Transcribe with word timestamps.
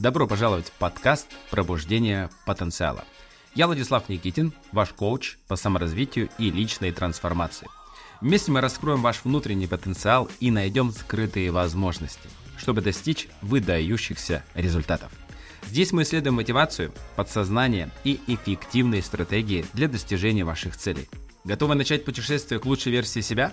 Добро 0.00 0.26
пожаловать 0.26 0.68
в 0.68 0.72
подкаст 0.72 1.26
«Пробуждение 1.50 2.30
потенциала». 2.46 3.04
Я 3.54 3.66
Владислав 3.66 4.08
Никитин, 4.08 4.54
ваш 4.72 4.94
коуч 4.94 5.36
по 5.46 5.56
саморазвитию 5.56 6.30
и 6.38 6.50
личной 6.50 6.90
трансформации. 6.90 7.68
Вместе 8.22 8.50
мы 8.50 8.62
раскроем 8.62 9.02
ваш 9.02 9.22
внутренний 9.24 9.66
потенциал 9.66 10.30
и 10.40 10.50
найдем 10.50 10.90
скрытые 10.90 11.50
возможности, 11.50 12.30
чтобы 12.56 12.80
достичь 12.80 13.28
выдающихся 13.42 14.42
результатов. 14.54 15.12
Здесь 15.66 15.92
мы 15.92 16.04
исследуем 16.04 16.36
мотивацию, 16.36 16.94
подсознание 17.14 17.90
и 18.02 18.20
эффективные 18.26 19.02
стратегии 19.02 19.66
для 19.74 19.86
достижения 19.86 20.46
ваших 20.46 20.78
целей. 20.78 21.10
Готовы 21.44 21.74
начать 21.74 22.06
путешествие 22.06 22.58
к 22.58 22.64
лучшей 22.64 22.92
версии 22.92 23.20
себя? 23.20 23.52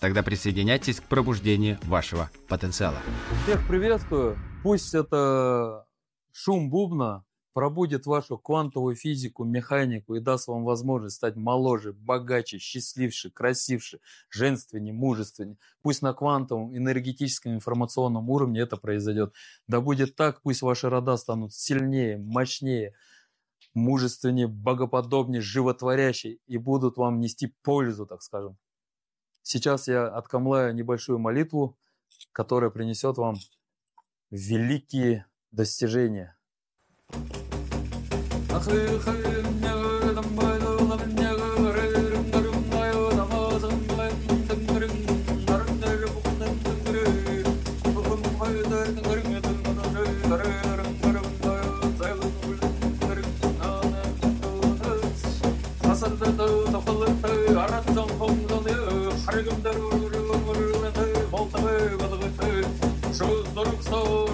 Тогда 0.00 0.22
присоединяйтесь 0.22 1.00
к 1.00 1.04
пробуждению 1.04 1.78
вашего 1.84 2.30
потенциала. 2.48 2.98
Всех 3.44 3.66
приветствую. 3.66 4.36
Пусть 4.62 4.94
это 4.94 5.86
шум 6.32 6.70
бубна 6.70 7.24
пробудет 7.56 8.04
вашу 8.04 8.36
квантовую 8.36 8.96
физику, 8.96 9.42
механику 9.44 10.14
и 10.14 10.20
даст 10.20 10.46
вам 10.46 10.64
возможность 10.64 11.16
стать 11.16 11.36
моложе, 11.36 11.94
богаче, 11.94 12.58
счастливше, 12.58 13.30
красивше, 13.30 14.00
женственнее, 14.28 14.92
мужественнее. 14.92 15.56
Пусть 15.80 16.02
на 16.02 16.12
квантовом, 16.12 16.76
энергетическом, 16.76 17.54
информационном 17.54 18.28
уровне 18.28 18.60
это 18.60 18.76
произойдет. 18.76 19.32
Да 19.68 19.80
будет 19.80 20.16
так, 20.16 20.42
пусть 20.42 20.60
ваши 20.60 20.90
рода 20.90 21.16
станут 21.16 21.54
сильнее, 21.54 22.18
мощнее, 22.18 22.92
мужественнее, 23.72 24.48
богоподобнее, 24.48 25.40
животворящие 25.40 26.40
и 26.46 26.58
будут 26.58 26.98
вам 26.98 27.20
нести 27.20 27.54
пользу, 27.62 28.04
так 28.04 28.20
скажем. 28.20 28.58
Сейчас 29.48 29.86
я 29.86 30.08
откомлаю 30.08 30.74
небольшую 30.74 31.20
молитву, 31.20 31.78
которая 32.32 32.68
принесет 32.68 33.16
вам 33.16 33.36
великие 34.32 35.24
достижения. 35.52 36.36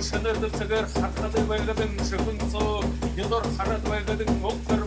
шынырдып 0.07 0.57
сігір 0.61 0.89
сақырады 0.95 1.45
байлардың 1.53 1.95
шығын 2.11 2.43
со 2.53 2.67
елдор 3.23 3.49
қарады 3.57 3.95
байлардың 3.95 4.47
оқтар 4.53 4.83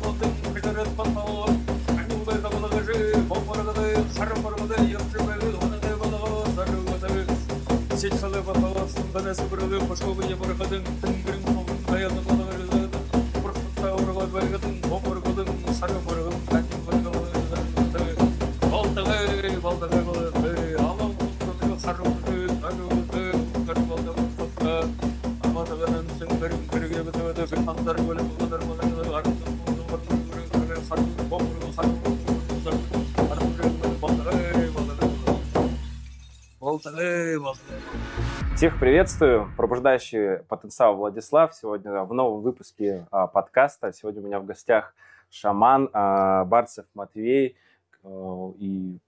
Всех 38.56 38.80
приветствую, 38.80 39.50
пробуждающий 39.58 40.44
потенциал 40.44 40.96
Владислав. 40.96 41.56
Сегодня 41.56 42.04
в 42.04 42.14
новом 42.14 42.42
выпуске 42.42 43.08
а, 43.10 43.26
подкаста. 43.26 43.92
Сегодня 43.92 44.22
у 44.22 44.26
меня 44.26 44.40
в 44.40 44.46
гостях 44.46 44.94
шаман 45.32 45.90
а, 45.92 46.46
Барцев 46.46 46.86
Матвей 46.94 47.58
а, 48.04 48.52
и 48.60 49.00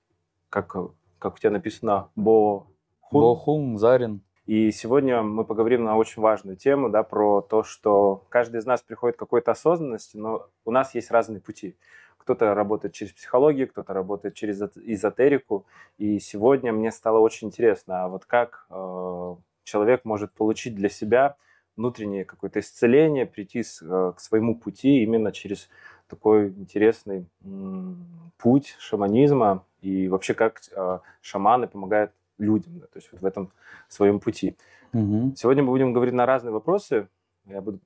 как, 0.49 0.75
как 1.19 1.35
у 1.35 1.37
тебя 1.37 1.51
написано, 1.51 2.09
Бо 2.15 2.67
Бохум 3.11 3.77
Зарин. 3.77 4.21
И 4.45 4.71
сегодня 4.71 5.21
мы 5.23 5.43
поговорим 5.43 5.83
на 5.83 5.97
очень 5.97 6.21
важную 6.21 6.55
тему, 6.55 6.89
да, 6.89 7.03
про 7.03 7.41
то, 7.41 7.63
что 7.63 8.25
каждый 8.29 8.59
из 8.59 8.65
нас 8.65 8.81
приходит 8.81 9.17
к 9.17 9.19
какой-то 9.19 9.51
осознанности, 9.51 10.15
но 10.15 10.47
у 10.63 10.71
нас 10.71 10.95
есть 10.95 11.11
разные 11.11 11.41
пути. 11.41 11.75
Кто-то 12.17 12.53
работает 12.53 12.93
через 12.93 13.11
психологию, 13.13 13.67
кто-то 13.67 13.93
работает 13.93 14.35
через 14.35 14.61
эзотерику. 14.61 15.65
И 15.97 16.19
сегодня 16.19 16.71
мне 16.71 16.91
стало 16.91 17.19
очень 17.19 17.47
интересно, 17.47 18.05
а 18.05 18.07
вот 18.07 18.25
как 18.25 18.67
э, 18.69 19.35
человек 19.63 20.05
может 20.05 20.33
получить 20.33 20.75
для 20.75 20.89
себя 20.89 21.35
внутреннее 21.75 22.25
какое-то 22.25 22.59
исцеление, 22.59 23.25
прийти 23.25 23.63
с, 23.63 23.81
э, 23.81 24.13
к 24.15 24.19
своему 24.19 24.55
пути 24.55 25.03
именно 25.03 25.31
через 25.31 25.69
такой 26.07 26.49
интересный 26.49 27.27
м, 27.43 28.31
путь 28.37 28.75
шаманизма 28.79 29.65
и 29.87 30.09
вообще 30.09 30.33
как 30.33 30.61
э, 30.75 30.99
шаманы 31.21 31.67
помогают 31.67 32.11
людям, 32.37 32.79
да, 32.79 32.87
то 32.87 32.97
есть 32.97 33.09
вот 33.11 33.21
в 33.21 33.25
этом 33.25 33.51
своем 33.87 34.19
пути. 34.19 34.57
Угу. 34.93 35.33
Сегодня 35.35 35.63
мы 35.63 35.69
будем 35.69 35.93
говорить 35.93 36.13
на 36.13 36.25
разные 36.25 36.51
вопросы. 36.51 37.07
Я 37.45 37.61
буду 37.61 37.79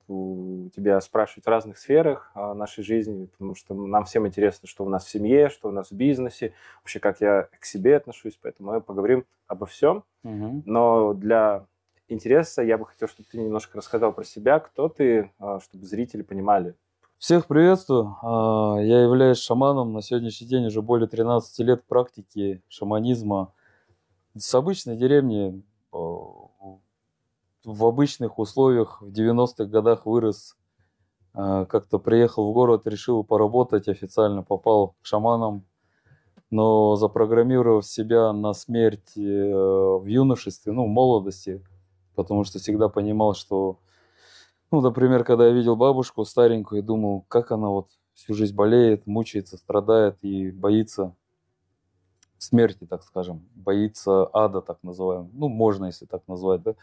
тебя 0.74 1.00
спрашивать 1.00 1.44
в 1.44 1.48
разных 1.48 1.78
сферах 1.78 2.32
а, 2.34 2.52
нашей 2.52 2.82
жизни, 2.82 3.26
потому 3.26 3.54
что 3.54 3.74
нам 3.74 4.04
всем 4.04 4.26
интересно, 4.26 4.66
что 4.66 4.84
у 4.84 4.88
нас 4.88 5.04
в 5.04 5.10
семье, 5.10 5.48
что 5.48 5.68
у 5.68 5.70
нас 5.70 5.92
в 5.92 5.94
бизнесе, 5.94 6.52
вообще 6.80 6.98
как 6.98 7.20
я 7.20 7.48
к 7.60 7.64
себе 7.64 7.96
отношусь, 7.96 8.36
поэтому 8.42 8.72
мы 8.72 8.80
поговорим 8.80 9.24
обо 9.46 9.66
всем. 9.66 10.02
Угу. 10.24 10.62
Но 10.66 11.14
для 11.14 11.66
интереса 12.08 12.62
я 12.62 12.76
бы 12.76 12.86
хотел, 12.86 13.06
чтобы 13.06 13.28
ты 13.30 13.38
немножко 13.38 13.78
рассказал 13.78 14.12
про 14.12 14.24
себя, 14.24 14.58
кто 14.58 14.88
ты, 14.88 15.30
а, 15.38 15.60
чтобы 15.60 15.86
зрители 15.86 16.22
понимали. 16.22 16.74
Всех 17.22 17.46
приветствую. 17.46 18.16
А, 18.20 18.78
я 18.80 19.02
являюсь 19.02 19.38
шаманом. 19.38 19.92
На 19.92 20.02
сегодняшний 20.02 20.48
день 20.48 20.66
уже 20.66 20.82
более 20.82 21.06
13 21.06 21.56
лет 21.60 21.84
практики 21.84 22.64
шаманизма. 22.66 23.52
С 24.36 24.52
обычной 24.56 24.96
деревни 24.96 25.62
э, 25.92 25.96
в 27.64 27.84
обычных 27.86 28.40
условиях 28.40 29.00
в 29.00 29.12
90-х 29.12 29.66
годах 29.66 30.04
вырос, 30.04 30.56
э, 31.34 31.64
как-то 31.68 32.00
приехал 32.00 32.50
в 32.50 32.54
город, 32.54 32.88
решил 32.88 33.22
поработать, 33.22 33.86
официально 33.86 34.42
попал 34.42 34.96
к 35.00 35.06
шаманам, 35.06 35.64
но 36.50 36.96
запрограммировав 36.96 37.86
себя 37.86 38.32
на 38.32 38.52
смерть 38.52 39.16
э, 39.16 39.20
в 39.20 40.06
юношестве, 40.06 40.72
ну, 40.72 40.86
в 40.86 40.88
молодости, 40.88 41.64
потому 42.16 42.42
что 42.42 42.58
всегда 42.58 42.88
понимал, 42.88 43.34
что, 43.34 43.78
ну, 44.72 44.80
например, 44.80 45.22
когда 45.22 45.46
я 45.46 45.52
видел 45.52 45.76
бабушку 45.76 46.24
старенькую 46.24 46.80
и 46.80 46.84
думал, 46.84 47.24
как 47.28 47.52
она 47.52 47.68
вот 47.68 47.88
всю 48.14 48.34
жизнь 48.34 48.54
болеет, 48.54 49.06
мучается, 49.06 49.58
страдает 49.58 50.16
и 50.22 50.50
боится 50.50 51.14
смерти, 52.38 52.86
так 52.86 53.02
скажем, 53.02 53.46
боится 53.54 54.28
ада, 54.32 54.62
так 54.62 54.78
называемого. 54.82 55.30
Ну, 55.32 55.48
можно, 55.48 55.86
если 55.86 56.06
так 56.06 56.22
назвать, 56.26 56.62
да. 56.62 56.74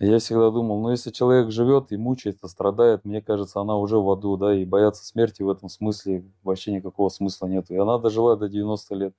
Я 0.00 0.18
всегда 0.18 0.50
думал, 0.50 0.82
ну, 0.82 0.90
если 0.90 1.10
человек 1.12 1.52
живет 1.52 1.92
и 1.92 1.96
мучается, 1.96 2.48
страдает, 2.48 3.04
мне 3.04 3.22
кажется, 3.22 3.60
она 3.60 3.76
уже 3.76 3.96
в 3.96 4.10
аду, 4.10 4.36
да, 4.36 4.52
и 4.52 4.64
бояться 4.64 5.04
смерти 5.04 5.42
в 5.42 5.50
этом 5.50 5.68
смысле 5.68 6.24
вообще 6.42 6.72
никакого 6.72 7.08
смысла 7.10 7.46
нет. 7.46 7.70
И 7.70 7.76
она 7.76 7.98
дожила 7.98 8.36
до 8.36 8.48
90 8.48 8.94
лет. 8.96 9.14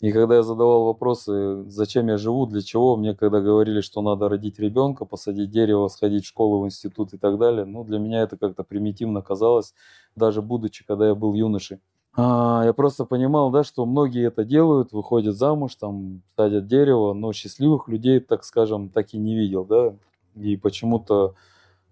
И 0.00 0.12
когда 0.12 0.36
я 0.36 0.42
задавал 0.44 0.84
вопросы, 0.84 1.64
зачем 1.68 2.06
я 2.06 2.18
живу, 2.18 2.46
для 2.46 2.62
чего, 2.62 2.96
мне 2.96 3.16
когда 3.16 3.40
говорили, 3.40 3.80
что 3.80 4.00
надо 4.00 4.28
родить 4.28 4.60
ребенка, 4.60 5.04
посадить 5.04 5.50
дерево, 5.50 5.88
сходить 5.88 6.24
в 6.24 6.28
школу, 6.28 6.60
в 6.62 6.66
институт 6.66 7.14
и 7.14 7.18
так 7.18 7.36
далее, 7.36 7.64
ну, 7.64 7.82
для 7.82 7.98
меня 7.98 8.22
это 8.22 8.36
как-то 8.36 8.62
примитивно 8.62 9.22
казалось, 9.22 9.74
даже 10.14 10.40
будучи, 10.40 10.86
когда 10.86 11.08
я 11.08 11.16
был 11.16 11.34
юношей. 11.34 11.80
А, 12.16 12.62
я 12.64 12.72
просто 12.72 13.06
понимал, 13.06 13.50
да, 13.50 13.64
что 13.64 13.84
многие 13.86 14.26
это 14.28 14.44
делают, 14.44 14.92
выходят 14.92 15.36
замуж, 15.36 15.74
там, 15.74 16.22
садят 16.36 16.68
дерево, 16.68 17.12
но 17.12 17.32
счастливых 17.32 17.88
людей, 17.88 18.20
так 18.20 18.44
скажем, 18.44 18.90
так 18.90 19.14
и 19.14 19.18
не 19.18 19.34
видел, 19.34 19.64
да. 19.64 19.94
И 20.36 20.56
почему-то 20.56 21.34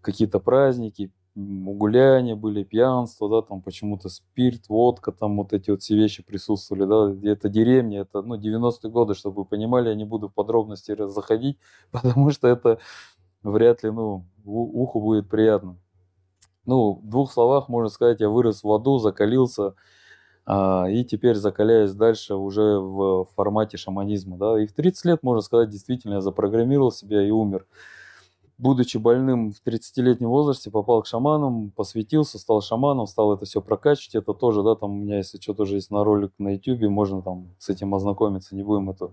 какие-то 0.00 0.38
праздники, 0.38 1.10
гуляния 1.36 2.34
были, 2.34 2.64
пьянство, 2.64 3.28
да, 3.28 3.42
там 3.46 3.60
почему-то 3.60 4.08
спирт, 4.08 4.68
водка, 4.68 5.12
там 5.12 5.36
вот 5.36 5.52
эти 5.52 5.70
вот 5.70 5.82
все 5.82 5.94
вещи 5.94 6.22
присутствовали, 6.22 6.86
да, 6.86 7.30
это 7.30 7.48
деревня, 7.50 8.00
это, 8.00 8.22
ну, 8.22 8.36
90-е 8.36 8.90
годы, 8.90 9.14
чтобы 9.14 9.42
вы 9.42 9.44
понимали, 9.44 9.90
я 9.90 9.94
не 9.94 10.04
буду 10.04 10.28
в 10.28 10.34
подробности 10.34 10.96
заходить, 11.06 11.58
потому 11.92 12.30
что 12.30 12.48
это 12.48 12.78
вряд 13.42 13.82
ли, 13.82 13.90
ну, 13.90 14.24
уху 14.44 15.00
будет 15.00 15.28
приятно. 15.28 15.76
Ну, 16.64 16.94
в 16.94 17.08
двух 17.08 17.32
словах 17.32 17.68
можно 17.68 17.88
сказать, 17.90 18.20
я 18.20 18.28
вырос 18.28 18.64
в 18.64 18.72
аду, 18.72 18.98
закалился, 18.98 19.74
А, 20.46 20.86
и 20.88 21.04
теперь 21.04 21.36
закаляюсь 21.36 21.92
дальше 21.92 22.34
уже 22.36 22.78
в 22.78 23.26
формате 23.36 23.76
шаманизма. 23.78 24.38
Да? 24.38 24.60
И 24.62 24.66
в 24.66 24.72
30 24.72 25.04
лет, 25.06 25.22
можно 25.22 25.42
сказать, 25.42 25.70
действительно 25.70 26.14
я 26.14 26.20
запрограммировал 26.20 26.92
себя 26.92 27.22
и 27.26 27.30
умер. 27.30 27.66
Будучи 28.58 28.96
больным 28.96 29.52
в 29.52 29.60
30-летнем 29.66 30.28
возрасте, 30.28 30.70
попал 30.70 31.02
к 31.02 31.06
шаманам, 31.06 31.70
посвятился, 31.72 32.38
стал 32.38 32.62
шаманом, 32.62 33.06
стал 33.06 33.34
это 33.34 33.44
все 33.44 33.60
прокачивать. 33.60 34.14
Это 34.14 34.32
тоже, 34.32 34.62
да, 34.62 34.74
там 34.76 34.92
у 34.92 34.94
меня, 34.94 35.18
если 35.18 35.38
что, 35.38 35.52
тоже 35.52 35.74
есть 35.74 35.90
на 35.90 36.04
ролик 36.04 36.32
на 36.38 36.54
YouTube, 36.54 36.88
можно 36.88 37.20
там 37.20 37.48
с 37.58 37.68
этим 37.68 37.94
ознакомиться, 37.94 38.56
не 38.56 38.62
будем 38.62 38.88
это 38.88 39.10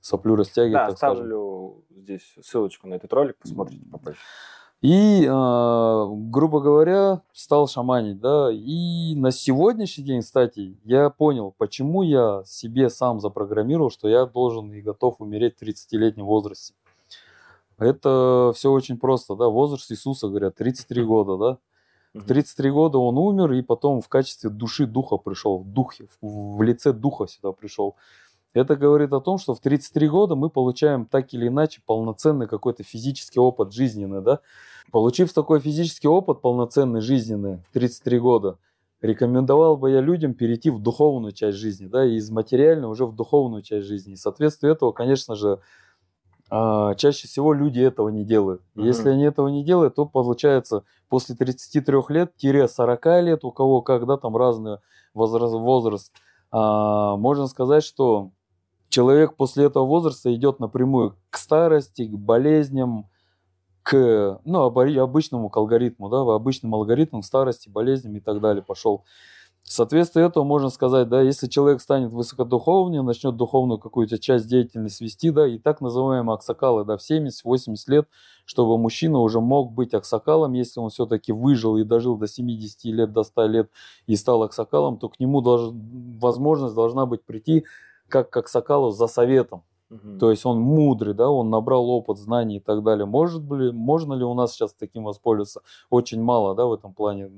соплю 0.00 0.36
растягивать, 0.36 0.82
Да, 0.82 0.86
так 0.88 0.96
скажем. 0.98 1.24
оставлю 1.24 1.84
здесь 1.90 2.34
ссылочку 2.42 2.86
на 2.86 2.94
этот 2.94 3.10
ролик, 3.14 3.38
посмотрите 3.38 3.86
попозже. 3.90 4.18
И, 4.82 5.26
а, 5.30 6.06
грубо 6.06 6.60
говоря, 6.60 7.22
стал 7.32 7.66
шаманить, 7.68 8.20
да. 8.20 8.50
И 8.52 9.14
на 9.16 9.30
сегодняшний 9.30 10.04
день, 10.04 10.20
кстати, 10.20 10.76
я 10.84 11.08
понял, 11.08 11.54
почему 11.56 12.02
я 12.02 12.42
себе 12.44 12.90
сам 12.90 13.18
запрограммировал, 13.18 13.88
что 13.90 14.08
я 14.08 14.26
должен 14.26 14.70
и 14.74 14.82
готов 14.82 15.16
умереть 15.20 15.56
в 15.56 15.62
30-летнем 15.62 16.26
возрасте. 16.26 16.74
Это 17.78 18.52
все 18.54 18.70
очень 18.70 18.98
просто, 18.98 19.34
да. 19.34 19.48
Возраст 19.48 19.90
Иисуса, 19.90 20.28
говорят, 20.28 20.56
33 20.56 21.04
года, 21.04 21.36
да. 21.36 21.58
В 22.12 22.18
Мгм. 22.18 22.26
33 22.26 22.70
года 22.70 22.98
он 22.98 23.18
умер, 23.18 23.52
и 23.52 23.62
потом 23.62 24.00
в 24.00 24.08
качестве 24.08 24.48
души 24.48 24.86
духа 24.86 25.16
пришел, 25.16 25.58
в 25.58 25.68
духе, 25.72 26.06
в 26.20 26.62
лице 26.62 26.92
духа 26.92 27.26
сюда 27.26 27.52
пришел. 27.52 27.96
Это 28.52 28.76
говорит 28.76 29.12
о 29.12 29.20
том, 29.20 29.38
что 29.38 29.54
в 29.54 29.60
33 29.60 30.08
года 30.08 30.36
мы 30.36 30.48
получаем 30.48 31.06
так 31.06 31.34
или 31.34 31.48
иначе 31.48 31.82
полноценный 31.84 32.46
какой-то 32.46 32.84
физический 32.84 33.40
опыт 33.40 33.72
жизненный, 33.72 34.22
да. 34.22 34.40
Получив 34.92 35.32
такой 35.32 35.58
физический 35.58 36.06
опыт 36.06 36.40
полноценный 36.40 37.00
жизненный 37.00 37.56
в 37.56 37.72
33 37.72 38.20
года, 38.20 38.58
рекомендовал 39.00 39.76
бы 39.76 39.90
я 39.90 40.00
людям 40.00 40.34
перейти 40.34 40.70
в 40.70 40.80
духовную 40.80 41.32
часть 41.32 41.58
жизни, 41.58 41.86
да, 41.86 42.04
из 42.04 42.30
материальной 42.30 42.88
уже 42.88 43.06
в 43.06 43.16
духовную 43.16 43.62
часть 43.62 43.86
жизни. 43.86 44.12
И, 44.12 44.16
соответственно, 44.16 44.70
этого, 44.70 44.92
конечно 44.92 45.34
же, 45.34 45.58
а, 46.50 46.94
чаще 46.94 47.26
всего 47.26 47.52
люди 47.52 47.80
этого 47.80 48.08
не 48.08 48.24
делают. 48.24 48.62
Мгм. 48.74 48.86
Если 48.86 49.08
они 49.08 49.24
этого 49.24 49.48
не 49.48 49.64
делают, 49.64 49.94
то 49.94 50.06
получается 50.06 50.84
после 51.08 51.34
33 51.34 52.10
лет, 52.10 52.36
тире 52.36 52.68
40 52.68 53.22
лет, 53.22 53.44
у 53.44 53.52
кого 53.52 53.82
когда 53.82 54.16
там 54.16 54.36
разный 54.36 54.78
возраст, 55.14 55.54
возраст 55.54 56.12
а, 56.50 57.16
можно 57.16 57.46
сказать, 57.46 57.82
что 57.82 58.30
человек 58.88 59.36
после 59.36 59.64
этого 59.64 59.84
возраста 59.86 60.32
идет 60.34 60.60
напрямую 60.60 61.16
к 61.30 61.36
старости, 61.36 62.06
к 62.06 62.12
болезням, 62.12 63.08
к 63.82 64.40
ну, 64.44 64.62
обычному 64.62 65.50
к 65.50 65.56
алгоритму, 65.56 66.08
да, 66.08 66.20
обычным 66.20 66.74
алгоритмам 66.74 67.22
старости, 67.22 67.68
болезням 67.68 68.16
и 68.16 68.20
так 68.20 68.40
далее 68.40 68.62
пошел. 68.62 69.04
Соответствие 69.66 70.26
этого 70.26 70.44
можно 70.44 70.68
сказать, 70.68 71.08
да, 71.08 71.22
если 71.22 71.46
человек 71.46 71.80
станет 71.80 72.12
высокодуховным, 72.12 73.06
начнет 73.06 73.34
духовную 73.34 73.78
какую-то 73.78 74.18
часть 74.18 74.46
деятельности 74.46 75.02
вести, 75.02 75.30
да, 75.30 75.46
и 75.46 75.58
так 75.58 75.80
называемые 75.80 76.34
аксакалы, 76.34 76.84
да, 76.84 76.98
в 76.98 77.00
70-80 77.00 77.88
лет, 77.88 78.06
чтобы 78.44 78.76
мужчина 78.76 79.20
уже 79.20 79.40
мог 79.40 79.72
быть 79.72 79.94
аксакалом, 79.94 80.52
если 80.52 80.80
он 80.80 80.90
все-таки 80.90 81.32
выжил 81.32 81.78
и 81.78 81.82
дожил 81.82 82.16
до 82.16 82.28
70 82.28 82.92
лет, 82.92 83.12
до 83.12 83.22
100 83.22 83.46
лет 83.46 83.70
и 84.06 84.16
стал 84.16 84.42
аксакалом, 84.42 84.98
то 84.98 85.08
к 85.08 85.18
нему 85.18 85.40
долж- 85.40 85.72
возможность 86.20 86.74
должна 86.74 87.06
быть 87.06 87.24
прийти 87.24 87.64
как 88.08 88.28
к 88.28 88.36
аксакалу 88.36 88.90
за 88.90 89.06
советом. 89.06 89.62
Мгм. 89.88 90.18
То 90.18 90.30
есть 90.30 90.44
он 90.44 90.60
мудрый, 90.60 91.14
да, 91.14 91.30
он 91.30 91.48
набрал 91.48 91.88
опыт, 91.88 92.18
знаний 92.18 92.56
и 92.56 92.60
так 92.60 92.82
далее. 92.82 93.06
Может 93.06 93.50
ли, 93.50 93.72
можно 93.72 94.12
ли 94.12 94.24
у 94.24 94.34
нас 94.34 94.52
сейчас 94.52 94.74
таким 94.74 95.04
воспользоваться? 95.04 95.62
Очень 95.88 96.22
мало, 96.22 96.54
да, 96.54 96.66
в 96.66 96.74
этом 96.74 96.92
плане. 96.92 97.30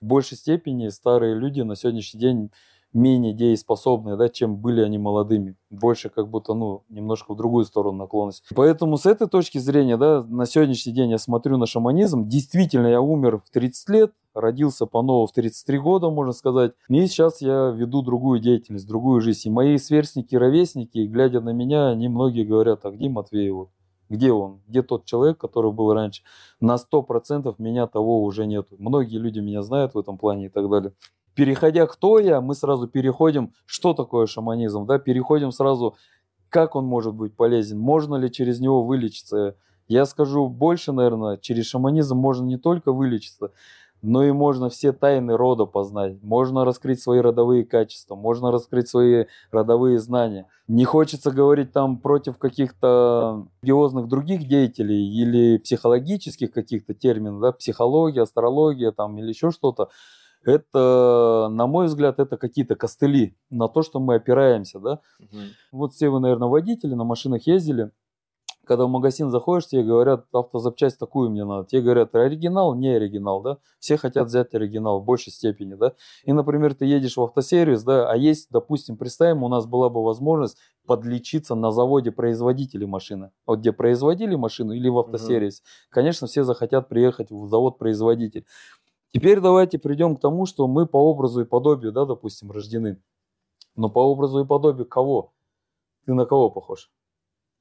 В 0.00 0.06
большей 0.06 0.36
степени 0.36 0.88
старые 0.88 1.34
люди 1.34 1.60
на 1.62 1.74
сегодняшний 1.74 2.20
день 2.20 2.50
менее 2.92 3.34
дееспособные, 3.34 4.16
да, 4.16 4.28
чем 4.28 4.56
были 4.56 4.80
они 4.80 4.98
молодыми. 4.98 5.56
Больше 5.70 6.08
как 6.08 6.28
будто, 6.28 6.54
ну, 6.54 6.84
немножко 6.88 7.34
в 7.34 7.36
другую 7.36 7.64
сторону 7.64 7.98
наклонность. 7.98 8.44
Поэтому 8.54 8.96
с 8.96 9.06
этой 9.06 9.28
точки 9.28 9.58
зрения, 9.58 9.96
да, 9.96 10.22
на 10.22 10.46
сегодняшний 10.46 10.92
день 10.92 11.10
я 11.10 11.18
смотрю 11.18 11.58
на 11.58 11.66
шаманизм. 11.66 12.28
Действительно, 12.28 12.86
я 12.86 13.00
умер 13.00 13.42
в 13.44 13.50
30 13.50 13.88
лет, 13.90 14.12
родился 14.34 14.86
по-новому 14.86 15.26
в 15.26 15.32
33 15.32 15.78
года, 15.78 16.10
можно 16.10 16.32
сказать. 16.32 16.72
И 16.88 17.06
сейчас 17.06 17.40
я 17.40 17.70
веду 17.70 18.02
другую 18.02 18.40
деятельность, 18.40 18.86
другую 18.86 19.20
жизнь. 19.20 19.48
И 19.48 19.50
мои 19.50 19.76
сверстники, 19.78 20.34
ровесники, 20.36 20.98
глядя 21.06 21.40
на 21.40 21.50
меня, 21.50 21.88
они 21.88 22.08
многие 22.08 22.44
говорят, 22.44 22.84
а 22.84 22.90
где 22.90 23.08
Матвей? 23.08 23.52
Где 24.08 24.32
он? 24.32 24.60
Где 24.66 24.82
тот 24.82 25.04
человек, 25.04 25.38
который 25.38 25.72
был 25.72 25.92
раньше? 25.92 26.22
На 26.60 26.76
100% 26.76 27.54
меня 27.58 27.86
того 27.86 28.22
уже 28.22 28.46
нету. 28.46 28.76
Многие 28.78 29.18
люди 29.18 29.40
меня 29.40 29.62
знают 29.62 29.94
в 29.94 29.98
этом 29.98 30.18
плане 30.18 30.46
и 30.46 30.48
так 30.48 30.68
далее. 30.68 30.92
Переходя 31.34 31.86
кто 31.86 32.18
я, 32.18 32.40
мы 32.40 32.54
сразу 32.54 32.88
переходим, 32.88 33.52
что 33.64 33.94
такое 33.94 34.26
шаманизм, 34.26 34.86
да, 34.86 34.98
переходим 34.98 35.52
сразу, 35.52 35.94
как 36.48 36.74
он 36.74 36.84
может 36.84 37.14
быть 37.14 37.36
полезен, 37.36 37.78
можно 37.78 38.16
ли 38.16 38.30
через 38.30 38.58
него 38.58 38.82
вылечиться. 38.82 39.56
Я 39.86 40.04
скажу 40.04 40.48
больше, 40.48 40.92
наверное, 40.92 41.36
через 41.36 41.66
шаманизм 41.66 42.16
можно 42.16 42.44
не 42.44 42.58
только 42.58 42.92
вылечиться, 42.92 43.52
но 44.02 44.24
и 44.24 44.32
можно 44.32 44.68
все 44.68 44.92
тайны 44.92 45.36
рода 45.36 45.64
познать, 45.64 46.22
можно 46.22 46.64
раскрыть 46.64 47.00
свои 47.02 47.20
родовые 47.20 47.64
качества, 47.64 48.14
можно 48.14 48.50
раскрыть 48.50 48.88
свои 48.88 49.26
родовые 49.50 49.98
знания. 49.98 50.46
Не 50.68 50.84
хочется 50.84 51.30
говорить 51.30 51.72
там 51.72 51.98
против 51.98 52.38
каких-то 52.38 53.46
религиозных 53.62 54.08
других 54.08 54.46
деятелей 54.46 55.08
или 55.08 55.58
психологических 55.58 56.52
каких-то 56.52 56.94
терминов, 56.94 57.40
да, 57.40 57.52
психология, 57.52 58.22
астрология 58.22 58.92
там 58.92 59.18
или 59.18 59.28
еще 59.28 59.50
что-то. 59.50 59.88
Это, 60.44 61.48
на 61.50 61.66
мой 61.66 61.86
взгляд, 61.86 62.20
это 62.20 62.36
какие-то 62.36 62.76
костыли 62.76 63.36
на 63.50 63.68
то, 63.68 63.82
что 63.82 63.98
мы 63.98 64.14
опираемся, 64.14 64.78
да. 64.78 65.00
Мгм. 65.18 65.48
Вот 65.72 65.92
все 65.94 66.08
вы, 66.08 66.20
наверное, 66.20 66.48
водители, 66.48 66.94
на 66.94 67.04
машинах 67.04 67.46
ездили. 67.46 67.90
Когда 68.68 68.84
в 68.84 68.90
магазин 68.90 69.30
заходишь, 69.30 69.68
тебе 69.68 69.82
говорят, 69.82 70.26
автозапчасть 70.30 70.98
такую 70.98 71.30
мне 71.30 71.46
надо. 71.46 71.66
Тебе 71.66 71.80
говорят, 71.80 72.14
оригинал, 72.14 72.74
не 72.74 72.90
оригинал, 72.90 73.40
да. 73.40 73.56
Все 73.78 73.96
хотят 73.96 74.26
взять 74.26 74.54
оригинал 74.54 75.00
в 75.00 75.06
большей 75.06 75.32
степени, 75.32 75.74
да. 75.74 75.94
И, 76.24 76.34
например, 76.34 76.74
ты 76.74 76.84
едешь 76.84 77.16
в 77.16 77.22
автосервис, 77.22 77.82
да, 77.82 78.10
а 78.10 78.14
есть, 78.14 78.48
допустим, 78.50 78.98
представим, 78.98 79.42
у 79.42 79.48
нас 79.48 79.64
была 79.64 79.88
бы 79.88 80.04
возможность 80.04 80.58
подлечиться 80.86 81.54
на 81.54 81.72
заводе 81.72 82.12
производителей 82.12 82.84
машины. 82.84 83.30
Вот 83.46 83.60
где 83.60 83.72
производили 83.72 84.34
машину 84.34 84.74
или 84.74 84.90
в 84.90 84.98
автосервис. 84.98 85.62
Конечно, 85.88 86.26
все 86.26 86.44
захотят 86.44 86.90
приехать 86.90 87.30
в 87.30 87.48
завод-производитель. 87.48 88.44
Теперь 89.14 89.40
давайте 89.40 89.78
придем 89.78 90.14
к 90.14 90.20
тому, 90.20 90.44
что 90.44 90.68
мы 90.68 90.86
по 90.86 90.98
образу 90.98 91.40
и 91.40 91.46
подобию, 91.46 91.90
да, 91.90 92.04
допустим, 92.04 92.50
рождены. 92.50 93.02
Но 93.76 93.88
по 93.88 94.00
образу 94.00 94.40
и 94.40 94.46
подобию 94.46 94.86
кого? 94.86 95.32
Ты 96.04 96.12
на 96.12 96.26
кого 96.26 96.50
похож? 96.50 96.90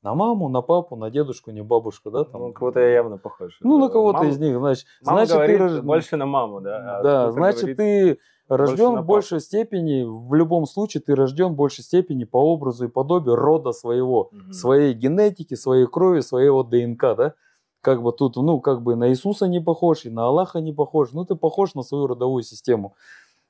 На 0.08 0.14
маму, 0.16 0.48
на 0.50 0.62
папу, 0.62 0.96
на 0.96 1.10
дедушку, 1.10 1.52
не 1.52 1.62
бабушку, 1.62 2.12
да? 2.12 2.24
Там? 2.24 2.42
Ну, 2.42 2.54
кого-то 2.54 2.80
я 2.80 2.94
явно 2.94 3.18
похож. 3.18 3.58
Ну, 3.62 3.78
на 3.78 3.90
кого-то 3.90 4.20
Мама- 4.20 4.30
из 4.30 4.40
них, 4.40 4.58
значит. 4.58 4.86
Мама 5.06 5.18
значит, 5.26 5.34
говорит 5.36 5.58
ты 5.58 5.64
рож- 5.64 5.82
больше 5.82 6.16
на 6.16 6.26
маму, 6.26 6.62
да. 6.62 7.00
а 7.00 7.04
да, 7.04 7.32
значит, 7.34 7.60
говорит- 7.76 7.78
ты 7.78 8.20
рожден 8.48 9.02
в 9.02 9.06
большей 9.06 9.42
степени, 9.42 10.06
в 10.08 10.34
любом 10.34 10.66
случае, 10.66 11.02
ты 11.02 11.14
рожден 11.14 11.48
в 11.50 11.56
большей 11.56 11.84
степени 11.84 12.24
по 12.24 12.38
образу 12.38 12.86
и 12.86 12.88
подобию 12.88 13.36
рода 13.36 13.74
своего, 13.74 14.30
Мгм. 14.32 14.54
своей 14.54 14.94
генетики, 14.94 15.56
своей 15.56 15.88
крови, 15.88 16.22
своего 16.22 16.64
ДНК, 16.64 17.02
да? 17.18 17.34
Как 17.82 18.02
бы 18.02 18.14
тут, 18.14 18.38
ну, 18.38 18.62
как 18.62 18.84
бы 18.84 18.96
на 18.96 19.10
Иисуса 19.10 19.48
не 19.50 19.60
похож, 19.60 20.06
и 20.06 20.10
на 20.10 20.28
Аллаха 20.28 20.62
не 20.62 20.72
похож, 20.72 21.12
ну, 21.12 21.26
ты 21.26 21.36
похож 21.36 21.76
на 21.76 21.84
свою 21.84 22.08
родовую 22.08 22.44
систему. 22.44 22.96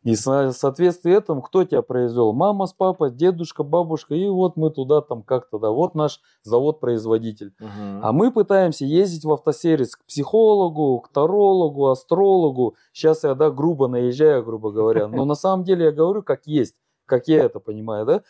И 0.04 0.16
в 0.16 0.52
соответствии 0.54 1.14
этому, 1.14 1.42
кто 1.42 1.64
тебя 1.64 1.82
произвел? 1.82 2.32
Мама 2.32 2.68
с 2.68 2.74
папой, 2.74 3.12
дедушка, 3.12 3.64
бабушка, 3.64 4.16
и 4.16 4.28
вот 4.30 4.56
мы 4.56 4.70
туда 4.70 5.02
там 5.02 5.22
как-то, 5.22 5.60
да, 5.60 5.70
вот 5.70 5.96
наш 5.96 6.22
завод-производитель. 6.44 7.54
Мгм. 7.60 8.00
А 8.04 8.12
мы 8.14 8.32
пытаемся 8.32 8.86
ездить 8.86 9.26
в 9.26 9.32
автосервис 9.34 9.96
к 9.96 10.06
психологу, 10.06 11.00
к 11.02 11.10
тарологу, 11.10 11.88
астрологу. 11.88 12.76
Сейчас 12.94 13.24
я, 13.24 13.34
да, 13.36 13.50
грубо 13.50 13.88
наезжаю, 13.88 14.46
грубо 14.46 14.72
говоря. 14.72 15.08
Но 15.08 15.26
на 15.26 15.36
самом 15.36 15.66
деле 15.66 15.86
я 15.86 15.92
говорю, 15.92 16.24
как 16.24 16.46
есть, 16.46 16.76
как 17.06 17.28
я 17.28 17.44
это 17.44 17.60
понимаю, 17.60 18.06
да. 18.06 18.22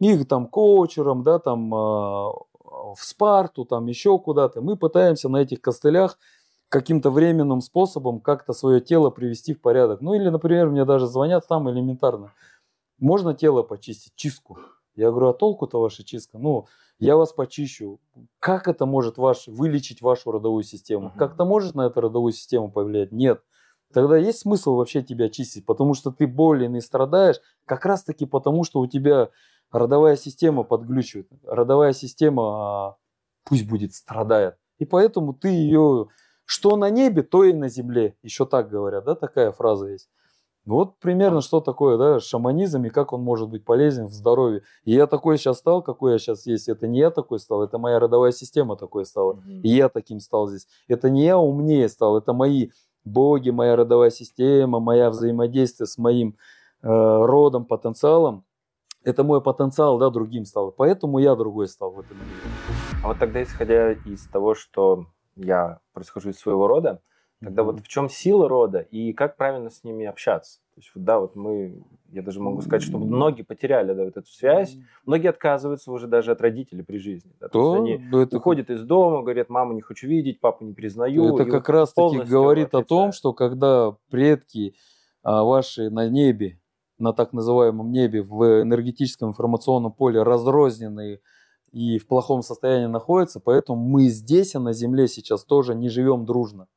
Их 0.00 0.28
там 0.28 0.46
коучером, 0.46 1.22
да, 1.22 1.38
там 1.38 1.74
а, 1.74 2.32
в 2.94 2.98
Спарту, 2.98 3.64
там 3.64 3.86
еще 3.86 4.18
куда-то. 4.18 4.60
Мы 4.60 4.76
пытаемся 4.76 5.28
на 5.28 5.38
этих 5.38 5.60
костылях 5.60 6.18
каким-то 6.74 7.12
временным 7.12 7.60
способом 7.60 8.18
как-то 8.18 8.52
свое 8.52 8.80
тело 8.80 9.10
привести 9.10 9.54
в 9.54 9.60
порядок. 9.60 10.00
Ну 10.00 10.14
или, 10.14 10.28
например, 10.28 10.70
мне 10.70 10.84
даже 10.84 11.06
звонят 11.06 11.46
там 11.46 11.70
элементарно. 11.70 12.32
Можно 12.98 13.32
тело 13.32 13.62
почистить, 13.62 14.12
чистку. 14.16 14.58
Я 14.96 15.12
говорю, 15.12 15.28
а 15.28 15.34
толку-то 15.34 15.80
ваша 15.80 16.02
чистка? 16.02 16.36
Ну, 16.36 16.66
я 16.98 17.16
вас 17.16 17.32
почищу. 17.32 18.00
Как 18.40 18.66
это 18.66 18.86
может 18.86 19.18
ваш, 19.18 19.46
вылечить 19.46 20.02
вашу 20.02 20.32
родовую 20.32 20.64
систему? 20.64 21.12
Как-то 21.16 21.44
может 21.44 21.76
на 21.76 21.82
эту 21.82 22.00
родовую 22.00 22.32
систему 22.32 22.72
повлиять? 22.72 23.12
Нет. 23.12 23.40
Тогда 23.92 24.16
есть 24.16 24.40
смысл 24.40 24.74
вообще 24.74 25.04
тебя 25.04 25.28
чистить, 25.28 25.64
потому 25.64 25.94
что 25.94 26.10
ты 26.10 26.26
болен 26.26 26.74
и 26.74 26.80
страдаешь 26.80 27.36
как 27.66 27.86
раз-таки 27.86 28.26
потому, 28.26 28.64
что 28.64 28.80
у 28.80 28.88
тебя 28.88 29.30
родовая 29.70 30.16
система 30.16 30.64
подглючивает. 30.64 31.28
Родовая 31.44 31.92
система 31.92 32.42
а, 32.42 32.96
пусть 33.44 33.68
будет 33.68 33.94
страдает. 33.94 34.56
И 34.78 34.84
поэтому 34.84 35.34
ты 35.34 35.50
ее, 35.50 36.08
что 36.44 36.76
на 36.76 36.90
небе, 36.90 37.22
то 37.22 37.44
и 37.44 37.52
на 37.52 37.68
земле. 37.68 38.16
Еще 38.22 38.46
так 38.46 38.68
говорят, 38.68 39.04
да, 39.04 39.14
такая 39.14 39.52
фраза 39.52 39.88
есть. 39.88 40.08
Вот 40.66 40.98
примерно 40.98 41.42
что 41.42 41.60
такое, 41.60 41.98
да, 41.98 42.20
шаманизм 42.20 42.84
и 42.84 42.88
как 42.88 43.12
он 43.12 43.20
может 43.20 43.50
быть 43.50 43.64
полезен 43.64 44.06
в 44.06 44.12
здоровье. 44.12 44.62
И 44.84 44.92
я 44.92 45.06
такой 45.06 45.36
сейчас 45.36 45.58
стал, 45.58 45.82
какой 45.82 46.12
я 46.12 46.18
сейчас 46.18 46.46
есть. 46.46 46.70
Это 46.70 46.86
не 46.86 47.00
я 47.00 47.10
такой 47.10 47.38
стал, 47.38 47.62
это 47.62 47.76
моя 47.76 47.98
родовая 47.98 48.32
система 48.32 48.76
такой 48.76 49.04
стала. 49.04 49.42
И 49.62 49.68
я 49.68 49.90
таким 49.90 50.20
стал 50.20 50.48
здесь. 50.48 50.66
Это 50.88 51.10
не 51.10 51.24
я 51.24 51.38
умнее 51.38 51.88
стал, 51.88 52.16
это 52.16 52.32
мои 52.32 52.70
боги, 53.04 53.50
моя 53.50 53.76
родовая 53.76 54.10
система, 54.10 54.80
моя 54.80 55.10
взаимодействие 55.10 55.86
с 55.86 55.98
моим 55.98 56.36
э, 56.82 56.86
родом, 56.88 57.66
потенциалом. 57.66 58.44
Это 59.02 59.22
мой 59.22 59.42
потенциал, 59.42 59.98
да, 59.98 60.08
другим 60.08 60.46
стал. 60.46 60.72
Поэтому 60.72 61.18
я 61.18 61.34
другой 61.34 61.68
стал 61.68 61.90
в 61.90 62.00
этом 62.00 62.16
мире. 62.16 62.30
А 63.02 63.08
вот 63.08 63.18
тогда, 63.18 63.42
исходя 63.42 63.92
из 63.92 64.26
того, 64.28 64.54
что 64.54 65.04
я 65.36 65.80
происхожу 65.92 66.30
из 66.30 66.38
своего 66.38 66.66
рода, 66.66 67.00
Тогда 67.44 67.62
mm-hmm. 67.62 67.66
вот 67.66 67.80
в 67.80 67.88
чем 67.88 68.08
сила 68.08 68.48
рода 68.48 68.80
и 68.80 69.12
как 69.12 69.36
правильно 69.36 69.70
с 69.70 69.84
ними 69.84 70.06
общаться? 70.06 70.60
То 70.74 70.80
есть, 70.80 70.90
да, 70.94 71.20
вот 71.20 71.36
мы, 71.36 71.84
я 72.10 72.22
даже 72.22 72.40
могу 72.40 72.60
сказать, 72.62 72.82
что 72.82 72.98
многие 72.98 73.42
потеряли 73.42 73.92
да, 73.92 74.04
вот 74.04 74.16
эту 74.16 74.26
связь, 74.26 74.76
многие 75.04 75.28
отказываются 75.28 75.92
уже 75.92 76.08
даже 76.08 76.32
от 76.32 76.40
родителей 76.40 76.82
при 76.82 76.98
жизни. 76.98 77.32
Да, 77.40 77.48
то, 77.48 77.52
то 77.52 77.86
есть 77.86 78.00
они 78.00 78.10
да, 78.10 78.22
это... 78.22 78.38
уходят 78.38 78.70
из 78.70 78.82
дома, 78.82 79.22
говорят, 79.22 79.50
маму 79.50 79.72
не 79.72 79.82
хочу 79.82 80.08
видеть, 80.08 80.40
папу 80.40 80.64
не 80.64 80.72
признаю. 80.72 81.34
Это 81.34 81.44
как 81.44 81.68
вот 81.68 81.74
раз 81.74 81.92
таки 81.92 82.20
говорит 82.22 82.74
о 82.74 82.82
том, 82.82 83.12
что 83.12 83.32
когда 83.32 83.94
предки 84.10 84.74
а, 85.22 85.44
ваши 85.44 85.90
на 85.90 86.08
небе, 86.08 86.58
на 86.98 87.12
так 87.12 87.32
называемом 87.32 87.92
небе, 87.92 88.22
в 88.22 88.62
энергетическом 88.62 89.30
информационном 89.30 89.92
поле 89.92 90.22
разрозненные 90.22 91.20
и 91.74 91.98
в 91.98 92.06
плохом 92.06 92.42
состоянии 92.42 92.86
находятся, 92.86 93.40
поэтому 93.40 93.78
мы 93.78 94.08
здесь, 94.08 94.54
а 94.54 94.60
на 94.60 94.72
Земле 94.72 95.08
сейчас 95.08 95.44
тоже 95.44 95.74
не 95.74 95.88
живем 95.88 96.24
дружно 96.24 96.68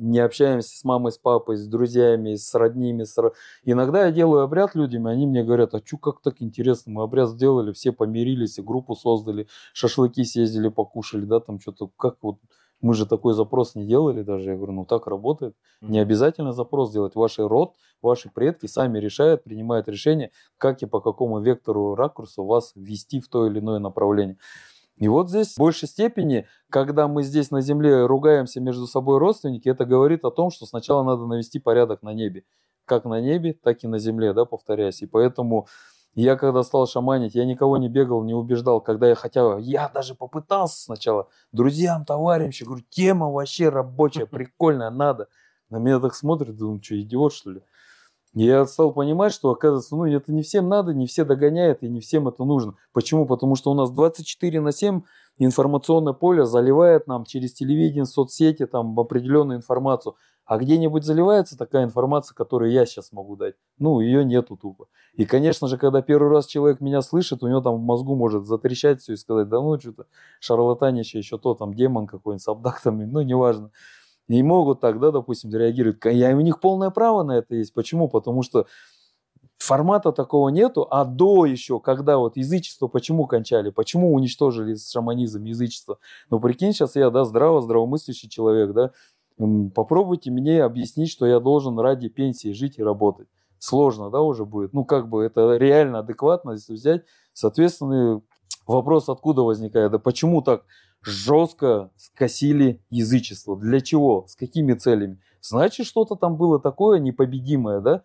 не 0.00 0.18
общаемся 0.18 0.76
с 0.76 0.82
мамой, 0.82 1.12
с 1.12 1.18
папой, 1.18 1.56
с 1.56 1.66
друзьями, 1.66 2.34
с 2.34 2.54
родными. 2.54 3.04
С... 3.04 3.16
Иногда 3.64 4.06
я 4.06 4.12
делаю 4.12 4.42
обряд 4.42 4.74
людям, 4.74 5.06
и 5.06 5.12
они 5.12 5.26
мне 5.26 5.44
говорят, 5.44 5.74
а 5.74 5.82
что 5.84 5.98
как 5.98 6.22
так 6.22 6.36
интересно, 6.40 6.92
мы 6.92 7.02
обряд 7.02 7.28
сделали, 7.28 7.72
все 7.72 7.92
помирились, 7.92 8.58
и 8.58 8.62
группу 8.62 8.94
создали, 8.96 9.46
шашлыки 9.74 10.24
съездили, 10.24 10.68
покушали, 10.68 11.26
да, 11.26 11.40
там 11.40 11.60
что-то, 11.60 11.90
как 11.98 12.16
вот, 12.22 12.38
мы 12.80 12.94
же 12.94 13.06
такой 13.06 13.34
запрос 13.34 13.74
не 13.74 13.86
делали 13.86 14.22
даже. 14.22 14.50
Я 14.50 14.56
говорю, 14.56 14.72
ну 14.72 14.84
так 14.84 15.06
работает. 15.06 15.54
Не 15.80 15.98
обязательно 15.98 16.52
запрос 16.52 16.92
делать. 16.92 17.14
Ваш 17.14 17.38
род, 17.38 17.74
ваши 18.02 18.30
предки 18.30 18.66
сами 18.66 18.98
решают, 18.98 19.44
принимают 19.44 19.88
решение, 19.88 20.30
как 20.58 20.82
и 20.82 20.86
по 20.86 21.00
какому 21.00 21.40
вектору 21.40 21.94
ракурсу 21.94 22.44
вас 22.44 22.72
ввести 22.74 23.20
в 23.20 23.28
то 23.28 23.46
или 23.46 23.58
иное 23.58 23.78
направление. 23.78 24.38
И 24.96 25.08
вот 25.08 25.30
здесь 25.30 25.54
в 25.54 25.58
большей 25.58 25.88
степени, 25.88 26.46
когда 26.68 27.08
мы 27.08 27.22
здесь 27.22 27.50
на 27.50 27.62
земле 27.62 28.04
ругаемся 28.04 28.60
между 28.60 28.86
собой 28.86 29.18
родственники, 29.18 29.68
это 29.68 29.86
говорит 29.86 30.24
о 30.24 30.30
том, 30.30 30.50
что 30.50 30.66
сначала 30.66 31.02
надо 31.02 31.26
навести 31.26 31.58
порядок 31.58 32.02
на 32.02 32.12
небе. 32.12 32.44
Как 32.84 33.04
на 33.06 33.20
небе, 33.20 33.54
так 33.54 33.82
и 33.82 33.86
на 33.86 33.98
земле, 33.98 34.34
да, 34.34 34.44
повторяюсь. 34.44 35.00
И 35.00 35.06
поэтому 35.06 35.68
я 36.14 36.36
когда 36.36 36.62
стал 36.62 36.86
шаманить, 36.86 37.34
я 37.34 37.44
никого 37.44 37.76
не 37.76 37.88
бегал, 37.88 38.24
не 38.24 38.34
убеждал, 38.34 38.80
когда 38.80 39.08
я 39.08 39.14
хотя 39.14 39.58
я 39.58 39.88
даже 39.88 40.14
попытался 40.14 40.82
сначала 40.82 41.28
друзьям, 41.52 42.04
товарищам, 42.04 42.68
говорю, 42.68 42.84
тема 42.90 43.30
вообще 43.30 43.68
рабочая, 43.68 44.26
прикольная, 44.26 44.90
надо. 44.90 45.28
На 45.68 45.76
меня 45.76 46.00
так 46.00 46.14
смотрят, 46.14 46.56
думаю, 46.56 46.82
что 46.82 47.00
идиот 47.00 47.32
что 47.32 47.50
ли? 47.50 47.62
Я 48.32 48.64
стал 48.66 48.92
понимать, 48.92 49.32
что, 49.32 49.50
оказывается, 49.50 49.96
ну, 49.96 50.04
это 50.04 50.32
не 50.32 50.42
всем 50.42 50.68
надо, 50.68 50.94
не 50.94 51.06
все 51.06 51.24
догоняют, 51.24 51.82
и 51.82 51.88
не 51.88 52.00
всем 52.00 52.28
это 52.28 52.44
нужно. 52.44 52.74
Почему? 52.92 53.26
Потому 53.26 53.56
что 53.56 53.72
у 53.72 53.74
нас 53.74 53.90
24 53.90 54.60
на 54.60 54.70
7 54.70 55.02
информационное 55.38 56.12
поле 56.12 56.44
заливает 56.44 57.08
нам 57.08 57.24
через 57.24 57.52
телевидение, 57.54 58.04
соцсети, 58.04 58.66
там, 58.66 58.98
определенную 58.98 59.58
информацию. 59.58 60.14
А 60.50 60.58
где-нибудь 60.58 61.04
заливается 61.04 61.56
такая 61.56 61.84
информация, 61.84 62.34
которую 62.34 62.72
я 62.72 62.84
сейчас 62.84 63.12
могу 63.12 63.36
дать? 63.36 63.54
Ну, 63.78 64.00
ее 64.00 64.24
нету 64.24 64.56
тупо. 64.56 64.88
И, 65.14 65.24
конечно 65.24 65.68
же, 65.68 65.78
когда 65.78 66.02
первый 66.02 66.28
раз 66.28 66.46
человек 66.46 66.80
меня 66.80 67.02
слышит, 67.02 67.44
у 67.44 67.46
него 67.46 67.60
там 67.60 67.76
в 67.76 67.80
мозгу 67.80 68.16
может 68.16 68.46
затрещать 68.46 69.00
все 69.00 69.12
и 69.12 69.16
сказать, 69.16 69.48
да 69.48 69.60
ну, 69.60 69.78
что-то 69.78 70.06
шарлатанище, 70.40 71.18
еще 71.18 71.38
то, 71.38 71.54
там, 71.54 71.72
демон 71.72 72.08
какой-нибудь 72.08 72.42
с 72.42 72.48
абдактами, 72.48 73.04
ну, 73.04 73.22
неважно 73.22 73.70
не 74.26 74.42
могут 74.42 74.80
так, 74.80 74.98
да, 74.98 75.12
допустим, 75.12 75.50
реагировать. 75.50 75.98
Я, 76.04 76.36
у 76.36 76.40
них 76.40 76.58
полное 76.58 76.90
право 76.90 77.22
на 77.22 77.38
это 77.38 77.54
есть. 77.54 77.72
Почему? 77.72 78.08
Потому 78.08 78.42
что 78.42 78.66
формата 79.58 80.10
такого 80.10 80.48
нету, 80.48 80.84
а 80.90 81.04
до 81.04 81.46
еще, 81.46 81.78
когда 81.78 82.18
вот 82.18 82.36
язычество 82.36 82.88
почему 82.88 83.26
кончали, 83.26 83.70
почему 83.70 84.12
уничтожили 84.12 84.74
шаманизм, 84.74 85.44
язычество. 85.44 85.98
Ну, 86.28 86.40
прикинь, 86.40 86.72
сейчас 86.72 86.96
я, 86.96 87.10
да, 87.10 87.24
здраво, 87.24 87.60
здравомыслящий 87.60 88.28
человек, 88.28 88.72
да, 88.72 88.90
попробуйте 89.74 90.30
мне 90.30 90.62
объяснить, 90.62 91.10
что 91.10 91.26
я 91.26 91.40
должен 91.40 91.78
ради 91.78 92.08
пенсии 92.08 92.52
жить 92.52 92.78
и 92.78 92.82
работать. 92.82 93.28
Сложно, 93.58 94.10
да, 94.10 94.20
уже 94.22 94.44
будет. 94.44 94.72
Ну, 94.72 94.84
как 94.84 95.08
бы 95.08 95.22
это 95.22 95.56
реально 95.56 96.00
адекватно, 96.00 96.52
если 96.52 96.74
взять. 96.74 97.04
Соответственно, 97.32 98.22
вопрос 98.66 99.08
откуда 99.08 99.42
возникает, 99.42 99.92
да 99.92 99.98
почему 99.98 100.42
так 100.42 100.64
жестко 101.02 101.90
скосили 101.96 102.82
язычество. 102.90 103.56
Для 103.56 103.80
чего? 103.80 104.24
С 104.26 104.36
какими 104.36 104.74
целями? 104.74 105.20
Значит, 105.40 105.86
что-то 105.86 106.16
там 106.16 106.36
было 106.36 106.60
такое 106.60 106.98
непобедимое, 106.98 107.80
да? 107.80 108.02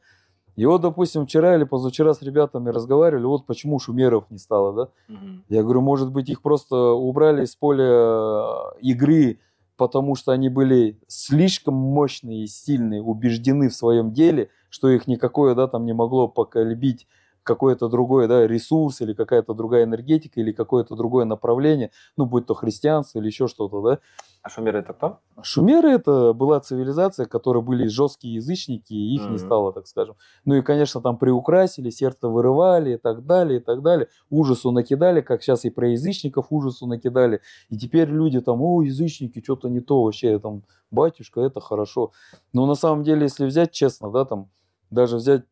И 0.56 0.65
вот, 0.65 0.82
допустим, 0.82 1.25
вчера 1.25 1.56
или 1.56 1.65
позавчера 1.65 2.13
с 2.13 2.22
ребятами 2.22 2.70
разговаривали, 2.70 3.25
вот 3.25 3.46
почему 3.46 3.77
шумеров 3.77 4.30
не 4.30 4.38
стало, 4.38 4.74
да? 4.74 5.13
Угу. 5.13 5.27
Я 5.50 5.63
говорю, 5.63 5.82
может 5.82 6.12
быть, 6.12 6.30
их 6.30 6.42
просто 6.42 6.75
убрали 6.75 7.44
из 7.44 7.56
поля 7.56 7.84
э, 7.86 8.80
игры, 8.80 9.39
потому 9.77 10.15
что 10.15 10.32
они 10.32 10.50
были 10.50 11.00
слишком 11.08 11.74
мощные 11.75 12.44
и 12.44 12.48
сильные, 12.48 13.01
убеждены 13.01 13.70
в 13.70 13.75
своем 13.75 14.13
деле, 14.13 14.50
что 14.70 14.89
их 14.89 15.08
никакое, 15.08 15.55
да, 15.55 15.67
там 15.67 15.86
не 15.86 15.94
могло 15.94 16.27
поколебить 16.27 17.08
какой-то 17.46 17.88
другой 17.88 18.28
да, 18.28 18.46
ресурс 18.46 19.00
или 19.02 19.14
какая-то 19.14 19.54
другая 19.54 19.86
энергетика 19.86 20.42
или 20.42 20.52
какое-то 20.52 20.96
другое 20.96 21.24
направление, 21.24 21.92
ну, 22.18 22.25
будь 22.25 22.46
то 22.46 22.54
христианство 22.54 23.20
или 23.20 23.28
еще 23.28 23.48
что-то, 23.48 23.82
да. 23.82 24.00
А 24.42 24.50
шумеры 24.50 24.80
это 24.80 24.94
кто? 24.94 25.20
Шумеры 25.42 25.90
это 25.90 26.34
была 26.34 26.60
цивилизация, 26.60 27.25
которые 27.25 27.64
были 27.64 27.88
жесткие 27.88 28.36
язычники, 28.36 28.94
и 28.94 29.16
их 29.16 29.22
mm-hmm. 29.24 29.32
не 29.32 29.38
стало, 29.40 29.74
так 29.74 29.88
скажем. 29.88 30.18
Ну 30.44 30.56
и, 30.56 30.62
конечно, 30.62 31.02
там 31.02 31.18
приукрасили, 31.18 31.90
сердце 31.90 32.28
вырывали 32.28 32.94
и 32.94 32.98
так 32.98 33.25
далее, 33.25 33.60
и 33.60 33.64
так 33.64 33.82
далее. 33.82 34.08
Ужасу 34.30 34.72
накидали, 34.72 35.22
как 35.22 35.42
сейчас 35.42 35.66
и 35.66 35.72
про 35.72 35.90
язычников 35.90 36.52
ужасу 36.52 36.86
накидали. 36.86 37.42
И 37.70 37.78
теперь 37.78 38.10
люди 38.10 38.40
там, 38.40 38.62
о, 38.62 38.84
язычники, 38.84 39.42
что-то 39.42 39.68
не 39.68 39.80
то 39.80 40.04
вообще, 40.04 40.38
там, 40.38 40.64
батюшка, 40.92 41.42
это 41.42 41.60
хорошо. 41.60 42.12
Но 42.54 42.68
на 42.68 42.75
самом 42.75 43.04
деле, 43.04 43.24
если 43.24 43.46
взять 43.46 43.72
честно, 43.72 44.12
да, 44.12 44.25
там, 44.25 44.50
даже 44.92 45.16
взять 45.16 45.44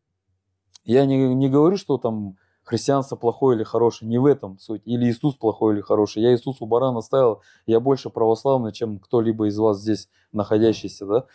я 0.84 1.06
не, 1.06 1.34
не 1.34 1.48
говорю, 1.48 1.76
что 1.76 1.98
там 1.98 2.36
христианство 2.62 3.16
плохое 3.16 3.56
или 3.56 3.64
хорошее, 3.64 4.08
не 4.08 4.18
в 4.18 4.26
этом 4.26 4.58
суть. 4.58 4.82
Или 4.84 5.06
Иисус 5.06 5.34
плохой 5.34 5.74
или 5.74 5.80
хороший. 5.80 6.22
Я 6.22 6.32
Иисусу 6.32 6.66
барана 6.66 7.00
ставил, 7.00 7.42
я 7.66 7.80
больше 7.80 8.10
православный, 8.10 8.72
чем 8.72 8.98
кто-либо 8.98 9.48
из 9.48 9.58
вас 9.58 9.80
здесь 9.80 10.08
находящийся, 10.32 11.06
да. 11.06 11.26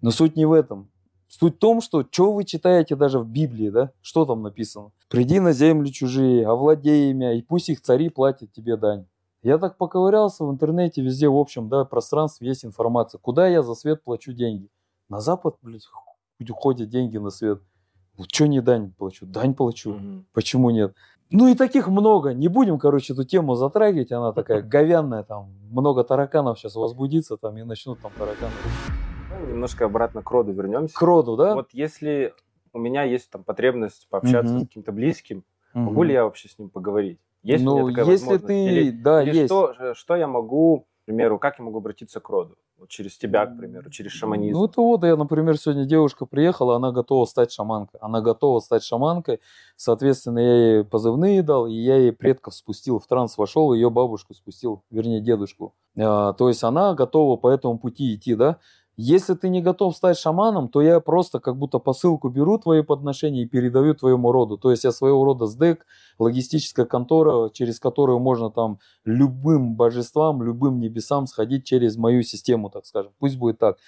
Но 0.00 0.10
суть 0.10 0.36
не 0.36 0.44
в 0.44 0.52
этом. 0.52 0.90
Суть 1.28 1.56
в 1.56 1.58
том, 1.58 1.80
что 1.80 2.04
что 2.10 2.32
вы 2.32 2.44
читаете 2.44 2.94
даже 2.94 3.18
в 3.18 3.26
Библии, 3.26 3.70
да? 3.70 3.92
Что 4.02 4.26
там 4.26 4.42
написано? 4.42 4.90
«Приди 5.08 5.40
на 5.40 5.52
землю 5.52 5.90
чужие, 5.90 6.46
овладей 6.46 7.10
ими, 7.10 7.38
и 7.38 7.42
пусть 7.42 7.70
их 7.70 7.80
цари 7.80 8.10
платят 8.10 8.52
тебе 8.52 8.76
дань». 8.76 9.06
Я 9.42 9.58
так 9.58 9.76
поковырялся 9.76 10.44
в 10.44 10.50
интернете, 10.50 11.02
везде, 11.02 11.28
в 11.28 11.36
общем, 11.36 11.68
да, 11.68 11.84
пространстве 11.84 12.48
есть 12.48 12.64
информация. 12.64 13.18
Куда 13.18 13.48
я 13.48 13.62
за 13.62 13.74
свет 13.74 14.04
плачу 14.04 14.32
деньги? 14.32 14.68
На 15.08 15.20
Запад, 15.20 15.56
блядь, 15.62 15.88
уходят 16.48 16.88
деньги 16.90 17.16
на 17.16 17.30
свет. 17.30 17.60
Вот 18.16 18.30
что 18.30 18.46
не 18.46 18.60
дань 18.60 18.92
плачу? 18.92 19.26
Дань 19.26 19.54
плачу. 19.54 19.92
Угу. 19.92 20.24
Почему 20.32 20.70
нет? 20.70 20.94
Ну 21.30 21.48
и 21.48 21.54
таких 21.54 21.88
много. 21.88 22.34
Не 22.34 22.48
будем, 22.48 22.78
короче, 22.78 23.14
эту 23.14 23.24
тему 23.24 23.54
затрагивать. 23.54 24.12
Она 24.12 24.32
такая 24.32 24.62
говянная. 24.62 25.22
Там 25.22 25.52
много 25.70 26.04
тараканов 26.04 26.58
сейчас 26.58 26.74
возбудится 26.74 27.36
там 27.36 27.56
и 27.56 27.62
начнут 27.62 28.00
там 28.00 28.12
тараканы. 28.18 28.52
Ну, 29.30 29.46
немножко 29.46 29.86
обратно 29.86 30.22
к 30.22 30.30
роду 30.30 30.52
вернемся. 30.52 30.94
К 30.94 31.02
роду, 31.02 31.36
да? 31.36 31.54
Вот 31.54 31.70
если 31.72 32.34
у 32.72 32.78
меня 32.78 33.04
есть 33.04 33.30
там 33.30 33.44
потребность 33.44 34.08
пообщаться 34.10 34.54
угу. 34.54 34.60
с 34.60 34.68
каким-то 34.68 34.92
близким, 34.92 35.44
угу. 35.74 35.84
могу 35.84 36.02
ли 36.02 36.12
я 36.12 36.24
вообще 36.24 36.48
с 36.48 36.58
ним 36.58 36.68
поговорить? 36.68 37.18
Есть 37.42 37.64
ну, 37.64 37.88
ли 37.88 37.94
такая 37.94 38.12
если 38.12 38.38
ты, 38.38 38.64
или, 38.64 38.90
да, 38.90 39.22
или 39.22 39.36
есть. 39.36 39.46
Что, 39.46 39.94
что 39.94 40.14
я 40.14 40.28
могу 40.28 40.86
к 41.02 41.06
примеру, 41.06 41.38
как 41.40 41.58
я 41.58 41.64
могу 41.64 41.78
обратиться 41.78 42.20
к 42.20 42.28
роду? 42.28 42.56
Вот 42.82 42.88
через 42.88 43.16
тебя, 43.16 43.46
к 43.46 43.56
примеру, 43.56 43.90
через 43.90 44.10
шаманизм. 44.10 44.58
Ну, 44.58 44.64
это 44.64 44.80
вот 44.80 45.04
я, 45.04 45.14
например, 45.14 45.56
сегодня 45.56 45.84
девушка 45.84 46.26
приехала, 46.26 46.74
она 46.74 46.90
готова 46.90 47.26
стать 47.26 47.52
шаманкой. 47.52 48.00
Она 48.02 48.20
готова 48.20 48.58
стать 48.58 48.82
шаманкой. 48.82 49.38
Соответственно, 49.76 50.40
я 50.40 50.54
ей 50.54 50.84
позывные 50.84 51.44
дал, 51.44 51.68
и 51.68 51.74
я 51.74 51.98
ей 51.98 52.10
предков 52.10 52.56
спустил 52.56 52.98
в 52.98 53.06
транс, 53.06 53.38
вошел, 53.38 53.72
ее 53.72 53.88
бабушку 53.88 54.34
спустил, 54.34 54.82
вернее, 54.90 55.20
дедушку. 55.20 55.74
А, 55.96 56.32
то 56.32 56.48
есть 56.48 56.64
она 56.64 56.94
готова 56.94 57.36
по 57.36 57.46
этому 57.50 57.78
пути 57.78 58.16
идти, 58.16 58.34
да. 58.34 58.58
Если 58.96 59.34
ты 59.34 59.48
не 59.48 59.62
готов 59.62 59.96
стать 59.96 60.18
шаманом, 60.18 60.68
то 60.68 60.82
я 60.82 61.00
просто 61.00 61.40
как 61.40 61.56
будто 61.56 61.78
посылку 61.78 62.28
беру 62.28 62.58
твои 62.58 62.82
подношения 62.82 63.42
и 63.42 63.46
передаю 63.46 63.94
твоему 63.94 64.32
роду. 64.32 64.58
То 64.58 64.70
есть 64.70 64.84
я 64.84 64.92
своего 64.92 65.24
рода 65.24 65.46
СДЭК, 65.46 65.86
логистическая 66.18 66.84
контора, 66.84 67.48
через 67.50 67.80
которую 67.80 68.18
можно 68.18 68.50
там 68.50 68.80
любым 69.06 69.76
божествам, 69.76 70.42
любым 70.42 70.78
небесам 70.78 71.26
сходить 71.26 71.64
через 71.64 71.96
мою 71.96 72.22
систему, 72.22 72.68
так 72.68 72.84
скажем. 72.84 73.12
Пусть 73.18 73.38
будет 73.38 73.58
так. 73.58 73.78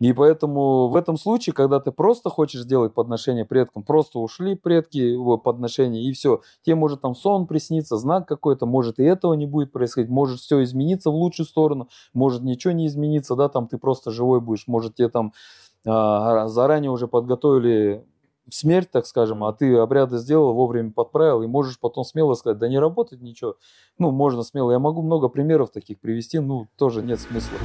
И 0.00 0.12
поэтому 0.12 0.88
в 0.88 0.96
этом 0.96 1.16
случае, 1.16 1.54
когда 1.54 1.78
ты 1.78 1.92
просто 1.92 2.28
хочешь 2.28 2.62
сделать 2.62 2.92
подношение 2.92 3.44
предкам, 3.44 3.84
просто 3.84 4.18
ушли 4.18 4.56
предки 4.56 5.14
в 5.14 5.36
подношение, 5.36 6.02
и 6.02 6.12
все. 6.12 6.40
Тебе 6.62 6.74
может 6.74 7.00
там 7.00 7.14
сон 7.14 7.46
присниться, 7.46 7.96
знак 7.96 8.26
какой-то, 8.26 8.66
может 8.66 8.98
и 8.98 9.04
этого 9.04 9.34
не 9.34 9.46
будет 9.46 9.70
происходить, 9.70 10.10
может 10.10 10.40
все 10.40 10.62
измениться 10.64 11.10
в 11.10 11.14
лучшую 11.14 11.46
сторону, 11.46 11.88
может 12.14 12.42
ничего 12.42 12.72
не 12.72 12.86
измениться, 12.88 13.36
да, 13.36 13.48
там 13.48 13.68
ты 13.68 13.78
просто 13.78 14.10
живой 14.10 14.40
будешь, 14.40 14.66
может 14.66 14.96
тебе 14.96 15.08
там 15.08 15.32
а, 15.86 16.48
заранее 16.48 16.90
уже 16.90 17.08
подготовили 17.08 18.04
смерть, 18.50 18.90
так 18.90 19.06
скажем, 19.06 19.44
а 19.44 19.52
ты 19.52 19.76
обряды 19.76 20.18
сделал, 20.18 20.52
вовремя 20.52 20.92
подправил, 20.92 21.42
и 21.42 21.46
можешь 21.46 21.78
потом 21.78 22.04
смело 22.04 22.34
сказать, 22.34 22.58
да 22.58 22.68
не 22.68 22.78
работает 22.78 23.22
ничего. 23.22 23.56
Ну, 23.98 24.10
можно 24.10 24.42
смело. 24.42 24.70
Я 24.72 24.78
могу 24.78 25.02
много 25.02 25.28
примеров 25.28 25.70
таких 25.70 26.00
привести, 26.00 26.38
ну, 26.38 26.68
тоже 26.76 27.02
нет 27.02 27.20
смысла. 27.20 27.58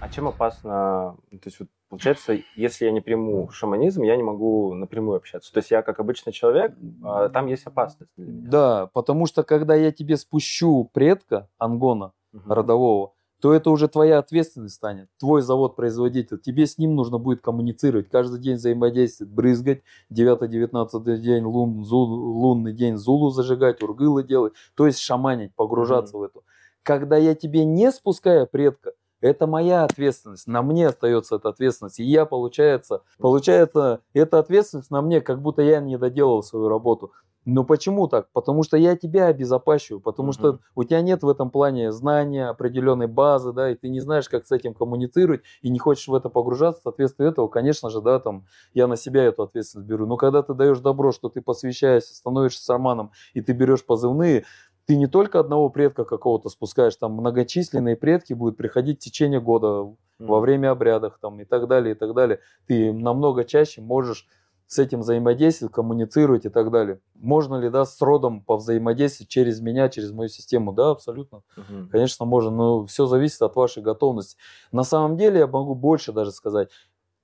А 0.00 0.08
чем 0.08 0.28
опасно, 0.28 1.16
то 1.30 1.38
есть 1.44 1.58
вот 1.58 1.68
получается, 1.88 2.38
если 2.54 2.84
я 2.84 2.92
не 2.92 3.00
приму 3.00 3.48
шаманизм, 3.50 4.02
я 4.02 4.16
не 4.16 4.22
могу 4.22 4.74
напрямую 4.74 5.16
общаться. 5.16 5.52
То 5.52 5.58
есть 5.58 5.70
я 5.70 5.82
как 5.82 5.98
обычный 5.98 6.32
человек, 6.32 6.76
а 7.02 7.28
там 7.28 7.46
есть 7.46 7.66
опасность 7.66 8.10
для 8.16 8.26
меня. 8.26 8.48
Да, 8.48 8.86
потому 8.92 9.26
что 9.26 9.42
когда 9.42 9.74
я 9.74 9.90
тебе 9.90 10.16
спущу 10.16 10.88
предка 10.92 11.48
ангона 11.58 12.12
угу. 12.32 12.54
родового, 12.54 13.12
то 13.40 13.52
это 13.52 13.70
уже 13.70 13.88
твоя 13.88 14.18
ответственность 14.18 14.74
станет, 14.74 15.08
твой 15.18 15.42
завод-производитель. 15.42 16.38
Тебе 16.38 16.66
с 16.66 16.76
ним 16.76 16.96
нужно 16.96 17.18
будет 17.18 17.40
коммуницировать, 17.40 18.08
каждый 18.08 18.40
день 18.40 18.56
взаимодействовать, 18.56 19.32
брызгать, 19.32 19.82
9-19 20.12 21.18
день 21.18 21.44
лун, 21.44 21.84
зул, 21.84 22.08
лунный 22.08 22.72
день 22.72 22.96
зулу 22.96 23.30
зажигать, 23.30 23.82
ургылы 23.82 24.24
делать, 24.24 24.54
то 24.74 24.86
есть 24.86 24.98
шаманить, 24.98 25.54
погружаться 25.54 26.16
mm-hmm. 26.16 26.20
в 26.20 26.22
это. 26.24 26.40
Когда 26.82 27.16
я 27.16 27.34
тебе 27.34 27.64
не 27.64 27.92
спускаю 27.92 28.46
предка, 28.46 28.92
это 29.20 29.46
моя 29.46 29.84
ответственность, 29.84 30.46
на 30.46 30.62
мне 30.62 30.88
остается 30.88 31.36
эта 31.36 31.48
ответственность. 31.48 32.00
И 32.00 32.04
я, 32.04 32.24
получается, 32.26 33.02
получается, 33.18 34.00
эта 34.12 34.38
ответственность 34.38 34.90
на 34.90 35.02
мне, 35.02 35.20
как 35.20 35.40
будто 35.40 35.62
я 35.62 35.80
не 35.80 35.98
доделал 35.98 36.42
свою 36.42 36.68
работу. 36.68 37.12
Но 37.50 37.64
почему 37.64 38.08
так? 38.08 38.28
Потому 38.34 38.62
что 38.62 38.76
я 38.76 38.94
тебя 38.94 39.28
обезопасиваю, 39.28 40.02
потому 40.02 40.30
uh-huh. 40.30 40.34
что 40.34 40.58
у 40.74 40.84
тебя 40.84 41.00
нет 41.00 41.22
в 41.22 41.28
этом 41.30 41.50
плане 41.50 41.92
знания, 41.92 42.46
определенной 42.46 43.06
базы, 43.06 43.54
да, 43.54 43.70
и 43.70 43.74
ты 43.74 43.88
не 43.88 44.00
знаешь, 44.00 44.28
как 44.28 44.46
с 44.46 44.52
этим 44.52 44.74
коммуницировать, 44.74 45.40
и 45.62 45.70
не 45.70 45.78
хочешь 45.78 46.08
в 46.08 46.14
это 46.14 46.28
погружаться, 46.28 46.82
соответственно 46.82 47.28
этого, 47.28 47.48
конечно 47.48 47.88
же, 47.88 48.02
да, 48.02 48.20
там, 48.20 48.44
я 48.74 48.86
на 48.86 48.96
себя 48.96 49.24
эту 49.24 49.44
ответственность 49.44 49.88
беру. 49.88 50.04
Но 50.04 50.18
когда 50.18 50.42
ты 50.42 50.52
даешь 50.52 50.80
добро, 50.80 51.10
что 51.10 51.30
ты 51.30 51.40
посвящаешься, 51.40 52.14
становишься 52.14 52.62
шаманом, 52.66 53.12
и 53.32 53.40
ты 53.40 53.54
берешь 53.54 53.82
позывные, 53.82 54.44
ты 54.88 54.96
не 54.96 55.06
только 55.06 55.38
одного 55.38 55.68
предка 55.68 56.06
какого-то 56.06 56.48
спускаешь, 56.48 56.96
там 56.96 57.12
многочисленные 57.12 57.94
предки 57.94 58.32
будут 58.32 58.56
приходить 58.56 59.02
в 59.02 59.04
течение 59.04 59.38
года 59.38 59.94
во 60.18 60.40
время 60.40 60.70
обрядов 60.70 61.18
там, 61.20 61.38
и 61.40 61.44
так 61.44 61.68
далее, 61.68 61.94
и 61.94 61.98
так 61.98 62.14
далее. 62.14 62.40
Ты 62.66 62.94
намного 62.94 63.44
чаще 63.44 63.82
можешь 63.82 64.26
с 64.66 64.78
этим 64.78 65.00
взаимодействовать, 65.00 65.74
коммуницировать 65.74 66.46
и 66.46 66.48
так 66.48 66.70
далее. 66.70 67.00
Можно 67.14 67.56
ли, 67.56 67.68
да, 67.68 67.84
с 67.84 68.00
родом 68.00 68.42
повзаимодействовать 68.42 69.28
через 69.28 69.60
меня, 69.60 69.90
через 69.90 70.10
мою 70.10 70.30
систему? 70.30 70.72
Да, 70.72 70.92
абсолютно. 70.92 71.42
Угу. 71.58 71.90
Конечно, 71.92 72.24
можно, 72.24 72.50
но 72.50 72.86
все 72.86 73.04
зависит 73.04 73.42
от 73.42 73.56
вашей 73.56 73.82
готовности. 73.82 74.38
На 74.72 74.84
самом 74.84 75.18
деле, 75.18 75.40
я 75.40 75.46
могу 75.46 75.74
больше 75.74 76.12
даже 76.12 76.32
сказать. 76.32 76.70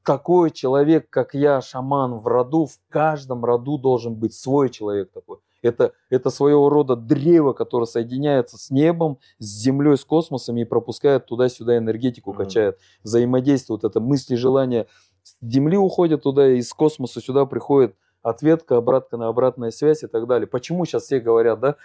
Такой 0.05 0.51
человек, 0.51 1.09
как 1.09 1.33
я, 1.33 1.63
шаман 1.63 2.19
в 2.19 2.27
роду, 2.27 2.67
в 2.67 2.79
каждом 2.91 3.43
роду 3.43 3.79
должен 3.79 4.17
быть 4.17 4.35
свой 4.35 4.69
человек 4.69 5.11
такой. 5.13 5.39
Это, 5.65 5.93
это 6.11 6.31
своего 6.31 6.69
рода 6.69 6.95
древо, 6.95 7.55
которое 7.55 7.87
соединяется 7.87 8.59
с 8.59 8.71
небом, 8.71 9.19
с 9.39 9.47
землей, 9.47 9.97
с 9.97 10.05
космосом 10.05 10.57
и 10.59 10.65
пропускает 10.65 11.27
туда-сюда 11.27 11.79
энергетику, 11.79 12.33
mm-hmm. 12.33 12.37
качает, 12.37 12.79
взаимодействует. 13.03 13.83
Это 13.85 13.99
мысли, 13.99 14.35
желания 14.35 14.87
с 15.23 15.37
Земли 15.41 15.79
уходят 15.79 16.23
туда, 16.23 16.49
из 16.49 16.71
космоса 16.75 17.21
сюда 17.23 17.47
приходит 17.47 17.97
ответка, 18.23 18.77
обратка 18.77 19.17
на 19.17 19.29
обратная 19.29 19.71
связь 19.71 20.03
и 20.03 20.07
так 20.07 20.27
далее. 20.27 20.47
Почему 20.47 20.85
сейчас 20.85 21.05
все 21.05 21.19
говорят, 21.19 21.61
да, 21.61 21.77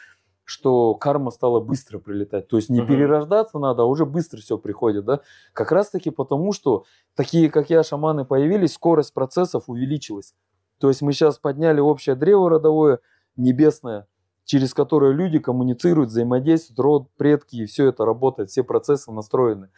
что 0.44 0.96
карма 0.96 1.32
стала 1.32 1.60
быстро 1.60 2.00
прилетать. 2.00 2.48
То 2.48 2.58
есть 2.58 2.70
не 2.70 2.80
uh-huh. 2.80 2.88
перерождаться 2.88 3.60
надо, 3.60 3.84
а 3.84 3.86
уже 3.86 4.06
быстро 4.06 4.40
все 4.40 4.58
приходит, 4.58 5.06
да. 5.06 5.22
Как 5.54 5.72
раз 5.72 5.90
таки 5.90 6.10
потому, 6.10 6.52
что 6.54 6.86
такие, 7.16 7.50
как 7.50 7.70
я, 7.70 7.84
шаманы 7.84 8.26
появились, 8.26 8.74
скорость 8.74 9.14
процессов 9.14 9.66
увеличилась. 9.68 10.34
То 10.80 10.88
есть 10.88 11.02
мы 11.02 11.14
сейчас 11.14 11.38
подняли 11.38 11.80
общее 11.80 12.16
древо 12.16 12.50
родовое, 12.50 13.00
небесное, 13.40 14.08
через 14.46 14.74
которое 14.74 15.14
люди 15.14 15.40
коммуницируют, 15.40 16.10
взаимодействуют, 16.10 16.80
род, 16.80 17.08
предки, 17.18 17.58
и 17.58 17.66
все 17.66 17.88
это 17.88 18.06
работает, 18.06 18.50
все 18.50 18.64
процессы 18.64 19.12
настроены. 19.12 19.70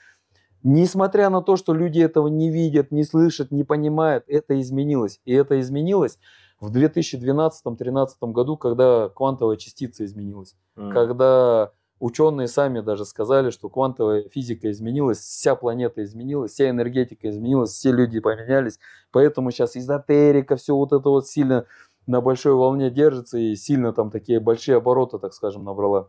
Несмотря 0.63 1.29
на 1.29 1.41
то, 1.41 1.55
что 1.55 1.73
люди 1.73 1.99
этого 1.99 2.27
не 2.27 2.51
видят, 2.51 2.91
не 2.91 3.03
слышат, 3.03 3.51
не 3.51 3.63
понимают, 3.63 4.25
это 4.27 4.59
изменилось. 4.59 5.19
И 5.25 5.33
это 5.33 5.59
изменилось 5.59 6.19
в 6.59 6.71
2012-2013 6.75 8.31
году, 8.31 8.57
когда 8.57 9.09
квантовая 9.09 9.57
частица 9.57 10.05
изменилась. 10.05 10.55
Mm. 10.77 10.93
Когда 10.93 11.71
ученые 11.99 12.47
сами 12.47 12.81
даже 12.81 13.05
сказали, 13.05 13.49
что 13.49 13.69
квантовая 13.69 14.29
физика 14.29 14.69
изменилась, 14.69 15.19
вся 15.19 15.55
планета 15.55 16.03
изменилась, 16.03 16.51
вся 16.51 16.69
энергетика 16.69 17.29
изменилась, 17.29 17.71
все 17.71 17.91
люди 17.91 18.19
поменялись. 18.19 18.79
Поэтому 19.11 19.51
сейчас 19.51 19.75
эзотерика, 19.75 20.55
все 20.55 20.75
вот 20.75 20.93
это 20.93 21.09
вот 21.09 21.27
сильно 21.27 21.65
на 22.07 22.21
большой 22.21 22.53
волне 22.53 22.89
держится 22.89 23.37
и 23.37 23.55
сильно 23.55 23.93
там 23.93 24.11
такие 24.11 24.39
большие 24.39 24.77
обороты, 24.77 25.19
так 25.19 25.33
скажем, 25.33 25.63
набрала. 25.63 26.07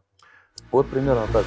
Вот 0.70 0.86
примерно 0.86 1.26
так. 1.32 1.44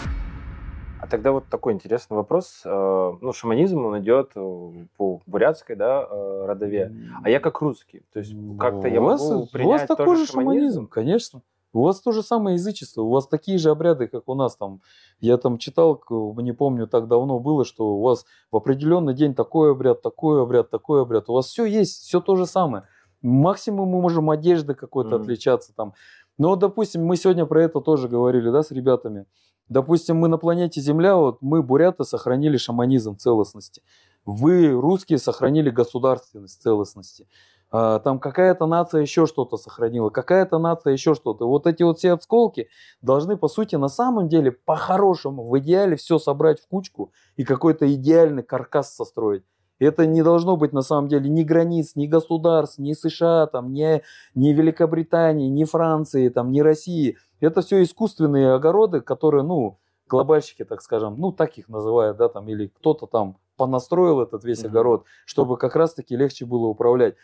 А 0.99 1.07
тогда 1.07 1.31
вот 1.31 1.45
такой 1.49 1.73
интересный 1.73 2.17
вопрос. 2.17 2.61
Э, 2.65 3.13
ну, 3.21 3.33
шаманизм, 3.33 3.85
он 3.85 3.99
идет 3.99 4.31
э, 4.35 4.71
по 4.97 5.21
бурятской, 5.27 5.75
да, 5.75 6.07
э, 6.09 6.45
родове. 6.47 6.91
А 7.23 7.29
я 7.29 7.39
как 7.39 7.61
русский. 7.61 8.03
То 8.11 8.19
есть 8.19 8.33
как-то 8.59 8.87
я 8.87 9.01
вас, 9.01 9.21
могу 9.29 9.45
принять 9.45 9.67
У 9.67 9.71
вас 9.71 9.85
такой 9.85 10.15
же 10.15 10.25
шаманизм? 10.25 10.55
шаманизм, 10.55 10.87
конечно. 10.87 11.41
У 11.73 11.83
вас 11.83 11.99
то 11.99 12.13
же 12.13 12.23
самое 12.23 12.55
язычество, 12.55 13.01
у 13.01 13.09
вас 13.09 13.27
такие 13.27 13.57
же 13.57 13.69
обряды, 13.69 14.07
как 14.07 14.29
у 14.29 14.33
нас 14.33 14.55
там. 14.55 14.81
Я 15.19 15.35
там 15.37 15.57
читал, 15.57 16.01
не 16.09 16.53
помню, 16.53 16.87
так 16.87 17.09
давно 17.09 17.39
было, 17.39 17.65
что 17.65 17.97
у 17.97 18.01
вас 18.01 18.25
в 18.49 18.55
определенный 18.55 19.13
день 19.13 19.35
такой 19.35 19.73
обряд, 19.73 20.01
такой 20.01 20.41
обряд, 20.41 20.69
такой 20.69 21.01
обряд. 21.01 21.29
У 21.29 21.33
вас 21.33 21.47
все 21.47 21.65
есть, 21.65 22.03
все 22.03 22.21
то 22.21 22.37
же 22.37 22.45
самое. 22.45 22.85
Максимум 23.25 23.89
мы 23.89 24.01
можем 24.01 24.29
одежды 24.29 24.73
какой-то 24.73 25.15
mm-hmm. 25.15 25.21
отличаться 25.21 25.73
там. 25.75 25.93
Но, 26.37 26.55
допустим, 26.55 27.05
мы 27.05 27.15
сегодня 27.17 27.45
про 27.45 27.63
это 27.63 27.81
тоже 27.81 28.07
говорили, 28.07 28.49
да, 28.49 28.61
с 28.61 28.71
ребятами. 28.71 29.25
Допустим, 29.67 30.17
мы 30.17 30.27
на 30.27 30.37
планете 30.37 30.79
Земля, 30.79 31.15
вот 31.15 31.41
мы, 31.41 31.63
буряты, 31.63 32.03
сохранили 32.03 32.57
шаманизм 32.57 33.17
целостности. 33.17 33.81
Вы, 34.25 34.69
русские, 34.69 35.17
сохранили 35.17 35.69
государственность 35.69 36.61
целостности. 36.61 37.27
А, 37.71 37.99
там 37.99 38.19
какая-то 38.19 38.67
нация 38.67 39.01
еще 39.01 39.25
что-то 39.25 39.57
сохранила, 39.57 40.09
какая-то 40.09 40.59
нация 40.59 40.93
еще 40.93 41.15
что-то. 41.15 41.47
Вот 41.47 41.65
эти 41.67 41.83
вот 41.83 41.97
все 41.97 42.13
отсколки 42.13 42.69
должны, 43.01 43.37
по 43.37 43.47
сути, 43.47 43.75
на 43.75 43.87
самом 43.87 44.29
деле, 44.29 44.51
по-хорошему, 44.51 45.47
в 45.47 45.59
идеале 45.59 45.95
все 45.95 46.19
собрать 46.19 46.61
в 46.61 46.67
кучку 46.67 47.11
и 47.37 47.43
какой-то 47.43 47.91
идеальный 47.91 48.43
каркас 48.43 48.95
состроить. 48.95 49.43
Это 49.79 50.05
не 50.05 50.23
должно 50.23 50.55
быть 50.55 50.73
на 50.73 50.81
самом 50.81 51.07
деле 51.07 51.29
ни 51.29 51.43
границ, 51.43 51.95
ни 51.95 52.07
государств, 52.07 52.79
ни 52.79 52.93
США, 52.93 53.47
там, 53.47 53.73
ни, 53.73 54.01
ни 54.33 54.53
Великобритании, 54.53 55.49
ни 55.49 55.65
Франции, 55.65 56.29
там, 56.29 56.51
ни 56.51 56.61
России. 56.61 57.17
Это 57.41 57.61
все 57.61 57.83
искусственные 57.83 58.53
огороды, 58.53 59.01
которые, 59.01 59.43
ну, 59.43 59.77
глобальщики, 60.07 60.63
так 60.63 60.81
скажем, 60.81 61.15
ну, 61.17 61.31
так 61.31 61.57
их 61.57 61.67
называют, 61.67 62.17
да, 62.17 62.29
там, 62.29 62.47
или 62.47 62.67
кто-то 62.67 63.05
там 63.07 63.37
понастроил 63.57 64.21
этот 64.21 64.43
весь 64.43 64.63
mm-hmm. 64.63 64.67
огород, 64.67 65.05
чтобы 65.25 65.57
как 65.57 65.75
раз-таки 65.75 66.15
легче 66.15 66.45
было 66.45 66.67
управлять. 66.67 67.15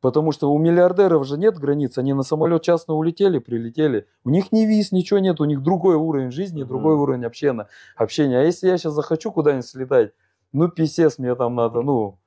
Потому 0.00 0.32
что 0.32 0.50
у 0.50 0.58
миллиардеров 0.58 1.26
же 1.26 1.36
нет 1.36 1.58
границ, 1.58 1.98
они 1.98 2.14
на 2.14 2.22
самолет 2.22 2.62
частно 2.62 2.94
улетели, 2.94 3.38
прилетели. 3.38 4.06
У 4.24 4.30
них 4.30 4.50
ни 4.50 4.62
виз, 4.62 4.92
ничего 4.92 5.18
нет, 5.18 5.40
у 5.40 5.44
них 5.44 5.62
другой 5.62 5.96
уровень 5.96 6.30
жизни, 6.30 6.62
mm-hmm. 6.62 6.66
другой 6.66 6.94
уровень 6.94 7.26
общения, 7.26 7.68
общения. 7.96 8.38
А 8.38 8.42
если 8.42 8.68
я 8.68 8.78
сейчас 8.78 8.94
захочу 8.94 9.30
куда-нибудь 9.30 9.66
слетать, 9.66 10.12
ну, 10.52 10.68
писец, 10.68 11.18
мне 11.18 11.34
там 11.34 11.54
надо, 11.54 11.82
ну, 11.82 12.18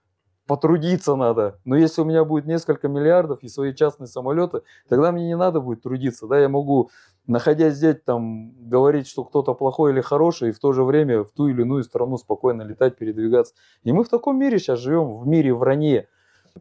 потрудиться 0.47 1.15
надо. 1.15 1.59
Но 1.65 1.75
если 1.75 2.01
у 2.01 2.05
меня 2.05 2.25
будет 2.25 2.45
несколько 2.45 2.87
миллиардов 2.87 3.43
и 3.43 3.47
свои 3.47 3.73
частные 3.73 4.07
самолеты, 4.07 4.61
тогда 4.89 5.11
мне 5.11 5.27
не 5.27 5.37
надо 5.37 5.61
будет 5.61 5.83
трудиться, 5.83 6.27
да, 6.27 6.39
я 6.39 6.49
могу, 6.49 6.89
находясь 7.27 7.75
здесь, 7.75 7.97
там, 8.05 8.51
говорить, 8.69 9.07
что 9.07 9.23
кто-то 9.23 9.53
плохой 9.53 9.91
или 9.91 10.01
хороший, 10.01 10.49
и 10.49 10.51
в 10.51 10.59
то 10.59 10.73
же 10.73 10.83
время 10.83 11.23
в 11.23 11.31
ту 11.31 11.47
или 11.47 11.61
иную 11.61 11.83
страну 11.83 12.17
спокойно 12.17 12.63
летать, 12.63 12.97
передвигаться. 12.97 13.55
И 13.83 13.91
мы 13.91 14.03
в 14.03 14.09
таком 14.09 14.37
мире 14.37 14.59
сейчас 14.59 14.79
живем, 14.79 15.17
в 15.17 15.27
мире 15.27 15.53
вранье. 15.53 16.07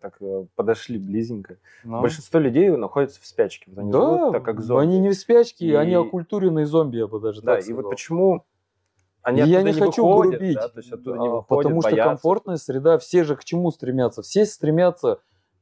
Так 0.01 0.17
э, 0.23 0.47
подошли 0.55 0.99
близенько. 0.99 1.59
Но. 1.85 1.97
Ну. 1.97 2.03
Большинство 2.03 2.41
людей 2.41 2.71
находятся 2.71 3.21
в 3.21 3.27
спячке. 3.27 3.71
Вот 3.71 3.79
они 3.79 3.93
да, 3.93 4.01
живут, 4.01 4.33
так 4.33 4.43
как 4.43 4.63
зомби. 4.63 4.83
они 4.83 4.99
не 5.01 5.11
в 5.11 5.15
спячке, 5.15 5.67
и... 5.67 5.75
они 5.75 5.93
оккультуренные 5.93 6.65
зомби, 6.65 6.97
я 6.97 7.07
бы 7.07 7.21
даже 7.21 7.43
да, 7.43 7.57
так 7.57 7.65
сказал. 7.65 7.81
и 7.81 7.83
вот 7.83 7.91
почему 7.91 8.45
они 9.23 9.41
я 9.41 9.63
не, 9.63 9.73
не 9.73 9.79
хочу 9.79 10.07
выходят, 10.07 10.41
грубить, 10.41 10.57
да? 10.57 10.69
То 10.69 10.79
есть 10.79 10.93
оттуда 10.93 11.19
не 11.19 11.29
выходят, 11.29 11.49
потому 11.49 11.81
что 11.81 11.91
боятся. 11.91 12.11
комфортная 12.11 12.57
среда, 12.57 12.99
все 12.99 13.25
же 13.25 13.37
к 13.37 13.45
чему 13.45 13.71
стремятся? 13.71 14.23
Все 14.23 14.45
стремятся 14.45 15.19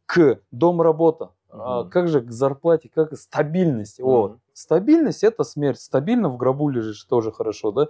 к 0.07 0.41
дом 0.51 0.81
работа. 0.81 1.31
Угу. 1.53 1.63
А 1.63 1.85
как 1.85 2.09
же 2.09 2.21
к 2.21 2.31
зарплате, 2.31 2.91
как 2.93 3.17
стабильности. 3.17 4.01
Угу. 4.03 4.11
Вот. 4.11 4.39
Стабильность 4.53 5.23
это 5.25 5.45
смерть. 5.45 5.81
Стабильно 5.81 6.29
в 6.29 6.37
гробу 6.37 6.69
лежишь 6.69 7.05
тоже 7.05 7.33
хорошо, 7.33 7.71
да? 7.71 7.89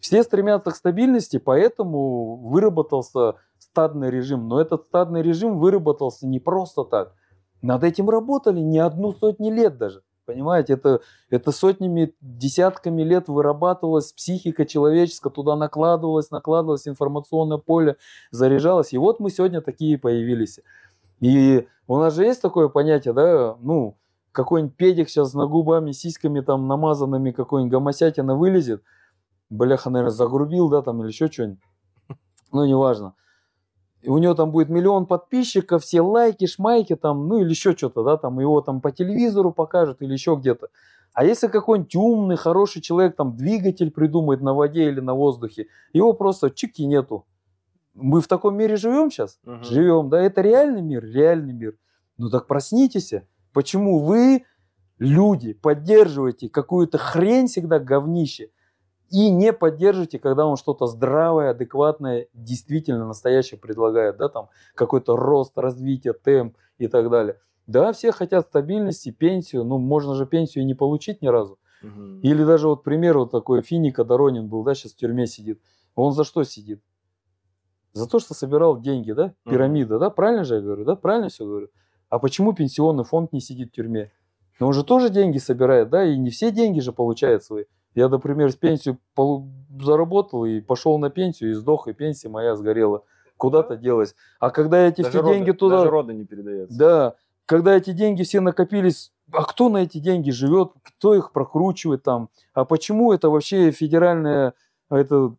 Все 0.00 0.24
стремятся 0.24 0.72
к 0.72 0.76
стабильности, 0.76 1.38
поэтому 1.38 2.36
выработался 2.36 3.36
стадный 3.58 4.10
режим. 4.10 4.48
Но 4.48 4.60
этот 4.60 4.86
стадный 4.86 5.22
режим 5.22 5.58
выработался 5.58 6.26
не 6.26 6.40
просто 6.40 6.82
так. 6.84 7.14
Над 7.62 7.84
этим 7.84 8.10
работали 8.10 8.58
не 8.58 8.80
одну 8.80 9.12
сотню 9.12 9.52
лет 9.52 9.78
даже. 9.78 10.02
Понимаете, 10.24 10.74
это, 10.74 11.00
это 11.30 11.50
сотнями, 11.50 12.14
десятками 12.20 13.02
лет 13.02 13.28
вырабатывалась 13.28 14.12
психика 14.12 14.64
человеческая, 14.64 15.30
туда 15.30 15.56
накладывалась, 15.56 16.30
накладывалось 16.30 16.86
информационное 16.86 17.58
поле, 17.58 17.96
заряжалось. 18.30 18.92
И 18.92 18.98
вот 18.98 19.18
мы 19.18 19.30
сегодня 19.30 19.60
такие 19.60 19.98
появились. 19.98 20.60
И 21.20 21.66
у 21.88 21.98
нас 21.98 22.14
же 22.14 22.24
есть 22.24 22.40
такое 22.40 22.68
понятие, 22.68 23.14
да, 23.14 23.56
ну, 23.60 23.96
какой-нибудь 24.30 24.76
педик 24.76 25.08
сейчас 25.08 25.34
на 25.34 25.46
губами, 25.46 25.92
сиськами 25.92 26.40
там 26.40 26.68
намазанными, 26.68 27.32
какой-нибудь 27.32 27.72
гомосятина 27.72 28.36
вылезет, 28.36 28.82
бляха, 29.50 29.90
наверное, 29.90 30.14
загрубил, 30.14 30.68
да, 30.68 30.82
там, 30.82 31.02
или 31.02 31.08
еще 31.08 31.26
что-нибудь. 31.28 31.60
Ну, 32.52 32.64
неважно 32.64 33.14
и 34.02 34.08
у 34.08 34.18
него 34.18 34.34
там 34.34 34.50
будет 34.50 34.68
миллион 34.68 35.06
подписчиков, 35.06 35.82
все 35.84 36.00
лайки, 36.00 36.46
шмайки 36.46 36.96
там, 36.96 37.28
ну 37.28 37.38
или 37.38 37.50
еще 37.50 37.76
что-то, 37.76 38.02
да, 38.02 38.16
там 38.16 38.40
его 38.40 38.60
там 38.60 38.80
по 38.80 38.90
телевизору 38.90 39.52
покажут 39.52 40.02
или 40.02 40.12
еще 40.12 40.36
где-то. 40.38 40.68
А 41.14 41.24
если 41.24 41.46
какой-нибудь 41.46 41.94
умный, 41.94 42.36
хороший 42.36 42.82
человек 42.82 43.16
там 43.16 43.36
двигатель 43.36 43.90
придумает 43.90 44.40
на 44.40 44.54
воде 44.54 44.88
или 44.88 45.00
на 45.00 45.14
воздухе, 45.14 45.66
его 45.92 46.14
просто 46.14 46.50
чики 46.50 46.84
нету. 46.84 47.26
Мы 47.94 48.20
в 48.20 48.28
таком 48.28 48.56
мире 48.56 48.76
живем 48.76 49.10
сейчас? 49.10 49.38
Угу. 49.44 49.64
Живем, 49.64 50.08
да, 50.08 50.20
это 50.20 50.40
реальный 50.40 50.82
мир, 50.82 51.04
реальный 51.04 51.52
мир. 51.52 51.76
Ну 52.16 52.30
так 52.30 52.46
проснитесь. 52.46 53.12
Почему 53.52 54.00
вы, 54.00 54.44
люди, 54.98 55.52
поддерживаете 55.52 56.48
какую-то 56.48 56.98
хрень 56.98 57.46
всегда 57.46 57.78
говнище? 57.78 58.50
И 59.12 59.28
не 59.28 59.52
поддержите, 59.52 60.18
когда 60.18 60.46
он 60.46 60.56
что-то 60.56 60.86
здравое, 60.86 61.50
адекватное, 61.50 62.28
действительно 62.32 63.06
настоящее 63.06 63.60
предлагает, 63.60 64.16
да, 64.16 64.30
там 64.30 64.48
какой-то 64.74 65.16
рост, 65.16 65.56
развитие, 65.58 66.14
темп 66.14 66.56
и 66.78 66.88
так 66.88 67.10
далее. 67.10 67.38
Да, 67.66 67.92
все 67.92 68.10
хотят 68.10 68.46
стабильности, 68.46 69.10
пенсию, 69.10 69.64
ну, 69.64 69.76
можно 69.76 70.14
же 70.14 70.24
пенсию 70.24 70.64
и 70.64 70.66
не 70.66 70.72
получить 70.72 71.20
ни 71.20 71.26
разу. 71.26 71.58
Угу. 71.82 72.20
Или 72.22 72.42
даже 72.42 72.68
вот 72.68 72.84
пример 72.84 73.18
вот 73.18 73.30
такой, 73.30 73.60
Финика 73.60 74.02
Доронин 74.02 74.48
был, 74.48 74.64
да, 74.64 74.74
сейчас 74.74 74.92
в 74.92 74.96
тюрьме 74.96 75.26
сидит. 75.26 75.60
Он 75.94 76.12
за 76.12 76.24
что 76.24 76.42
сидит? 76.42 76.82
За 77.92 78.08
то, 78.08 78.18
что 78.18 78.32
собирал 78.32 78.80
деньги, 78.80 79.12
да, 79.12 79.34
пирамида, 79.44 79.96
угу. 79.96 80.00
да, 80.00 80.10
правильно 80.10 80.44
же 80.44 80.54
я 80.54 80.60
говорю, 80.62 80.86
да, 80.86 80.96
правильно 80.96 81.28
все 81.28 81.44
говорю. 81.44 81.68
А 82.08 82.18
почему 82.18 82.54
пенсионный 82.54 83.04
фонд 83.04 83.34
не 83.34 83.40
сидит 83.40 83.68
в 83.68 83.72
тюрьме? 83.72 84.10
Но 84.58 84.68
он 84.68 84.72
же 84.72 84.84
тоже 84.84 85.10
деньги 85.10 85.36
собирает, 85.36 85.90
да, 85.90 86.02
и 86.02 86.16
не 86.16 86.30
все 86.30 86.50
деньги 86.50 86.80
же 86.80 86.92
получает 86.92 87.44
свои. 87.44 87.64
Я, 87.94 88.08
например, 88.08 88.50
с 88.50 88.56
пенсию 88.56 88.98
заработал 89.80 90.44
и 90.44 90.60
пошел 90.60 90.98
на 90.98 91.10
пенсию, 91.10 91.50
и 91.50 91.54
сдох, 91.54 91.88
и 91.88 91.92
пенсия 91.92 92.28
моя 92.28 92.56
сгорела. 92.56 93.04
Куда-то 93.36 93.76
делась. 93.76 94.14
А 94.38 94.50
когда 94.50 94.78
эти 94.78 95.02
даже 95.02 95.10
все 95.10 95.22
роды, 95.22 95.34
деньги 95.34 95.50
туда... 95.52 95.78
Даже 95.78 95.90
роды 95.90 96.14
не 96.14 96.24
передается. 96.24 96.78
Да. 96.78 97.14
Когда 97.44 97.76
эти 97.76 97.92
деньги 97.92 98.22
все 98.22 98.40
накопились, 98.40 99.12
а 99.32 99.44
кто 99.44 99.68
на 99.68 99.78
эти 99.78 99.98
деньги 99.98 100.30
живет, 100.30 100.72
кто 100.82 101.14
их 101.14 101.32
прокручивает 101.32 102.02
там, 102.02 102.28
а 102.54 102.64
почему 102.64 103.12
это 103.12 103.30
вообще 103.30 103.72
федеральная 103.72 104.54
это 104.90 105.34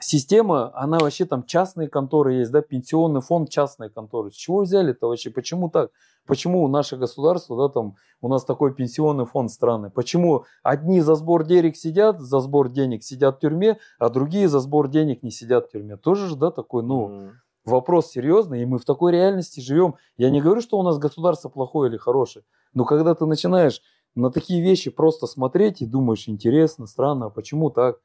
система, 0.00 0.70
она 0.74 0.98
вообще 0.98 1.24
там 1.24 1.44
частные 1.44 1.88
конторы 1.88 2.34
есть, 2.34 2.50
да, 2.50 2.62
пенсионный 2.62 3.20
фонд 3.20 3.50
частные 3.50 3.90
конторы. 3.90 4.30
С 4.30 4.34
чего 4.34 4.60
взяли 4.60 4.92
это 4.92 5.06
вообще? 5.06 5.30
Почему 5.30 5.70
так? 5.70 5.90
Почему 6.26 6.66
наше 6.68 6.96
государство, 6.96 7.56
да, 7.56 7.72
там, 7.72 7.96
у 8.20 8.28
нас 8.28 8.44
такой 8.44 8.74
пенсионный 8.74 9.26
фонд 9.26 9.50
страны? 9.50 9.90
Почему 9.90 10.44
одни 10.62 11.00
за 11.00 11.14
сбор 11.14 11.44
денег 11.44 11.76
сидят, 11.76 12.20
за 12.20 12.40
сбор 12.40 12.68
денег 12.68 13.02
сидят 13.02 13.36
в 13.36 13.40
тюрьме, 13.40 13.78
а 13.98 14.10
другие 14.10 14.48
за 14.48 14.60
сбор 14.60 14.88
денег 14.88 15.22
не 15.22 15.30
сидят 15.30 15.68
в 15.68 15.72
тюрьме? 15.72 15.96
Тоже 15.96 16.28
же, 16.28 16.36
да, 16.36 16.50
такой, 16.50 16.82
ну, 16.82 17.08
mm. 17.08 17.30
вопрос 17.64 18.10
серьезный, 18.10 18.62
и 18.62 18.66
мы 18.66 18.78
в 18.78 18.84
такой 18.84 19.12
реальности 19.12 19.60
живем. 19.60 19.96
Я 20.16 20.30
не 20.30 20.40
говорю, 20.40 20.60
что 20.60 20.78
у 20.78 20.82
нас 20.82 20.98
государство 20.98 21.48
плохое 21.48 21.90
или 21.90 21.96
хорошее, 21.96 22.44
но 22.74 22.84
когда 22.84 23.14
ты 23.14 23.26
начинаешь 23.26 23.80
на 24.14 24.30
такие 24.30 24.62
вещи 24.62 24.90
просто 24.90 25.26
смотреть 25.26 25.82
и 25.82 25.86
думаешь, 25.86 26.28
интересно, 26.28 26.86
странно, 26.86 27.26
а 27.26 27.30
почему 27.30 27.70
так? 27.70 27.96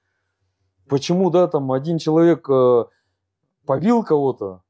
Почему, 0.88 1.30
да, 1.30 1.48
там 1.48 1.72
один 1.72 1.98
человек 1.98 2.48
э, 2.50 2.86
побил 3.66 4.04
кого-то, 4.04 4.62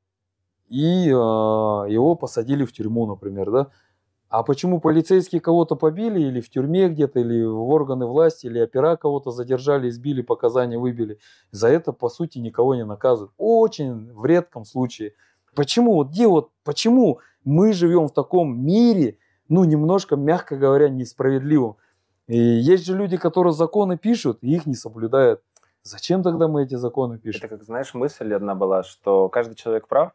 и 0.70 1.10
э, 1.10 1.12
его 1.12 2.16
посадили 2.16 2.66
в 2.66 2.74
тюрьму, 2.74 3.06
например, 3.06 3.52
да? 3.52 3.68
А 4.30 4.44
почему 4.44 4.82
полицейские 4.82 5.40
кого-то 5.40 5.76
побили 5.76 6.20
или 6.20 6.42
в 6.42 6.50
тюрьме 6.50 6.90
где-то, 6.90 7.20
или 7.20 7.44
в 7.44 7.70
органы 7.70 8.06
власти, 8.06 8.48
или 8.48 8.60
опера 8.60 8.96
кого-то 8.96 9.32
задержали, 9.32 9.90
избили, 9.90 10.22
показания 10.22 10.78
выбили? 10.78 11.20
За 11.52 11.70
это, 11.70 11.94
по 11.94 12.10
сути, 12.10 12.40
никого 12.40 12.76
не 12.76 12.84
наказывают. 12.86 13.32
Очень 13.38 14.12
в 14.14 14.26
редком 14.26 14.66
случае. 14.66 15.14
Почему? 15.56 15.94
Вот 15.94 16.10
где 16.10 16.28
вот, 16.28 16.50
почему 16.64 17.20
мы 17.44 17.72
живем 17.72 18.08
в 18.08 18.14
таком 18.14 18.66
мире, 18.66 19.20
ну, 19.48 19.64
немножко, 19.64 20.16
мягко 20.16 20.58
говоря, 20.58 20.90
несправедливым? 20.90 21.78
И 22.28 22.38
есть 22.38 22.86
же 22.86 22.98
люди, 22.98 23.18
которые 23.18 23.54
законы 23.54 23.98
пишут, 23.98 24.40
и 24.42 24.54
их 24.56 24.66
не 24.66 24.74
соблюдают. 24.74 25.42
Зачем 25.86 26.24
тогда 26.24 26.48
мы 26.48 26.64
эти 26.64 26.74
законы 26.74 27.20
пишем? 27.20 27.42
Это 27.44 27.48
как, 27.48 27.64
знаешь, 27.64 27.94
мысль 27.94 28.34
одна 28.34 28.56
была, 28.56 28.82
что 28.82 29.30
каждый 29.30 29.54
человек 29.54 29.88
прав, 29.88 30.14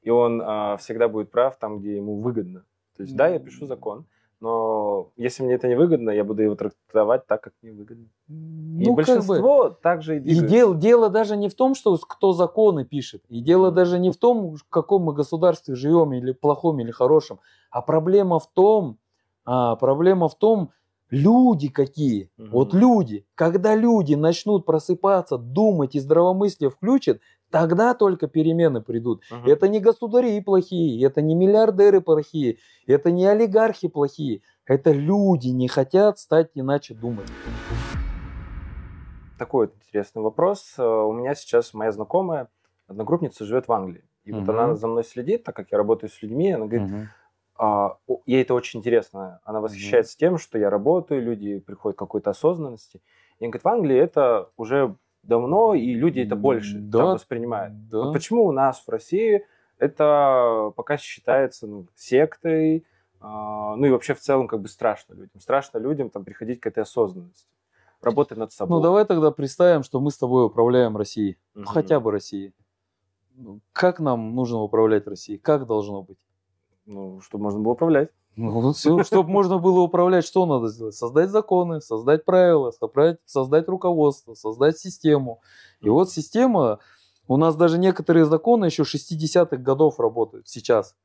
и 0.00 0.08
он 0.08 0.40
а, 0.42 0.78
всегда 0.78 1.08
будет 1.08 1.30
прав 1.30 1.58
там, 1.58 1.78
где 1.78 1.96
ему 1.96 2.20
выгодно. 2.22 2.64
То 2.96 3.02
есть, 3.02 3.14
да, 3.14 3.28
я 3.28 3.38
пишу 3.38 3.66
закон, 3.66 4.06
но 4.40 5.12
если 5.16 5.42
мне 5.42 5.54
это 5.54 5.68
не 5.68 5.74
выгодно, 5.74 6.08
я 6.08 6.24
буду 6.24 6.42
его 6.42 6.54
трактовать 6.54 7.26
так, 7.26 7.42
как 7.42 7.52
мне 7.60 7.70
выгодно. 7.70 8.06
Ну, 8.28 8.80
и 8.80 8.94
большинство 8.94 9.64
как 9.64 9.72
бы, 9.72 9.78
также 9.82 10.16
и 10.16 10.20
двигается. 10.20 10.46
И 10.46 10.48
дело, 10.48 10.74
дело 10.74 11.10
даже 11.10 11.36
не 11.36 11.50
в 11.50 11.54
том, 11.54 11.74
что 11.74 11.94
кто 11.98 12.32
законы 12.32 12.86
пишет, 12.86 13.22
и 13.28 13.42
дело 13.42 13.70
даже 13.70 13.98
не 13.98 14.10
в 14.10 14.16
том, 14.16 14.56
в 14.56 14.64
каком 14.70 15.02
мы 15.02 15.12
государстве 15.12 15.74
живем, 15.74 16.14
или 16.14 16.32
плохом, 16.32 16.80
или 16.80 16.90
хорошем, 16.90 17.40
а 17.70 17.82
проблема 17.82 18.38
в 18.38 18.50
том, 18.50 18.98
а, 19.44 19.76
проблема 19.76 20.30
в 20.30 20.34
том, 20.34 20.70
Люди 21.10 21.68
какие? 21.68 22.30
Угу. 22.38 22.48
Вот 22.50 22.74
люди. 22.74 23.26
Когда 23.34 23.74
люди 23.74 24.14
начнут 24.14 24.64
просыпаться, 24.64 25.38
думать 25.38 25.96
и 25.96 26.00
здравомыслие 26.00 26.70
включат, 26.70 27.20
тогда 27.50 27.94
только 27.94 28.28
перемены 28.28 28.80
придут. 28.80 29.22
Угу. 29.30 29.50
Это 29.50 29.68
не 29.68 29.80
государи 29.80 30.40
плохие, 30.40 31.04
это 31.04 31.20
не 31.20 31.34
миллиардеры 31.34 32.00
плохие, 32.00 32.58
это 32.86 33.10
не 33.10 33.26
олигархи 33.26 33.88
плохие. 33.88 34.42
Это 34.66 34.92
люди 34.92 35.48
не 35.48 35.66
хотят 35.66 36.20
стать 36.20 36.50
иначе 36.54 36.94
думать. 36.94 37.26
Такой 39.36 39.66
вот 39.66 39.74
интересный 39.74 40.22
вопрос. 40.22 40.74
Э, 40.78 40.84
у 40.84 41.12
меня 41.12 41.34
сейчас 41.34 41.74
моя 41.74 41.90
знакомая, 41.90 42.48
одногруппница, 42.86 43.44
живет 43.44 43.66
в 43.66 43.72
Англии. 43.72 44.04
И 44.24 44.32
угу. 44.32 44.40
вот 44.40 44.48
она 44.50 44.76
за 44.76 44.86
мной 44.86 45.02
следит, 45.02 45.42
так 45.42 45.56
как 45.56 45.72
я 45.72 45.78
работаю 45.78 46.08
с 46.08 46.22
людьми, 46.22 46.52
она 46.52 46.66
говорит, 46.66 46.88
угу 46.88 47.06
а, 47.62 47.98
ей 48.24 48.40
это 48.40 48.54
очень 48.54 48.80
интересно. 48.80 49.40
Она 49.44 49.60
восхищается 49.60 50.16
mm-hmm. 50.16 50.20
тем, 50.20 50.38
что 50.38 50.58
я 50.58 50.70
работаю, 50.70 51.22
люди 51.22 51.58
приходят 51.58 51.94
к 51.94 51.98
какой-то 51.98 52.30
осознанности. 52.30 53.02
И 53.38 53.44
говорит, 53.44 53.62
в 53.62 53.68
Англии 53.68 53.98
это 53.98 54.48
уже 54.56 54.96
давно, 55.22 55.74
и 55.74 55.92
люди 55.92 56.20
это 56.20 56.36
больше 56.36 56.78
да, 56.78 56.98
там 56.98 57.08
воспринимают. 57.12 57.88
Да. 57.88 57.98
Вот 57.98 58.12
почему 58.14 58.46
у 58.46 58.52
нас 58.52 58.82
в 58.82 58.88
России 58.88 59.44
это 59.76 60.72
пока 60.74 60.96
считается 60.96 61.66
ну, 61.66 61.86
сектой, 61.94 62.86
а, 63.20 63.76
ну 63.76 63.84
и 63.84 63.90
вообще 63.90 64.14
в 64.14 64.20
целом 64.20 64.48
как 64.48 64.62
бы 64.62 64.68
страшно 64.68 65.12
людям. 65.12 65.38
Страшно 65.38 65.76
людям 65.76 66.08
там 66.08 66.24
приходить 66.24 66.60
к 66.60 66.66
этой 66.66 66.82
осознанности. 66.84 67.46
Работать 68.00 68.38
над 68.38 68.52
собой. 68.52 68.78
Ну 68.78 68.82
давай 68.82 69.04
тогда 69.04 69.30
представим, 69.30 69.82
что 69.82 70.00
мы 70.00 70.10
с 70.10 70.16
тобой 70.16 70.46
управляем 70.46 70.96
Россией. 70.96 71.36
Mm-hmm. 71.54 71.64
хотя 71.66 72.00
бы 72.00 72.10
Россией. 72.10 72.54
Как 73.72 74.00
нам 74.00 74.34
нужно 74.34 74.60
управлять 74.60 75.06
Россией? 75.06 75.38
Как 75.38 75.66
должно 75.66 76.02
быть? 76.02 76.18
Ну, 76.90 77.20
чтобы 77.20 77.44
можно 77.44 77.60
было 77.60 77.72
управлять. 77.74 78.10
Ну, 78.34 78.74
чтобы 78.74 79.30
можно 79.30 79.58
было 79.58 79.80
управлять, 79.80 80.24
что 80.24 80.44
надо 80.44 80.66
сделать? 80.68 80.96
Создать 80.96 81.30
законы, 81.30 81.80
создать 81.80 82.24
правила, 82.24 82.72
создать, 82.72 83.18
создать 83.24 83.68
руководство, 83.68 84.34
создать 84.34 84.76
систему. 84.76 85.40
И 85.80 85.88
вот 85.88 86.10
система, 86.10 86.80
у 87.28 87.36
нас 87.36 87.54
даже 87.54 87.78
некоторые 87.78 88.24
законы 88.24 88.64
еще 88.64 88.82
60-х 88.82 89.56
годов 89.58 90.00
работают 90.00 90.48
сейчас, 90.48 90.96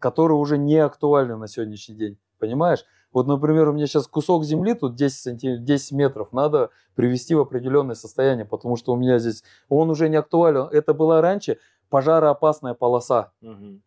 которые 0.00 0.38
уже 0.38 0.58
не 0.58 0.78
актуальны 0.78 1.36
на 1.36 1.46
сегодняшний 1.46 1.94
день. 1.94 2.18
Понимаешь? 2.40 2.84
Вот, 3.12 3.28
например, 3.28 3.68
у 3.68 3.72
меня 3.72 3.86
сейчас 3.86 4.08
кусок 4.08 4.42
земли, 4.44 4.74
тут 4.74 4.96
10, 4.96 5.16
сантим... 5.16 5.64
10 5.64 5.92
метров, 5.92 6.32
надо 6.32 6.70
привести 6.96 7.36
в 7.36 7.40
определенное 7.40 7.94
состояние, 7.94 8.44
потому 8.44 8.74
что 8.74 8.92
у 8.92 8.96
меня 8.96 9.20
здесь, 9.20 9.44
он 9.68 9.88
уже 9.88 10.08
не 10.08 10.16
актуален. 10.16 10.68
Это 10.72 10.94
была 10.94 11.20
раньше 11.20 11.58
пожароопасная 11.90 12.74
полоса. 12.74 13.30
Угу 13.40 13.82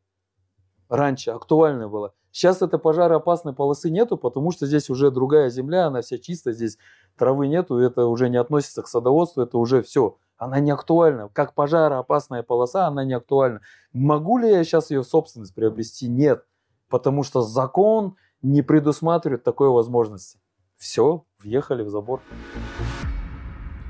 раньше 0.92 1.32
актуальной 1.32 1.88
было. 1.88 2.14
Сейчас 2.32 2.62
этой 2.62 2.78
пожароопасной 2.78 3.54
полосы 3.54 3.90
нету, 3.90 4.18
потому 4.18 4.52
что 4.52 4.68
здесь 4.68 4.90
уже 4.90 5.10
другая 5.10 5.50
земля, 5.50 5.88
она 5.88 6.02
вся 6.02 6.18
чистая, 6.18 6.54
здесь 6.54 6.78
травы 7.18 7.48
нету, 7.48 7.78
это 7.78 8.06
уже 8.06 8.30
не 8.30 8.38
относится 8.38 8.84
к 8.84 8.88
садоводству, 8.88 9.42
это 9.42 9.58
уже 9.58 9.82
все. 9.82 10.18
Она 10.38 10.60
не 10.60 10.72
актуальна. 10.72 11.30
Как 11.34 11.54
пожароопасная 11.54 12.44
полоса, 12.44 12.88
она 12.88 13.06
не 13.06 13.14
актуальна. 13.14 13.62
Могу 13.94 14.38
ли 14.38 14.50
я 14.50 14.64
сейчас 14.64 14.92
ее 14.92 15.02
в 15.02 15.08
собственность 15.08 15.56
приобрести? 15.56 16.08
Нет. 16.10 16.46
Потому 16.90 17.24
что 17.24 17.42
закон 17.42 18.16
не 18.42 18.62
предусматривает 18.62 19.44
такой 19.44 19.70
возможности. 19.70 20.40
Все, 20.78 21.26
въехали 21.40 21.84
в 21.84 21.90
забор. 21.90 22.22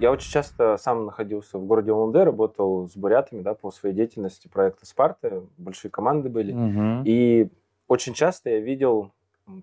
Я 0.02 0.12
очень 0.12 0.32
часто 0.32 0.78
сам 0.78 1.06
находился 1.06 1.60
в 1.60 1.66
городе 1.68 1.92
Улан-Удэ, 1.92 2.24
работал 2.24 2.90
с 2.90 2.98
бурятами, 2.98 3.42
да, 3.44 3.54
по 3.54 3.70
своей 3.70 3.94
деятельности 3.94 4.48
проекта 4.48 4.88
«Спарта», 4.88 5.44
большие 5.60 5.92
команды 5.92 6.28
были. 6.28 6.54
Мгм. 6.54 7.04
И 7.06 7.50
очень 7.88 8.16
часто 8.16 8.50
я 8.50 8.60
видел 8.62 9.12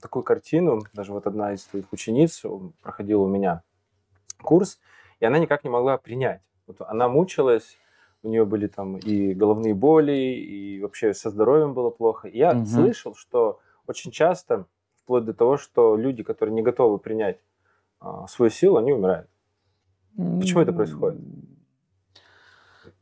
такую 0.01 0.23
картину, 0.23 0.85
даже 0.93 1.13
вот 1.13 1.27
одна 1.27 1.55
из 1.55 1.65
твоих 1.65 1.93
учениц 1.93 2.45
м, 2.45 2.73
проходила 2.81 3.23
у 3.23 3.27
меня 3.27 3.63
курс, 4.41 4.79
и 5.19 5.25
она 5.25 5.41
никак 5.41 5.65
не 5.65 5.71
могла 5.71 5.99
принять. 5.99 6.41
Вот 6.69 6.83
она 6.83 7.09
мучилась, 7.09 7.77
у 8.23 8.29
нее 8.29 8.45
были 8.45 8.69
там 8.69 8.97
и 8.97 9.35
головные 9.35 9.75
боли, 9.75 10.13
и 10.13 10.81
вообще 10.81 11.15
со 11.15 11.31
здоровьем 11.31 11.75
было 11.75 11.91
плохо. 11.91 12.29
И 12.29 12.39
я 12.39 12.55
Мгм. 12.55 12.65
слышал, 12.65 13.17
что 13.17 13.59
очень 13.89 14.13
часто, 14.13 14.67
вплоть 15.03 15.25
до 15.25 15.35
того, 15.35 15.57
что 15.57 15.97
люди, 15.97 16.23
которые 16.23 16.55
не 16.55 16.63
готовы 16.63 16.99
принять 16.99 17.41
а, 17.99 18.29
свою 18.29 18.51
силу, 18.53 18.77
они 18.77 18.93
умирают. 18.93 19.29
Почему 20.17 20.61
это 20.61 20.73
происходит? 20.73 21.21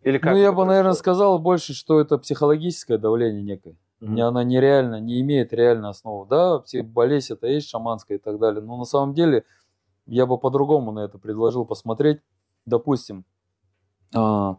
Или 0.03 0.19
как 0.19 0.33
Ну, 0.33 0.39
я 0.39 0.53
бы, 0.53 0.65
наверное, 0.65 0.93
происходит? 0.93 0.99
сказал 0.99 1.39
больше, 1.39 1.75
что 1.75 2.01
это 2.01 2.19
психологическое 2.19 2.99
давление 2.99 3.43
некое. 3.43 3.77
Мгм. 4.01 4.15
Не, 4.15 4.21
она 4.23 4.45
нереально, 4.45 5.01
не 5.01 5.21
имеет 5.23 5.53
реальной 5.53 5.91
основы. 5.91 6.27
Да, 6.29 6.63
болезнь 6.85 7.33
это 7.33 7.47
есть 7.47 7.69
шаманская 7.69 8.19
и 8.19 8.21
так 8.21 8.39
далее. 8.39 8.63
Но 8.63 8.77
на 8.77 8.85
самом 8.85 9.15
деле 9.15 9.45
я 10.07 10.27
бы 10.27 10.39
по-другому 10.39 10.93
на 10.93 11.01
это 11.01 11.19
предложил 11.19 11.65
посмотреть. 11.65 12.21
Допустим, 12.67 13.25
а, 14.15 14.57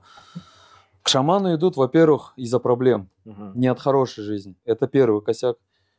к 1.04 1.08
шаману 1.10 1.54
идут, 1.56 1.78
во-первых, 1.78 2.34
из-за 2.36 2.60
проблем, 2.60 3.10
Мгм. 3.26 3.54
не 3.56 3.68
от 3.68 3.80
хорошей 3.80 4.24
жизни. 4.24 4.56
Это 4.66 4.88
первый 4.88 5.22
косяк. 5.22 5.58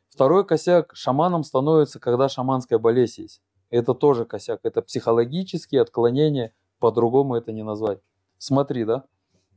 Второй 0.09 0.45
косяк 0.45 0.91
шаманом 0.95 1.43
становится, 1.43 1.99
когда 1.99 2.29
шаманская 2.29 2.77
болезнь 2.77 3.21
есть. 3.23 3.41
Это 3.69 3.93
тоже 3.93 4.25
косяк. 4.25 4.61
Это 4.63 4.81
психологические 4.81 5.81
отклонения, 5.81 6.53
по-другому 6.79 7.35
это 7.35 7.51
не 7.51 7.63
назвать. 7.63 7.99
Смотри, 8.37 8.85
да? 8.85 9.05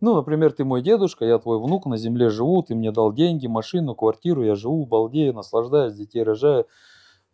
Ну, 0.01 0.17
например, 0.17 0.53
ты 0.53 0.65
мой 0.65 0.83
дедушка, 0.83 1.25
я 1.25 1.39
твой 1.39 1.61
внук, 1.61 1.87
на 1.87 1.97
земле 1.97 2.29
живу, 2.29 2.63
ты 2.63 2.75
мне 2.75 2.91
дал 2.91 3.13
деньги, 3.13 3.47
машину, 3.47 3.95
квартиру, 3.95 4.43
я 4.43 4.57
живу, 4.57 4.85
балдею, 4.85 5.33
наслаждаюсь, 5.33 5.95
детей 5.95 6.25
рожаю. 6.25 6.67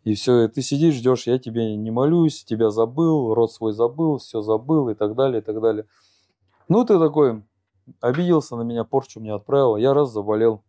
И 0.03 0.13
все, 0.13 0.43
и 0.43 0.47
ты 0.47 0.61
сидишь, 0.61 0.95
ждешь, 0.95 1.27
я 1.27 1.39
тебе 1.39 1.75
не 1.75 1.91
молюсь, 1.91 2.45
тебя 2.45 2.69
забыл, 2.69 3.33
род 3.33 3.51
свой 3.51 3.73
забыл, 3.73 4.17
все 4.17 4.41
забыл 4.41 4.89
и 4.89 4.93
так 4.93 5.15
далее, 5.15 5.41
и 5.41 5.43
так 5.43 5.59
далее. 5.59 5.85
Ну, 6.67 6.85
ты 6.85 6.99
такой, 6.99 7.43
обиделся 8.01 8.55
на 8.55 8.61
меня, 8.61 8.83
порчу 8.83 9.19
мне 9.19 9.33
отправил, 9.33 9.75
я 9.75 9.93
раз 9.93 10.11
заболел. 10.11 10.63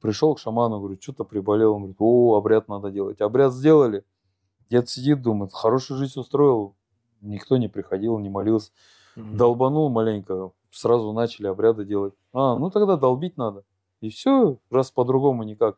Пришел 0.00 0.34
к 0.34 0.38
шаману, 0.38 0.78
говорю, 0.78 0.98
что-то 1.00 1.24
приболел. 1.24 1.74
Он 1.74 1.80
говорит, 1.80 1.96
о, 2.00 2.36
обряд 2.36 2.68
надо 2.68 2.90
делать. 2.90 3.20
Обряд 3.20 3.52
сделали. 3.52 4.04
Дед 4.70 4.88
сидит, 4.88 5.20
думает, 5.20 5.52
хорошую 5.52 5.98
жизнь 5.98 6.18
устроил. 6.18 6.76
Никто 7.20 7.56
не 7.56 7.68
приходил, 7.68 8.18
не 8.18 8.28
молился. 8.28 8.70
Мгм. 9.16 9.36
Долбанул 9.36 9.90
маленько, 9.90 10.52
сразу 10.70 11.12
начали 11.12 11.48
обряды 11.48 11.84
делать. 11.84 12.14
А, 12.32 12.56
ну 12.56 12.70
тогда 12.70 12.96
долбить 12.96 13.36
надо. 13.36 13.64
И 14.00 14.08
все, 14.08 14.58
раз 14.70 14.90
по-другому 14.90 15.42
никак. 15.42 15.76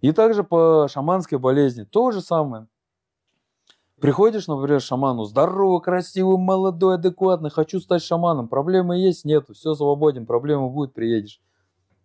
И 0.00 0.12
также 0.12 0.44
по 0.44 0.88
шаманской 0.90 1.38
болезни 1.38 1.84
то 1.84 2.10
же 2.10 2.20
самое. 2.20 2.66
Приходишь, 4.00 4.46
например, 4.46 4.82
шаману, 4.82 5.24
здоровый, 5.24 5.80
красивый, 5.80 6.36
молодой, 6.36 6.96
адекватный, 6.96 7.48
хочу 7.48 7.80
стать 7.80 8.02
шаманом. 8.02 8.46
Проблемы 8.48 8.98
есть? 8.98 9.24
Нету, 9.24 9.54
все 9.54 9.74
свободен, 9.74 10.26
проблема 10.26 10.68
будет, 10.68 10.92
приедешь. 10.92 11.40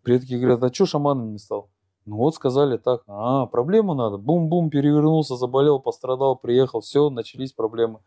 Предки 0.01 0.36
говорят, 0.36 0.63
а 0.63 0.73
что 0.73 0.86
шаманом 0.86 1.34
не 1.34 1.38
стал? 1.38 1.69
Ну 2.12 2.17
вот 2.17 2.36
сказали 2.36 2.76
так, 2.76 3.04
а, 3.08 3.45
проблему 3.45 3.93
надо. 3.93 4.17
Бум-бум, 4.17 4.69
перевернулся, 4.69 5.38
заболел, 5.38 5.80
пострадал, 5.80 6.36
приехал, 6.36 6.82
все, 6.82 7.10
начались 7.10 7.54
проблемы. 7.54 8.02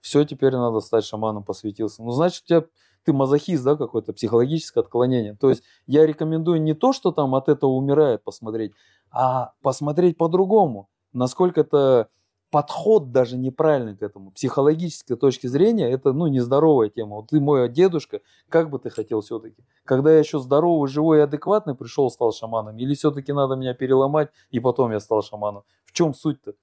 Все, 0.00 0.24
теперь 0.24 0.56
надо 0.56 0.80
стать 0.80 1.04
шаманом, 1.04 1.44
посвятился. 1.44 2.02
Ну, 2.02 2.10
значит, 2.10 2.42
у 2.42 2.46
тебя 2.48 2.64
ты 3.04 3.12
мазохист, 3.12 3.62
да, 3.62 3.76
какое-то 3.76 4.12
психологическое 4.12 4.80
отклонение. 4.80 5.36
То 5.36 5.50
есть 5.50 5.62
я 5.86 6.04
рекомендую 6.04 6.60
не 6.60 6.74
то, 6.74 6.92
что 6.92 7.12
там 7.12 7.36
от 7.36 7.48
этого 7.48 7.70
умирает 7.70 8.24
посмотреть, 8.24 8.72
а 9.12 9.52
посмотреть 9.62 10.18
по-другому. 10.18 10.88
Насколько 11.12 11.60
это 11.60 12.08
подход 12.50 13.12
даже 13.12 13.36
неправильный 13.36 13.96
к 13.96 14.02
этому. 14.02 14.30
Психологической 14.30 15.16
точки 15.16 15.46
зрения 15.46 15.90
это, 15.90 16.12
ну, 16.12 16.26
нездоровая 16.26 16.88
тема. 16.88 17.16
Вот 17.16 17.28
ты 17.28 17.40
мой 17.40 17.68
дедушка, 17.68 18.20
как 18.48 18.70
бы 18.70 18.78
ты 18.78 18.90
хотел 18.90 19.20
все-таки? 19.20 19.62
Когда 19.84 20.12
я 20.12 20.18
еще 20.18 20.38
здоровый, 20.38 20.88
живой 20.88 21.18
и 21.18 21.22
адекватный 21.22 21.74
пришел, 21.74 22.10
стал 22.10 22.32
шаманом? 22.32 22.78
Или 22.78 22.94
все-таки 22.94 23.32
надо 23.32 23.56
меня 23.56 23.74
переломать, 23.74 24.30
и 24.50 24.60
потом 24.60 24.92
я 24.92 25.00
стал 25.00 25.22
шаманом? 25.22 25.64
В 25.84 25.92
чем 25.92 26.14
суть-то? 26.14 26.54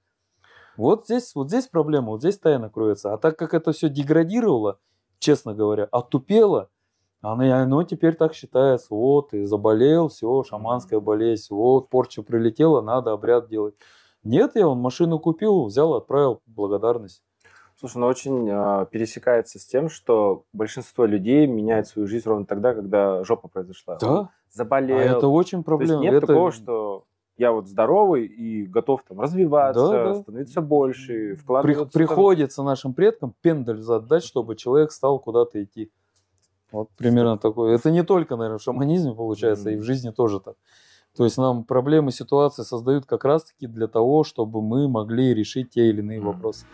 Вот 0.76 1.04
здесь, 1.04 1.34
вот 1.34 1.48
здесь 1.48 1.68
проблема, 1.68 2.10
вот 2.10 2.20
здесь 2.20 2.38
тайна 2.38 2.68
кроется. 2.68 3.14
А 3.14 3.18
так 3.18 3.38
как 3.38 3.54
это 3.54 3.72
все 3.72 3.88
деградировало, 3.88 4.78
честно 5.18 5.54
говоря, 5.54 5.88
отупело, 5.90 6.68
оно, 7.22 7.44
оно 7.54 7.82
теперь 7.82 8.14
так 8.14 8.34
считается. 8.34 8.88
Вот, 8.90 9.32
и 9.32 9.44
заболел, 9.44 10.08
все, 10.08 10.42
шаманская 10.42 11.00
болезнь, 11.00 11.46
вот, 11.50 11.88
порча 11.88 12.22
прилетела, 12.22 12.82
надо 12.82 13.12
обряд 13.12 13.48
делать. 13.48 13.74
Нет, 14.26 14.52
я 14.56 14.66
он 14.68 14.78
машину 14.78 15.18
купил, 15.18 15.64
взял, 15.66 15.94
отправил, 15.94 16.40
благодарность. 16.46 17.22
Слушай, 17.78 17.98
ну 17.98 18.06
очень 18.06 18.48
а, 18.50 18.86
пересекается 18.86 19.58
с 19.58 19.66
тем, 19.66 19.88
что 19.90 20.44
большинство 20.52 21.04
людей 21.04 21.46
меняет 21.46 21.86
свою 21.86 22.08
жизнь 22.08 22.26
ровно 22.28 22.46
тогда, 22.46 22.74
когда 22.74 23.22
жопа 23.22 23.48
произошла. 23.48 23.98
Да, 24.00 24.30
Заболел. 24.50 24.96
а 24.96 25.00
это 25.00 25.28
очень 25.28 25.62
То 25.62 25.72
есть 25.72 25.88
проблема. 25.88 26.02
нет 26.02 26.14
Это- 26.14 26.26
такого, 26.26 26.52
что 26.52 27.04
я 27.36 27.52
вот 27.52 27.68
здоровый 27.68 28.24
и 28.24 28.64
готов 28.64 29.02
там 29.06 29.20
развиваться, 29.20 29.88
Да, 29.90 30.04
да. 30.06 30.14
становиться 30.22 30.60
больше, 30.62 31.06
При- 31.12 31.34
вкладываться. 31.34 31.84
там- 31.84 31.90
приходится 32.06 32.62
нашим 32.62 32.94
предкам 32.94 33.34
пендель 33.42 33.80
задать, 33.82 34.24
чтобы 34.24 34.56
человек 34.56 34.90
стал 34.90 35.18
куда-то 35.18 35.62
идти. 35.62 35.92
Вот 36.72 36.88
примерно 36.96 37.36
такое. 37.38 37.74
Это 37.74 37.90
не 37.90 38.02
только, 38.02 38.36
наверное, 38.36 38.58
в 38.58 38.62
шаманизме 38.62 39.14
получается, 39.14 39.70
и 39.70 39.76
в 39.76 39.82
жизни 39.82 40.10
тоже 40.10 40.40
так. 40.40 40.56
То 41.16 41.24
есть 41.24 41.38
нам 41.38 41.64
проблемы, 41.64 42.12
ситуации 42.12 42.62
создают 42.62 43.06
как 43.06 43.24
раз-таки 43.24 43.66
для 43.66 43.86
того, 43.86 44.22
чтобы 44.22 44.60
мы 44.60 44.86
могли 44.88 45.32
решить 45.34 45.70
те 45.70 45.88
или 45.88 46.00
иные 46.00 46.20
вопросы. 46.20 46.66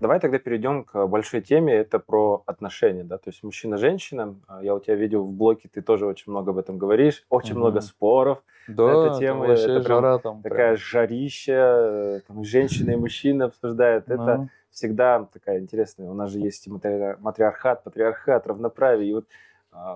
Давай 0.00 0.20
тогда 0.20 0.38
перейдем 0.38 0.84
к 0.84 1.06
большой 1.06 1.40
теме, 1.40 1.74
это 1.74 1.98
про 1.98 2.42
отношения, 2.46 3.02
да, 3.02 3.18
то 3.18 3.30
есть 3.30 3.42
мужчина-женщина. 3.42 4.36
Я 4.62 4.74
у 4.76 4.80
тебя 4.80 4.94
видел 4.94 5.24
в 5.24 5.32
блоге, 5.32 5.68
ты 5.72 5.82
тоже 5.82 6.06
очень 6.06 6.30
много 6.30 6.52
об 6.52 6.58
этом 6.58 6.78
говоришь, 6.78 7.24
очень 7.30 7.54
Мгм. 7.54 7.60
много 7.60 7.80
споров, 7.80 8.42
Да, 8.68 8.84
Эта 8.84 9.06
это 9.08 9.18
тема, 9.18 9.46
это 9.48 9.80
прям 9.80 9.82
жара 9.82 10.18
там. 10.18 10.42
такая 10.42 10.74
прям. 10.74 10.76
жарища, 10.76 11.52
э, 11.52 12.20
там, 12.28 12.44
женщина 12.44 12.90
и 12.92 12.96
мужчина 12.96 13.46
обсуждают. 13.46 14.08
Это 14.08 14.36
Ну, 14.36 14.48
всегда 14.70 15.24
такая 15.32 15.58
интересная. 15.58 16.08
У 16.10 16.14
нас 16.14 16.30
же 16.30 16.38
есть 16.38 16.68
матриархат, 16.68 17.82
патриархат, 17.82 18.46
равноправие. 18.46 19.10
И 19.10 19.14
вот 19.14 19.24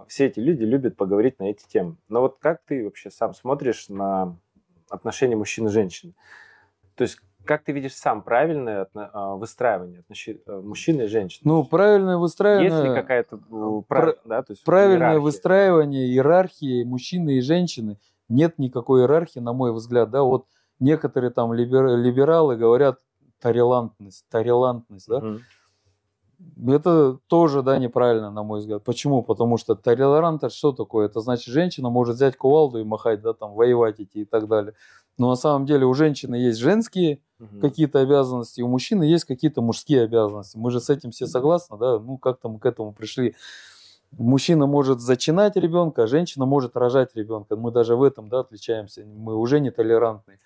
все 0.09 0.27
эти 0.27 0.41
люди 0.41 0.65
любят 0.65 0.97
поговорить 0.97 1.39
на 1.39 1.45
эти 1.45 1.67
темы. 1.67 1.97
Но 2.09 2.21
вот 2.21 2.39
как 2.39 2.63
ты 2.65 2.85
вообще 2.85 3.11
сам 3.11 3.35
смотришь 3.35 3.89
на 3.89 4.37
отношения 4.89 5.37
мужчин 5.37 5.67
и 5.67 5.71
женщин? 5.71 6.15
То 6.95 7.03
есть 7.03 7.19
как 7.45 7.65
ты 7.65 7.73
видишь 7.73 7.95
сам 7.95 8.23
правильное 8.23 8.87
а, 8.95 9.35
выстраивание 9.35 10.05
э, 10.47 10.61
мужчины 10.61 11.03
и 11.03 11.07
женщины? 11.07 11.43
Ну, 11.45 11.65
правильное 11.65 12.17
выстраивание... 12.17 12.71
есть 12.71 12.85
ли 12.85 12.95
какая-то 12.95 13.37
э, 13.37 13.83
прав- 13.89 14.17
да, 14.25 14.43
то 14.43 14.53
есть 14.53 14.65
правильное 14.65 14.99
иерархия? 14.99 15.21
выстраивание 15.21 16.07
иерархии 16.07 16.85
мужчины 16.85 17.39
и 17.39 17.41
женщины. 17.41 17.99
Нет 18.29 18.59
никакой 18.59 19.03
иерархии, 19.03 19.41
на 19.41 19.53
мой 19.53 19.73
взгляд. 19.73 20.11
Да, 20.11 20.23
вот 20.23 20.47
некоторые 20.79 21.31
там 21.31 21.53
либер- 21.53 21.97
либералы 21.97 22.57
говорят 22.57 23.01
толерантность, 23.41 24.25
толерантность, 24.31 25.09
да. 25.09 25.21
Мгм. 25.21 25.41
Это 26.67 27.19
тоже, 27.27 27.63
да, 27.63 27.79
неправильно, 27.79 28.31
на 28.31 28.43
мой 28.43 28.61
взгляд. 28.61 28.85
Почему? 28.85 29.23
Потому 29.23 29.57
что 29.57 29.75
толерант 29.75 30.45
это 30.45 30.55
что 30.55 30.73
такое? 30.73 31.07
Это 31.07 31.21
значит, 31.21 31.53
женщина 31.53 31.91
может 31.91 32.17
взять 32.17 32.37
кувалду 32.37 32.79
и 32.79 32.85
махать, 32.85 33.21
да, 33.23 33.33
там, 33.33 33.55
воевать 33.55 34.01
идти 34.01 34.23
и 34.23 34.25
так 34.25 34.49
далее. 34.49 34.75
Но 35.19 35.29
на 35.29 35.37
самом 35.37 35.67
деле 35.67 35.85
у 35.87 35.95
женщины 35.95 36.37
есть 36.37 36.59
женские 36.59 37.21
Мгм. 37.39 37.61
какие-то 37.61 37.99
обязанности, 38.01 38.61
у 38.61 38.69
мужчины 38.69 39.03
есть 39.03 39.25
какие-то 39.25 39.63
мужские 39.63 40.03
обязанности. 40.03 40.57
Мы 40.57 40.71
же 40.71 40.81
с 40.81 40.89
этим 40.91 41.11
все 41.11 41.27
согласны, 41.27 41.77
да? 41.77 41.99
Ну, 41.99 42.17
как-то 42.17 42.49
мы 42.49 42.61
к 42.61 42.67
этому 42.67 42.93
пришли. 42.93 43.35
Мужчина 44.13 44.67
может 44.67 45.01
зачинать 45.01 45.57
ребенка, 45.57 46.05
а 46.05 46.07
женщина 46.07 46.47
может 46.47 46.77
рожать 46.77 47.17
ребенка. 47.17 47.57
Мы 47.57 47.73
даже 47.73 47.97
в 47.97 48.03
этом, 48.03 48.29
да, 48.29 48.41
отличаемся. 48.41 49.05
Мы 49.05 49.35
уже 49.35 49.59
не 49.59 49.71
толерантны. 49.71 50.39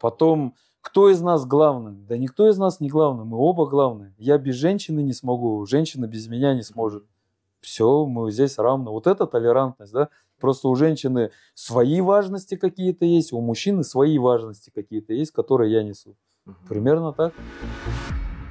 Потом, 0.00 0.54
кто 0.86 1.10
из 1.10 1.20
нас 1.20 1.44
главный? 1.44 1.96
Да 2.08 2.16
никто 2.16 2.48
из 2.48 2.58
нас 2.58 2.78
не 2.78 2.88
главный, 2.88 3.24
мы 3.24 3.36
оба 3.38 3.66
главные. 3.66 4.14
Я 4.18 4.38
без 4.38 4.54
женщины 4.54 5.00
не 5.00 5.12
смогу, 5.12 5.66
женщина 5.66 6.06
без 6.06 6.28
меня 6.28 6.54
не 6.54 6.62
сможет. 6.62 7.04
Все, 7.60 8.06
мы 8.06 8.30
здесь 8.30 8.56
равны. 8.56 8.90
Вот 8.90 9.08
это 9.08 9.26
толерантность, 9.26 9.92
да? 9.92 10.10
Просто 10.38 10.68
у 10.68 10.76
женщины 10.76 11.32
свои 11.54 12.00
важности 12.00 12.54
какие-то 12.54 13.04
есть, 13.04 13.32
у 13.32 13.40
мужчины 13.40 13.82
свои 13.82 14.16
важности 14.16 14.70
какие-то 14.72 15.12
есть, 15.12 15.32
которые 15.32 15.72
я 15.72 15.82
несу. 15.82 16.14
Примерно 16.68 17.12
так. 17.12 17.34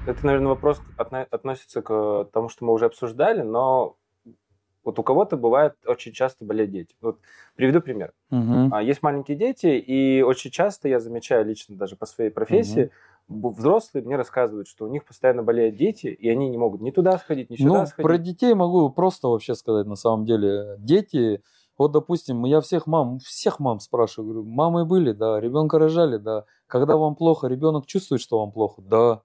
Это, 0.05 0.25
наверное, 0.25 0.49
вопрос 0.49 0.81
отно- 0.97 1.27
относится 1.31 1.81
к 1.81 2.27
тому, 2.33 2.49
что 2.49 2.65
мы 2.65 2.73
уже 2.73 2.85
обсуждали, 2.85 3.43
но 3.43 3.95
вот 4.85 4.99
у 4.99 5.03
кого-то 5.03 5.37
бывает 5.37 5.75
очень 5.85 6.13
часто 6.13 6.45
болеют 6.45 6.71
дети. 6.71 6.95
Вот 7.01 7.19
приведу 7.55 7.81
пример. 7.81 8.13
А, 8.69 8.81
Есть 8.81 9.03
маленькие 9.03 9.37
дети, 9.37 9.67
и 9.67 10.21
очень 10.21 10.51
часто 10.51 10.87
я 10.87 10.99
замечаю 10.99 11.45
лично 11.45 11.75
даже 11.75 11.95
по 11.95 12.05
своей 12.05 12.29
профессии, 12.29 12.91
б- 13.27 13.49
взрослые 13.49 14.03
мне 14.03 14.15
рассказывают, 14.15 14.67
что 14.67 14.85
у 14.85 14.87
них 14.87 15.05
постоянно 15.05 15.43
болеют 15.43 15.75
дети, 15.75 16.07
и 16.07 16.29
они 16.29 16.49
не 16.49 16.57
могут 16.57 16.81
ни 16.81 16.91
туда 16.91 17.17
сходить, 17.17 17.49
ни 17.49 17.57
сюда 17.57 17.69
Ну, 17.69 17.85
сходить. 17.85 18.07
про 18.07 18.17
детей 18.17 18.53
могу 18.53 18.89
просто 18.89 19.27
вообще 19.27 19.55
сказать 19.55 19.87
на 19.87 19.95
самом 19.95 20.25
деле. 20.25 20.75
Дети, 20.79 21.41
вот, 21.77 21.91
допустим, 21.91 22.45
я 22.45 22.61
всех 22.61 22.87
мам, 22.87 23.19
всех 23.19 23.59
мам 23.59 23.79
спрашиваю, 23.79 24.31
говорю, 24.33 24.49
мамы 24.49 24.85
были, 24.85 25.11
да, 25.11 25.39
ребенка 25.39 25.77
рожали, 25.79 26.17
да. 26.17 26.45
Когда 26.67 26.97
вам 26.97 27.15
плохо, 27.15 27.47
ребенок 27.47 27.85
чувствует, 27.85 28.21
что 28.21 28.39
вам 28.39 28.51
плохо, 28.51 28.81
да. 28.81 29.21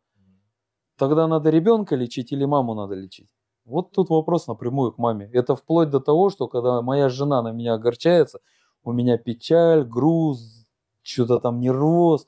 Тогда 0.97 1.27
надо 1.27 1.51
ребенка 1.51 1.97
лечить 1.97 2.31
или 2.31 2.45
маму 2.45 2.75
надо 2.75 2.95
лечить? 2.95 3.29
Вот 3.71 3.93
тут 3.93 4.11
вопрос 4.11 4.47
напрямую 4.49 4.93
к 4.93 4.99
маме. 4.99 5.31
Это 5.33 5.55
вплоть 5.55 5.91
до 5.91 6.01
того, 6.01 6.29
что 6.29 6.49
когда 6.49 6.83
моя 6.83 7.09
жена 7.09 7.41
на 7.41 7.53
меня 7.53 7.75
огорчается, 7.75 8.41
у 8.83 8.93
меня 8.93 9.17
печаль, 9.17 9.85
груз, 9.85 10.67
что-то 11.03 11.39
там 11.39 11.61
нервоз, 11.61 12.27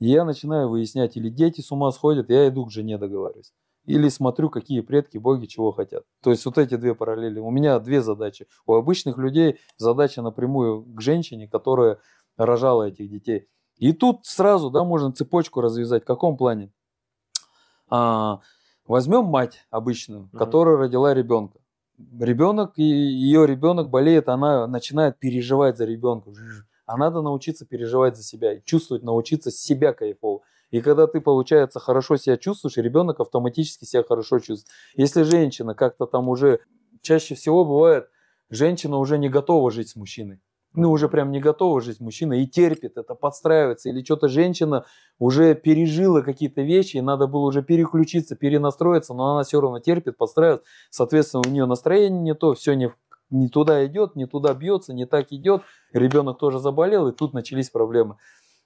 я 0.00 0.24
начинаю 0.24 0.68
выяснять, 0.68 1.16
или 1.16 1.28
дети 1.28 1.60
с 1.60 1.70
ума 1.70 1.92
сходят, 1.92 2.30
я 2.30 2.48
иду 2.48 2.66
к 2.66 2.70
жене 2.70 2.98
договариваюсь. 2.98 3.52
Или 3.84 4.08
смотрю, 4.08 4.50
какие 4.50 4.80
предки, 4.80 5.18
боги 5.18 5.46
чего 5.46 5.72
хотят. 5.72 6.04
То 6.22 6.30
есть 6.30 6.44
вот 6.44 6.58
эти 6.58 6.76
две 6.76 6.94
параллели. 6.94 7.38
У 7.38 7.50
меня 7.50 7.78
две 7.78 8.02
задачи. 8.02 8.46
У 8.66 8.74
обычных 8.74 9.16
людей 9.16 9.58
задача 9.78 10.22
напрямую 10.22 10.82
к 10.82 11.00
женщине, 11.00 11.48
которая 11.48 11.98
рожала 12.36 12.88
этих 12.88 13.10
детей. 13.10 13.48
И 13.76 13.92
тут 13.92 14.26
сразу, 14.26 14.70
да, 14.70 14.84
можно 14.84 15.12
цепочку 15.12 15.60
развязать. 15.60 16.02
В 16.02 16.06
каком 16.06 16.36
плане? 16.36 16.72
А, 17.88 18.40
возьмем 18.90 19.24
мать 19.24 19.66
обычную, 19.70 20.22
Мгм. 20.22 20.38
которая 20.38 20.76
родила 20.76 21.14
ребенка. 21.14 21.58
Ребенок, 22.18 22.72
и 22.76 22.82
ее 22.82 23.46
ребенок 23.46 23.88
болеет, 23.90 24.28
она 24.28 24.66
начинает 24.66 25.18
переживать 25.18 25.76
за 25.76 25.84
ребенка. 25.84 26.32
А 26.86 26.96
надо 26.96 27.22
научиться 27.22 27.64
переживать 27.64 28.16
за 28.16 28.24
себя 28.24 28.54
и 28.54 28.64
чувствовать, 28.64 29.04
научиться 29.04 29.50
себя 29.50 29.92
кайфово. 29.92 30.40
И 30.72 30.80
когда 30.80 31.06
ты, 31.06 31.20
получается, 31.20 31.78
хорошо 31.78 32.16
себя 32.16 32.36
чувствуешь, 32.36 32.76
ребенок 32.76 33.20
автоматически 33.20 33.84
себя 33.84 34.02
хорошо 34.02 34.38
чувствует. 34.38 34.66
Если 34.94 35.22
женщина 35.22 35.74
как-то 35.74 36.06
там 36.06 36.28
уже, 36.28 36.60
чаще 37.02 37.34
всего 37.34 37.64
бывает, 37.64 38.08
женщина 38.50 38.96
уже 38.98 39.18
не 39.18 39.28
готова 39.28 39.70
жить 39.70 39.88
с 39.90 39.96
мужчиной. 39.96 40.40
Ну, 40.72 40.92
уже 40.92 41.08
прям 41.08 41.32
не 41.32 41.40
готова 41.40 41.80
жить 41.80 41.96
с 41.96 42.00
мужчиной 42.00 42.42
и 42.42 42.46
терпит 42.46 42.96
это, 42.96 43.14
подстраивается. 43.14 43.88
Или 43.88 44.04
что-то 44.04 44.28
женщина 44.28 44.84
уже 45.18 45.56
пережила 45.56 46.20
какие-то 46.20 46.62
вещи, 46.62 46.98
и 46.98 47.00
надо 47.00 47.26
было 47.26 47.46
уже 47.46 47.62
переключиться, 47.62 48.36
перенастроиться, 48.36 49.12
но 49.12 49.32
она 49.32 49.42
все 49.42 49.60
равно 49.60 49.80
терпит, 49.80 50.16
подстраивается. 50.16 50.64
Соответственно, 50.90 51.42
у 51.44 51.50
нее 51.50 51.66
настроение 51.66 52.20
не 52.20 52.34
то, 52.34 52.54
все 52.54 52.74
не, 52.74 52.92
не 53.30 53.48
туда 53.48 53.84
идет, 53.84 54.14
не 54.14 54.26
туда 54.26 54.54
бьется, 54.54 54.94
не 54.94 55.06
так 55.06 55.32
идет. 55.32 55.62
Ребенок 55.92 56.38
тоже 56.38 56.60
заболел, 56.60 57.08
и 57.08 57.12
тут 57.12 57.34
начались 57.34 57.68
проблемы. 57.68 58.16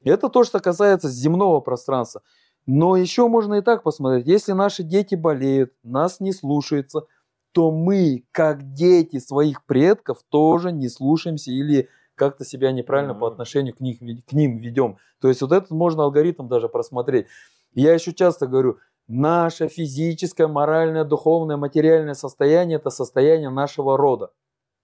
Это 0.04 0.28
то, 0.28 0.44
что 0.44 0.60
касается 0.60 1.08
земного 1.08 1.60
пространства. 1.60 2.20
Но 2.66 2.96
еще 2.96 3.28
можно 3.28 3.54
и 3.54 3.60
так 3.62 3.82
посмотреть. 3.82 4.26
Если 4.26 4.52
наши 4.52 4.82
дети 4.82 5.14
болеют, 5.14 5.72
нас 5.82 6.20
не 6.20 6.32
слушаются, 6.32 7.06
то 7.54 7.70
мы, 7.70 8.24
как 8.32 8.72
дети 8.74 9.20
своих 9.20 9.64
предков, 9.64 10.18
тоже 10.28 10.72
не 10.72 10.88
слушаемся 10.88 11.52
или 11.52 11.88
как-то 12.16 12.44
себя 12.44 12.72
неправильно 12.72 13.14
по 13.14 13.26
Мгм. 13.26 13.32
отношению 13.32 13.74
к, 13.74 13.80
них, 13.80 13.98
к 13.98 14.32
ним 14.32 14.58
ведем. 14.58 14.98
То 15.20 15.28
есть 15.28 15.40
вот 15.40 15.52
этот 15.52 15.70
можно 15.70 16.02
алгоритм 16.02 16.48
даже 16.48 16.68
просмотреть. 16.68 17.26
Я 17.72 17.94
еще 17.94 18.12
часто 18.12 18.48
говорю, 18.48 18.78
наше 19.06 19.68
физическое, 19.68 20.48
моральное, 20.48 21.04
духовное, 21.04 21.56
материальное 21.56 22.14
состояние– 22.14 22.76
это 22.78 22.90
состояние 22.90 23.50
нашего 23.50 23.96
рода. 23.96 24.30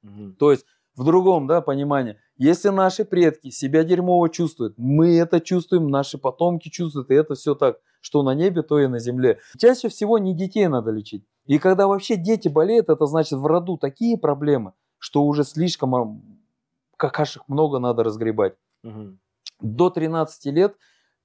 Мгм. 0.03 0.37
То 0.37 0.53
есть 0.53 0.65
в 0.97 1.05
другом 1.05 1.47
да, 1.49 1.61
понимании, 1.63 2.19
если 2.37 2.69
наши 2.69 3.05
предки 3.05 3.51
себя 3.51 3.83
дерьмово 3.85 4.29
чувствуют, 4.29 4.75
мы 4.77 5.17
это 5.19 5.41
чувствуем, 5.41 5.89
наши 5.89 6.19
потомки 6.19 6.69
чувствуют, 6.69 7.11
и 7.11 7.15
это 7.15 7.35
все 7.35 7.55
так, 7.55 7.79
что 8.01 8.23
на 8.23 8.35
небе, 8.35 8.63
то 8.63 8.79
и 8.79 8.87
на 8.87 8.99
земле. 8.99 9.41
Чаще 9.59 9.89
всего 9.89 10.19
не 10.19 10.35
детей 10.35 10.67
надо 10.69 10.91
лечить. 10.91 11.25
И 11.47 11.59
когда 11.59 11.87
вообще 11.87 12.17
дети 12.17 12.49
болеют, 12.49 12.89
это 12.89 13.07
значит 13.07 13.39
в 13.39 13.47
роду 13.47 13.77
такие 13.77 14.17
проблемы, 14.19 14.73
что 14.99 15.25
уже 15.25 15.45
слишком 15.45 16.23
какашек 16.97 17.43
много 17.49 17.79
надо 17.79 18.05
разгребать. 18.05 18.55
Мгм. 18.83 19.19
До 19.61 19.91
13 19.91 20.51
лет 20.51 20.77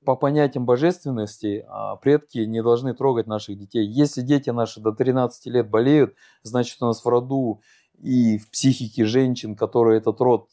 по 0.06 0.16
понятиям 0.16 0.66
божественности 0.66 1.66
а, 1.68 1.96
предки 1.98 2.40
не 2.40 2.62
должны 2.62 2.94
трогать 2.94 3.28
наших 3.28 3.58
детей. 3.58 3.86
Если 3.86 4.22
дети 4.22 4.52
наши 4.52 4.80
до 4.80 4.92
13 4.92 5.48
лет 5.48 5.70
болеют, 5.70 6.16
значит 6.44 6.78
у 6.82 6.86
нас 6.86 7.04
в 7.04 7.08
роду 7.08 7.62
и 7.98 8.38
в 8.38 8.50
психике 8.52 9.06
женщин, 9.06 9.56
которые 9.56 9.98
этот 9.98 10.22
род 10.22 10.50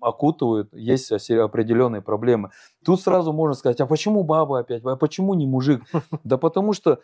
окутывают, 0.00 0.72
есть 0.72 1.10
определенные 1.12 2.00
проблемы. 2.02 2.50
Тут 2.84 3.00
сразу 3.00 3.32
можно 3.32 3.54
сказать, 3.54 3.80
а 3.80 3.86
почему 3.86 4.24
баба 4.24 4.60
опять, 4.60 4.82
а 4.84 4.96
почему 4.96 5.34
не 5.34 5.46
мужик? 5.46 5.82
Да 6.24 6.38
потому 6.38 6.72
что 6.72 7.00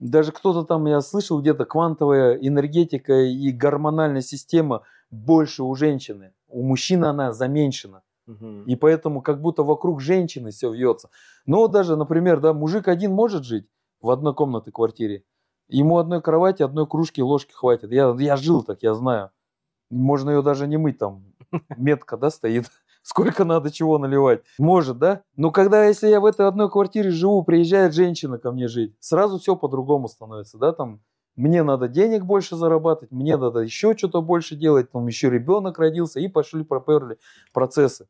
даже 0.00 0.32
кто-то 0.32 0.64
там, 0.64 0.86
я 0.86 1.00
слышал 1.02 1.40
где-то, 1.40 1.66
квантовая 1.66 2.34
энергетика 2.34 3.12
и 3.12 3.50
гормональная 3.52 4.22
система 4.22 4.82
больше 5.10 5.62
у 5.62 5.74
женщины. 5.74 6.32
У 6.48 6.62
мужчины 6.62 7.04
она 7.04 7.32
заменьшена. 7.32 8.02
Мгм. 8.26 8.64
И 8.64 8.76
поэтому 8.76 9.20
как 9.20 9.40
будто 9.42 9.62
вокруг 9.62 10.00
женщины 10.00 10.50
все 10.50 10.72
вьется. 10.72 11.10
Но 11.46 11.68
даже, 11.68 11.96
например, 11.96 12.40
да, 12.40 12.54
мужик 12.54 12.88
один 12.88 13.12
может 13.12 13.44
жить 13.44 13.68
в 14.00 14.10
одной 14.10 14.34
комнате 14.34 14.72
квартире. 14.72 15.24
Ему 15.68 15.98
одной 15.98 16.22
кровати, 16.22 16.62
одной 16.62 16.86
кружки, 16.86 17.20
ложки 17.20 17.52
хватит. 17.52 17.92
Я, 17.92 18.14
я 18.18 18.36
жил 18.36 18.62
так, 18.62 18.82
я 18.82 18.94
знаю. 18.94 19.30
Можно 19.90 20.30
ее 20.30 20.42
даже 20.42 20.66
не 20.66 20.78
мыть 20.78 20.98
там. 20.98 21.24
Метка, 21.76 22.16
да, 22.16 22.30
стоит. 22.30 22.70
Сколько 23.02 23.44
надо 23.44 23.70
чего 23.70 23.98
наливать. 23.98 24.42
Может, 24.58 24.98
да? 24.98 25.22
Но 25.36 25.50
когда, 25.50 25.86
если 25.86 26.08
я 26.08 26.20
в 26.20 26.26
этой 26.26 26.46
одной 26.46 26.70
квартире 26.70 27.10
живу, 27.10 27.42
приезжает 27.42 27.94
женщина 27.94 28.38
ко 28.38 28.52
мне 28.52 28.68
жить, 28.68 28.94
сразу 29.00 29.38
все 29.38 29.56
по-другому 29.56 30.08
становится, 30.08 30.58
да, 30.58 30.72
там, 30.72 31.00
мне 31.36 31.62
надо 31.62 31.88
денег 31.88 32.24
больше 32.24 32.56
зарабатывать, 32.56 33.12
мне 33.12 33.36
надо 33.36 33.60
еще 33.60 33.96
что-то 33.96 34.20
больше 34.20 34.56
делать, 34.56 34.90
там 34.90 35.06
еще 35.06 35.30
ребенок 35.30 35.78
родился, 35.78 36.20
и 36.20 36.28
пошли 36.28 36.64
проперли 36.64 37.18
процессы. 37.52 38.06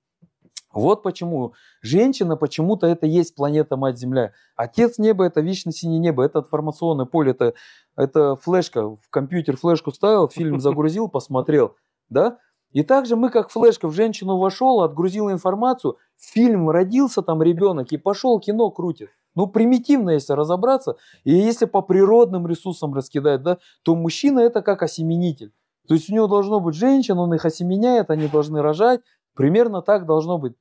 Вот 0.72 1.02
почему 1.02 1.54
женщина 1.82 2.36
почему-то 2.36 2.86
это 2.86 3.06
есть 3.06 3.34
планета 3.34 3.76
Мать 3.76 3.98
Земля. 3.98 4.32
Отец 4.54 4.98
неба 4.98 5.24
это 5.24 5.40
вечно 5.40 5.72
синее 5.72 5.98
небо, 5.98 6.24
это 6.24 6.40
информационное 6.40 7.06
поле, 7.06 7.32
это, 7.32 7.54
это 7.96 8.36
флешка. 8.36 8.88
В 8.88 9.10
компьютер 9.10 9.56
флешку 9.56 9.90
ставил, 9.90 10.28
фильм 10.28 10.60
загрузил, 10.60 11.08
посмотрел, 11.08 11.76
да? 12.08 12.38
И 12.72 12.82
также 12.82 13.16
мы 13.16 13.30
как 13.30 13.50
флешка 13.50 13.88
в 13.88 13.92
женщину 13.92 14.38
вошел, 14.38 14.82
отгрузил 14.82 15.30
информацию, 15.30 15.96
фильм 16.16 16.70
родился 16.70 17.22
там 17.22 17.42
ребенок 17.42 17.92
и 17.92 17.96
пошел 17.96 18.38
кино 18.38 18.70
крутит. 18.70 19.10
Ну, 19.34 19.46
примитивно, 19.46 20.10
если 20.10 20.32
разобраться. 20.32 20.96
И 21.24 21.32
если 21.32 21.64
по 21.64 21.82
природным 21.82 22.46
ресурсам 22.46 22.94
раскидать, 22.94 23.42
да, 23.42 23.58
то 23.82 23.94
мужчина 23.94 24.40
это 24.40 24.62
как 24.62 24.82
осеменитель. 24.82 25.52
То 25.88 25.94
есть 25.94 26.10
у 26.10 26.14
него 26.14 26.26
должно 26.26 26.60
быть 26.60 26.74
женщина, 26.74 27.20
он 27.20 27.34
их 27.34 27.44
осеменяет, 27.44 28.10
они 28.10 28.28
должны 28.28 28.62
рожать. 28.62 29.00
Примерно 29.34 29.82
так 29.82 30.06
должно 30.06 30.38
быть 30.38 30.54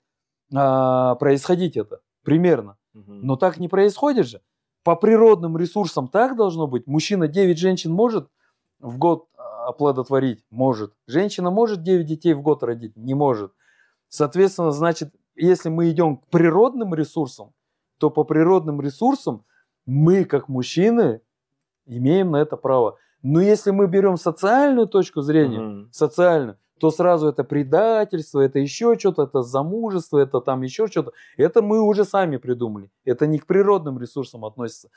а, 0.54 1.16
происходить 1.16 1.78
это. 1.78 2.00
Примерно. 2.24 2.78
Но 2.94 3.36
так 3.36 3.60
не 3.60 3.68
происходит 3.68 4.28
же. 4.28 4.42
По 4.84 4.96
природным 4.96 5.58
ресурсам 5.58 6.08
так 6.08 6.36
должно 6.36 6.68
быть. 6.68 6.88
Мужчина 6.88 7.28
9 7.28 7.58
женщин 7.58 7.92
может 7.92 8.30
в 8.80 8.98
год 8.98 9.28
оплодотворить? 9.70 10.44
Может. 10.50 10.94
Женщина 11.08 11.52
может 11.52 11.84
9 11.84 12.06
детей 12.06 12.34
в 12.34 12.42
год 12.42 12.64
родить? 12.64 12.96
Не 12.98 13.14
может. 13.14 13.52
Соответственно, 14.08 14.72
значит, 14.72 15.14
если 15.36 15.70
мы 15.70 15.90
идем 15.92 16.18
к 16.18 16.28
природным 16.28 16.94
ресурсам, 16.96 17.54
то 18.00 18.10
по 18.10 18.24
природным 18.24 18.82
ресурсам 18.82 19.46
мы, 19.86 20.26
как 20.26 20.50
мужчины, 20.50 21.22
имеем 21.86 22.32
на 22.32 22.38
это 22.38 22.58
право. 22.58 22.98
Но 23.22 23.42
если 23.42 23.72
мы 23.72 23.88
берем 23.88 24.18
социальную 24.18 24.88
точку 24.88 25.22
зрения, 25.22 25.60
Мгм. 25.60 25.90
социальную, 25.92 26.58
то 26.80 26.92
сразу 26.92 27.28
это 27.28 27.44
предательство, 27.44 28.40
это 28.40 28.60
еще 28.60 28.98
что-то, 28.98 29.24
это 29.24 29.42
замужество, 29.42 30.18
это 30.18 30.40
там 30.40 30.62
еще 30.62 30.88
что-то. 30.88 31.12
Это 31.38 31.62
мы 31.62 31.82
уже 31.82 32.06
сами 32.06 32.38
придумали. 32.38 32.90
Это 33.04 33.28
не 33.28 33.38
к 33.38 33.46
природным 33.46 34.00
ресурсам 34.00 34.46
относится. 34.46 34.90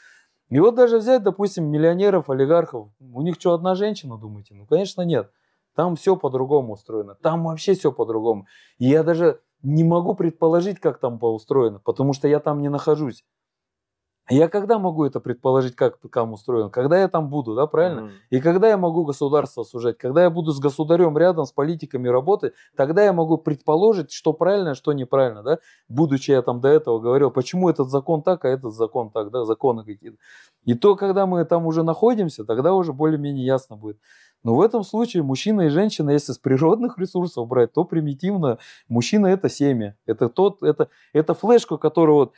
И 0.53 0.61
вот 0.61 0.75
даже 0.75 0.99
взять, 0.99 1.23
допустим, 1.23 1.65
миллионеров, 1.65 2.29
олигархов, 2.29 2.89
у 3.01 3.23
них 3.23 3.37
что, 3.37 3.55
одна 3.55 3.75
женщина, 3.75 4.19
думаете? 4.19 4.53
Ну, 4.55 4.67
конечно, 4.67 5.01
нет. 5.01 5.31
Там 5.75 5.97
все 5.97 6.15
по-другому 6.15 6.75
устроено. 6.75 7.15
Там 7.15 7.45
вообще 7.45 7.73
все 7.73 7.91
по-другому. 7.91 8.47
И 8.77 8.87
я 8.87 9.03
даже 9.03 9.41
не 9.63 9.83
могу 9.83 10.15
предположить, 10.15 10.79
как 10.79 10.99
там 10.99 11.19
устроено, 11.23 11.81
потому 11.83 12.13
что 12.13 12.29
я 12.29 12.39
там 12.39 12.61
не 12.61 12.69
нахожусь. 12.69 13.25
Я 14.29 14.49
когда 14.49 14.79
могу 14.79 15.05
это 15.05 15.19
предположить, 15.19 15.75
как 15.75 15.99
там 16.13 16.33
устроено? 16.33 16.71
Когда 16.71 17.01
я 17.01 17.09
там 17.09 17.29
буду, 17.29 17.55
да, 17.55 17.67
правильно? 17.67 18.03
Мгм. 18.03 18.11
И 18.31 18.41
когда 18.41 18.69
я 18.69 18.77
могу 18.77 19.05
государство 19.05 19.65
сужать, 19.65 19.99
когда 19.99 20.23
я 20.23 20.31
буду 20.31 20.53
с 20.53 20.61
государем 20.61 21.19
рядом, 21.19 21.45
с 21.45 21.53
политиками 21.53 22.09
работать, 22.09 22.55
тогда 22.77 23.03
я 23.03 23.13
могу 23.13 23.37
предположить, 23.37 24.13
что 24.13 24.33
правильно, 24.33 24.75
что 24.75 24.93
неправильно, 24.93 25.43
да, 25.43 25.59
будучи 25.89 26.31
я 26.31 26.43
там 26.43 26.61
до 26.61 26.69
этого 26.69 27.01
говорил, 27.01 27.31
почему 27.33 27.69
этот 27.69 27.91
закон 27.91 28.23
так, 28.23 28.45
а 28.45 28.49
этот 28.49 28.75
закон 28.75 29.11
так, 29.11 29.31
да, 29.31 29.45
законы 29.45 29.85
какие-то. 29.85 30.19
И 30.65 30.75
то, 30.75 30.95
когда 30.95 31.27
мы 31.27 31.45
там 31.45 31.67
уже 31.67 31.83
находимся, 31.83 32.45
тогда 32.45 32.75
уже 32.75 32.93
более-менее 32.93 33.45
ясно 33.45 33.77
будет. 33.77 33.99
Но 34.45 34.57
в 34.57 34.61
этом 34.61 34.83
случае 34.83 35.23
мужчина 35.23 35.63
и 35.63 35.69
женщина, 35.69 36.11
если 36.11 36.33
с 36.33 36.39
природных 36.39 36.99
ресурсов 36.99 37.47
брать, 37.47 37.73
то 37.73 37.85
примитивно 37.85 38.59
мужчина 38.89 39.29
это 39.29 39.49
семя, 39.49 39.97
это 40.05 40.29
тот, 40.29 40.63
это, 40.63 40.89
это 41.13 41.35
флешка, 41.35 41.77
которая 41.77 42.15
вот 42.15 42.33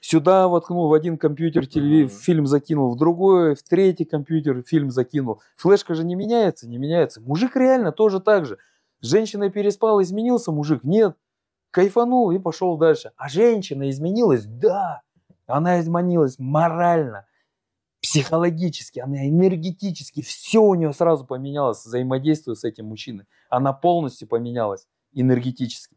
Сюда 0.00 0.48
воткнул 0.48 0.88
в 0.88 0.94
один 0.94 1.18
компьютер 1.18 1.64
телеви- 1.64 2.04
Мгм. 2.04 2.08
фильм 2.08 2.46
закинул, 2.46 2.90
в 2.94 2.96
другой, 2.96 3.54
в 3.54 3.62
третий 3.62 4.06
компьютер 4.06 4.62
фильм 4.62 4.90
закинул. 4.90 5.42
Флешка 5.56 5.94
же 5.94 6.04
не 6.04 6.14
меняется, 6.14 6.66
не 6.68 6.78
меняется. 6.78 7.20
Мужик 7.20 7.54
реально 7.54 7.92
тоже 7.92 8.18
так 8.20 8.46
же. 8.46 8.58
С 9.00 9.06
женщиной 9.08 9.50
переспал, 9.50 10.00
изменился 10.02 10.52
мужик? 10.52 10.84
Нет. 10.84 11.16
Кайфанул 11.70 12.30
и 12.30 12.38
пошел 12.38 12.76
дальше. 12.78 13.12
А 13.16 13.28
женщина 13.28 13.90
изменилась? 13.90 14.44
Да. 14.46 15.02
Она 15.46 15.80
изменилась 15.80 16.38
морально, 16.38 17.26
психологически, 18.00 19.00
она 19.00 19.28
энергетически. 19.28 20.22
Все 20.22 20.60
у 20.62 20.74
нее 20.74 20.92
сразу 20.92 21.26
поменялось, 21.26 21.84
взаимодействуя 21.84 22.54
с 22.54 22.64
этим 22.64 22.86
мужчиной. 22.86 23.26
Она 23.50 23.72
полностью 23.72 24.28
поменялась 24.28 24.86
энергетически. 25.12 25.96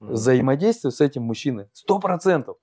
Взаимодействие 0.00 0.90
с 0.90 1.00
этим 1.00 1.22
мужчиной. 1.22 1.68
Сто 1.72 1.98
процентов. 1.98 2.56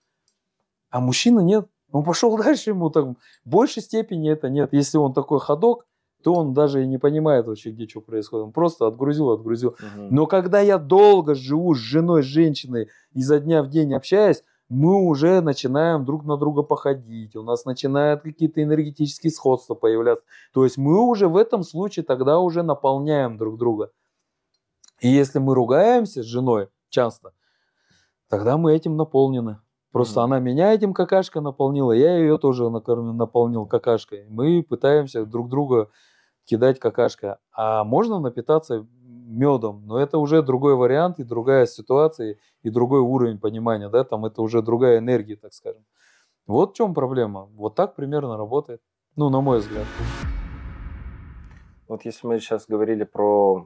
А 0.95 1.01
мужчина 1.01 1.41
нет. 1.41 1.67
Он 1.91 2.05
пошел 2.05 2.37
дальше, 2.43 2.69
ему 2.69 2.89
так 2.89 3.05
в 3.05 3.15
большей 3.43 3.83
степени 3.83 4.31
это 4.31 4.47
нет. 4.47 4.69
Если 4.71 4.97
он 4.97 5.13
такой 5.13 5.41
ходок, 5.41 5.85
то 6.23 6.33
он 6.33 6.53
даже 6.53 6.83
и 6.83 6.87
не 6.87 6.97
понимает 6.97 7.47
вообще, 7.47 7.71
где 7.71 7.85
что 7.85 7.99
происходит. 7.99 8.45
Он 8.45 8.51
просто 8.53 8.87
отгрузил, 8.87 9.29
отгрузил. 9.31 9.75
Мгм. 9.77 10.07
Но 10.15 10.25
когда 10.25 10.61
я 10.61 10.77
долго 10.77 11.35
живу 11.35 11.75
с 11.75 11.79
женой, 11.79 12.23
с 12.23 12.25
женщиной, 12.25 12.87
изо 13.11 13.41
дня 13.41 13.61
в 13.61 13.67
день 13.67 13.93
общаясь, 13.93 14.41
мы 14.69 15.05
уже 15.05 15.41
начинаем 15.41 16.05
друг 16.05 16.23
на 16.23 16.37
друга 16.37 16.63
походить, 16.63 17.35
у 17.35 17.43
нас 17.43 17.65
начинают 17.65 18.21
какие-то 18.21 18.63
энергетические 18.63 19.31
сходства 19.31 19.75
появляться. 19.75 20.25
То 20.53 20.63
есть 20.63 20.77
мы 20.77 20.97
уже 21.05 21.27
в 21.27 21.35
этом 21.35 21.63
случае 21.63 22.05
тогда 22.05 22.39
уже 22.39 22.63
наполняем 22.63 23.37
друг 23.37 23.57
друга. 23.57 23.91
И 25.01 25.09
если 25.09 25.39
мы 25.39 25.55
ругаемся 25.55 26.23
с 26.23 26.25
женой 26.25 26.69
часто, 26.87 27.33
тогда 28.29 28.55
мы 28.57 28.73
этим 28.73 28.95
наполнены. 28.95 29.59
Просто 29.95 30.19
Мгм. 30.19 30.25
она 30.25 30.39
меня 30.41 30.73
этим 30.73 30.93
какашкой 30.93 31.41
наполнила, 31.41 31.93
я 31.93 32.17
ее 32.17 32.37
тоже 32.37 32.69
наполнил 32.69 33.65
какашкой. 33.65 34.25
Мы 34.27 34.61
пытаемся 34.61 35.25
друг 35.25 35.47
друга 35.47 35.89
кидать 36.43 36.79
какашкой. 36.79 37.35
А 37.53 37.85
можно 37.85 38.19
напитаться 38.19 38.85
медом, 39.05 39.83
но 39.85 39.97
это 39.97 40.17
уже 40.17 40.41
другой 40.41 40.75
вариант 40.75 41.19
и 41.19 41.23
другая 41.23 41.65
ситуация, 41.65 42.35
и 42.61 42.69
другой 42.69 42.99
уровень 42.99 43.39
понимания, 43.39 43.87
да, 43.87 44.03
там 44.03 44.25
это 44.25 44.41
уже 44.41 44.61
другая 44.61 44.97
энергия, 44.97 45.37
так 45.37 45.53
скажем. 45.53 45.85
Вот 46.45 46.71
в 46.71 46.75
чем 46.75 46.93
проблема. 46.93 47.47
Вот 47.55 47.75
так 47.75 47.95
примерно 47.95 48.35
работает. 48.35 48.81
Ну, 49.15 49.29
на 49.29 49.39
мой 49.39 49.59
взгляд. 49.59 49.85
Вот 51.87 52.03
если 52.03 52.27
мы 52.27 52.39
сейчас 52.41 52.65
говорили 52.67 53.05
про 53.05 53.65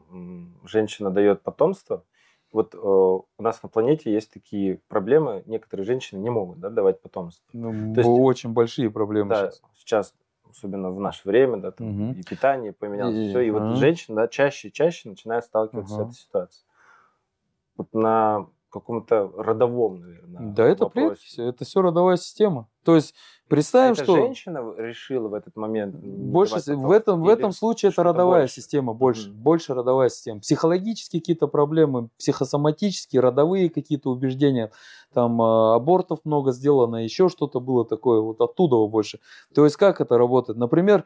женщина 0.64 1.10
дает 1.10 1.42
потомство, 1.42 2.04
вот 2.52 2.74
э, 2.74 2.78
у 2.78 3.26
нас 3.38 3.62
на 3.64 3.70
планете 3.70 4.12
есть 4.12 4.32
такие 4.32 4.80
проблемы, 4.88 5.44
некоторые 5.46 5.86
женщины 5.86 6.20
не 6.20 6.30
могут 6.30 6.60
да, 6.60 6.70
давать 6.70 7.02
потомство. 7.02 7.44
Ну, 7.54 7.94
То 7.94 8.02
есть- 8.02 8.10
очень 8.10 8.54
большие 8.54 8.90
проблемы 8.90 9.30
Да, 9.30 9.52
сейчас. 9.52 9.62
сейчас, 9.76 10.14
особенно 10.50 10.92
в 10.92 11.00
наше 11.00 11.28
время, 11.28 11.58
да, 11.58 11.72
там 11.72 11.88
Мгм. 11.88 12.12
и 12.14 12.24
питание 12.24 12.74
поменялось, 12.74 13.16
И- 13.16 13.30
все, 13.30 13.40
и 13.42 13.52
вот 13.52 13.62
ага. 13.64 13.76
женщины, 13.76 14.16
да, 14.16 14.28
чаще 14.28 14.70
и 14.70 14.72
чаще 14.74 15.10
начинают 15.10 15.46
сталкиваться 15.46 15.96
Ага. 15.96 16.04
с 16.06 16.08
этой 16.08 16.16
ситуацией. 16.20 16.66
Вот 17.78 17.94
на 17.94 18.48
каком-то 18.70 19.32
родовом, 19.38 20.00
наверное. 20.02 20.54
Да, 20.54 20.66
это 20.66 20.86
вопросе. 20.86 21.22
предки, 21.36 21.42
это 21.42 21.66
все 21.66 21.82
родовая 21.82 22.18
система. 22.18 22.68
То 22.84 22.96
есть 22.96 23.14
представим, 23.50 23.94
это 23.94 24.04
что 24.04 24.16
женщина 24.16 24.74
решила 24.78 25.28
в 25.28 25.34
этот 25.34 25.56
момент 25.56 25.96
больше 25.96 26.56
в 26.76 26.92
этом 26.92 27.22
в 27.22 27.28
этом 27.28 27.52
случае 27.52 27.92
это 27.92 28.04
родовая 28.04 28.44
больше? 28.44 28.54
система 28.56 28.94
больше, 28.94 29.30
Мгм. 29.30 29.38
больше 29.38 29.74
родовая 29.74 30.10
система. 30.10 30.40
Психологические 30.40 31.22
какие-то 31.22 31.48
проблемы, 31.48 32.10
психосоматические, 32.18 33.22
родовые 33.22 33.70
какие-то 33.70 34.10
убеждения, 34.12 34.72
там 35.14 35.42
а, 35.42 35.76
абортов 35.76 36.20
много 36.24 36.52
сделано, 36.52 37.04
еще 37.04 37.30
что-то 37.30 37.60
было 37.60 37.86
такое, 37.86 38.22
вот 38.22 38.40
оттуда 38.42 38.76
больше. 38.88 39.20
То 39.54 39.66
есть 39.66 39.76
как 39.78 40.00
это 40.02 40.18
работает? 40.18 40.58
Например, 40.58 41.06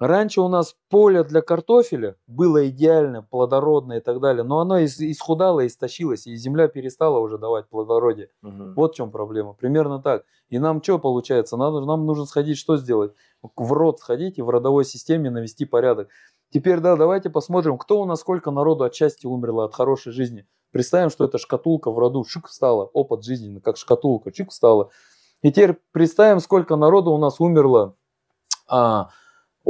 раньше 0.00 0.40
у 0.40 0.48
нас 0.48 0.74
поле 0.88 1.22
для 1.22 1.42
картофеля 1.42 2.16
было 2.26 2.68
идеально, 2.68 3.22
плодородное 3.22 3.98
и 3.98 4.00
так 4.00 4.20
далее, 4.20 4.42
но 4.42 4.60
оно 4.60 4.80
ис- 4.80 4.98
исхудало, 4.98 5.66
истощилось, 5.66 6.26
и 6.26 6.34
земля 6.34 6.66
перестала 6.66 7.18
уже 7.18 7.38
давать 7.38 7.68
плодородие. 7.68 8.30
Мгм. 8.42 8.74
Вот 8.74 8.94
в 8.94 8.96
чем 8.96 9.10
проблема. 9.10 9.52
Примерно 9.52 10.00
так. 10.02 10.24
И 10.48 10.58
нам 10.58 10.82
что 10.82 10.98
получается? 10.98 11.56
Надо, 11.56 11.80
нам 11.80 12.06
нужно 12.06 12.24
сходить, 12.26 12.58
что 12.58 12.76
сделать? 12.76 13.12
В 13.56 13.72
род 13.72 14.00
сходить 14.00 14.38
и 14.38 14.42
в 14.42 14.50
родовой 14.50 14.84
системе 14.84 15.30
навести 15.30 15.64
порядок. 15.64 16.08
Теперь, 16.52 16.80
да, 16.80 16.96
давайте 16.96 17.30
посмотрим, 17.30 17.78
кто 17.78 18.00
у 18.00 18.04
нас 18.06 18.20
сколько 18.20 18.50
народу 18.50 18.84
от 18.84 18.94
счастья 18.94 19.28
умерло, 19.28 19.64
от 19.64 19.74
хорошей 19.74 20.12
жизни. 20.12 20.46
Представим, 20.72 21.10
что 21.10 21.24
это 21.24 21.38
шкатулка 21.38 21.90
в 21.90 21.98
роду, 21.98 22.24
шик 22.24 22.48
встала, 22.48 22.84
опыт 22.84 23.24
жизненный, 23.24 23.60
как 23.60 23.76
шкатулка, 23.76 24.32
чик 24.32 24.50
встала. 24.50 24.90
И 25.42 25.50
теперь 25.50 25.78
представим, 25.92 26.40
сколько 26.40 26.76
народу 26.76 27.12
у 27.12 27.18
нас 27.18 27.40
умерло 27.40 27.96
а, 28.68 29.10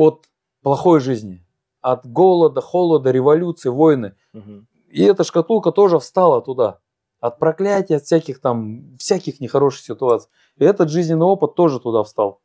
от 0.00 0.30
плохой 0.62 1.00
жизни, 1.00 1.46
от 1.82 2.06
голода, 2.06 2.62
холода, 2.62 3.10
революции, 3.10 3.68
войны. 3.68 4.14
Мгм. 4.32 4.66
И 4.88 5.02
эта 5.04 5.24
шкатулка 5.24 5.72
тоже 5.72 5.98
встала 5.98 6.40
туда. 6.40 6.78
От 7.20 7.38
проклятия, 7.38 7.96
от 7.96 8.04
всяких 8.04 8.40
там, 8.40 8.96
всяких 8.96 9.40
нехороших 9.40 9.84
ситуаций. 9.84 10.30
И 10.56 10.64
этот 10.64 10.88
жизненный 10.88 11.26
опыт 11.26 11.54
тоже 11.54 11.80
туда 11.80 12.02
встал. 12.02 12.40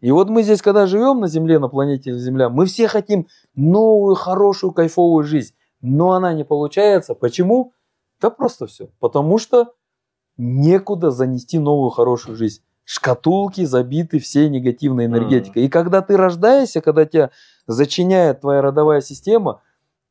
И 0.00 0.10
вот 0.10 0.28
мы 0.28 0.42
здесь, 0.42 0.60
когда 0.60 0.86
живем 0.86 1.20
на 1.20 1.28
Земле, 1.28 1.58
на 1.58 1.68
планете 1.68 2.12
Земля, 2.18 2.50
мы 2.50 2.66
все 2.66 2.88
хотим 2.88 3.26
новую, 3.54 4.14
хорошую, 4.14 4.72
кайфовую 4.72 5.24
жизнь. 5.24 5.54
Но 5.80 6.12
она 6.12 6.34
не 6.34 6.44
получается. 6.44 7.14
Почему? 7.14 7.72
Да 8.20 8.28
просто 8.28 8.66
все. 8.66 8.88
Потому 9.00 9.38
что 9.38 9.72
некуда 10.36 11.10
занести 11.10 11.58
новую, 11.58 11.90
хорошую 11.90 12.36
жизнь. 12.36 12.62
Шкатулки 12.84 13.64
забиты 13.64 14.18
всей 14.18 14.48
негативной 14.48 15.06
энергетикой. 15.06 15.64
И 15.64 15.68
когда 15.68 16.02
ты 16.02 16.16
рождаешься, 16.16 16.80
когда 16.80 17.04
тебя 17.04 17.30
зачиняет 17.66 18.40
твоя 18.40 18.60
родовая 18.60 19.00
система, 19.00 19.60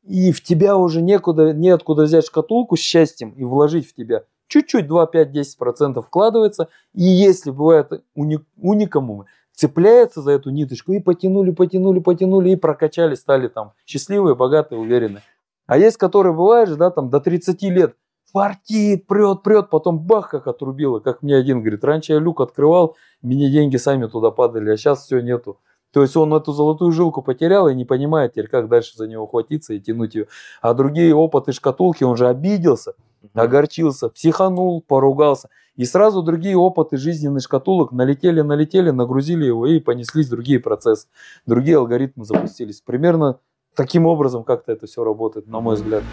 и 0.03 0.32
в 0.32 0.41
тебя 0.41 0.78
уже 0.78 1.01
некуда, 1.01 1.53
неоткуда 1.53 2.03
взять 2.03 2.26
шкатулку 2.26 2.76
с 2.76 2.80
счастьем 2.80 3.32
и 3.32 3.43
вложить 3.43 3.88
в 3.88 3.93
тебя. 3.93 4.24
Чуть-чуть 4.47 4.88
2, 4.88 5.05
5, 5.05 5.30
10% 5.30 6.01
вкладывается. 6.01 6.67
И 6.93 7.03
если 7.03 7.51
бывают 7.51 8.03
уни- 8.15 8.43
уникамумы, 8.57 9.26
цепляются 9.53 10.22
за 10.22 10.32
эту 10.32 10.49
ниточку 10.49 10.91
и 10.91 10.99
потянули, 10.99 11.51
потянули, 11.51 11.99
потянули 11.99 12.49
и 12.49 12.55
прокачали, 12.55 13.15
стали 13.15 13.47
там 13.47 13.74
счастливые, 13.86 14.36
богатые, 14.36 14.80
уверенные. 14.80 15.22
А 15.67 15.78
есть, 15.78 15.97
которые 15.97 16.34
бывают 16.34 16.69
же, 16.69 16.76
да, 16.76 16.89
там 16.89 17.09
до 17.09 17.22
30 17.22 17.61
лет 17.69 17.95
фартит, 18.32 19.08
прет, 19.08 19.44
прет, 19.44 19.70
потом 19.70 20.00
бах, 20.00 20.30
как 20.30 20.48
отрубило. 20.48 21.00
Как 21.00 21.22
мне 21.22 21.36
один 21.36 21.62
говорит, 21.62 21.84
раньше 21.84 22.14
я 22.14 22.20
люк 22.20 22.42
открывал, 22.42 22.96
мне 23.22 23.50
деньги 23.50 23.78
сами 23.78 24.08
туда 24.08 24.32
падали, 24.32 24.72
а 24.72 24.78
сейчас 24.78 25.06
все 25.06 25.20
нету. 25.20 25.60
То 25.92 26.02
есть 26.02 26.16
он 26.16 26.34
эту 26.34 26.54
золотую 26.54 26.92
жилку 26.92 27.22
потерял 27.22 27.68
и 27.68 27.76
не 27.76 27.84
понимает 27.86 28.32
теперь, 28.32 28.48
как 28.48 28.70
дальше 28.70 28.96
за 28.96 29.08
него 29.08 29.28
хватиться 29.28 29.74
и 29.74 29.80
тянуть 29.80 30.16
ее. 30.16 30.28
А 30.62 30.74
другие 30.74 31.14
опыты 31.14 31.52
шкатулки, 31.52 32.04
он 32.04 32.16
же 32.16 32.28
обиделся, 32.28 32.94
огорчился, 33.34 34.10
психанул, 34.10 34.82
поругался. 34.82 35.50
И 35.76 35.86
сразу 35.86 36.22
другие 36.22 36.58
опыты 36.58 36.98
жизненных 36.98 37.44
шкатулок 37.44 37.92
налетели, 37.92 38.42
налетели, 38.42 38.92
нагрузили 38.92 39.46
его 39.46 39.68
и 39.68 39.80
понеслись 39.80 40.30
другие 40.30 40.60
процессы. 40.60 41.08
Другие 41.46 41.78
алгоритмы 41.78 42.24
запустились. 42.24 42.82
Примерно 42.82 43.40
таким 43.76 44.06
образом 44.06 44.44
как-то 44.44 44.72
это 44.72 44.88
все 44.88 45.04
работает, 45.04 45.48
на 45.48 45.60
мой 45.60 45.76
взгляд. 45.76 46.04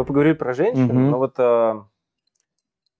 Мы 0.00 0.06
поговорили 0.06 0.32
про 0.32 0.54
женщин, 0.54 0.86
Мгм. 0.86 1.10
но 1.10 1.18
вот 1.18 1.34
а, 1.38 1.84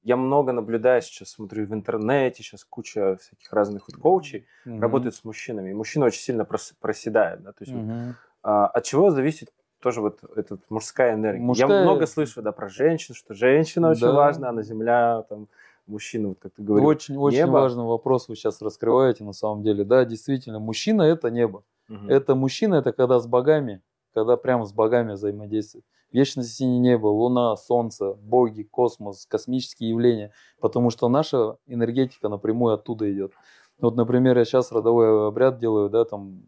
я 0.02 0.18
много 0.18 0.52
наблюдаю 0.52 1.00
сейчас, 1.00 1.30
смотрю 1.30 1.64
в 1.66 1.72
интернете, 1.72 2.42
сейчас 2.42 2.62
куча 2.62 3.16
всяких 3.16 3.50
разных 3.54 3.88
вот 3.88 3.96
коучей 3.96 4.46
работают 4.66 5.14
с 5.14 5.24
мужчинами, 5.24 5.70
и 5.70 5.72
мужчина 5.72 6.04
очень 6.04 6.20
сильно 6.20 6.42
прос- 6.42 6.74
проседает, 6.78 7.42
да, 7.42 7.52
то 7.52 7.62
есть 7.64 7.72
Мгм. 7.72 8.16
а, 8.42 8.66
от 8.66 8.84
чего 8.84 9.10
зависит 9.10 9.50
тоже 9.80 10.02
вот 10.02 10.18
эта 10.36 10.58
мужская 10.68 11.14
энергия. 11.14 11.40
Мужская- 11.42 11.78
Я 11.78 11.84
много 11.84 12.06
слышу, 12.06 12.42
да, 12.42 12.52
про 12.52 12.68
женщин, 12.68 13.14
что 13.14 13.32
женщина 13.32 13.88
очень 13.88 14.02
Да. 14.08 14.12
важна, 14.12 14.50
она 14.50 14.60
земля, 14.60 15.24
там, 15.30 15.48
мужчина, 15.86 16.28
вот 16.28 16.38
как 16.38 16.52
ты 16.52 16.62
говорил. 16.62 16.86
Очень, 16.86 17.16
очень 17.16 17.38
небо. 17.38 17.52
важный 17.52 17.84
вопрос 17.84 18.28
вы 18.28 18.36
сейчас 18.36 18.60
раскрываете 18.60 19.24
на 19.24 19.32
самом 19.32 19.62
деле. 19.62 19.84
Да, 19.84 20.04
действительно, 20.04 20.58
мужчина 20.58 21.00
это 21.00 21.30
небо. 21.30 21.62
Мгм. 21.88 22.10
Это 22.10 22.34
мужчина, 22.34 22.74
это 22.74 22.92
когда 22.92 23.18
с 23.20 23.26
богами, 23.26 23.80
когда 24.12 24.36
прямо 24.36 24.66
с 24.66 24.72
богами 24.74 25.12
взаимодействует. 25.14 25.86
Вечность 26.12 26.54
синее 26.54 26.78
небо, 26.78 27.06
луна, 27.06 27.56
солнце, 27.56 28.14
боги, 28.14 28.62
космос, 28.62 29.26
космические 29.26 29.90
явления. 29.90 30.32
Потому 30.60 30.90
что 30.90 31.08
наша 31.08 31.56
энергетика 31.66 32.28
напрямую 32.28 32.74
оттуда 32.74 33.10
идет. 33.12 33.32
Вот, 33.80 33.96
например, 33.96 34.36
я 34.38 34.44
сейчас 34.44 34.72
родовой 34.72 35.28
обряд 35.28 35.58
делаю, 35.58 35.88
да, 35.88 36.04
там, 36.04 36.42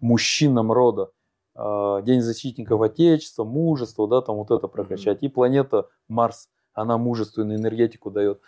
мужчинам 0.00 0.72
рода. 0.72 1.10
А, 1.54 2.02
День 2.02 2.20
защитников 2.20 2.80
Отечества, 2.82 3.44
мужество, 3.44 4.06
да, 4.06 4.20
там 4.20 4.36
вот 4.36 4.50
это 4.50 4.68
прокачать. 4.68 5.22
И 5.22 5.28
планета 5.28 5.88
Марс, 6.08 6.48
она 6.72 6.98
мужественную 6.98 7.58
энергетику 7.58 8.10
дает. 8.10 8.40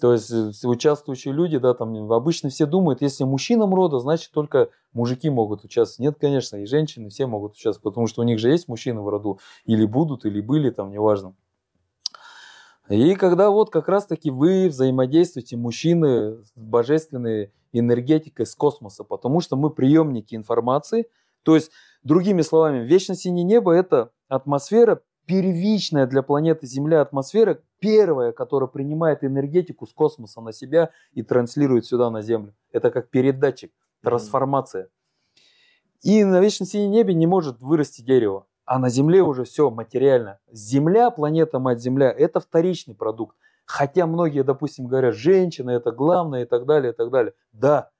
То 0.00 0.12
есть 0.14 0.30
э, 0.30 0.50
участвующие 0.66 1.34
люди, 1.34 1.58
да, 1.58 1.74
там 1.74 2.10
обычно 2.12 2.48
все 2.48 2.66
думают, 2.66 3.02
если 3.02 3.24
мужчинам 3.24 3.74
рода, 3.74 3.98
значит 3.98 4.32
только 4.32 4.70
мужики 4.92 5.28
могут 5.30 5.64
участвовать. 5.64 6.00
Нет, 6.00 6.18
конечно, 6.20 6.56
и 6.56 6.66
женщины 6.66 7.10
все 7.10 7.26
могут 7.26 7.52
участвовать, 7.52 7.82
потому 7.82 8.06
что 8.06 8.22
у 8.22 8.24
них 8.24 8.38
же 8.38 8.50
есть 8.50 8.68
мужчины 8.68 9.00
в 9.00 9.08
роду. 9.08 9.38
Или 9.64 9.84
будут, 9.84 10.24
или 10.24 10.40
были, 10.40 10.70
там, 10.70 10.90
неважно. 10.90 11.34
И 12.88 13.14
когда 13.14 13.50
вот 13.50 13.70
как 13.70 13.88
раз-таки 13.88 14.30
вы 14.30 14.68
взаимодействуете, 14.68 15.56
мужчины, 15.56 16.42
с 16.42 16.52
божественной 16.56 17.52
энергетикой 17.72 18.46
с 18.46 18.54
космоса, 18.54 19.04
потому 19.04 19.40
что 19.40 19.56
мы 19.56 19.70
приемники 19.70 20.34
информации. 20.34 21.06
То 21.42 21.54
есть, 21.54 21.70
другими 22.02 22.42
словами, 22.42 22.84
вечно 22.84 23.14
синее 23.14 23.44
небо– 23.44 23.72
это 23.74 24.10
атмосфера, 24.28 25.02
первичная 25.30 26.08
для 26.08 26.22
планеты 26.22 26.66
Земля 26.66 27.02
атмосфера, 27.02 27.60
первая, 27.78 28.32
которая 28.32 28.66
принимает 28.66 29.22
энергетику 29.22 29.86
с 29.86 29.92
космоса 29.92 30.40
на 30.40 30.52
себя 30.52 30.90
и 31.12 31.22
транслирует 31.22 31.86
сюда 31.86 32.10
на 32.10 32.20
Землю. 32.20 32.52
Это 32.72 32.90
как 32.90 33.10
передатчик, 33.10 33.70
трансформация. 34.02 34.88
И 36.02 36.24
на 36.24 36.40
вечно 36.40 36.66
синем 36.66 36.90
небе 36.90 37.14
не 37.14 37.28
может 37.28 37.60
вырасти 37.60 38.02
дерево. 38.02 38.46
А 38.64 38.80
на 38.80 38.88
Земле 38.88 39.22
уже 39.22 39.44
все 39.44 39.70
материально. 39.70 40.40
Земля, 40.50 41.10
планета 41.12 41.60
Мать 41.60 41.80
Земля, 41.80 42.10
это 42.10 42.40
вторичный 42.40 42.96
продукт. 42.96 43.36
Хотя 43.64 44.08
многие, 44.08 44.42
допустим, 44.42 44.88
говорят, 44.88 45.14
женщина 45.14 45.70
это 45.70 45.92
главное 45.92 46.42
и 46.42 46.44
так 46.44 46.66
далее, 46.66 46.92
и 46.92 46.96
так 46.96 47.10
далее. 47.10 47.34
Да, 47.52 47.90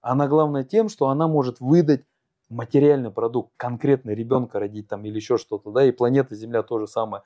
она 0.00 0.28
главная 0.28 0.64
тем, 0.64 0.88
что 0.88 1.10
она 1.10 1.28
может 1.28 1.60
выдать 1.60 2.04
материальный 2.48 3.10
продукт, 3.10 3.52
конкретно 3.56 4.10
ребенка 4.10 4.58
родить 4.58 4.88
там 4.88 5.04
или 5.04 5.16
еще 5.16 5.38
что-то, 5.38 5.70
да, 5.70 5.84
и 5.84 5.92
планета 5.92 6.34
Земля 6.34 6.62
то 6.62 6.78
же 6.78 6.86
самое. 6.86 7.22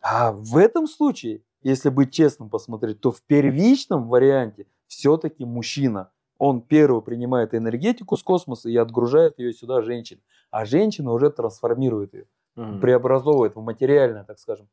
А 0.00 0.32
в 0.32 0.56
этом 0.56 0.86
случае, 0.86 1.42
если 1.62 1.88
быть 1.88 2.12
честным 2.12 2.48
посмотреть, 2.48 3.00
то 3.00 3.10
в 3.10 3.22
первичном 3.22 4.08
варианте 4.08 4.66
все-таки 4.86 5.44
мужчина, 5.44 6.10
он 6.38 6.60
первый 6.60 7.02
принимает 7.02 7.54
энергетику 7.54 8.16
с 8.16 8.22
космоса 8.22 8.68
и 8.68 8.76
отгружает 8.76 9.38
ее 9.38 9.52
сюда 9.52 9.82
женщине, 9.82 10.20
а 10.50 10.64
женщина 10.64 11.12
уже 11.12 11.30
трансформирует 11.30 12.14
ее, 12.14 12.26
mm-hmm. 12.56 12.80
преобразовывает 12.80 13.56
в 13.56 13.62
материальное, 13.62 14.24
так 14.24 14.38
скажем. 14.38 14.68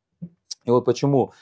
И 0.66 0.70
вот 0.70 0.86
почему 0.86 1.34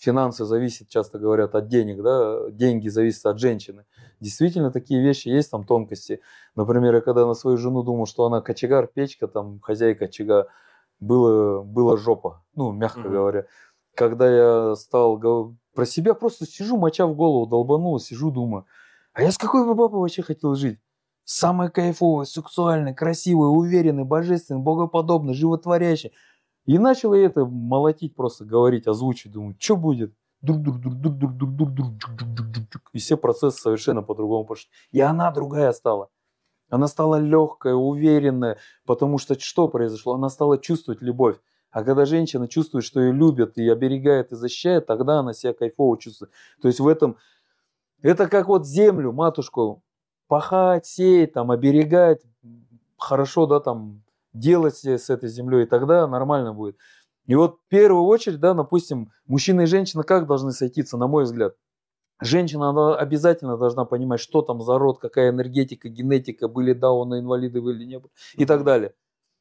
финансы 0.00 0.44
зависят, 0.44 0.88
часто 0.88 1.18
говорят, 1.18 1.54
от 1.54 1.68
денег, 1.68 2.02
да, 2.02 2.50
деньги 2.50 2.88
зависят 2.88 3.26
от 3.26 3.38
женщины. 3.38 3.84
Действительно, 4.18 4.70
такие 4.70 5.02
вещи 5.02 5.28
есть, 5.28 5.50
там 5.50 5.64
тонкости. 5.64 6.20
Например, 6.56 6.94
я 6.94 7.00
когда 7.02 7.26
на 7.26 7.34
свою 7.34 7.58
жену 7.58 7.82
думал, 7.82 8.06
что 8.06 8.24
она 8.24 8.40
кочегар, 8.40 8.86
печка, 8.86 9.28
там, 9.28 9.60
хозяйка 9.60 10.06
очага, 10.06 10.46
было, 11.00 11.62
было 11.62 11.98
жопа, 11.98 12.42
ну, 12.54 12.72
мягко 12.72 13.00
mm-hmm. 13.00 13.10
говоря. 13.10 13.46
Когда 13.94 14.70
я 14.70 14.76
стал 14.76 15.20
про 15.74 15.86
себя, 15.86 16.14
просто 16.14 16.46
сижу, 16.46 16.78
моча 16.78 17.06
в 17.06 17.14
голову 17.14 17.46
долбанула, 17.46 18.00
сижу, 18.00 18.30
думаю, 18.30 18.66
а 19.12 19.22
я 19.22 19.32
с 19.32 19.38
какой 19.38 19.66
бы 19.66 19.74
бабой 19.74 20.00
вообще 20.00 20.22
хотел 20.22 20.54
жить? 20.54 20.78
Самый 21.24 21.70
кайфовый, 21.70 22.26
сексуальный, 22.26 22.94
красивый, 22.94 23.48
уверенный, 23.48 24.04
божественный, 24.04 24.62
богоподобный, 24.62 25.34
животворящий. 25.34 26.12
И 26.70 26.78
начал 26.78 27.14
я 27.14 27.24
это 27.24 27.44
молотить 27.44 28.14
просто, 28.14 28.44
говорить, 28.44 28.86
озвучить. 28.86 29.32
Думаю, 29.32 29.56
что 29.58 29.76
будет? 29.76 30.14
И 32.92 32.98
все 32.98 33.16
процессы 33.16 33.60
совершенно 33.60 34.02
по-другому 34.02 34.44
пошли. 34.44 34.70
И 34.92 35.00
она 35.00 35.32
другая 35.32 35.72
стала. 35.72 36.10
Она 36.68 36.86
стала 36.86 37.16
легкая, 37.16 37.74
уверенная, 37.74 38.56
потому 38.86 39.18
что 39.18 39.36
что 39.36 39.66
произошло? 39.66 40.14
Она 40.14 40.28
стала 40.28 40.58
чувствовать 40.58 41.02
любовь. 41.02 41.38
А 41.72 41.82
когда 41.82 42.04
женщина 42.04 42.46
чувствует, 42.46 42.84
что 42.84 43.00
ее 43.00 43.10
любят 43.10 43.58
и 43.58 43.68
оберегает 43.68 44.30
и 44.30 44.36
защищает, 44.36 44.86
тогда 44.86 45.18
она 45.18 45.32
себя 45.32 45.52
кайфово 45.54 45.98
чувствует. 45.98 46.30
То 46.62 46.68
есть 46.68 46.78
в 46.78 46.86
этом, 46.86 47.16
это 48.00 48.28
как 48.28 48.46
вот 48.46 48.64
землю, 48.64 49.10
матушку, 49.10 49.82
пахать, 50.28 50.86
сеять, 50.86 51.32
там, 51.32 51.50
оберегать, 51.50 52.22
хорошо, 52.96 53.46
да, 53.46 53.58
там, 53.58 54.04
делать 54.32 54.84
с 54.84 55.10
этой 55.10 55.28
землей, 55.28 55.64
и 55.64 55.66
тогда 55.66 56.06
нормально 56.06 56.52
будет. 56.52 56.76
И 57.26 57.34
вот 57.34 57.56
в 57.56 57.68
первую 57.68 58.04
очередь, 58.04 58.40
да, 58.40 58.54
допустим, 58.54 59.12
мужчина 59.26 59.62
и 59.62 59.66
женщина 59.66 60.02
как 60.02 60.26
должны 60.26 60.52
сойтиться, 60.52 60.96
на 60.96 61.06
мой 61.06 61.24
взгляд? 61.24 61.54
Женщина 62.20 62.70
она 62.70 62.96
обязательно 62.96 63.56
должна 63.56 63.84
понимать, 63.84 64.20
что 64.20 64.42
там 64.42 64.60
за 64.60 64.78
род, 64.78 64.98
какая 64.98 65.30
энергетика, 65.30 65.88
генетика, 65.88 66.48
были 66.48 66.72
дауны, 66.72 67.20
инвалиды, 67.20 67.62
были 67.62 67.84
не 67.84 67.98
были 67.98 68.12
и 68.34 68.44
так 68.44 68.64
далее. 68.64 68.94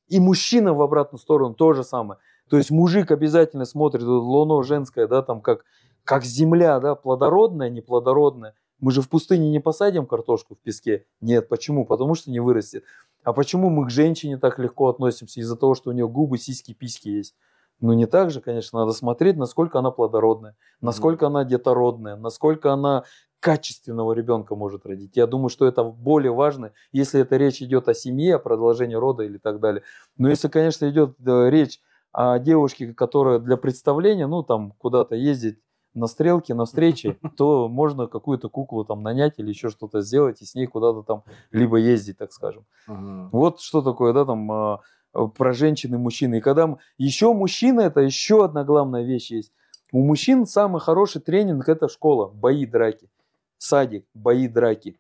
И 0.08 0.20
мужчина 0.20 0.74
в 0.74 0.82
обратную 0.82 1.20
сторону 1.20 1.54
то 1.56 1.74
же 1.74 1.84
самое. 1.84 2.20
То 2.50 2.58
есть 2.58 2.72
мужик 2.72 3.12
обязательно 3.12 3.66
смотрит 3.66 4.04
луно 4.04 4.64
женское, 4.64 5.08
да, 5.08 5.22
там 5.22 5.42
как, 5.42 5.66
как 6.04 6.24
земля, 6.24 6.80
да, 6.80 6.96
плодородная, 6.96 7.70
неплодородная. 7.70 8.56
Мы 8.80 8.92
же 8.92 9.02
в 9.02 9.10
пустыне 9.10 9.52
не 9.52 9.60
посадим 9.60 10.06
картошку 10.06 10.56
в 10.56 10.60
песке. 10.60 11.06
Нет, 11.20 11.50
почему? 11.50 11.86
Потому 11.86 12.16
что 12.16 12.32
не 12.32 12.40
вырастет. 12.40 12.86
А 13.30 13.34
почему 13.34 13.70
мы 13.70 13.86
к 13.86 13.92
женщине 13.92 14.40
так 14.40 14.58
легко 14.58 14.90
относимся? 14.90 15.40
Из-за 15.40 15.56
того, 15.56 15.76
что 15.76 15.92
у 15.92 15.94
нее 15.94 16.08
губы, 16.08 16.40
сиськи, 16.40 16.74
письки 16.74 17.10
есть. 17.10 17.36
Ну, 17.80 17.94
не 17.94 18.08
так 18.08 18.32
же, 18.32 18.42
конечно, 18.42 18.80
надо 18.80 18.92
смотреть, 18.92 19.38
насколько 19.38 19.78
она 19.78 19.92
плодородная, 19.92 20.56
насколько 20.82 21.26
mm-hmm. 21.26 21.28
она 21.28 21.44
детородная, 21.46 22.16
насколько 22.16 22.74
она 22.74 23.04
качественного 23.40 24.14
ребенка 24.14 24.56
может 24.56 24.84
родить. 24.88 25.16
Я 25.16 25.28
думаю, 25.28 25.50
что 25.50 25.68
это 25.68 25.84
более 25.84 26.34
важно, 26.34 26.72
если 26.92 27.22
это 27.22 27.38
речь 27.38 27.62
идет 27.62 27.88
о 27.88 27.94
семье, 27.94 28.38
о 28.38 28.40
продолжении 28.40 28.96
рода 28.96 29.22
или 29.22 29.38
так 29.38 29.60
далее. 29.60 29.84
Но 30.18 30.28
если, 30.28 30.48
конечно, 30.48 30.90
идет 30.90 31.16
э, 31.24 31.50
речь 31.52 31.80
о 32.12 32.40
девушке, 32.40 32.96
которая 32.96 33.38
для 33.38 33.58
представления, 33.58 34.26
ну, 34.26 34.42
там, 34.42 34.72
куда-то 34.80 35.14
ездить 35.14 35.60
на 35.94 36.08
стрелке, 36.08 36.54
на 36.54 36.66
встрече, 36.66 37.18
то 37.38 37.68
можно 37.68 38.08
какую-то 38.08 38.50
куклу 38.50 38.86
там 38.86 39.04
нанять 39.04 39.36
или 39.38 39.50
еще 39.50 39.70
что-то 39.70 40.02
сделать 40.02 40.42
и 40.42 40.46
с 40.46 40.56
ней 40.56 40.68
куда-то 40.68 41.04
там 41.04 41.24
либо 41.52 41.78
ездить, 41.78 42.18
так 42.18 42.32
скажем. 42.32 42.66
Uh-huh. 42.88 43.30
Вот 43.32 43.60
что 43.60 43.82
такое, 43.82 44.14
да, 44.14 44.26
там 44.26 44.52
а, 44.52 44.80
Э, 45.14 45.28
про 45.28 45.54
женщин 45.54 45.94
и 45.96 45.98
мужчин. 45.98 46.34
И 46.34 46.42
когда 46.42 46.78
еще 46.98 47.34
мужчина, 47.34 47.82
это 47.82 48.02
еще 48.02 48.46
одна 48.46 48.64
главная 48.64 49.04
вещь 49.04 49.32
есть. 49.32 49.52
У 49.92 50.04
мужчин 50.04 50.46
самый 50.46 50.82
хороший 50.82 51.22
тренинг– 51.22 51.68
это 51.68 51.90
школа, 51.90 52.28
бои, 52.28 52.66
драки. 52.66 53.10
Садик, 53.58 54.06
бои, 54.14 54.48
драки. 54.48 55.00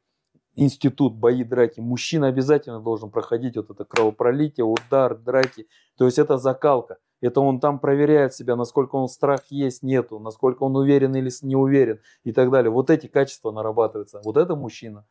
Институт, 0.56 1.14
бои, 1.14 1.44
драки. 1.44 1.80
Мужчина 1.80 2.28
обязательно 2.28 2.80
должен 2.80 3.12
проходить 3.12 3.56
вот 3.56 3.70
это 3.70 3.86
кровопролитие, 3.86 4.66
удар, 4.66 5.16
драки. 5.16 5.68
То 5.98 6.06
есть 6.06 6.18
это 6.18 6.38
закалка. 6.38 6.98
Это 7.22 7.42
он 7.42 7.60
там 7.60 7.80
проверяет 7.80 8.34
себя, 8.34 8.56
насколько 8.56 8.96
он 8.96 9.08
страх 9.08 9.46
есть, 9.50 9.84
нету, 9.84 10.20
насколько 10.20 10.64
он 10.64 10.76
уверен 10.76 11.16
или 11.16 11.30
не 11.42 11.56
уверен 11.56 12.00
и 12.24 12.32
так 12.32 12.50
далее. 12.50 12.72
Вот 12.72 12.90
эти 12.90 13.08
качества 13.08 13.52
нарабатываются. 13.52 14.22
Вот 14.24 14.38
это 14.38 14.56
мужчина. 14.56 15.06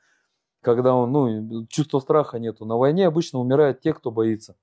Когда 0.62 0.94
он, 0.94 1.12
ну, 1.12 1.66
чувства 1.66 2.00
страха 2.00 2.38
нету. 2.38 2.64
На 2.64 2.76
войне 2.76 3.06
обычно 3.06 3.38
умирают 3.38 3.80
те, 3.80 3.92
кто 3.92 4.10
боится. 4.10 4.56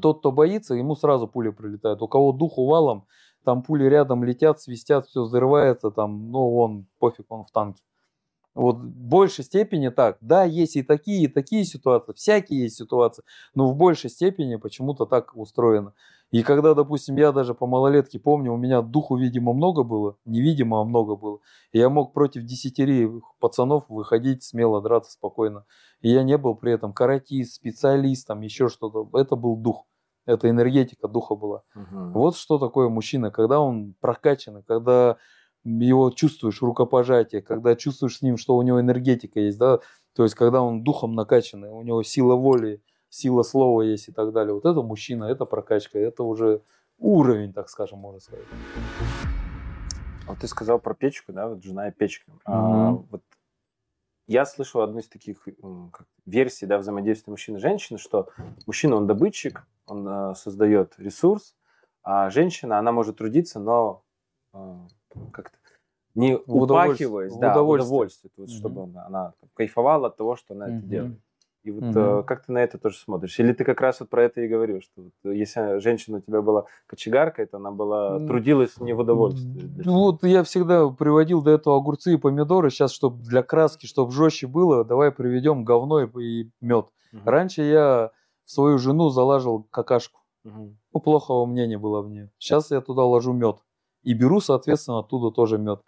Тот, 0.00 0.20
кто 0.20 0.32
боится, 0.32 0.74
ему 0.74 0.94
сразу 0.94 1.26
пули 1.26 1.50
прилетают. 1.50 2.00
У 2.00 2.08
кого 2.08 2.32
духу 2.32 2.64
валом, 2.66 3.06
там 3.44 3.62
пули 3.62 3.84
рядом 3.84 4.24
летят, 4.24 4.60
свистят, 4.60 5.06
все 5.06 5.22
взрывается, 5.22 5.90
там, 5.90 6.30
ну, 6.30 6.56
он 6.56 6.86
пофиг, 6.98 7.26
он 7.28 7.44
в 7.44 7.50
танке. 7.50 7.82
Вот 8.54 8.76
в 8.76 8.84
большей 8.84 9.44
степени 9.44 9.88
так. 9.88 10.16
Да, 10.20 10.44
есть 10.44 10.76
и 10.76 10.82
такие, 10.82 11.24
и 11.24 11.28
такие 11.28 11.64
ситуации, 11.64 12.12
всякие 12.12 12.62
есть 12.62 12.76
ситуации, 12.76 13.24
но 13.54 13.68
в 13.68 13.76
большей 13.76 14.10
степени 14.10 14.56
почему-то 14.56 15.06
так 15.06 15.36
устроено. 15.36 15.92
И 16.34 16.42
когда, 16.42 16.74
допустим, 16.74 17.14
я 17.14 17.30
даже 17.30 17.54
по 17.54 17.64
малолетке 17.64 18.18
помню, 18.18 18.52
у 18.52 18.56
меня 18.56 18.82
духу, 18.82 19.16
видимо, 19.16 19.52
много 19.52 19.84
было, 19.84 20.16
невидимо, 20.24 20.80
а 20.80 20.84
много 20.84 21.14
было. 21.14 21.38
И 21.70 21.78
я 21.78 21.88
мог 21.88 22.12
против 22.12 22.42
десятери 22.42 23.08
пацанов 23.38 23.84
выходить 23.88 24.42
смело, 24.42 24.82
драться 24.82 25.12
спокойно. 25.12 25.64
И 26.00 26.10
я 26.10 26.24
не 26.24 26.36
был 26.36 26.56
при 26.56 26.72
этом 26.72 26.92
каратист, 26.92 27.54
специалистом, 27.54 28.40
еще 28.40 28.68
что-то. 28.68 29.08
Это 29.16 29.36
был 29.36 29.54
дух. 29.54 29.86
Это 30.26 30.50
энергетика 30.50 31.06
духа 31.06 31.36
была. 31.36 31.62
Угу. 31.76 32.18
Вот 32.18 32.36
что 32.36 32.58
такое 32.58 32.88
мужчина, 32.88 33.30
когда 33.30 33.60
он 33.60 33.94
прокачан, 34.00 34.64
когда 34.64 35.18
его 35.62 36.10
чувствуешь 36.10 36.60
рукопожатие, 36.62 37.42
когда 37.42 37.76
чувствуешь 37.76 38.18
с 38.18 38.22
ним, 38.22 38.38
что 38.38 38.56
у 38.56 38.62
него 38.62 38.80
энергетика 38.80 39.38
есть, 39.38 39.58
да, 39.58 39.78
то 40.16 40.24
есть 40.24 40.34
когда 40.34 40.62
он 40.62 40.82
духом 40.82 41.14
накачанный, 41.14 41.70
у 41.70 41.82
него 41.82 42.02
сила 42.02 42.34
воли, 42.34 42.82
сила 43.14 43.42
слова 43.42 43.82
есть 43.82 44.08
и 44.08 44.12
так 44.12 44.32
далее. 44.32 44.54
Вот 44.54 44.64
это 44.64 44.82
мужчина, 44.82 45.24
это 45.24 45.44
прокачка, 45.44 45.98
это 45.98 46.24
уже 46.24 46.62
уровень, 46.98 47.52
так 47.52 47.68
скажем, 47.68 48.00
можно 48.00 48.20
сказать. 48.20 48.44
Вот 50.26 50.38
ты 50.38 50.48
сказал 50.48 50.80
про 50.80 50.94
печку, 50.94 51.32
да, 51.32 51.48
вот 51.48 51.62
жена 51.62 51.88
и 51.88 51.92
печка. 51.92 52.30
Mm-hmm. 52.30 52.40
А, 52.46 52.90
вот 52.92 53.22
я 54.26 54.44
слышал 54.44 54.80
одну 54.80 54.98
из 54.98 55.08
таких 55.08 55.46
как, 55.92 56.06
версий 56.26 56.66
да, 56.66 56.78
взаимодействия 56.78 57.30
мужчины 57.30 57.58
и 57.58 57.60
женщины, 57.60 57.98
что 57.98 58.30
мужчина, 58.66 58.96
он 58.96 59.06
добытчик, 59.06 59.64
он 59.86 60.08
э, 60.08 60.34
создает 60.34 60.94
ресурс, 60.98 61.54
а 62.02 62.30
женщина, 62.30 62.78
она 62.78 62.90
может 62.90 63.18
трудиться, 63.18 63.60
но 63.60 64.02
э, 64.54 64.74
как-то 65.30 65.56
не 66.14 66.36
упахиваясь, 66.36 67.36
да, 67.36 67.52
удовольствие, 67.52 67.86
удовольствие 67.86 68.32
вот, 68.36 68.48
mm-hmm. 68.48 68.52
чтобы 68.52 68.82
она, 68.84 69.06
она 69.06 69.34
кайфовала 69.52 70.08
от 70.08 70.16
того, 70.16 70.36
что 70.36 70.54
она 70.54 70.68
mm-hmm. 70.68 70.78
это 70.78 70.86
делает. 70.86 71.20
И 71.64 71.70
вот 71.70 71.96
угу. 71.96 72.24
как 72.24 72.44
ты 72.44 72.52
на 72.52 72.58
это 72.58 72.76
тоже 72.76 72.98
смотришь? 72.98 73.40
Или 73.40 73.54
ты 73.54 73.64
как 73.64 73.80
раз 73.80 74.00
вот 74.00 74.10
про 74.10 74.24
это 74.24 74.42
и 74.42 74.48
говорил, 74.48 74.82
что 74.82 75.02
вот 75.04 75.12
э, 75.24 75.34
если 75.34 75.78
женщина 75.78 76.18
у 76.18 76.20
тебя 76.20 76.42
была 76.42 76.66
кочегаркой, 76.86 77.46
то 77.46 77.56
она 77.56 77.70
была 77.70 78.18
трудилась 78.26 78.78
не 78.80 78.92
в 78.92 78.98
удовольствие. 78.98 79.70
Вот 79.86 80.22
я 80.24 80.42
всегда 80.42 80.90
приводил 80.90 81.40
до 81.40 81.52
этого 81.52 81.78
огурцы 81.78 82.12
и 82.12 82.18
помидоры. 82.18 82.68
Сейчас, 82.68 82.92
чтобы 82.92 83.22
для 83.22 83.42
краски, 83.42 83.86
чтобы 83.86 84.12
жестче 84.12 84.46
было, 84.46 84.84
давай 84.84 85.10
приведем 85.10 85.64
говно 85.64 86.02
и 86.02 86.50
мед. 86.60 86.86
Угу. 87.14 87.22
Раньше 87.24 87.62
я 87.62 88.10
в 88.44 88.50
свою 88.50 88.76
жену 88.76 89.08
залаживал 89.08 89.62
какашку. 89.70 90.20
Угу. 90.44 90.76
Ну, 90.92 91.00
плохого 91.00 91.46
мнения 91.46 91.78
было 91.78 92.02
в 92.02 92.10
нее. 92.10 92.30
Сейчас 92.38 92.70
я 92.70 92.82
туда 92.82 93.04
ложу 93.04 93.32
мед. 93.32 93.56
и 94.02 94.12
беру, 94.12 94.40
соответственно, 94.40 94.98
оттуда 94.98 95.34
тоже 95.34 95.56
мед. 95.56 95.80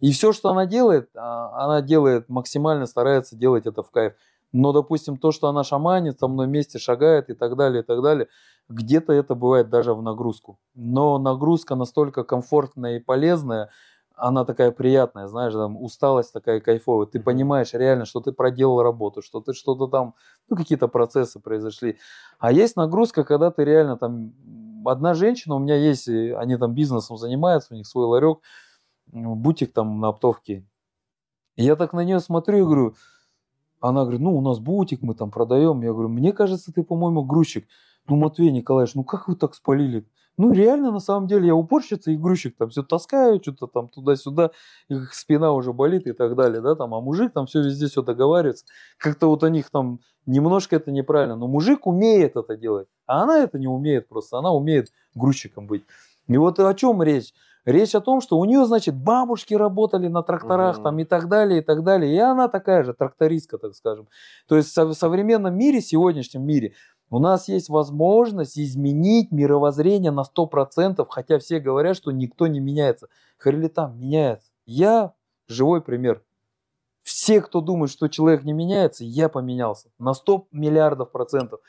И 0.00 0.10
все, 0.10 0.32
что 0.32 0.50
она 0.50 0.66
делает, 0.66 1.10
а, 1.14 1.64
она 1.64 1.80
делает 1.80 2.28
максимально, 2.28 2.86
старается 2.86 3.36
делать 3.36 3.66
это 3.66 3.84
в 3.84 3.90
кайф. 3.92 4.14
Но, 4.52 4.72
допустим, 4.72 5.16
то, 5.16 5.32
что 5.32 5.48
она 5.48 5.64
шаманит, 5.64 6.20
со 6.20 6.28
мной 6.28 6.46
вместе 6.46 6.78
шагает 6.78 7.30
и 7.30 7.34
так 7.34 7.56
далее, 7.56 7.82
и 7.82 7.86
так 7.86 8.02
далее, 8.02 8.28
где-то 8.68 9.12
это 9.12 9.34
бывает 9.34 9.70
даже 9.70 9.94
в 9.94 10.02
нагрузку. 10.02 10.58
Но 10.74 11.18
нагрузка 11.18 11.74
настолько 11.74 12.22
комфортная 12.22 12.96
и 12.96 13.00
полезная, 13.00 13.70
она 14.14 14.44
такая 14.44 14.70
приятная, 14.70 15.26
знаешь, 15.26 15.54
там 15.54 15.82
усталость 15.82 16.32
такая 16.32 16.60
кайфовая. 16.60 17.06
Ты 17.06 17.18
понимаешь 17.18 17.72
реально, 17.72 18.04
что 18.04 18.20
ты 18.20 18.30
проделал 18.32 18.82
работу, 18.82 19.22
что 19.22 19.40
ты 19.40 19.54
что-то 19.54 19.86
там, 19.86 20.14
ну, 20.48 20.56
какие-то 20.56 20.86
процессы 20.86 21.40
произошли. 21.40 21.98
А 22.38 22.52
есть 22.52 22.76
нагрузка, 22.76 23.24
когда 23.24 23.50
ты 23.50 23.64
реально 23.64 23.96
там... 23.96 24.34
Одна 24.84 25.14
женщина, 25.14 25.54
у 25.54 25.58
меня 25.60 25.76
есть, 25.76 26.08
они 26.08 26.56
там 26.56 26.74
бизнесом 26.74 27.16
занимаются, 27.16 27.72
у 27.72 27.76
них 27.76 27.86
свой 27.86 28.04
ларек, 28.04 28.40
бутик 29.06 29.72
там 29.72 30.00
на 30.00 30.08
оптовке. 30.08 30.66
И 31.54 31.64
я 31.64 31.76
так 31.76 31.92
на 31.92 32.00
нее 32.04 32.18
смотрю 32.18 32.58
и 32.58 32.62
говорю, 32.62 32.94
она 33.82 34.02
говорит, 34.02 34.20
ну, 34.20 34.36
у 34.36 34.40
нас 34.40 34.60
бутик, 34.60 35.02
мы 35.02 35.14
там 35.14 35.30
продаем. 35.30 35.82
Я 35.82 35.92
говорю, 35.92 36.08
мне 36.08 36.32
кажется, 36.32 36.72
ты, 36.72 36.82
по-моему, 36.82 37.24
грузчик. 37.24 37.66
Ну, 38.08 38.16
Матвей 38.16 38.50
Николаевич, 38.50 38.94
ну 38.94 39.04
как 39.04 39.28
вы 39.28 39.36
так 39.36 39.54
спалили? 39.54 40.06
Ну, 40.38 40.52
реально, 40.52 40.90
на 40.90 40.98
самом 40.98 41.26
деле, 41.26 41.48
я 41.48 41.54
уборщица 41.54 42.10
и 42.10 42.16
грузчик, 42.16 42.56
там 42.56 42.70
все 42.70 42.82
таскаю, 42.82 43.40
что-то 43.42 43.66
там 43.66 43.88
туда-сюда, 43.88 44.50
их 44.88 45.12
спина 45.12 45.52
уже 45.52 45.74
болит 45.74 46.06
и 46.06 46.12
так 46.12 46.36
далее, 46.36 46.62
да, 46.62 46.74
там, 46.74 46.94
а 46.94 47.00
мужик 47.02 47.34
там 47.34 47.46
все 47.46 47.62
везде 47.62 47.86
все 47.88 48.00
договаривается. 48.02 48.64
Как-то 48.96 49.26
вот 49.26 49.42
у 49.42 49.48
них 49.48 49.68
там 49.68 50.00
немножко 50.24 50.76
это 50.76 50.90
неправильно, 50.90 51.36
но 51.36 51.48
мужик 51.48 51.86
умеет 51.86 52.36
это 52.36 52.56
делать, 52.56 52.88
а 53.06 53.24
она 53.24 53.40
это 53.40 53.58
не 53.58 53.68
умеет 53.68 54.08
просто, 54.08 54.38
она 54.38 54.52
умеет 54.52 54.90
грузчиком 55.14 55.66
быть. 55.66 55.84
И 56.34 56.38
вот 56.38 56.58
о 56.58 56.74
чем 56.74 57.02
речь? 57.02 57.32
Речь 57.64 57.94
о 57.94 58.00
том, 58.00 58.20
что 58.20 58.38
у 58.38 58.44
нее, 58.44 58.64
значит, 58.66 58.96
бабушки 58.96 59.54
работали 59.54 60.08
на 60.08 60.22
тракторах 60.22 60.76
угу. 60.76 60.84
там 60.84 60.98
и 60.98 61.04
так 61.04 61.28
далее, 61.28 61.60
и 61.60 61.62
так 61.62 61.84
далее. 61.84 62.12
И 62.12 62.18
она 62.18 62.48
такая 62.48 62.82
же 62.82 62.92
трактористка, 62.92 63.56
так 63.58 63.74
скажем. 63.74 64.08
То 64.48 64.56
есть 64.56 64.76
в 64.76 64.94
современном 64.94 65.56
мире, 65.56 65.80
сегодняшнем 65.80 66.44
мире, 66.44 66.74
у 67.08 67.18
нас 67.18 67.46
есть 67.46 67.68
возможность 67.68 68.58
изменить 68.58 69.30
мировоззрение 69.30 70.10
на 70.10 70.22
100%, 70.22 71.06
хотя 71.08 71.38
все 71.38 71.60
говорят, 71.60 71.96
что 71.96 72.10
никто 72.10 72.46
не 72.46 72.58
меняется. 72.58 73.08
Харилитам 73.38 73.98
меняется. 73.98 74.50
Я 74.66 75.12
живой 75.46 75.82
пример. 75.82 76.22
Все, 77.02 77.40
кто 77.40 77.60
думает, 77.60 77.90
что 77.90 78.08
человек 78.08 78.44
не 78.44 78.52
меняется, 78.52 79.04
я 79.04 79.28
поменялся 79.28 79.90
на 79.98 80.14
100 80.14 80.48
миллиардов 80.52 81.10
процентов. 81.12 81.60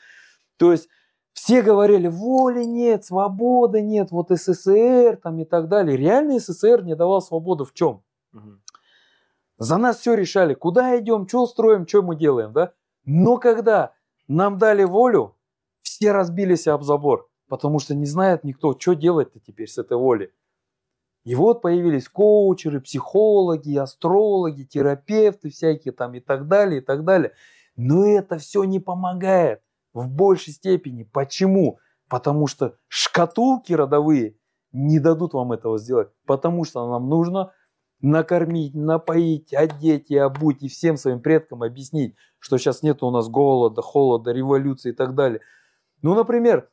То 0.56 0.72
есть 0.72 0.88
все 1.34 1.62
говорили, 1.62 2.06
воли 2.06 2.64
нет, 2.64 3.04
свободы 3.04 3.82
нет, 3.82 4.12
вот 4.12 4.30
СССР 4.30 5.18
там 5.22 5.40
и 5.40 5.44
так 5.44 5.68
далее. 5.68 5.96
Реально 5.96 6.38
СССР 6.38 6.84
не 6.84 6.94
давал 6.94 7.20
свободу 7.20 7.64
в 7.64 7.74
чем? 7.74 8.02
Угу. 8.32 8.50
За 9.58 9.76
нас 9.76 9.98
все 9.98 10.14
решали, 10.14 10.54
куда 10.54 10.98
идем, 10.98 11.28
что 11.28 11.46
строим, 11.46 11.86
что 11.86 12.02
мы 12.02 12.16
делаем, 12.16 12.52
да? 12.52 12.72
Но 13.04 13.36
когда 13.38 13.92
нам 14.28 14.58
дали 14.58 14.84
волю, 14.84 15.36
все 15.82 16.12
разбились 16.12 16.68
об 16.68 16.82
забор, 16.82 17.28
потому 17.48 17.80
что 17.80 17.94
не 17.94 18.06
знает 18.06 18.44
никто, 18.44 18.78
что 18.78 18.94
делать-то 18.94 19.40
теперь 19.40 19.68
с 19.68 19.76
этой 19.76 19.98
волей. 19.98 20.30
И 21.24 21.34
вот 21.34 21.62
появились 21.62 22.08
коучеры, 22.08 22.80
психологи, 22.80 23.76
астрологи, 23.76 24.62
терапевты 24.62 25.50
всякие 25.50 25.92
там 25.92 26.14
и 26.14 26.20
так 26.20 26.46
далее, 26.46 26.80
и 26.80 26.84
так 26.84 27.04
далее. 27.04 27.32
Но 27.76 28.06
это 28.06 28.38
все 28.38 28.62
не 28.64 28.78
помогает 28.78 29.62
в 29.94 30.08
большей 30.08 30.52
степени. 30.52 31.04
Почему? 31.04 31.78
Потому 32.08 32.46
что 32.46 32.76
шкатулки 32.88 33.72
родовые 33.72 34.36
не 34.72 34.98
дадут 34.98 35.32
вам 35.32 35.52
этого 35.52 35.78
сделать. 35.78 36.08
Потому 36.26 36.64
что 36.64 36.86
нам 36.90 37.08
нужно 37.08 37.52
накормить, 38.00 38.74
напоить, 38.74 39.54
одеть 39.54 40.10
и 40.10 40.16
обуть 40.18 40.62
и 40.62 40.68
всем 40.68 40.98
своим 40.98 41.22
предкам 41.22 41.62
объяснить, 41.62 42.16
что 42.38 42.58
сейчас 42.58 42.82
нет 42.82 43.02
у 43.02 43.10
нас 43.10 43.28
голода, 43.28 43.80
холода, 43.80 44.32
революции 44.32 44.90
и 44.90 44.94
так 44.94 45.14
далее. 45.14 45.40
Ну, 46.02 46.14
например, 46.14 46.68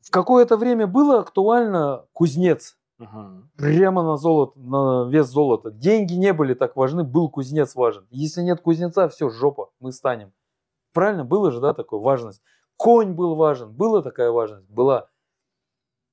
в 0.00 0.10
какое-то 0.10 0.56
время 0.56 0.86
было 0.86 1.20
актуально 1.20 2.06
кузнец. 2.12 2.78
Ага. 2.98 3.42
Прямо 3.56 4.02
на 4.02 4.16
золото, 4.16 4.58
на 4.58 5.08
вес 5.10 5.26
золота. 5.26 5.70
Деньги 5.70 6.14
не 6.14 6.32
были 6.32 6.54
так 6.54 6.76
важны, 6.76 7.02
был 7.04 7.28
кузнец 7.28 7.74
важен. 7.74 8.06
Если 8.10 8.42
нет 8.42 8.60
кузнеца, 8.60 9.08
все, 9.08 9.28
жопа, 9.30 9.70
мы 9.78 9.92
станем. 9.92 10.32
Правильно, 10.92 11.24
было 11.24 11.50
же, 11.50 11.60
да, 11.60 11.74
такая 11.74 12.00
важность. 12.00 12.42
Конь 12.76 13.12
был 13.12 13.34
важен, 13.34 13.72
была 13.72 14.02
такая 14.02 14.30
важность, 14.30 14.68
была. 14.68 15.08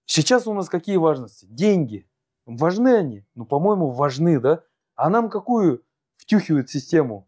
Сейчас 0.06 0.48
у 0.48 0.54
нас 0.54 0.70
какие 0.70 0.98
важности? 0.98 1.46
Деньги. 1.46 2.10
Важны 2.46 2.96
они? 2.96 3.26
Ну, 3.36 3.46
по-моему, 3.46 3.92
важны, 3.92 4.40
да? 4.40 4.64
А 4.96 5.10
нам 5.10 5.30
какую 5.30 5.84
втюхивают 6.18 6.70
систему? 6.70 7.28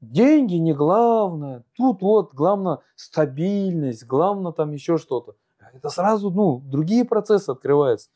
Деньги 0.00 0.54
не 0.54 0.72
главное. 0.72 1.64
Тут 1.76 2.02
вот 2.02 2.34
главное 2.34 2.78
стабильность, 2.94 4.06
главное 4.06 4.52
там 4.52 4.72
еще 4.72 4.96
что-то. 4.96 5.36
Это 5.72 5.88
сразу, 5.88 6.30
ну, 6.30 6.60
другие 6.60 7.04
процессы 7.04 7.50
открываются. 7.50 8.10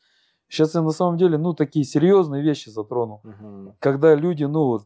Сейчас 0.47 0.75
я 0.75 0.81
на 0.81 0.91
самом 0.91 1.17
деле, 1.17 1.37
ну, 1.37 1.53
такие 1.53 1.85
серьезные 1.85 2.41
вещи 2.41 2.69
затронул. 2.69 3.21
Угу. 3.23 3.75
Когда 3.79 4.13
люди, 4.13 4.43
ну, 4.43 4.81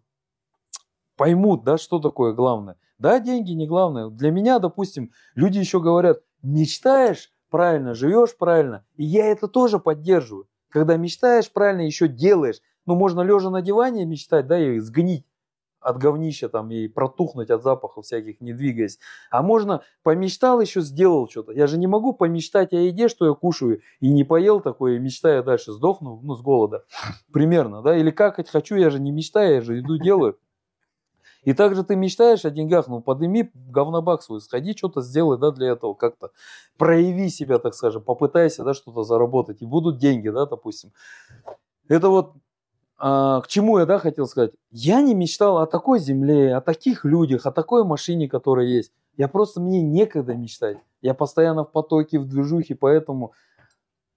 поймут, 1.15 1.63
да, 1.63 1.77
что 1.77 1.99
такое 1.99 2.33
главное. 2.33 2.77
Да, 2.99 3.19
деньги 3.19 3.51
не 3.53 3.65
главное. 3.65 4.09
Для 4.09 4.29
меня, 4.31 4.59
допустим, 4.59 5.11
люди 5.35 5.57
еще 5.57 5.79
говорят, 5.79 6.19
мечтаешь 6.43 7.31
правильно, 7.49 7.93
живешь 7.93 8.37
правильно. 8.37 8.85
И 8.95 9.05
я 9.05 9.27
это 9.27 9.47
тоже 9.47 9.79
поддерживаю. 9.79 10.47
Когда 10.69 10.97
мечтаешь 10.97 11.51
правильно, 11.51 11.81
еще 11.81 12.07
делаешь. 12.07 12.61
Ну, 12.85 12.95
можно 12.95 13.21
лежа 13.21 13.49
на 13.49 13.61
диване 13.61 14.05
мечтать, 14.05 14.47
да, 14.47 14.59
и 14.59 14.79
сгнить 14.79 15.25
от 15.81 15.97
говнища 15.97 16.49
там 16.49 16.71
и 16.71 16.87
протухнуть 16.87 17.49
от 17.49 17.63
запахов 17.63 18.05
всяких, 18.05 18.41
не 18.41 18.53
двигаясь. 18.53 18.99
А 19.31 19.41
можно 19.41 19.81
помечтал 20.03 20.59
еще, 20.59 20.81
сделал 20.81 21.29
что-то. 21.29 21.53
Я 21.53 21.67
же 21.67 21.77
не 21.77 21.87
могу 21.87 22.13
помечтать 22.13 22.73
о 22.73 22.77
еде, 22.77 23.07
что 23.07 23.25
я 23.25 23.33
кушаю, 23.33 23.81
и 23.99 24.09
не 24.09 24.23
поел 24.23 24.59
такое, 24.59 24.95
и 24.95 24.99
мечтая 24.99 25.41
дальше 25.41 25.71
сдохну, 25.71 26.19
ну, 26.21 26.35
с 26.35 26.41
голода. 26.41 26.83
Примерно, 27.31 27.81
да. 27.81 27.95
Или 27.95 28.11
какать 28.11 28.49
хочу, 28.49 28.75
я 28.75 28.89
же 28.89 28.99
не 28.99 29.11
мечтаю, 29.11 29.55
я 29.55 29.61
же 29.61 29.77
еду 29.77 29.97
делаю. 29.97 30.37
И 31.43 31.53
также 31.53 31.83
ты 31.83 31.95
мечтаешь 31.95 32.45
о 32.45 32.49
деньгах, 32.49 32.87
ну 32.87 33.01
подними 33.01 33.49
говнобак 33.53 34.21
свой, 34.21 34.41
сходи, 34.41 34.75
что-то 34.75 35.01
сделай, 35.01 35.37
да, 35.37 35.51
для 35.51 35.69
этого 35.69 35.93
как-то. 35.93 36.31
Прояви 36.77 37.29
себя, 37.29 37.59
так 37.59 37.73
скажем, 37.73 38.01
попытайся, 38.03 38.63
да, 38.63 38.73
что-то 38.73 39.03
заработать. 39.03 39.61
И 39.61 39.65
будут 39.65 39.97
деньги, 39.97 40.29
да, 40.29 40.45
допустим. 40.45 40.91
Это 41.87 42.09
вот 42.09 42.33
а, 42.97 43.39
к 43.41 43.47
чему 43.47 43.79
я, 43.79 43.85
да, 43.85 43.97
хотел 43.97 44.27
сказать. 44.27 44.51
Я 44.71 45.01
не 45.01 45.15
мечтал 45.15 45.59
о 45.59 45.65
такой 45.65 45.99
земле, 45.99 46.55
о 46.55 46.61
таких 46.61 47.05
людях, 47.05 47.45
о 47.45 47.51
такой 47.51 47.85
машине, 47.85 48.27
которая 48.27 48.65
есть. 48.65 48.91
Я 49.15 49.29
просто, 49.29 49.61
мне 49.61 49.81
некогда 49.81 50.35
мечтать. 50.35 50.77
Я 51.01 51.13
постоянно 51.13 51.63
в 51.63 51.71
потоке, 51.71 52.19
в 52.19 52.27
движухе, 52.27 52.75
поэтому 52.75 53.33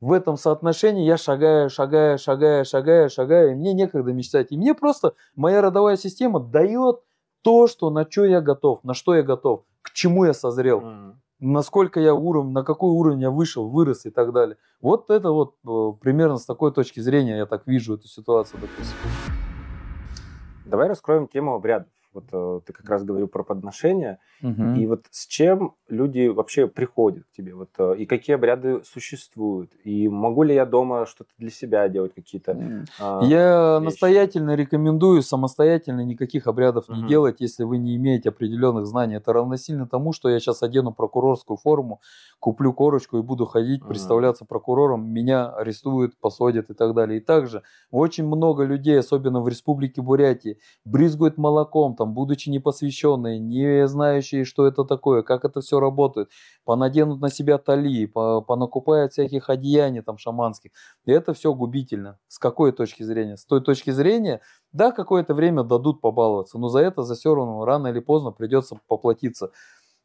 в 0.01 0.11
этом 0.11 0.37
соотношении 0.37 1.05
я 1.05 1.17
шагаю, 1.17 1.71
шагаю, 1.71 2.19
шагаю, 2.19 2.65
шагаю, 2.65 3.09
шагаю, 3.09 3.53
и 3.53 3.55
мне 3.55 3.73
некогда 3.73 4.13
мечтать. 4.13 4.51
И 4.51 4.57
мне 4.57 4.75
просто 4.75 5.15
моя 5.37 5.63
родовая 5.63 5.97
система 5.97 6.41
дает 6.41 7.03
то, 7.43 7.67
что, 7.67 7.91
на 7.91 8.09
что 8.09 8.25
я 8.25 8.41
готов, 8.41 8.83
на 8.85 8.95
что 8.95 9.15
я 9.15 9.23
готов, 9.23 9.65
к 9.83 9.93
чему 9.93 10.25
я 10.25 10.33
созрел, 10.33 10.81
mm. 10.81 11.15
насколько 11.41 12.01
я 12.01 12.15
уровень, 12.15 12.53
на 12.53 12.63
какой 12.63 12.91
уровень 12.91 13.21
я 13.21 13.31
вышел, 13.31 13.69
вырос 13.69 14.07
и 14.07 14.11
так 14.11 14.33
далее. 14.33 14.57
Вот 14.81 15.11
это 15.11 15.31
вот 15.31 15.57
э, 15.67 15.93
примерно 16.01 16.39
с 16.39 16.47
такой 16.47 16.73
точки 16.73 17.01
зрения 17.01 17.37
я 17.37 17.47
так 17.47 17.67
вижу 17.67 17.95
эту 17.95 18.09
ситуацию, 18.09 18.61
допустим. 18.61 18.97
Давай 20.65 20.89
раскроем 20.89 21.29
тему 21.29 21.55
обрядов. 21.55 21.89
Вот 22.13 22.25
э, 22.33 22.61
ты 22.67 22.73
как 22.73 22.89
раз 22.89 23.05
говорил 23.05 23.27
про 23.29 23.43
подношения. 23.43 24.19
Угу. 24.43 24.75
И 24.75 24.87
вот 24.87 25.07
с 25.11 25.27
чем 25.27 25.75
люди 25.89 26.29
вообще 26.29 26.67
приходят 26.67 27.25
к 27.25 27.37
тебе? 27.37 27.55
Вот, 27.55 27.71
э, 27.79 27.97
и 27.99 28.07
какие 28.07 28.37
обряды 28.37 28.83
существуют? 28.85 29.73
И 29.85 30.09
могу 30.09 30.43
ли 30.43 30.55
я 30.55 30.67
дома 30.67 31.07
что-то 31.07 31.31
для 31.39 31.51
себя 31.51 31.89
делать 31.89 32.15
какие-то? 32.15 32.53
Э, 32.53 33.21
я 33.23 33.79
вещи? 33.79 33.85
настоятельно 33.85 34.55
рекомендую 34.55 35.23
самостоятельно 35.23 36.05
никаких 36.05 36.47
обрядов 36.47 36.89
угу. 36.89 36.97
не 36.97 37.09
делать, 37.09 37.37
если 37.41 37.65
вы 37.65 37.79
не 37.79 37.97
имеете 37.97 38.29
определенных 38.29 38.87
знаний. 38.87 39.17
Это 39.17 39.33
равносильно 39.33 39.87
тому, 39.87 40.13
что 40.13 40.29
я 40.29 40.39
сейчас 40.39 40.63
одену 40.63 40.93
прокурорскую 40.93 41.57
форму, 41.57 42.01
куплю 42.41 42.73
корочку 42.73 43.19
и 43.19 43.23
буду 43.23 43.47
ходить, 43.47 43.87
представляться 43.87 44.45
прокурором, 44.45 45.09
меня 45.09 45.49
арестуют, 45.49 46.17
посадят 46.19 46.71
и 46.71 46.75
так 46.75 46.95
далее. 46.95 47.19
И 47.19 47.25
также 47.25 47.63
очень 47.91 48.27
много 48.27 48.65
людей, 48.65 48.99
особенно 48.99 49.41
в 49.41 49.49
республике 49.49 50.03
Бурятии, 50.03 50.59
брызгают 50.85 51.39
молоком, 51.39 51.95
там, 52.03 52.15
будучи 52.15 52.49
непосвященные, 52.51 53.39
не 53.39 53.87
знающие, 53.87 54.45
что 54.45 54.67
это 54.67 54.85
такое, 54.85 55.23
как 55.23 55.45
это 55.45 55.61
все 55.61 55.79
работает, 55.79 56.31
понаденут 56.65 57.21
на 57.21 57.31
себя 57.31 57.59
тали, 57.59 58.07
понакупают 58.07 59.13
всяких 59.13 59.49
одеяний 59.49 60.03
там 60.03 60.19
шаманских. 60.19 60.73
И 61.05 61.13
это 61.13 61.33
все 61.33 61.55
губительно. 61.55 62.19
С 62.27 62.39
какой 62.41 62.73
точки 62.73 63.05
зрения? 63.05 63.37
С 63.37 63.45
той 63.45 63.61
точки 63.63 63.91
зрения, 63.91 64.41
да, 64.73 64.91
какое-то 64.91 65.35
время 65.35 65.63
дадут 65.63 66.01
побаловаться, 66.01 66.59
но 66.59 66.69
за 66.69 66.81
это, 66.81 67.03
за 67.03 67.15
все 67.15 67.35
равно, 67.35 67.65
рано 67.65 67.87
или 67.87 68.01
поздно 68.01 68.33
придется 68.33 68.79
поплатиться. 68.89 69.51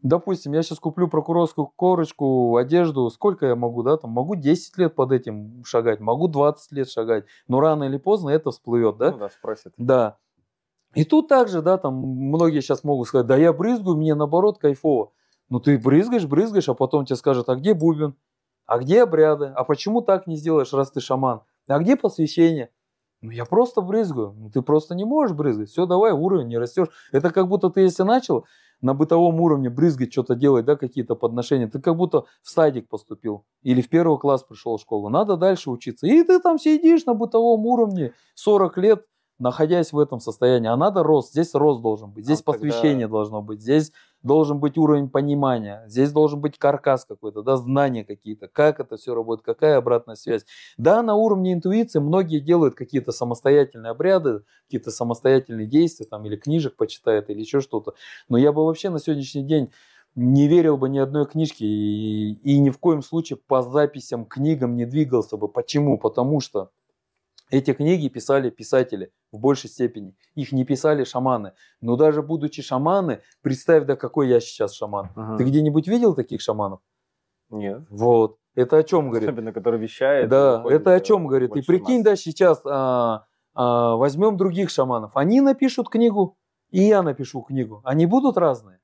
допустим, 0.02 0.54
я 0.54 0.64
сейчас 0.64 0.80
куплю 0.80 1.08
прокурорскую 1.08 1.68
корочку, 1.76 2.58
одежду, 2.58 3.10
сколько 3.10 3.46
я 3.48 3.56
могу, 3.56 3.84
да, 3.84 3.98
там, 3.98 4.12
могу 4.12 4.36
10 4.36 4.78
лет 4.78 4.96
под 4.96 5.12
этим 5.12 5.64
шагать, 5.66 6.00
могу 6.00 6.28
20 6.28 6.72
лет 6.74 6.90
шагать, 6.90 7.26
но 7.48 7.60
рано 7.60 7.86
или 7.86 7.98
поздно 7.98 8.30
это 8.32 8.52
всплывет, 8.52 8.98
да? 8.98 9.12
Ну 9.12 9.18
да, 9.20 9.30
спросят. 9.30 9.74
Да. 9.78 10.18
И 10.96 11.04
тут 11.04 11.28
также, 11.28 11.62
да, 11.62 11.78
там 11.78 11.96
многие 11.96 12.62
сейчас 12.62 12.84
могут 12.84 13.08
сказать, 13.08 13.28
да 13.28 13.38
я 13.38 13.54
брызгаю, 13.54 13.98
мне 13.98 14.16
наоборот 14.16 14.58
кайфово. 14.58 15.12
Ну 15.50 15.60
ты 15.60 15.78
брызгаешь, 15.78 16.26
брызгаешь, 16.26 16.70
а 16.70 16.74
потом 16.74 17.06
тебе 17.06 17.16
скажут, 17.16 17.50
а 17.50 17.56
где 17.56 17.74
бубен? 17.74 18.16
А 18.66 18.80
где 18.80 19.04
обряды? 19.04 19.46
А 19.46 19.64
почему 19.64 20.02
так 20.02 20.28
не 20.28 20.36
сделаешь, 20.36 20.74
раз 20.74 20.92
ты 20.92 21.00
шаман? 21.00 21.42
А 21.68 21.80
где 21.80 21.96
посвящение? 21.96 22.70
Ну 23.22 23.32
я 23.32 23.46
просто 23.46 23.82
брызгаю. 23.82 24.34
Ну 24.38 24.50
ты 24.50 24.62
просто 24.62 24.94
не 24.94 25.06
можешь 25.06 25.36
брызгать. 25.36 25.70
Все, 25.70 25.86
давай, 25.86 26.12
уровень 26.12 26.48
не 26.48 26.58
растешь. 26.58 26.90
Это 27.12 27.32
как 27.32 27.48
будто 27.48 27.70
ты 27.70 27.82
если 27.82 28.04
начал 28.04 28.46
на 28.82 28.94
бытовом 28.94 29.40
уровне 29.42 29.70
брызгать, 29.70 30.12
что-то 30.12 30.36
делать, 30.36 30.66
да, 30.66 30.76
какие-то 30.76 31.16
подношения, 31.16 31.68
ты 31.68 31.80
как 31.80 31.96
будто 31.96 32.26
в 32.44 32.50
садик 32.50 32.88
поступил 32.90 33.46
или 33.64 33.82
в 33.82 33.90
первый 33.90 34.20
класс 34.20 34.44
пришел 34.44 34.78
в 34.78 34.82
школу. 34.82 35.10
Надо 35.10 35.36
дальше 35.36 35.72
учиться. 35.72 36.06
И 36.06 36.24
ты 36.24 36.40
там 36.40 36.60
сидишь 36.60 37.06
на 37.06 37.14
бытовом 37.16 37.66
уровне 37.66 38.14
40 38.36 38.78
лет, 38.78 39.06
находясь 39.40 39.94
в 39.94 40.00
этом 40.00 40.20
состоянии. 40.20 40.70
А 40.70 40.76
надо 40.76 41.04
рост. 41.04 41.32
Здесь 41.32 41.54
рост 41.54 41.82
должен 41.82 42.12
быть. 42.12 42.26
Здесь 42.26 42.42
А 42.42 42.44
посвящение 42.44 43.06
тогда- 43.06 43.18
должно 43.18 43.42
быть. 43.42 43.62
Здесь 43.62 43.92
должен 44.24 44.60
быть 44.60 44.78
уровень 44.78 45.10
понимания. 45.10 45.84
Здесь 45.88 46.12
должен 46.12 46.42
быть 46.42 46.58
каркас 46.58 47.06
какой-то, 47.06 47.44
да, 47.44 47.56
знания 47.58 48.04
какие-то. 48.04 48.48
Как 48.48 48.80
это 48.80 48.98
все 48.98 49.14
работает, 49.14 49.46
какая 49.46 49.78
обратная 49.78 50.16
связь. 50.16 50.46
Да, 50.78 51.04
на 51.04 51.16
уровне 51.16 51.54
интуиции 51.54 52.00
многие 52.00 52.40
делают 52.40 52.76
какие-то 52.76 53.12
самостоятельные 53.12 53.92
обряды, 53.92 54.42
какие-то 54.66 54.92
самостоятельные 54.92 55.68
действия, 55.68 56.06
там, 56.06 56.26
или 56.26 56.36
книжек 56.36 56.76
почитают, 56.76 57.30
или 57.30 57.40
еще 57.40 57.62
что-то. 57.62 57.94
Но 58.30 58.38
я 58.38 58.52
бы 58.52 58.66
вообще 58.66 58.90
на 58.90 59.00
сегодняшний 59.00 59.44
день 59.44 59.72
не 60.16 60.48
верил 60.48 60.78
бы 60.78 60.90
ни 60.90 60.98
одной 60.98 61.28
книжке 61.28 61.64
и, 61.66 62.34
и 62.42 62.58
ни 62.60 62.72
в 62.72 62.80
коем 62.80 63.04
случае 63.04 63.38
по 63.38 63.62
записям, 63.62 64.26
книгам 64.26 64.76
не 64.76 64.86
двигался 64.86 65.38
бы. 65.38 65.48
Почему? 65.48 66.00
Потому 66.00 66.40
что 66.40 66.72
эти 67.50 67.74
книги 67.74 68.10
писали 68.10 68.50
писатели 68.50 69.12
в 69.32 69.40
большей 69.40 69.70
степени. 69.70 70.16
Их 70.36 70.52
не 70.52 70.66
писали 70.66 71.04
шаманы. 71.04 71.54
Но 71.82 71.96
даже 71.96 72.22
будучи 72.22 72.62
шаманы, 72.62 73.22
представь, 73.42 73.86
да 73.86 73.96
какой 73.96 74.28
я 74.28 74.40
сейчас 74.40 74.74
шаман. 74.74 75.10
Ага. 75.16 75.38
Ты 75.38 75.44
где-нибудь 75.46 75.88
видел 75.88 76.16
таких 76.16 76.42
шаманов? 76.42 76.82
Нет. 77.50 77.84
Вот. 77.90 78.38
Это 78.56 78.78
о 78.78 78.84
чем 78.84 79.10
говорит? 79.10 79.30
Особенно, 79.30 79.54
который 79.54 79.80
вещает. 79.80 80.30
Да, 80.30 80.64
это 80.68 80.94
о 80.94 80.98
э, 80.98 81.02
чем 81.02 81.28
говорит? 81.28 81.56
И 81.56 81.62
прикинь, 81.62 81.98
масс. 81.98 82.06
да, 82.06 82.16
сейчас 82.16 82.62
а, 82.66 83.26
а, 83.54 83.96
возьмем 83.96 84.36
других 84.36 84.70
шаманов. 84.70 85.16
Они 85.16 85.42
напишут 85.42 85.90
книгу, 85.90 86.38
и 86.72 86.82
я 86.82 87.04
напишу 87.04 87.42
книгу. 87.42 87.82
Они 87.84 88.06
будут 88.08 88.36
разные? 88.38 88.80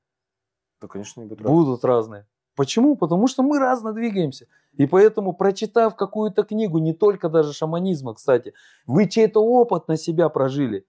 Да, 0.80 0.88
конечно, 0.88 1.20
не 1.20 1.26
будет 1.26 1.42
Будут 1.42 1.84
разные. 1.84 2.26
Почему? 2.56 2.96
Потому 2.96 3.26
что 3.26 3.42
мы 3.42 3.58
разно 3.58 3.92
двигаемся. 3.92 4.46
И 4.76 4.86
поэтому, 4.86 5.32
прочитав 5.32 5.96
какую-то 5.96 6.42
книгу, 6.42 6.78
не 6.78 6.92
только 6.92 7.28
даже 7.28 7.52
шаманизма, 7.52 8.14
кстати, 8.14 8.54
вы 8.86 9.08
чей-то 9.08 9.40
опыт 9.40 9.88
на 9.88 9.96
себя 9.96 10.28
прожили. 10.28 10.84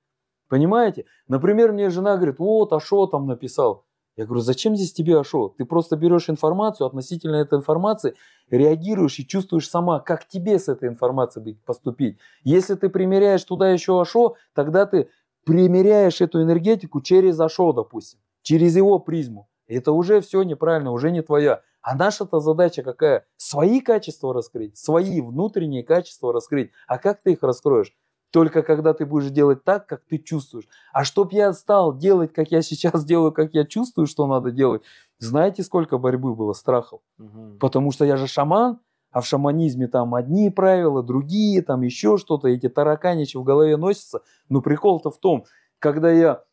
Понимаете? 0.47 1.05
Например, 1.27 1.71
мне 1.71 1.89
жена 1.89 2.15
говорит, 2.15 2.39
вот 2.39 2.73
Ашо 2.73 3.07
там 3.07 3.27
написал. 3.27 3.85
Я 4.15 4.25
говорю, 4.25 4.41
зачем 4.41 4.75
здесь 4.75 4.93
тебе 4.93 5.19
Ашо? 5.19 5.49
Ты 5.49 5.65
просто 5.65 5.97
берешь 5.97 6.29
информацию, 6.29 6.87
относительно 6.87 7.35
этой 7.35 7.59
информации, 7.59 8.15
реагируешь 8.49 9.19
и 9.19 9.27
чувствуешь 9.27 9.69
сама, 9.69 9.99
как 9.99 10.27
тебе 10.27 10.57
с 10.57 10.69
этой 10.69 10.87
информацией 10.87 11.59
поступить. 11.65 12.17
Если 12.43 12.75
ты 12.75 12.89
примеряешь 12.89 13.43
туда 13.43 13.69
еще 13.69 13.99
Ашо, 13.99 14.35
тогда 14.53 14.85
ты 14.85 15.09
примеряешь 15.45 16.21
эту 16.21 16.41
энергетику 16.41 17.01
через 17.01 17.39
Ашо, 17.39 17.73
допустим, 17.73 18.19
через 18.41 18.75
его 18.77 18.99
призму. 18.99 19.49
Это 19.67 19.91
уже 19.91 20.21
все 20.21 20.43
неправильно, 20.43 20.91
уже 20.91 21.11
не 21.11 21.21
твоя. 21.21 21.61
А 21.81 21.95
наша-то 21.95 22.39
задача 22.39 22.83
какая? 22.83 23.25
Свои 23.37 23.79
качества 23.79 24.33
раскрыть, 24.33 24.77
свои 24.77 25.21
внутренние 25.21 25.83
качества 25.83 26.33
раскрыть. 26.33 26.71
А 26.87 26.97
как 26.97 27.21
ты 27.21 27.33
их 27.33 27.43
раскроешь? 27.43 27.93
Только 28.31 28.63
когда 28.63 28.93
ты 28.93 29.05
будешь 29.05 29.29
делать 29.29 29.63
так, 29.63 29.87
как 29.87 30.03
ты 30.05 30.17
чувствуешь. 30.17 30.67
А 30.91 31.03
чтоб 31.03 31.31
я 31.31 31.53
стал 31.53 31.95
делать, 31.95 32.33
как 32.33 32.51
я 32.51 32.61
сейчас 32.61 33.05
делаю, 33.05 33.31
как 33.31 33.53
я 33.53 33.65
чувствую, 33.65 34.07
что 34.07 34.27
надо 34.27 34.51
делать, 34.51 34.81
знаете, 35.19 35.63
сколько 35.63 35.97
борьбы 35.97 36.35
было, 36.35 36.53
страхов? 36.53 37.01
Мгм. 37.17 37.59
Потому 37.59 37.91
что 37.91 38.03
я 38.03 38.17
же 38.17 38.27
шаман, 38.27 38.79
а 39.11 39.21
в 39.21 39.25
шаманизме 39.25 39.87
там 39.87 40.13
одни 40.13 40.49
правила, 40.49 41.01
другие, 41.01 41.61
там 41.61 41.83
еще 41.83 42.17
что-то, 42.17 42.49
эти 42.49 42.67
тараканичи 42.67 43.37
в 43.37 43.43
голове 43.43 43.77
носятся. 43.77 44.21
Но 44.49 44.61
прикол-то 44.61 45.09
в 45.09 45.17
том, 45.19 45.45
когда 45.79 46.11
я 46.11 46.43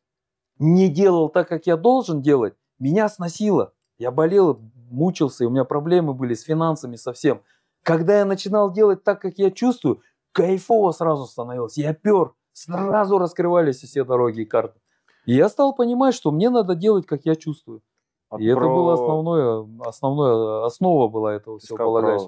не 0.61 0.89
делал 0.89 1.29
так, 1.29 1.49
как 1.49 1.67
я 1.67 1.77
должен 1.77 2.23
делать, 2.23 2.55
меня 2.83 3.09
сносило. 3.09 3.73
Я 3.99 4.11
болел, 4.11 4.59
мучился, 4.91 5.45
и 5.45 5.47
у 5.47 5.51
меня 5.51 5.65
проблемы 5.65 6.15
были 6.15 6.35
с 6.35 6.43
финансами 6.43 6.97
совсем. 6.97 7.41
Когда 7.83 8.19
я 8.19 8.25
начинал 8.25 8.73
делать 8.73 9.05
так, 9.05 9.21
как 9.21 9.39
я 9.39 9.51
чувствую, 9.51 10.01
кайфово 10.33 10.93
сразу 10.93 11.27
становилось. 11.27 11.77
Я 11.79 11.95
пер, 11.95 12.33
сразу 12.53 13.19
раскрывались 13.19 13.81
все 13.83 14.05
дороги 14.05 14.41
и 14.43 14.45
карты. 14.45 14.81
И 15.25 15.35
я 15.35 15.49
стал 15.49 15.75
понимать, 15.75 16.15
что 16.15 16.31
мне 16.33 16.51
надо 16.51 16.75
делать, 16.75 17.07
как 17.07 17.25
я 17.25 17.37
чувствую. 17.37 17.83
Вот 18.31 18.41
И 18.41 18.47
это 18.47 18.57
про- 18.57 18.75
было 18.75 18.95
основное, 18.95 19.69
основное, 19.87 20.65
основа 20.65 21.09
была 21.09 21.35
этого 21.35 21.59
всего, 21.59 21.77
про 21.77 22.19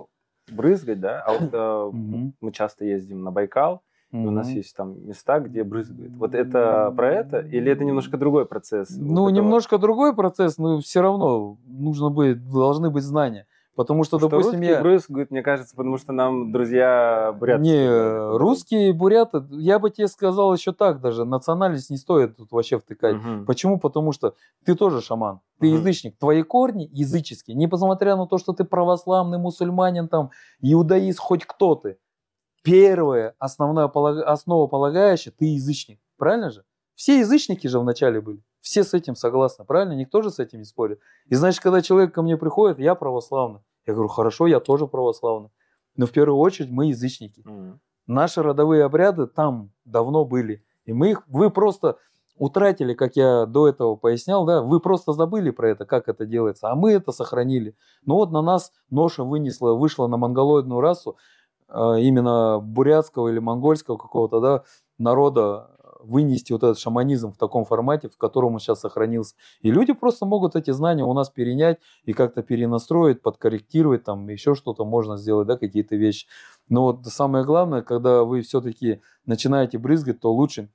брызгать, 0.49 1.01
да? 1.01 1.23
А 1.27 1.33
вот 1.39 1.51
э, 1.53 2.33
мы 2.41 2.53
часто 2.53 2.85
ездим 2.85 3.23
на 3.23 3.31
Байкал, 3.33 3.83
и 4.23 4.27
у 4.27 4.31
нас 4.31 4.49
есть 4.51 4.77
там 4.77 5.07
места, 5.07 5.41
где 5.41 5.65
брызгают. 5.65 6.13
Вот 6.17 6.35
это 6.35 6.93
про 6.97 7.11
это? 7.11 7.39
Или 7.41 7.73
это 7.73 7.85
немножко 7.85 8.17
другой 8.17 8.47
процесс? 8.47 8.91
вот 8.91 9.01
Ну, 9.01 9.13
этого? 9.29 9.29
немножко 9.31 9.77
другой 9.79 10.15
процесс, 10.15 10.57
но 10.57 10.79
все 10.81 11.01
равно 11.01 11.57
нужно 11.67 12.11
быть, 12.11 12.49
должны 12.49 12.91
быть 12.91 13.03
знания. 13.03 13.47
Потому 13.75 14.05
что, 14.05 14.21
Что 14.21 14.29
допустим, 14.29 14.61
русские 14.61 14.71
я... 14.77 14.81
брызгают, 14.81 15.31
мне 15.33 15.43
кажется, 15.43 15.75
потому 15.75 15.99
что 15.99 16.13
нам 16.13 16.53
друзья 16.53 17.35
бурятские 17.37 17.75
Не, 17.75 18.37
русские, 18.39 18.93
буряты, 18.93 19.43
я 19.51 19.81
бы 19.81 19.91
тебе 19.91 20.07
сказал 20.07 20.55
еще 20.55 20.73
так 20.73 21.01
даже, 21.01 21.25
национальность 21.25 21.91
не 21.91 21.97
стоит 21.97 22.37
тут 22.37 22.53
вообще 22.53 22.79
втыкать. 22.79 23.17
Мгм. 23.17 23.47
Почему? 23.47 23.81
Потому 23.81 24.13
что 24.13 24.35
ты 24.65 24.77
тоже 24.77 25.01
шаман, 25.01 25.41
ты 25.59 25.67
Мгм. 25.67 25.79
язычник, 25.79 26.17
твои 26.19 26.45
корни 26.45 26.89
языческие. 26.93 27.57
Несмотря 27.57 28.15
на 28.15 28.29
то, 28.29 28.39
что 28.39 28.53
ты 28.53 28.63
православный, 28.63 29.39
мусульманин, 29.39 30.07
там, 30.07 30.31
иудаист, 30.61 31.19
хоть 31.19 31.45
кто 31.45 31.75
ты. 31.75 31.97
Первое, 32.65 33.35
основная 33.39 33.89
полага- 33.89 34.23
основополагающая, 34.23 35.31
ты 35.31 35.45
язычник. 35.45 36.01
Правильно 36.17 36.51
же? 36.51 36.65
Все 36.95 37.19
язычники 37.19 37.67
же 37.67 37.79
вначале 37.79 38.23
были. 38.23 38.43
Все 38.63 38.85
с 38.85 38.95
этим 38.95 39.17
согласны, 39.17 39.67
правильно? 39.67 39.93
Никто 39.93 40.23
же 40.23 40.31
с 40.31 40.39
этим 40.39 40.61
не 40.61 40.65
спорит. 40.65 40.99
И 41.27 41.35
значит, 41.35 41.61
когда 41.61 41.83
человек 41.83 42.15
ко 42.15 42.23
мне 42.23 42.39
приходит, 42.39 42.79
я 42.79 42.95
православный. 42.95 43.61
Я 43.87 43.93
говорю, 43.93 44.09
хорошо, 44.09 44.47
я 44.47 44.61
тоже 44.61 44.87
православный. 44.87 45.51
Но 45.97 46.07
в 46.07 46.11
первую 46.13 46.39
очередь 46.39 46.71
мы 46.71 46.87
язычники. 46.87 47.43
Мгм. 47.45 47.81
Наши 48.07 48.43
родовые 48.43 48.85
обряды 48.85 49.27
там 49.27 49.71
давно 49.85 50.25
были. 50.25 50.65
И 50.87 50.95
мы 50.95 51.11
их, 51.11 51.23
вы 51.29 51.51
просто 51.51 51.99
утратили, 52.39 52.95
как 52.95 53.17
я 53.17 53.45
до 53.47 53.69
этого 53.69 53.97
пояснял, 53.97 54.45
да, 54.45 54.63
вы 54.63 54.81
просто 54.81 55.13
забыли 55.13 55.51
про 55.51 55.71
это, 55.71 55.85
как 55.85 56.09
это 56.09 56.27
делается, 56.27 56.71
а 56.71 56.75
мы 56.75 56.93
это 56.93 57.13
сохранили. 57.13 57.77
Но 58.05 58.17
вот 58.17 58.33
на 58.33 58.43
нас 58.43 58.73
ноша 58.91 59.23
вынесла, 59.23 59.75
вышла 59.75 60.07
на 60.09 60.17
монголоидную 60.17 60.81
расу, 60.81 61.17
именно 61.71 62.61
бурятского 62.61 63.29
или 63.29 63.39
монгольского 63.39 63.97
какого-то, 63.97 64.41
да, 64.41 64.65
народа 64.99 65.71
э, 65.79 65.87
вынести 66.03 66.53
вот 66.53 66.63
этот 66.63 66.79
шаманизм 66.79 67.33
в 67.33 67.37
таком 67.37 67.65
формате, 67.65 68.09
в 68.09 68.17
котором 68.17 68.55
он 68.55 68.61
сейчас 68.61 68.81
сохранился. 68.81 69.35
И 69.61 69.71
люди 69.71 69.93
просто 69.93 70.27
могут 70.27 70.57
эти 70.57 70.71
знания 70.71 71.05
у 71.05 71.13
нас 71.15 71.31
перенять 71.31 71.79
и 72.05 72.13
как-то 72.13 72.43
перенастроить, 72.43 73.23
подкорректировать, 73.23 74.05
там 74.05 74.29
еще 74.29 74.55
что-то 74.55 74.85
можно 74.85 75.17
сделать, 75.17 75.47
да, 75.47 75.57
какие-то 75.57 75.97
вещи. 75.97 76.27
Но 76.69 76.85
вот 76.85 77.07
самое 77.07 77.45
главное, 77.45 77.83
когда 77.83 78.25
вы 78.25 78.43
все-таки 78.43 79.01
начинаете 79.27 79.79
брызгать, 79.79 80.21
то 80.21 80.33
лучше. 80.33 80.71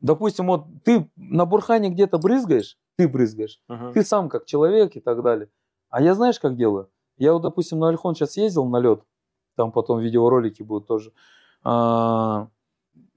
Допустим, 0.00 0.48
вот 0.48 0.66
ты 0.84 1.10
на 1.16 1.46
бурхане 1.46 1.88
где-то 1.88 2.18
брызгаешь, 2.18 2.76
ты 2.96 3.08
брызгаешь, 3.08 3.60
Мгм. 3.68 3.92
ты 3.92 4.02
сам 4.02 4.28
как 4.28 4.44
человек 4.44 4.96
и 4.96 5.00
так 5.00 5.22
далее. 5.22 5.48
А 5.88 6.02
я 6.02 6.14
знаешь, 6.14 6.38
как 6.38 6.56
делаю? 6.56 6.90
Я 7.16 7.32
вот, 7.32 7.42
допустим, 7.42 7.78
на 7.78 7.88
Альхон 7.88 8.14
сейчас 8.14 8.36
ездил 8.36 8.66
на 8.66 8.78
лед, 8.78 9.02
там 9.56 9.72
потом 9.72 10.00
видеоролики 10.00 10.62
будут 10.62 10.86
тоже. 10.86 11.12
А, 11.62 12.48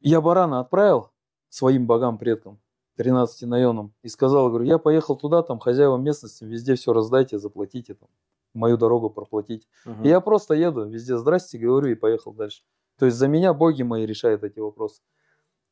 Я 0.01 0.21
барана 0.21 0.59
отправил 0.59 1.09
своим 1.49 1.85
богам, 1.87 2.17
предкам, 2.17 2.59
13 2.95 3.47
наенам, 3.47 3.93
и 4.03 4.09
сказал, 4.09 4.49
говорю, 4.49 4.65
я 4.65 4.77
поехал 4.77 5.15
туда, 5.15 5.43
там 5.43 5.59
хозяевам 5.59 6.03
местности, 6.03 6.43
везде 6.43 6.75
все 6.75 6.93
раздайте, 6.93 7.37
заплатите, 7.39 7.93
там, 7.93 8.09
мою 8.53 8.77
дорогу 8.77 9.09
проплатите. 9.09 9.67
Мгм. 9.85 10.03
И 10.03 10.09
я 10.09 10.19
просто 10.19 10.53
еду, 10.53 10.85
везде 10.85 11.17
здрасте, 11.17 11.57
говорю, 11.57 11.89
и 11.89 11.95
поехал 11.95 12.33
дальше. 12.33 12.63
То 12.97 13.05
есть 13.05 13.17
за 13.17 13.27
меня 13.27 13.53
боги 13.53 13.83
мои 13.83 14.05
решают 14.05 14.43
эти 14.43 14.59
вопросы. 14.59 15.01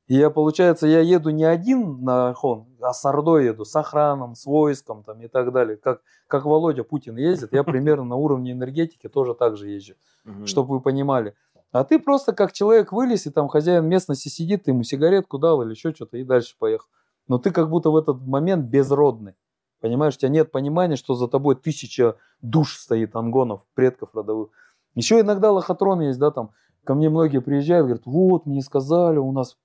И 0.08 0.16
я, 0.16 0.30
получается, 0.30 0.86
я 0.86 1.00
еду 1.00 1.32
не 1.32 1.46
один 1.46 2.04
на 2.04 2.30
Архон, 2.30 2.68
а 2.80 2.94
с 2.94 3.04
Ордой 3.06 3.46
еду, 3.46 3.66
с 3.66 3.76
охраном, 3.76 4.36
с 4.36 4.46
войском 4.46 5.04
там, 5.04 5.20
и 5.22 5.28
так 5.28 5.52
далее. 5.52 5.78
Как, 5.78 6.02
как 6.28 6.46
Володя 6.46 6.84
Путин 6.84 7.18
ездит, 7.18 7.54
я 7.54 7.64
примерно 7.64 8.04
на 8.04 8.16
уровне 8.16 8.52
энергетики 8.52 9.10
тоже 9.10 9.34
так 9.34 9.58
же 9.58 9.70
езжу, 9.70 9.96
чтобы 10.46 10.76
вы 10.76 10.82
понимали. 10.82 11.34
А 11.72 11.84
ты 11.84 12.00
просто 12.00 12.34
как 12.34 12.54
человек 12.54 12.92
вылез, 12.92 13.26
и 13.26 13.32
там 13.32 13.48
хозяин 13.48 13.86
местности 13.88 14.30
сидит, 14.30 14.64
ты 14.64 14.72
ему 14.72 14.84
сигаретку 14.84 15.40
дал 15.40 15.62
или 15.64 15.72
еще 15.72 15.92
что-то, 15.94 16.18
и 16.18 16.24
дальше 16.24 16.56
поехал. 16.60 16.88
Но 17.28 17.40
ты 17.40 17.52
как 17.52 17.70
будто 17.70 17.90
в 17.90 17.98
этот 17.98 18.22
момент 18.22 18.68
безродный. 18.68 19.34
Понимаешь, 19.82 20.16
у 20.16 20.18
тебя 20.20 20.30
нет 20.30 20.52
понимания, 20.52 20.96
что 20.96 21.16
за 21.16 21.28
тобой 21.28 21.56
тысяча 21.56 22.16
душ 22.42 22.78
стоит, 22.78 23.16
ангонов, 23.16 23.66
предков 23.74 24.14
родовых. 24.14 24.50
Еще 24.94 25.20
иногда 25.20 25.52
лохотроны 25.52 26.04
есть, 26.04 26.20
да, 26.20 26.32
там, 26.32 26.52
ко 26.86 26.94
мне 26.94 27.10
многие 27.10 27.42
приезжают, 27.42 27.88
говорят, 27.88 28.06
вот, 28.06 28.46
мне 28.46 28.62
сказали, 28.62 29.18
у 29.18 29.32
нас 29.32 29.58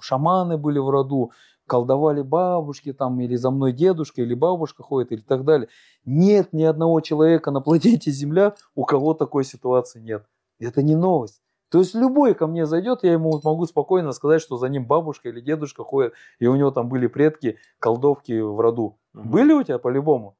шаманы 0.00 0.56
были 0.56 0.78
в 0.78 0.88
роду, 0.88 1.32
колдовали 1.66 2.22
бабушки 2.22 2.92
там, 2.92 3.20
или 3.20 3.36
за 3.36 3.50
мной 3.50 3.72
дедушка, 3.72 4.22
или 4.22 4.34
бабушка 4.34 4.82
ходит, 4.82 5.12
или 5.12 5.20
так 5.20 5.44
далее. 5.44 5.68
Нет 6.04 6.52
ни 6.52 6.64
одного 6.64 7.00
человека 7.00 7.50
на 7.50 7.60
планете 7.60 8.10
Земля, 8.10 8.54
у 8.74 8.84
кого 8.84 9.14
такой 9.14 9.44
ситуации 9.44 10.00
нет. 10.00 10.24
Это 10.58 10.82
не 10.82 10.96
новость. 10.96 11.42
То 11.70 11.78
есть 11.78 11.94
любой 11.94 12.34
ко 12.34 12.48
мне 12.48 12.66
зайдет, 12.66 13.04
я 13.04 13.12
ему 13.12 13.40
могу 13.44 13.64
спокойно 13.66 14.10
сказать, 14.12 14.42
что 14.42 14.56
за 14.56 14.68
ним 14.68 14.86
бабушка 14.86 15.28
или 15.28 15.40
дедушка 15.40 15.84
ходят, 15.84 16.14
и 16.40 16.46
у 16.48 16.56
него 16.56 16.72
там 16.72 16.88
были 16.88 17.06
предки, 17.06 17.58
колдовки 17.78 18.40
в 18.40 18.58
роду. 18.58 18.98
Мгм. 19.12 19.30
Были 19.30 19.52
у 19.52 19.62
тебя 19.62 19.78
по-любому? 19.78 20.36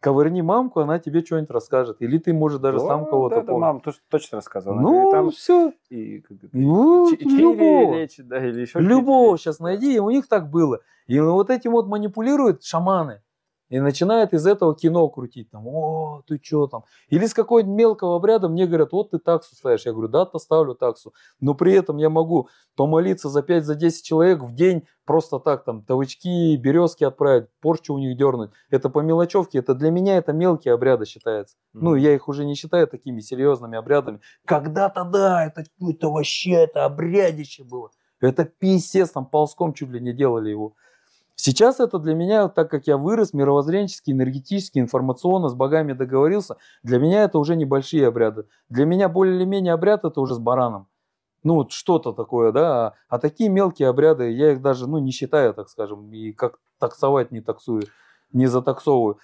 Ковырни 0.00 0.40
мамку, 0.40 0.80
она 0.80 0.98
тебе 0.98 1.22
что-нибудь 1.22 1.50
расскажет. 1.50 1.98
Или 2.00 2.16
ты, 2.16 2.32
может, 2.32 2.62
даже 2.62 2.78
Да, 2.78 2.86
сам 2.86 3.04
кого-то 3.04 3.36
да, 3.36 3.42
да, 3.42 3.52
мама 3.52 3.82
точно 4.08 4.36
рассказывала. 4.36 4.80
Ну, 4.80 4.90
говорит, 4.92 5.10
там 5.10 5.30
все. 5.30 5.72
и, 5.90 6.24
Ну, 6.52 7.06
чили 7.10 7.40
любого. 7.40 7.94
лечит, 7.96 8.26
да, 8.26 8.44
или 8.44 8.62
еще 8.62 8.80
Любого 8.80 9.36
сейчас 9.36 9.60
найди, 9.60 9.94
и 9.94 9.98
у 9.98 10.08
них 10.08 10.26
так 10.26 10.50
было. 10.50 10.80
И 11.06 11.20
вот 11.20 11.50
этим 11.50 11.72
вот 11.72 11.86
манипулируют 11.86 12.64
шаманы. 12.64 13.20
И 13.70 13.78
начинают 13.78 14.32
из 14.34 14.46
этого 14.46 14.74
кино 14.74 15.08
крутить. 15.08 15.48
Там, 15.50 15.66
о, 15.68 16.22
ты 16.26 16.40
что 16.42 16.66
там? 16.66 16.84
Или 17.08 17.26
с 17.26 17.34
какой-нибудь 17.34 17.76
мелкого 17.76 18.16
обряда 18.16 18.48
мне 18.48 18.66
говорят, 18.66 18.90
вот 18.90 19.12
ты 19.12 19.18
таксу 19.18 19.54
ставишь. 19.54 19.86
Я 19.86 19.92
говорю, 19.92 20.08
да, 20.08 20.28
ставлю 20.38 20.74
таксу. 20.74 21.14
Но 21.38 21.54
при 21.54 21.72
этом 21.74 21.96
я 21.98 22.10
могу 22.10 22.48
помолиться 22.76 23.28
за 23.28 23.42
5 23.42 23.64
за 23.64 23.76
10 23.76 24.04
человек 24.04 24.42
в 24.42 24.54
день 24.54 24.88
просто 25.04 25.38
так, 25.38 25.64
там, 25.64 25.82
тавычки, 25.82 26.56
березки 26.56 27.04
отправить, 27.04 27.46
порчу 27.60 27.94
у 27.94 27.98
них 27.98 28.16
дернуть. 28.16 28.50
Это 28.70 28.90
по 28.90 29.00
мелочевке. 29.00 29.58
Это 29.60 29.74
для 29.74 29.90
меня 29.90 30.16
это 30.16 30.32
мелкие 30.32 30.74
обряды 30.74 31.04
считается. 31.06 31.56
Ну, 31.72 31.90
Мгм. 31.90 31.98
я 32.00 32.14
их 32.14 32.28
уже 32.28 32.44
не 32.44 32.56
считаю 32.56 32.88
такими 32.88 33.20
серьезными 33.20 33.78
обрядами. 33.78 34.20
Когда-то, 34.44 35.04
да, 35.04 35.46
это, 35.46 35.62
это 35.80 36.08
вообще, 36.08 36.52
это 36.52 36.84
обрядище 36.86 37.62
было. 37.62 37.90
Это 38.20 38.44
писец, 38.44 39.10
там 39.10 39.26
ползком 39.26 39.72
чуть 39.74 39.90
ли 39.90 40.00
не 40.00 40.12
делали 40.12 40.50
его. 40.50 40.74
Сейчас 41.42 41.80
это 41.80 41.98
для 41.98 42.14
меня, 42.14 42.48
так 42.48 42.70
как 42.70 42.86
я 42.86 42.98
вырос 42.98 43.32
мировоззренчески, 43.32 44.10
энергетически, 44.10 44.78
информационно, 44.78 45.48
с 45.48 45.54
богами 45.54 45.94
договорился, 45.94 46.58
для 46.82 46.98
меня 46.98 47.24
это 47.24 47.38
уже 47.38 47.56
небольшие 47.56 48.06
обряды. 48.06 48.44
Для 48.68 48.84
меня 48.84 49.08
более 49.08 49.36
или 49.36 49.46
менее 49.46 49.72
обряд 49.72 50.04
это 50.04 50.20
уже 50.20 50.34
с 50.34 50.38
бараном. 50.38 50.86
Ну, 51.42 51.54
вот 51.54 51.72
что-то 51.72 52.12
такое, 52.12 52.52
да. 52.52 52.88
А, 52.88 52.94
а 53.08 53.18
такие 53.18 53.48
мелкие 53.48 53.88
обряды, 53.88 54.30
я 54.32 54.52
их 54.52 54.60
даже, 54.60 54.86
ну, 54.86 54.98
не 54.98 55.12
считаю, 55.12 55.54
так 55.54 55.70
скажем, 55.70 56.12
и 56.12 56.32
как 56.32 56.58
таксовать 56.78 57.32
не 57.32 57.40
таксую, 57.40 57.84
не 58.34 58.46
затаксовываю. 58.46 59.18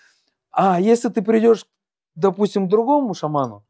А 0.53 0.81
если 0.81 1.11
ты 1.11 1.21
придешь, 1.21 1.67
допустим, 2.15 2.67
к 2.67 2.71
другому 2.71 3.13
шаману, 3.13 3.66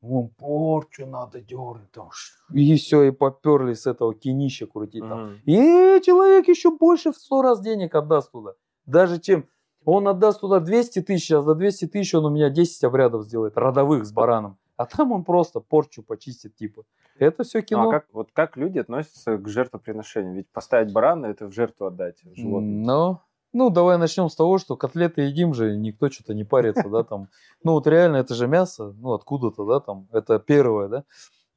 вон 0.00 0.28
порчу 0.28 1.06
надо 1.06 1.40
дернуть, 1.40 1.90
там, 1.92 2.10
и 2.52 2.74
все, 2.76 3.02
и 3.04 3.10
поперли 3.10 3.74
с 3.74 3.86
этого 3.86 4.14
кинища 4.14 4.66
крутить 4.66 5.02
там. 5.02 5.24
Мгм. 5.24 5.40
И 5.46 6.00
человек 6.04 6.48
еще 6.48 6.70
больше 6.70 7.12
в 7.12 7.16
сто 7.16 7.42
раз 7.42 7.60
денег 7.60 7.94
отдаст 7.94 8.32
туда. 8.32 8.52
Даже 8.86 9.18
чем 9.20 9.46
он 9.84 10.08
отдаст 10.08 10.40
туда 10.40 10.60
200 10.60 11.02
тысяч, 11.02 11.30
а 11.32 11.42
за 11.42 11.54
200 11.54 11.86
тысяч 11.86 12.14
он 12.14 12.24
у 12.26 12.30
меня 12.30 12.50
10 12.50 12.84
обрядов 12.84 13.24
сделает, 13.24 13.56
родовых 13.56 14.04
с 14.04 14.12
бараном. 14.12 14.58
А 14.76 14.84
там 14.84 15.12
он 15.12 15.24
просто 15.24 15.60
порчу 15.60 16.02
почистит 16.02 16.54
типа. 16.56 16.82
Это 17.18 17.44
все 17.44 17.58
Ну, 17.60 17.64
кино. 17.64 17.88
а 17.88 17.92
как, 17.92 18.06
вот 18.12 18.28
как 18.32 18.56
люди 18.58 18.78
относятся 18.78 19.38
к 19.38 19.48
жертвоприношению? 19.48 20.34
Ведь 20.34 20.50
поставить 20.50 20.92
барана– 20.92 21.26
это 21.26 21.46
в 21.46 21.52
жертву 21.52 21.86
отдать 21.86 22.20
животное. 22.34 22.84
Ну, 22.84 23.18
ну, 23.56 23.70
давай 23.70 23.96
начнем 23.96 24.28
с 24.28 24.36
того, 24.36 24.58
что 24.58 24.76
котлеты 24.76 25.22
едим 25.22 25.54
же, 25.54 25.76
никто 25.76 26.10
что-то 26.10 26.34
не 26.34 26.44
парится, 26.44 26.88
да, 26.90 27.04
там. 27.04 27.28
Ну, 27.64 27.72
вот 27.72 27.86
реально 27.86 28.16
это 28.16 28.34
же 28.34 28.46
мясо, 28.46 28.94
ну, 28.98 29.14
откуда-то, 29.14 29.64
да, 29.64 29.80
там, 29.80 30.08
это 30.12 30.38
первое, 30.38 30.88
да. 30.88 31.04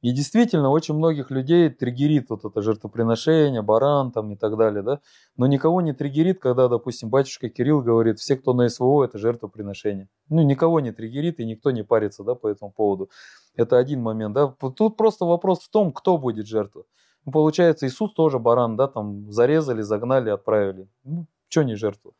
И 0.00 0.12
действительно, 0.12 0.70
очень 0.70 0.94
многих 0.94 1.30
людей 1.30 1.68
триггерит 1.68 2.30
вот 2.30 2.46
это 2.46 2.62
жертвоприношение, 2.62 3.60
баран 3.60 4.12
там 4.12 4.32
и 4.32 4.36
так 4.36 4.56
далее, 4.56 4.82
да. 4.82 5.00
Но 5.36 5.46
никого 5.46 5.82
не 5.82 5.92
триггерит, 5.92 6.40
когда, 6.40 6.68
допустим, 6.68 7.10
батюшка 7.10 7.50
Кирилл 7.50 7.82
говорит, 7.82 8.18
все, 8.18 8.36
кто 8.36 8.54
на 8.54 8.66
СВО, 8.70 9.04
это 9.04 9.18
жертвоприношение. 9.18 10.08
Ну, 10.30 10.40
никого 10.40 10.80
не 10.80 10.92
триггерит 10.92 11.38
и 11.38 11.44
никто 11.44 11.70
не 11.70 11.82
парится, 11.82 12.24
да, 12.24 12.34
по 12.34 12.48
этому 12.48 12.72
поводу. 12.72 13.10
Это 13.56 13.76
один 13.76 14.00
момент, 14.00 14.34
да. 14.34 14.54
Тут 14.74 14.96
просто 14.96 15.26
вопрос 15.26 15.60
в 15.60 15.70
том, 15.70 15.92
кто 15.92 16.16
будет 16.16 16.46
жертва. 16.46 16.84
Ну, 17.26 17.32
получается, 17.32 17.86
Иисус 17.86 18.14
тоже 18.14 18.38
баран, 18.38 18.76
да, 18.76 18.88
там 18.88 19.30
зарезали, 19.30 19.82
загнали, 19.82 20.30
отправили. 20.30 20.88
Ну, 21.04 21.26
что 21.50 21.62
не 21.64 21.74
жертва? 21.74 22.12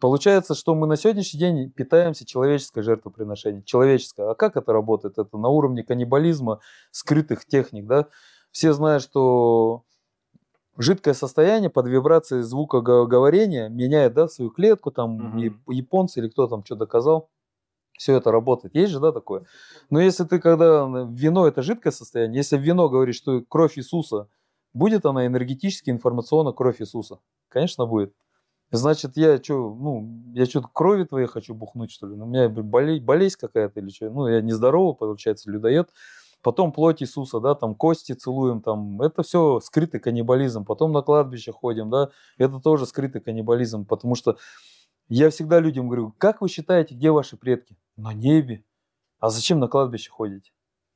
Получается, 0.00 0.54
что 0.54 0.74
мы 0.74 0.86
на 0.86 0.96
сегодняшний 0.96 1.40
день 1.40 1.70
питаемся 1.70 2.26
человеческое 2.26 2.82
жертвоприношение. 2.82 3.62
Человеческое. 3.62 4.30
А 4.30 4.34
как 4.34 4.56
это 4.56 4.72
работает? 4.72 5.18
Это 5.18 5.38
на 5.38 5.48
уровне 5.48 5.82
каннибализма, 5.82 6.60
скрытых 6.90 7.46
техник, 7.46 7.86
да? 7.86 8.08
Все 8.50 8.72
знают, 8.74 9.02
что 9.02 9.84
жидкое 10.76 11.14
состояние 11.14 11.70
под 11.70 11.86
вибрацией 11.86 12.42
звука 12.42 12.80
го- 12.80 13.06
говорения 13.06 13.68
меняет, 13.68 14.12
да, 14.14 14.28
свою 14.28 14.50
клетку, 14.50 14.90
там, 14.90 15.38
яп- 15.38 15.72
японцы 15.72 16.20
или 16.20 16.28
кто 16.28 16.48
там 16.48 16.64
что 16.64 16.74
доказал. 16.74 17.30
Все 17.96 18.16
это 18.16 18.32
работает. 18.32 18.74
Есть 18.74 18.92
же, 18.92 18.98
да, 18.98 19.12
такое? 19.12 19.44
Но 19.88 20.00
если 20.00 20.24
ты, 20.24 20.40
когда 20.40 20.84
вино 21.08 21.46
это 21.46 21.62
жидкое 21.62 21.92
состояние, 21.92 22.38
если 22.38 22.58
вино 22.58 22.88
говоришь, 22.88 23.16
что 23.16 23.40
кровь 23.48 23.78
Иисуса, 23.78 24.28
будет 24.72 25.06
она 25.06 25.26
энергетически, 25.26 25.90
информационно 25.90 26.52
кровь 26.52 26.80
Иисуса? 26.82 27.20
Конечно, 27.48 27.86
будет. 27.86 28.12
Значит, 28.76 29.16
я 29.16 29.40
что, 29.42 29.72
ну, 29.74 30.22
я 30.34 30.46
что-то 30.46 30.68
крови 30.72 31.04
твоей 31.04 31.28
хочу 31.28 31.54
бухнуть, 31.54 31.92
что 31.92 32.08
ли? 32.08 32.16
Ну, 32.16 32.24
у 32.24 32.28
меня 32.28 32.48
боле- 32.48 33.00
болезнь 33.00 33.36
какая-то 33.40 33.78
или 33.78 33.88
что? 33.90 34.10
Ну, 34.10 34.26
я 34.26 34.40
нездоровый, 34.40 34.96
получается, 34.96 35.48
людоед. 35.50 35.90
Потом 36.42 36.72
плоть 36.72 37.00
Иисуса, 37.02 37.38
да, 37.40 37.54
там 37.54 37.74
кости 37.76 38.12
целуем, 38.12 38.60
там, 38.60 39.00
это 39.00 39.22
все 39.22 39.60
скрытый 39.60 40.00
каннибализм. 40.00 40.64
Потом 40.64 40.90
на 40.92 41.02
кладбище 41.02 41.52
ходим, 41.52 41.88
да, 41.88 42.10
это 42.36 42.58
тоже 42.58 42.84
скрытый 42.86 43.20
каннибализм, 43.20 43.86
потому 43.86 44.16
что 44.16 44.38
я 45.08 45.30
всегда 45.30 45.60
людям 45.60 45.88
говорю, 45.88 46.14
как 46.18 46.40
вы 46.40 46.48
считаете, 46.48 46.94
где 46.94 47.10
ваши 47.10 47.36
предки? 47.36 47.76
На 47.96 48.12
небе. 48.14 48.64
А 49.20 49.30
зачем 49.30 49.60
на 49.60 49.68
кладбище 49.68 50.10
ходите? 50.10 50.52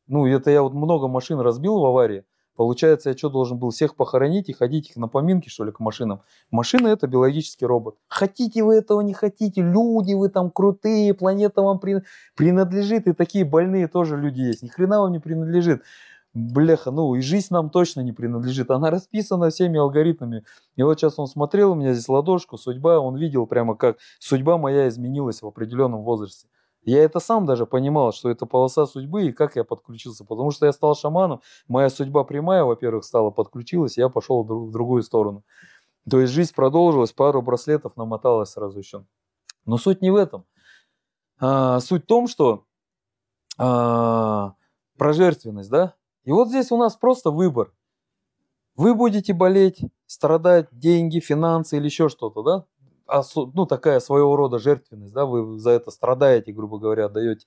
Ну, 0.08 0.26
это 0.26 0.50
я 0.50 0.62
вот 0.62 0.74
много 0.74 1.08
машин 1.08 1.40
разбил 1.40 1.78
в 1.80 1.84
аварии. 1.86 2.24
Получается, 2.58 3.10
я 3.10 3.16
что, 3.16 3.28
должен 3.28 3.56
был 3.56 3.70
всех 3.70 3.94
похоронить 3.94 4.48
и 4.48 4.52
ходить 4.52 4.90
их 4.90 4.96
на 4.96 5.06
поминки, 5.06 5.48
что 5.48 5.62
ли, 5.62 5.70
к 5.70 5.78
машинам? 5.78 6.22
Машина– 6.50 6.88
это 6.88 7.06
биологический 7.06 7.64
робот. 7.64 7.94
Хотите 8.08 8.64
вы 8.64 8.74
этого, 8.74 9.00
не 9.00 9.14
хотите, 9.14 9.62
люди 9.62 10.12
вы 10.14 10.28
там 10.28 10.50
крутые, 10.50 11.14
планета 11.14 11.62
вам 11.62 11.78
при- 11.78 12.02
принадлежит, 12.34 13.06
и 13.06 13.12
такие 13.12 13.44
больные 13.44 13.86
тоже 13.86 14.16
люди 14.16 14.40
есть. 14.40 14.64
Ни 14.64 14.68
хрена 14.68 15.02
вам 15.02 15.12
не 15.12 15.20
принадлежит. 15.20 15.82
Бляха, 16.34 16.90
ну 16.90 17.14
и 17.14 17.20
жизнь 17.20 17.46
нам 17.50 17.70
точно 17.70 18.00
не 18.00 18.10
принадлежит. 18.10 18.72
Она 18.72 18.90
расписана 18.90 19.50
всеми 19.50 19.78
алгоритмами. 19.78 20.42
И 20.74 20.82
вот 20.82 20.98
сейчас 20.98 21.16
он 21.20 21.28
смотрел, 21.28 21.70
у 21.70 21.74
меня 21.76 21.94
здесь 21.94 22.08
ладошку, 22.08 22.58
судьба, 22.58 22.98
он 22.98 23.16
видел 23.18 23.46
прямо 23.46 23.76
как 23.76 23.98
судьба 24.18 24.58
моя 24.58 24.88
изменилась 24.88 25.42
в 25.42 25.46
определенном 25.46 26.02
возрасте. 26.02 26.48
Я 26.84 27.02
это 27.04 27.20
сам 27.20 27.44
даже 27.46 27.66
понимал, 27.66 28.12
что 28.12 28.30
это 28.30 28.46
полоса 28.46 28.86
судьбы 28.86 29.26
и 29.26 29.32
как 29.32 29.56
я 29.56 29.64
подключился. 29.64 30.24
Потому 30.24 30.50
что 30.50 30.66
я 30.66 30.72
стал 30.72 30.94
шаманом, 30.94 31.42
моя 31.68 31.90
судьба 31.90 32.24
прямая, 32.24 32.64
во-первых, 32.64 33.04
стала, 33.04 33.30
подключилась, 33.30 33.98
я 33.98 34.08
пошел 34.08 34.42
в 34.44 34.50
дру- 34.50 34.66
в 34.66 34.70
другую 34.70 35.02
сторону. 35.02 35.44
То 36.10 36.20
есть 36.20 36.32
жизнь 36.32 36.54
продолжилась, 36.54 37.12
пару 37.12 37.42
браслетов 37.42 37.96
намоталась 37.96 38.50
сразу 38.50 38.78
еще. 38.78 39.04
Но 39.66 39.78
суть 39.78 40.02
не 40.02 40.10
в 40.10 40.16
этом. 40.16 40.44
А, 41.40 41.80
суть 41.80 42.04
в 42.04 42.06
том, 42.06 42.28
что 42.28 42.64
а, 43.58 44.54
про 44.98 45.12
жертвенность, 45.12 45.70
да? 45.70 45.94
И 46.24 46.32
вот 46.32 46.48
здесь 46.48 46.70
у 46.72 46.76
нас 46.76 46.96
просто 46.96 47.30
выбор. 47.30 47.72
Вы 48.76 48.94
будете 48.94 49.34
болеть, 49.34 49.80
страдать, 50.06 50.68
деньги, 50.72 51.20
финансы 51.20 51.76
или 51.76 51.86
еще 51.86 52.08
что-то, 52.08 52.42
да? 52.42 52.64
Ну, 53.34 53.66
такая 53.66 54.00
своего 54.00 54.36
рода 54.36 54.58
жертвенность, 54.58 55.14
да, 55.14 55.24
вы 55.24 55.58
за 55.58 55.70
это 55.70 55.90
страдаете, 55.90 56.52
грубо 56.52 56.78
говоря, 56.78 57.06
отдаете. 57.06 57.46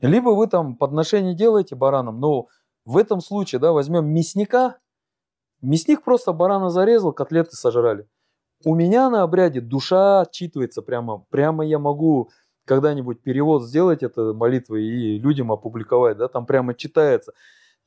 Либо 0.00 0.30
вы 0.30 0.46
там 0.46 0.76
подношение 0.76 1.34
делаете 1.34 1.74
баранам, 1.74 2.20
но 2.20 2.46
в 2.84 2.96
этом 2.96 3.20
случае, 3.20 3.58
да, 3.58 3.72
возьмем 3.72 4.06
мясника, 4.06 4.78
мясник 5.60 6.02
просто 6.02 6.32
барана 6.32 6.70
зарезал, 6.70 7.12
котлеты 7.12 7.56
сожрали. 7.56 8.06
У 8.64 8.74
меня 8.74 9.10
на 9.10 9.22
обряде 9.22 9.60
душа 9.60 10.20
отчитывается 10.20 10.82
прямо, 10.82 11.24
прямо 11.30 11.64
я 11.64 11.78
могу 11.78 12.30
когда-нибудь 12.66 13.22
перевод 13.22 13.64
сделать 13.64 14.02
это 14.02 14.32
молитвы 14.32 14.82
и 14.82 15.18
людям 15.18 15.50
опубликовать, 15.50 16.18
да, 16.18 16.28
там 16.28 16.46
прямо 16.46 16.74
читается. 16.74 17.32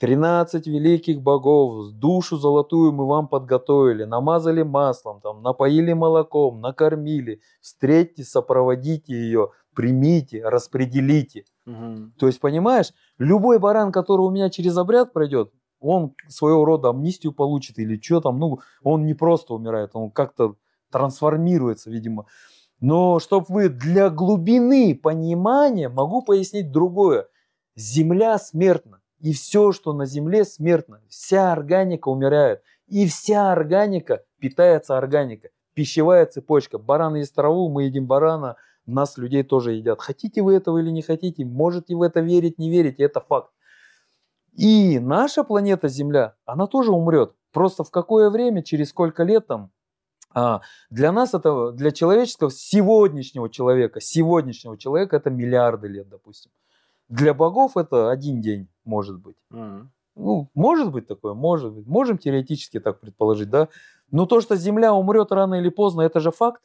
13 0.04 0.68
великих 0.68 1.22
богов, 1.22 1.94
душу 1.94 2.36
золотую 2.36 2.92
мы 2.92 3.08
вам 3.08 3.30
подготовили, 3.30 4.04
намазали 4.04 4.62
маслом, 4.62 5.22
там, 5.22 5.42
напоили 5.42 5.94
молоком, 5.94 6.60
накормили. 6.60 7.40
Встретьте, 7.62 8.26
сопроводите 8.26 9.14
ее, 9.14 9.52
примите, 9.74 10.44
распределите. 10.44 11.46
Мгм. 11.66 12.16
То 12.20 12.28
есть, 12.28 12.42
понимаешь, 12.42 12.92
любой 13.18 13.60
баран, 13.60 13.94
который 13.94 14.24
у 14.24 14.30
меня 14.30 14.50
через 14.50 14.76
обряд 14.76 15.14
пройдет, 15.14 15.54
он 15.80 16.14
своего 16.28 16.66
рода 16.66 16.90
амнистию 16.90 17.32
получит 17.32 17.80
или 17.80 17.98
что 18.02 18.20
там, 18.20 18.40
ну, 18.40 18.60
он 18.84 19.06
не 19.06 19.14
просто 19.14 19.54
умирает, 19.54 19.92
он 19.94 20.12
как-то 20.12 20.58
трансформируется, 20.92 21.90
видимо. 21.90 22.26
Но 22.82 23.20
чтобы 23.20 23.46
вы 23.48 23.70
для 23.70 24.10
глубины 24.10 25.00
понимания, 25.02 25.88
могу 25.88 26.24
пояснить 26.24 26.74
другое. 26.74 27.28
Земля 27.78 28.38
смертна. 28.38 29.00
И 29.24 29.32
все, 29.32 29.72
что 29.72 29.94
на 29.94 30.06
Земле, 30.06 30.44
смертно. 30.44 31.00
Вся 31.08 31.54
органика 31.54 32.10
умирает. 32.10 32.62
И 32.88 33.08
вся 33.08 33.54
органика 33.54 34.26
питается 34.38 34.98
органикой. 34.98 35.52
Пищевая 35.74 36.26
цепочка. 36.26 36.78
Баран 36.78 37.16
ест 37.16 37.34
траву, 37.34 37.70
мы 37.70 37.86
едим 37.86 38.06
барана, 38.06 38.58
нас, 38.86 39.18
людей, 39.18 39.44
тоже 39.44 39.72
едят. 39.72 40.02
Хотите 40.02 40.42
вы 40.42 40.56
этого 40.56 40.80
или 40.80 40.90
не 40.90 41.02
хотите, 41.02 41.46
можете 41.46 41.96
в 41.96 42.02
это 42.02 42.20
верить, 42.20 42.60
не 42.60 42.70
верить, 42.70 43.00
это 43.00 43.22
факт. 43.22 43.50
И 44.58 45.00
наша 45.00 45.46
планета 45.46 45.88
Земля, 45.88 46.36
она 46.44 46.68
тоже 46.68 46.92
умрет. 46.92 47.34
Просто 47.54 47.86
в 47.86 47.92
какое 47.92 48.30
время, 48.30 48.62
через 48.62 48.90
сколько 48.90 49.24
лет 49.24 49.48
там, 49.48 49.72
а, 50.34 50.60
для 50.90 51.14
нас 51.14 51.34
это, 51.34 51.72
для 51.72 51.92
человеческого, 51.92 52.52
сегодняшнего 52.52 53.50
человека, 53.50 54.02
сегодняшнего 54.02 54.78
человека 54.78 55.16
это 55.16 55.30
миллиарды 55.30 55.88
лет, 55.88 56.10
допустим. 56.10 56.52
Для 57.14 57.34
богов 57.36 57.78
это 57.78 58.10
один 58.10 58.42
день, 58.42 58.68
может 58.86 59.20
быть. 59.20 59.36
Мгм. 59.52 59.92
Ну, 60.16 60.50
может 60.56 60.92
быть 60.92 61.08
такое, 61.08 61.34
может 61.34 61.72
быть. 61.72 61.86
Можем 61.86 62.18
теоретически 62.18 62.80
так 62.80 63.00
предположить, 63.00 63.50
да. 63.50 63.68
Но 64.12 64.26
то, 64.26 64.42
что 64.42 64.56
Земля 64.56 64.94
умрет 64.94 65.32
рано 65.32 65.56
или 65.56 65.70
поздно, 65.70 66.02
это 66.02 66.20
же 66.20 66.32
факт. 66.32 66.62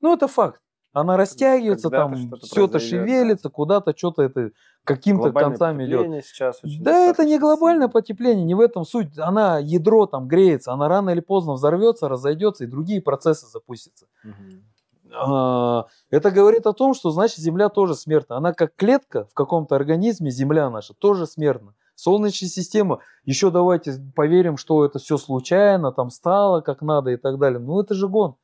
Ну, 0.00 0.14
это 0.14 0.26
факт. 0.26 0.60
Она 0.92 1.16
растягивается, 1.16 1.88
Когда-то 1.88 2.14
там 2.14 2.38
все 2.40 2.64
это 2.64 2.78
произойдет, 2.78 2.90
да. 2.90 3.06
шевелится, 3.06 3.48
куда-то 3.48 3.96
что-то 3.96 4.22
это 4.22 4.50
каким-то 4.82 5.32
концами 5.32 5.86
идет. 5.86 6.24
сейчас 6.24 6.64
очень 6.64 6.82
Да, 6.82 7.06
это 7.06 7.24
не 7.24 7.38
глобальное 7.38 7.86
потепление, 7.86 8.44
не 8.44 8.54
в 8.54 8.60
этом 8.60 8.84
суть. 8.84 9.16
Она, 9.18 9.60
ядро 9.60 10.06
там 10.06 10.26
греется, 10.26 10.72
она 10.72 10.88
рано 10.88 11.10
или 11.10 11.20
поздно 11.20 11.52
взорвется, 11.52 12.08
разойдется, 12.08 12.64
и 12.64 12.66
другие 12.66 13.00
процессы 13.00 13.46
запустятся. 13.46 14.06
Мгм. 14.24 14.64
А, 15.12 15.86
Это 16.10 16.30
говорит 16.30 16.66
о 16.66 16.72
том, 16.72 16.94
что 16.94 17.10
значит 17.10 17.38
Земля 17.38 17.68
тоже 17.68 17.94
смертна. 17.94 18.36
Она 18.36 18.52
как 18.52 18.74
клетка 18.76 19.26
в 19.26 19.34
каком-то 19.34 19.76
организме, 19.76 20.30
Земля 20.30 20.70
наша, 20.70 20.94
тоже 20.94 21.26
смертна. 21.26 21.74
Солнечная 21.94 22.48
система, 22.48 23.00
еще 23.24 23.50
давайте 23.50 23.94
поверим, 24.16 24.56
что 24.56 24.84
это 24.84 24.98
все 24.98 25.18
случайно, 25.18 25.92
там 25.92 26.08
стало 26.10 26.62
как 26.62 26.80
надо 26.80 27.10
и 27.10 27.16
так 27.16 27.38
далее. 27.38 27.58
Ну 27.58 27.80
это 27.80 27.94
же 27.94 28.08
гон. 28.08 28.36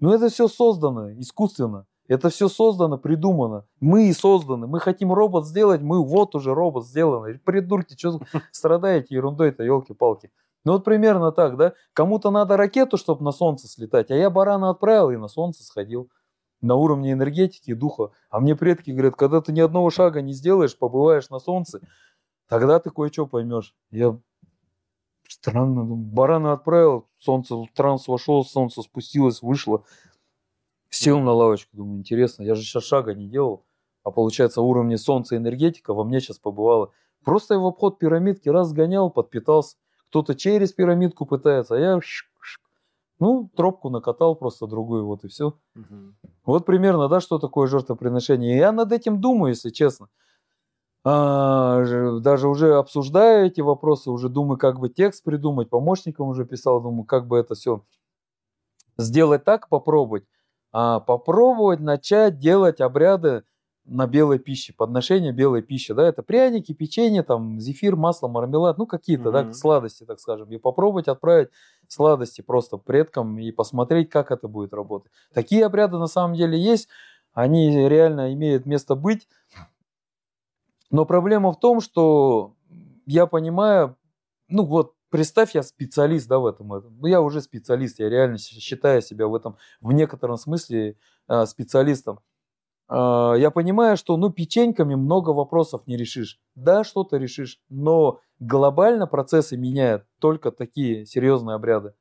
Ну 0.00 0.12
это 0.12 0.30
все 0.30 0.48
создано 0.48 1.12
искусственно. 1.12 1.86
Это 2.08 2.28
все 2.28 2.48
создано, 2.48 2.98
придумано. 2.98 3.66
Мы 3.78 4.08
и 4.08 4.12
созданы. 4.12 4.66
Мы 4.66 4.80
хотим 4.80 5.12
робот 5.12 5.46
сделать, 5.46 5.80
мы 5.80 6.04
вот 6.04 6.34
уже 6.34 6.54
робот 6.54 6.84
сделан. 6.84 7.38
Придурки, 7.44 7.94
что 7.96 8.20
страдаете 8.50 9.14
ерундой-то, 9.14 9.62
елки-палки. 9.62 10.32
Ну 10.64 10.72
вот 10.72 10.84
примерно 10.84 11.32
так, 11.32 11.56
да? 11.56 11.74
Кому-то 11.92 12.30
надо 12.30 12.56
ракету, 12.56 12.96
чтобы 12.96 13.24
на 13.24 13.32
солнце 13.32 13.68
слетать, 13.68 14.10
а 14.10 14.14
я 14.16 14.28
барана 14.30 14.70
отправил 14.70 15.10
и 15.10 15.16
на 15.16 15.28
солнце 15.28 15.62
сходил. 15.64 16.10
На 16.60 16.74
уровне 16.74 17.12
энергетики 17.12 17.70
и 17.70 17.74
духа. 17.74 18.10
А 18.28 18.38
мне 18.38 18.54
предки 18.54 18.90
говорят, 18.90 19.16
когда 19.16 19.40
ты 19.40 19.52
ни 19.52 19.60
одного 19.60 19.88
шага 19.88 20.20
не 20.20 20.34
сделаешь, 20.34 20.76
побываешь 20.76 21.30
на 21.30 21.38
солнце, 21.38 21.80
тогда 22.48 22.78
ты 22.80 22.90
кое-что 22.90 23.26
поймешь. 23.26 23.74
Я 23.90 24.18
странно 25.26 25.84
барана 25.84 26.52
отправил, 26.52 27.08
солнце, 27.18 27.54
в 27.54 27.66
транс 27.74 28.08
вошел, 28.08 28.44
солнце 28.44 28.82
спустилось, 28.82 29.40
вышло. 29.40 29.84
Сел 30.90 31.20
на 31.20 31.32
лавочку, 31.32 31.76
думаю, 31.76 32.00
интересно, 32.00 32.42
я 32.42 32.54
же 32.54 32.62
сейчас 32.62 32.84
шага 32.84 33.14
не 33.14 33.28
делал. 33.28 33.64
А 34.02 34.10
получается, 34.10 34.60
уровне 34.60 34.98
солнца 34.98 35.36
энергетика 35.36 35.94
во 35.94 36.04
мне 36.04 36.20
сейчас 36.20 36.38
побывала. 36.38 36.92
Просто 37.24 37.54
я 37.54 37.60
в 37.60 37.66
обход 37.66 37.98
пирамидки 37.98 38.48
раз 38.48 38.72
гонял, 38.72 39.10
подпитался. 39.10 39.76
Кто-то 40.10 40.34
через 40.34 40.72
пирамидку 40.72 41.24
пытается, 41.24 41.76
а 41.76 41.78
я 41.78 42.00
ну, 43.20 43.48
тропку 43.54 43.90
накатал 43.90 44.34
просто 44.34 44.66
другую, 44.66 45.06
вот 45.06 45.24
и 45.24 45.28
все. 45.28 45.54
Мгм. 45.74 46.16
Вот 46.44 46.66
примерно, 46.66 47.08
да, 47.08 47.20
что 47.20 47.38
такое 47.38 47.68
жертвоприношение. 47.68 48.56
Я 48.56 48.72
над 48.72 48.90
этим 48.92 49.20
думаю, 49.20 49.50
если 49.50 49.70
честно. 49.70 50.08
А, 51.04 51.84
даже 52.20 52.48
уже 52.48 52.74
обсуждаю 52.74 53.46
эти 53.46 53.60
вопросы, 53.60 54.10
уже 54.10 54.28
думаю, 54.28 54.58
как 54.58 54.80
бы 54.80 54.88
текст 54.88 55.22
придумать, 55.22 55.70
помощникам 55.70 56.28
уже 56.28 56.44
писал, 56.44 56.80
думаю, 56.80 57.04
как 57.04 57.28
бы 57.28 57.38
это 57.38 57.54
все 57.54 57.84
сделать 58.98 59.44
так, 59.44 59.68
попробовать. 59.68 60.24
А, 60.72 60.98
попробовать 60.98 61.80
начать 61.80 62.38
делать 62.38 62.80
обряды 62.80 63.44
на 63.84 64.06
белой 64.06 64.38
пище, 64.38 64.72
подношение 64.72 65.32
белой 65.32 65.62
пищи, 65.62 65.94
да, 65.94 66.06
это 66.06 66.22
пряники, 66.22 66.72
печенье, 66.72 67.22
там, 67.22 67.58
зефир, 67.60 67.96
масло, 67.96 68.28
мармелад, 68.28 68.78
ну, 68.78 68.86
какие-то, 68.86 69.32
да, 69.32 69.42
Мгм. 69.42 69.52
сладости, 69.52 70.04
так 70.04 70.20
скажем, 70.20 70.50
и 70.50 70.58
попробовать 70.58 71.08
отправить 71.08 71.48
сладости 71.88 72.40
просто 72.40 72.76
предкам 72.76 73.38
и 73.38 73.50
посмотреть, 73.50 74.10
как 74.10 74.30
это 74.30 74.48
будет 74.48 74.72
работать. 74.72 75.10
Такие 75.32 75.64
обряды 75.66 75.98
на 75.98 76.06
самом 76.06 76.36
деле 76.36 76.58
есть, 76.58 76.88
они 77.32 77.88
реально 77.88 78.32
имеют 78.32 78.66
место 78.66 78.94
быть, 78.94 79.28
но 80.90 81.04
проблема 81.04 81.52
в 81.52 81.58
том, 81.58 81.80
что 81.80 82.54
я 83.06 83.26
понимаю, 83.26 83.96
ну 84.48 84.64
вот 84.64 84.94
представь, 85.10 85.54
я 85.54 85.62
специалист, 85.62 86.28
да, 86.28 86.38
в 86.38 86.46
этом, 86.46 86.68
ну 86.68 87.06
я 87.06 87.20
уже 87.20 87.40
специалист, 87.40 87.98
я 87.98 88.08
реально 88.08 88.38
считаю 88.38 89.02
себя 89.02 89.26
в 89.26 89.34
этом, 89.34 89.56
в 89.80 89.92
некотором 89.92 90.36
смысле 90.36 90.96
э, 91.28 91.46
специалистом. 91.46 92.20
А, 92.90 93.34
Я 93.34 93.50
понимаю, 93.50 93.96
что, 93.96 94.16
ну, 94.16 94.30
печеньками 94.30 94.96
много 94.96 95.30
вопросов 95.30 95.86
не 95.86 95.96
решишь. 95.96 96.40
Да, 96.56 96.82
что-то 96.82 97.16
решишь, 97.16 97.60
но 97.68 98.20
глобально 98.40 99.06
процессы 99.06 99.56
меняют 99.56 100.04
только 100.18 100.50
такие 100.50 101.06
серьезные 101.06 101.54
обряды. 101.54 101.94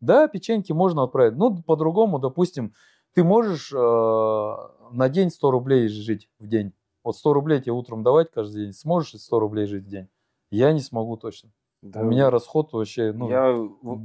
Да, 0.00 0.28
печеньки 0.28 0.72
можно 0.72 1.02
отправить. 1.02 1.36
Ну, 1.36 1.60
по-другому, 1.62 2.20
допустим, 2.20 2.72
ты 3.14 3.24
можешь 3.24 3.72
э, 3.72 3.76
на 3.76 5.08
день 5.08 5.30
100 5.30 5.50
рублей 5.50 5.88
жить 5.88 6.28
в 6.38 6.46
день. 6.46 6.72
Вот 7.02 7.16
100 7.16 7.32
рублей 7.32 7.60
тебе 7.60 7.72
утром 7.72 8.04
давать 8.04 8.30
каждый 8.30 8.66
день. 8.66 8.72
Сможешь 8.72 9.14
и 9.14 9.18
100 9.18 9.40
рублей 9.40 9.66
жить 9.66 9.86
в 9.86 9.88
день? 9.88 10.08
Я 10.50 10.72
не 10.72 10.80
смогу 10.80 11.16
точно. 11.16 11.50
Да, 11.82 12.00
У 12.00 12.04
меня 12.04 12.30
расход 12.30 12.72
вообще, 12.72 13.12
ну, 13.12 13.28
я, 13.28 13.56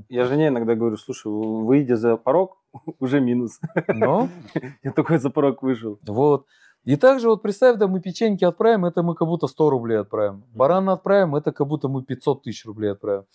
я 0.10 0.26
жене 0.26 0.48
иногда 0.48 0.76
говорю, 0.76 0.98
слушай, 0.98 1.32
выйдя 1.32 1.96
за 1.96 2.18
порог, 2.18 2.63
уже 3.00 3.20
минус. 3.20 3.60
но 3.88 4.30
Я 4.84 4.92
такой 4.92 5.18
за 5.18 5.30
порог 5.30 5.64
вышел. 5.64 6.00
Вот. 6.06 6.46
И 6.84 6.98
также 6.98 7.30
вот 7.30 7.42
представь, 7.42 7.78
да, 7.78 7.88
мы 7.88 8.02
печеньки 8.02 8.44
отправим, 8.44 8.84
это 8.86 9.04
мы 9.04 9.16
как 9.16 9.28
будто 9.28 9.48
100 9.48 9.70
рублей 9.70 10.00
отправим. 10.00 10.44
Барана 10.54 10.94
отправим, 10.94 11.36
это 11.36 11.52
как 11.52 11.68
будто 11.68 11.88
мы 11.88 12.04
500 12.04 12.44
тысяч 12.44 12.66
рублей 12.66 12.92
отправим. 12.92 13.26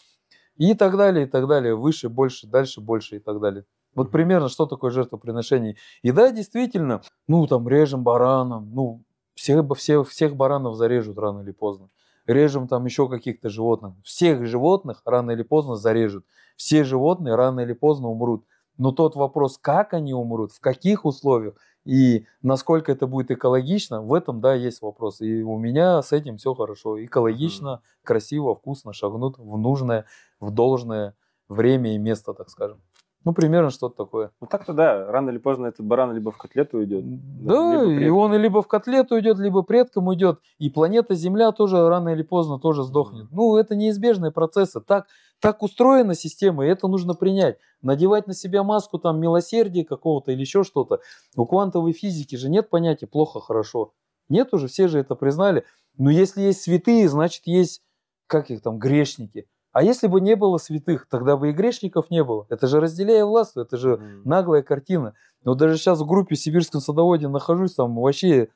И 0.57 0.75
так 0.75 0.97
далее, 0.97 1.25
и 1.27 1.29
так 1.29 1.47
далее. 1.47 1.75
Выше, 1.75 2.09
больше, 2.09 2.47
дальше, 2.47 2.81
больше 2.81 3.17
и 3.17 3.19
так 3.21 3.41
далее. 3.41 3.65
Вот 3.95 4.11
примерно 4.11 4.49
что 4.49 4.67
такое 4.67 4.91
жертвоприношение. 4.91 5.77
И 6.03 6.13
да, 6.13 6.31
действительно, 6.31 7.01
ну 7.27 7.47
там 7.47 7.67
режем 7.69 8.03
бараном, 8.03 8.71
ну 8.75 9.03
всех, 9.35 9.65
все, 9.77 10.05
всех 10.05 10.37
баранов 10.37 10.77
зарежут 10.77 11.19
рано 11.19 11.41
или 11.41 11.53
поздно. 11.53 11.89
Режем 12.27 12.69
там 12.69 12.85
еще 12.85 13.09
каких-то 13.09 13.49
животных. 13.49 13.95
Всех 14.05 14.47
животных 14.47 15.01
рано 15.07 15.31
или 15.31 15.43
поздно 15.43 15.77
зарежут. 15.77 16.27
Все 16.57 16.85
животные 16.85 17.35
рано 17.37 17.61
или 17.61 17.73
поздно 17.73 18.09
умрут. 18.09 18.45
Но 18.79 18.93
тот 18.93 19.17
вопрос, 19.17 19.59
как 19.59 19.93
они 19.93 20.15
умрут, 20.15 20.53
в 20.53 20.61
каких 20.61 21.05
условиях 21.05 21.55
и 21.89 22.27
насколько 22.43 22.93
это 22.93 23.07
будет 23.07 23.31
экологично, 23.31 24.03
в 24.03 24.13
этом, 24.13 24.43
да, 24.43 24.53
есть 24.55 24.83
вопрос. 24.83 25.23
И 25.23 25.43
у 25.43 25.57
меня 25.57 26.03
с 26.03 26.13
этим 26.13 26.37
все 26.37 26.53
хорошо. 26.53 27.03
Экологично, 27.03 27.81
красиво, 28.05 28.55
вкусно 28.55 28.93
шагнут 28.93 29.39
в 29.39 29.57
нужное, 29.57 30.05
в 30.39 30.51
должное 30.51 31.15
время 31.49 31.95
и 31.95 31.99
место, 31.99 32.35
так 32.35 32.51
скажем. 32.51 32.83
Ну, 33.25 33.35
примерно 33.35 33.71
что-то 33.71 34.05
такое. 34.05 34.31
Ну 34.41 34.47
так-то 34.47 34.73
да, 34.73 35.11
рано 35.11 35.31
или 35.31 35.39
поздно 35.39 35.67
этот 35.67 35.85
баран 35.85 36.13
либо 36.15 36.31
в 36.31 36.39
котлету 36.39 36.79
уйдет. 36.79 37.05
Да, 37.45 37.85
либо 37.85 38.01
и 38.01 38.09
он 38.09 38.35
либо 38.35 38.63
в 38.63 38.69
котлету 38.69 39.19
идет, 39.19 39.39
либо 39.39 39.63
предкам 39.63 40.07
уйдет. 40.07 40.41
И 40.59 40.71
планета 40.71 41.15
Земля 41.15 41.51
тоже 41.53 41.89
рано 41.89 42.11
или 42.11 42.23
поздно 42.23 42.59
тоже 42.59 42.85
сдохнет. 42.85 43.27
Ну, 43.33 43.57
это 43.57 43.75
неизбежные 43.75 44.31
процессы. 44.31 44.81
Так, 44.81 45.09
так 45.41 45.63
устроена 45.63 46.15
система, 46.15 46.65
и 46.65 46.69
это 46.69 46.87
нужно 46.87 47.15
принять. 47.15 47.59
Надевать 47.83 48.29
на 48.29 48.35
себя 48.35 48.63
маску 48.63 48.99
там 48.99 49.21
милосердия 49.21 49.85
какого-то 49.85 50.33
или 50.33 50.41
еще 50.41 50.63
что-то. 50.63 51.01
У 51.37 51.45
квантовой 51.45 51.93
физики 51.93 52.37
же 52.37 52.49
нет 52.49 52.71
понятия 52.71 53.07
плохо-хорошо. 53.07 53.93
Нет 54.29 54.55
уже, 54.55 54.69
все 54.69 54.89
же 54.89 55.01
это 55.01 55.17
признали. 55.17 55.65
Но 55.97 56.11
если 56.11 56.43
есть 56.43 56.63
святые, 56.63 57.09
значит 57.09 57.47
есть, 57.47 57.83
как 58.27 58.51
их 58.51 58.63
там, 58.63 58.79
грешники. 58.79 59.47
А 59.73 59.83
если 59.83 60.07
бы 60.07 60.21
не 60.21 60.35
было 60.35 60.59
святых, 60.59 61.07
тогда 61.09 61.37
бы 61.37 61.51
и 61.51 61.53
грешников 61.53 62.11
не 62.11 62.25
было. 62.25 62.47
Это 62.49 62.67
же 62.67 62.81
разделяя 62.81 63.25
власть, 63.25 63.57
это 63.57 63.77
же 63.77 63.97
Мгм. 63.97 64.23
наглая 64.25 64.63
картина. 64.63 65.15
Но 65.45 65.55
даже 65.55 65.77
сейчас 65.77 66.01
в 66.01 66.07
группе 66.07 66.35
в 66.35 66.39
сибирском 66.41 66.81
садоводе 66.81 67.29
нахожусь, 67.29 67.75
там 67.75 67.95
вообще 67.95 68.49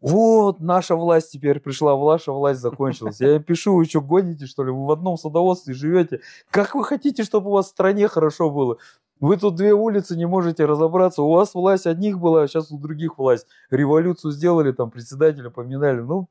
вот, 0.00 0.60
наша 0.60 0.96
власть 0.96 1.30
теперь 1.32 1.60
пришла, 1.60 1.94
ваша 1.94 2.32
власть 2.32 2.60
закончилась. 2.60 3.20
Я 3.20 3.36
им 3.36 3.42
пишу, 3.42 3.74
вы 3.74 3.84
что, 3.84 4.00
гоните, 4.00 4.46
что 4.46 4.64
ли? 4.64 4.70
Вы 4.70 4.86
в 4.86 4.90
одном 4.90 5.18
садоводстве 5.18 5.74
живете. 5.74 6.20
Как 6.50 6.74
вы 6.74 6.84
хотите, 6.84 7.22
чтобы 7.22 7.50
у 7.50 7.52
вас 7.52 7.66
в 7.66 7.70
стране 7.70 8.08
хорошо 8.08 8.50
было? 8.50 8.78
Вы 9.20 9.36
тут 9.36 9.56
две 9.56 9.74
улицы 9.74 10.16
не 10.16 10.24
можете 10.24 10.64
разобраться. 10.64 11.22
У 11.22 11.30
вас 11.30 11.54
власть 11.54 11.86
одних 11.86 12.18
была, 12.18 12.42
а 12.42 12.48
сейчас 12.48 12.70
у 12.72 12.78
других 12.78 13.18
власть. 13.18 13.46
Революцию 13.70 14.30
сделали, 14.30 14.72
там 14.72 14.90
председателя 14.90 15.50
поминали. 15.50 16.00
Ну, 16.00 16.30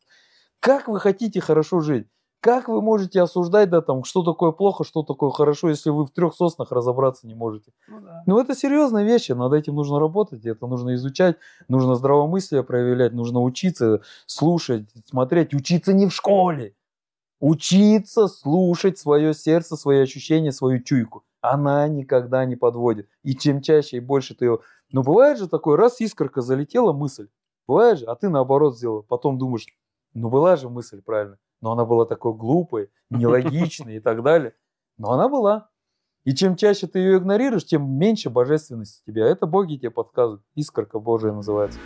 как 0.60 0.88
вы 0.88 1.00
хотите 1.00 1.40
хорошо 1.40 1.82
жить? 1.82 2.08
Как 2.42 2.70
вы 2.70 2.82
можете 2.82 3.22
осуждать, 3.22 3.70
да, 3.70 3.82
там, 3.82 4.06
что 4.06 4.24
такое 4.24 4.52
плохо, 4.52 4.86
что 4.86 5.04
такое 5.04 5.30
хорошо, 5.30 5.70
если 5.70 5.90
вы 5.90 6.06
в 6.06 6.12
трех 6.12 6.34
соснах 6.34 6.72
разобраться 6.72 7.28
не 7.28 7.36
можете? 7.36 7.74
Ну 7.88 8.00
да. 8.00 8.24
Ну, 8.26 8.40
это 8.40 8.56
серьезные 8.56 9.06
вещи, 9.06 9.34
над 9.34 9.52
этим 9.52 9.76
нужно 9.76 10.00
работать, 10.00 10.46
это 10.46 10.66
нужно 10.66 10.96
изучать, 10.96 11.36
нужно 11.68 11.96
здравомыслие 11.96 12.64
проявлять, 12.64 13.12
нужно 13.12 13.42
учиться, 13.42 14.02
слушать, 14.26 14.90
смотреть, 15.06 15.54
учиться 15.54 15.92
не 15.92 16.08
в 16.08 16.14
школе. 16.14 16.76
Учиться 17.42 18.28
слушать 18.28 18.98
свое 18.98 19.34
сердце, 19.34 19.76
свои 19.76 20.00
ощущения, 20.00 20.52
свою 20.52 20.82
чуйку. 20.82 21.24
Она 21.42 21.88
никогда 21.88 22.44
не 22.46 22.56
подводит. 22.58 23.08
И 23.24 23.34
чем 23.36 23.62
чаще 23.62 23.98
и 23.98 24.02
больше 24.02 24.36
ты 24.36 24.46
ее... 24.46 24.60
Ну, 24.92 25.04
бывает 25.04 25.38
же 25.38 25.48
такое, 25.48 25.78
раз 25.78 26.02
искорка 26.02 26.42
залетела, 26.42 26.92
мысль. 26.92 27.28
Бывает 27.68 28.00
же, 28.00 28.06
а 28.06 28.16
ты 28.16 28.30
наоборот 28.30 28.78
сделал. 28.78 29.04
Потом 29.04 29.38
думаешь, 29.38 29.68
ну, 30.14 30.30
была 30.30 30.58
же 30.58 30.70
мысль, 30.70 31.02
правильно. 31.02 31.38
Но 31.62 31.72
она 31.74 31.86
была 31.86 32.06
такой 32.06 32.34
глупой, 32.34 32.90
нелогичной 33.10 33.98
и 33.98 34.00
так 34.00 34.24
далее. 34.24 34.54
Но 34.98 35.12
она 35.12 35.28
была. 35.30 35.70
И 36.26 36.34
чем 36.36 36.56
чаще 36.56 36.86
ты 36.88 37.00
ее 37.00 37.18
игнорируешь, 37.18 37.66
тем 37.66 37.90
меньше 37.98 38.30
божественности 38.30 39.02
тебя. 39.06 39.26
Это 39.26 39.46
боги 39.46 39.78
тебе 39.78 39.90
подсказывают. 39.90 40.44
Искорка 40.56 41.00
Божия 41.00 41.32
называется. 41.32 41.80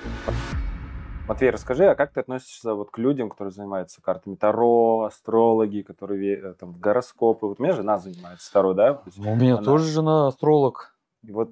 Матвей, 1.27 1.51
расскажи, 1.51 1.85
а 1.85 1.95
как 1.95 2.11
ты 2.11 2.19
относишься 2.19 2.73
вот 2.73 2.91
к 2.91 2.97
людям, 2.97 3.29
которые 3.29 3.53
занимаются 3.53 4.01
картами 4.01 4.35
Таро, 4.35 5.03
астрологи, 5.03 5.81
которые 5.81 6.37
э, 6.37 6.53
там 6.55 6.73
в 6.73 6.79
гороскопы? 6.79 7.45
Вот 7.47 7.59
у 7.61 7.63
меня 7.63 7.71
жена 7.73 7.97
занимается 7.97 8.51
Таро, 8.51 8.73
да? 8.73 9.01
Есть 9.05 9.19
У 9.19 9.35
меня 9.35 9.53
она- 9.55 9.63
тоже 9.63 9.85
жена 9.85 10.27
астролог. 10.27 10.97
и 11.21 11.31
вот 11.31 11.49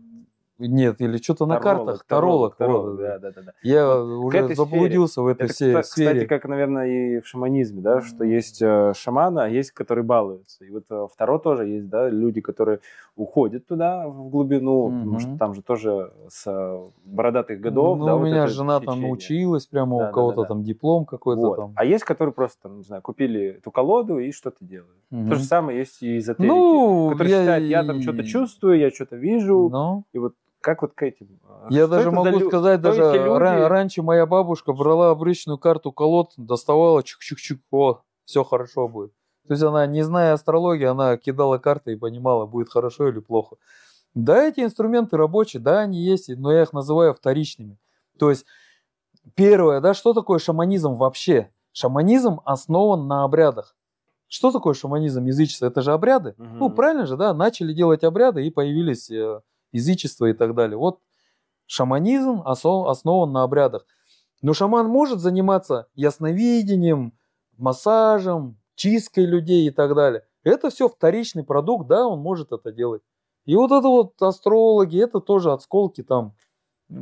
Нет, 0.67 1.01
или 1.01 1.17
что-то 1.17 1.45
на 1.45 1.59
картах. 1.59 2.05
Таролог. 2.05 2.55
таролог, 2.55 2.97
да, 2.97 3.19
да, 3.19 3.31
да. 3.31 3.53
Я 3.63 3.97
уже 3.97 4.53
заблудился 4.55 5.21
в 5.21 5.27
этой 5.27 5.45
Это, 5.45 5.53
всей 5.53 5.73
кста- 5.73 5.81
кстати, 5.81 6.09
сфере. 6.09 6.27
как, 6.27 6.45
наверное, 6.45 6.87
и 6.87 7.19
в 7.21 7.27
шаманизме, 7.27 7.81
да, 7.81 8.01
что 8.01 8.23
есть 8.23 8.61
э, 8.61 8.93
шаманы, 8.95 9.39
а 9.41 9.47
есть, 9.47 9.71
которые 9.71 10.03
балуются. 10.05 10.63
И 10.65 10.69
вот 10.69 10.83
э, 10.89 10.95
в 10.95 11.11
Таро 11.17 11.39
тоже 11.39 11.67
есть, 11.67 11.89
да, 11.89 12.09
люди, 12.09 12.41
которые 12.41 12.79
уходят 13.15 13.65
туда, 13.67 14.07
в 14.07 14.29
глубину, 14.29 14.85
потому 14.89 15.19
что 15.19 15.37
там 15.37 15.53
же 15.53 15.61
тоже 15.61 16.11
с 16.29 16.43
э, 16.47 16.79
бородатых 17.03 17.59
годов, 17.59 17.97
Ну, 17.99 18.15
у 18.15 18.19
меня 18.19 18.47
жена 18.47 18.79
там 18.79 19.01
научилась, 19.01 19.65
прямо 19.65 20.09
у 20.09 20.11
кого-то 20.13 20.45
там 20.45 20.63
диплом 20.63 21.05
какой-то 21.05 21.55
там. 21.55 21.73
А 21.75 21.85
есть, 21.85 22.03
которые 22.03 22.33
просто, 22.33 22.57
там, 22.63 22.77
не 22.77 22.83
знаю, 22.83 23.01
купили 23.01 23.57
эту 23.57 23.71
колоду 23.71 24.19
и 24.19 24.31
что-то 24.31 24.57
делают. 24.61 24.95
То 25.09 25.35
же 25.35 25.43
самое 25.43 25.79
есть 25.79 26.01
и 26.03 26.17
эзотерики, 26.17 26.51
Ну, 26.51 27.09
которые 27.11 27.29
считают, 27.41 27.65
я 27.67 27.83
там 27.83 28.01
что-то 28.01 28.23
чувствую, 28.23 28.77
я 28.79 28.89
что-то 28.91 29.15
вижу, 29.15 29.69
и 30.13 30.17
вот 30.17 30.33
как 30.61 30.81
вот 30.81 30.93
к 30.93 31.03
этим? 31.03 31.39
э, 31.43 31.67
я 31.69 31.85
что 31.85 31.87
даже 31.89 32.09
за 32.09 32.15
могу 32.15 32.39
лю- 32.39 32.47
сказать, 32.47 32.81
даже 32.81 33.01
ра- 33.01 33.67
раньше 33.67 34.01
моя 34.03 34.25
бабушка 34.25 34.73
брала 34.73 35.09
обычную 35.11 35.57
карту 35.57 35.91
колод, 35.91 36.31
доставала, 36.37 37.01
чук-чук-чук, 37.01 37.59
о, 37.71 38.01
все 38.25 38.43
хорошо 38.43 38.87
будет. 38.87 39.11
То 39.47 39.53
есть 39.53 39.63
она, 39.63 39.85
не 39.87 40.03
зная 40.03 40.33
астрологии, 40.33 40.85
она 40.85 41.17
кидала 41.17 41.57
карты 41.57 41.93
и 41.93 41.95
понимала, 41.95 42.45
будет 42.45 42.69
хорошо 42.69 43.09
или 43.09 43.19
плохо. 43.19 43.57
Да, 44.13 44.43
эти 44.43 44.59
инструменты 44.61 45.17
рабочие, 45.17 45.61
да, 45.61 45.79
они 45.79 45.99
есть, 46.01 46.29
но 46.29 46.51
я 46.51 46.61
их 46.63 46.73
называю 46.73 47.13
вторичными. 47.13 47.77
То 48.19 48.29
есть, 48.29 48.45
первое, 49.35 49.81
да, 49.81 49.93
что 49.93 50.13
такое 50.13 50.39
шаманизм 50.39 50.93
вообще? 50.93 51.51
Шаманизм 51.73 52.41
основан 52.45 53.07
на 53.07 53.23
обрядах. 53.23 53.75
Что 54.27 54.51
такое 54.51 54.73
шаманизм, 54.73 55.25
язычество? 55.25 55.65
Это 55.65 55.81
же 55.81 55.91
обряды. 55.91 56.35
Ну, 56.37 56.67
Мгм. 56.67 56.75
правильно 56.75 57.05
же, 57.05 57.17
да, 57.17 57.33
начали 57.33 57.73
делать 57.73 58.03
обряды 58.03 58.45
и 58.45 58.51
появились 58.51 59.09
э, 59.09 59.41
язычество 59.71 60.25
и 60.25 60.33
так 60.33 60.55
далее. 60.55 60.77
Вот 60.77 60.99
шаманизм 61.65 62.43
основан 62.45 63.31
на 63.31 63.43
обрядах. 63.43 63.85
Но 64.41 64.53
шаман 64.53 64.87
может 64.87 65.19
заниматься 65.19 65.87
ясновидением, 65.95 67.13
массажем, 67.57 68.57
чисткой 68.75 69.25
людей 69.25 69.67
и 69.67 69.71
так 69.71 69.95
далее. 69.95 70.23
Это 70.43 70.69
все 70.69 70.89
вторичный 70.89 71.43
продукт, 71.43 71.87
да, 71.87 72.07
он 72.07 72.19
может 72.19 72.51
это 72.51 72.71
делать. 72.71 73.03
И 73.45 73.55
вот 73.55 73.71
это 73.71 73.87
вот 73.87 74.21
астрологи, 74.21 75.01
это 75.01 75.19
тоже 75.19 75.51
отсколки 75.51 76.03
там 76.03 76.35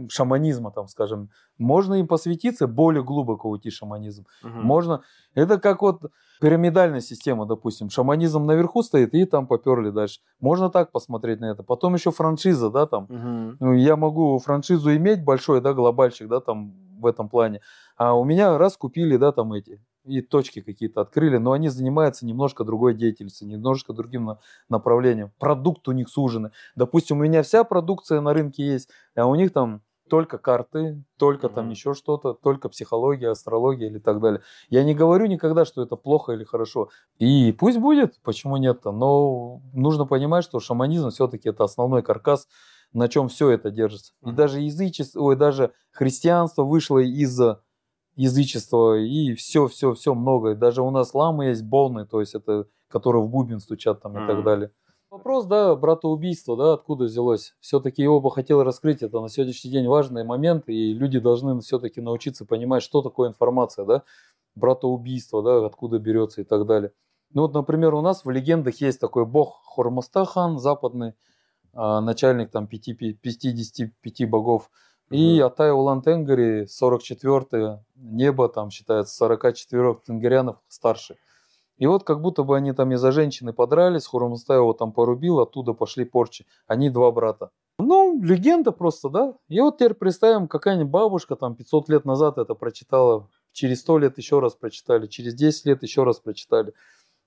шаманизма, 0.10 0.72
там, 0.72 0.88
скажем. 0.88 1.30
Можно 1.58 1.96
им 1.96 2.08
посвятиться, 2.08 2.68
более 2.68 3.04
глубоко 3.04 3.50
уйти 3.50 3.70
в 3.70 3.74
шаманизм. 3.74 4.26
Мгм. 4.44 4.62
Можно, 4.62 5.02
это 5.34 5.60
как 5.60 5.82
вот 5.82 6.02
пирамидальная 6.42 7.02
система, 7.02 7.46
допустим. 7.46 7.90
Шаманизм 7.90 8.46
наверху 8.46 8.84
стоит, 8.84 9.14
и 9.14 9.26
там 9.26 9.48
поперли 9.48 9.90
дальше. 9.90 10.20
Можно 10.40 10.70
так 10.70 10.92
посмотреть 10.92 11.40
на 11.40 11.46
это. 11.46 11.64
Потом 11.64 11.96
еще 11.96 12.12
франшиза, 12.12 12.70
да, 12.70 12.86
там. 12.86 13.08
Ну, 13.60 13.74
я 13.74 13.96
могу 13.96 14.40
франшизу 14.40 14.96
иметь 14.96 15.24
большой, 15.24 15.62
да, 15.62 15.74
глобальщик, 15.74 16.28
да, 16.28 16.40
там 16.40 16.74
в 17.00 17.06
этом 17.06 17.30
плане. 17.30 17.62
А 17.98 18.14
у 18.14 18.24
меня 18.24 18.58
раз 18.58 18.78
купили, 18.78 19.18
да, 19.18 19.32
там 19.32 19.54
эти, 19.54 19.82
и 20.06 20.22
точки 20.22 20.62
какие-то 20.62 21.02
открыли, 21.02 21.38
но 21.38 21.52
они 21.52 21.70
занимаются 21.70 22.26
немножко 22.26 22.64
другой 22.64 22.94
деятельностью, 22.96 23.48
немножко 23.48 23.94
другим 23.94 24.26
на- 24.26 24.40
направлением. 24.70 25.32
Продукт 25.40 25.88
у 25.88 25.92
них 25.92 26.10
суженный. 26.10 26.52
Допустим, 26.76 27.20
у 27.20 27.24
меня 27.24 27.44
вся 27.44 27.64
продукция 27.64 28.22
на 28.22 28.34
рынке 28.34 28.66
есть, 28.66 28.90
а 29.16 29.26
у 29.26 29.36
них 29.36 29.52
там 29.54 29.82
только 30.10 30.40
карты, 30.40 31.04
только 31.18 31.50
там 31.50 31.66
Мгм. 31.66 31.72
еще 31.72 31.94
что-то, 31.94 32.34
только 32.34 32.68
психология, 32.70 33.30
астрология 33.30 33.88
или 33.90 34.00
так 34.00 34.20
далее. 34.20 34.42
Я 34.70 34.84
не 34.84 34.96
говорю 34.96 35.28
никогда, 35.28 35.66
что 35.66 35.84
это 35.84 35.96
плохо 35.98 36.32
или 36.32 36.44
хорошо. 36.44 36.90
И 37.20 37.52
пусть 37.52 37.78
будет, 37.78 38.20
почему 38.24 38.58
нет-то. 38.58 38.92
Но 38.92 39.62
нужно 39.74 40.06
понимать, 40.06 40.44
что 40.46 40.60
шаманизм 40.60 41.12
все-таки 41.12 41.50
это 41.50 41.64
основной 41.64 42.02
каркас, 42.02 42.48
на 42.92 43.08
чем 43.08 43.28
все 43.30 43.52
это 43.52 43.70
держится. 43.70 44.14
И 44.24 44.30
Мгм. 44.30 44.36
даже 44.36 44.62
язычество, 44.62 45.22
ой, 45.22 45.36
даже 45.36 45.74
христианство 45.92 46.64
вышло 46.64 46.98
из 46.98 47.40
язычества, 48.20 48.98
и 48.98 49.34
все, 49.34 49.68
все, 49.68 49.94
все 49.94 50.14
много. 50.14 50.52
И 50.52 50.56
даже 50.56 50.82
у 50.82 50.92
нас 50.92 51.14
ламы 51.14 51.46
есть 51.46 51.64
болны, 51.64 52.06
то 52.06 52.20
есть 52.20 52.36
это, 52.36 52.68
которые 52.90 53.24
в 53.24 53.30
бубен 53.30 53.60
стучат 53.60 54.02
там 54.02 54.12
и 54.14 54.28
так 54.28 54.44
далее. 54.44 54.72
Вопрос, 55.10 55.46
да, 55.46 55.76
братоубийство, 55.76 56.56
да, 56.58 56.74
откуда 56.74 57.06
взялось? 57.06 57.56
Все-таки 57.62 58.04
его 58.04 58.20
бы 58.22 58.30
хотел 58.30 58.62
раскрыть, 58.62 59.02
это 59.02 59.22
на 59.22 59.30
сегодняшний 59.30 59.72
день 59.72 59.88
важный 59.88 60.24
момент, 60.24 60.66
и 60.68 60.94
люди 60.94 61.18
должны 61.20 61.60
все-таки 61.62 62.02
научиться 62.02 62.46
понимать, 62.46 62.84
что 62.84 63.02
такое 63.02 63.30
информация, 63.30 63.86
да, 63.86 64.04
братоубийство, 64.56 65.42
да, 65.42 65.66
откуда 65.66 65.98
берется 65.98 66.42
и 66.42 66.44
так 66.44 66.66
далее. 66.68 66.92
Ну 67.34 67.44
вот, 67.44 67.54
например, 67.54 67.94
у 67.94 68.02
нас 68.02 68.26
в 68.26 68.30
легендах 68.30 68.82
есть 68.82 69.00
такой 69.00 69.26
бог 69.26 69.62
Хормастахан, 69.76 70.60
западный, 70.60 71.14
а, 71.74 72.02
начальник 72.02 72.52
там 72.52 72.68
пяти- 72.68 72.94
пи- 72.94 73.14
55 73.14 74.26
богов, 74.26 74.70
и. 75.10 75.40
Атай 75.40 75.72
Улан 75.72 76.02
Тенгари, 76.02 76.66
44 76.66 77.84
небо, 77.96 78.50
там 78.50 78.70
считается 78.70 79.16
44 79.16 79.96
тенгерянов 80.06 80.58
старше. 80.68 81.18
И 81.78 81.88
вот 81.88 82.04
как 82.04 82.22
будто 82.22 82.44
бы 82.44 82.58
они 82.58 82.74
там 82.74 82.92
из-за 82.92 83.12
женщины 83.12 83.54
подрались, 83.54 84.06
Хурмастай 84.06 84.58
его 84.58 84.74
там 84.74 84.92
порубил, 84.92 85.40
оттуда 85.40 85.74
пошли 85.74 86.04
порчи. 86.04 86.46
Они 86.68 86.90
два 86.90 87.10
брата. 87.12 87.52
Ну, 87.80 88.22
легенда 88.22 88.74
просто, 88.74 89.10
да. 89.10 89.34
И 89.48 89.62
вот 89.62 89.78
теперь 89.78 89.94
представим, 89.94 90.50
какая-нибудь 90.50 90.92
бабушка 90.92 91.38
там 91.38 91.56
500 91.56 91.88
лет 91.88 92.04
назад 92.04 92.38
это 92.38 92.54
прочитала, 92.54 93.30
через 93.54 93.80
100 93.80 94.00
лет 94.00 94.18
еще 94.18 94.40
раз 94.42 94.56
прочитали, 94.56 95.08
через 95.08 95.34
10 95.36 95.66
лет 95.66 95.82
еще 95.82 96.04
раз 96.04 96.20
прочитали. 96.20 96.74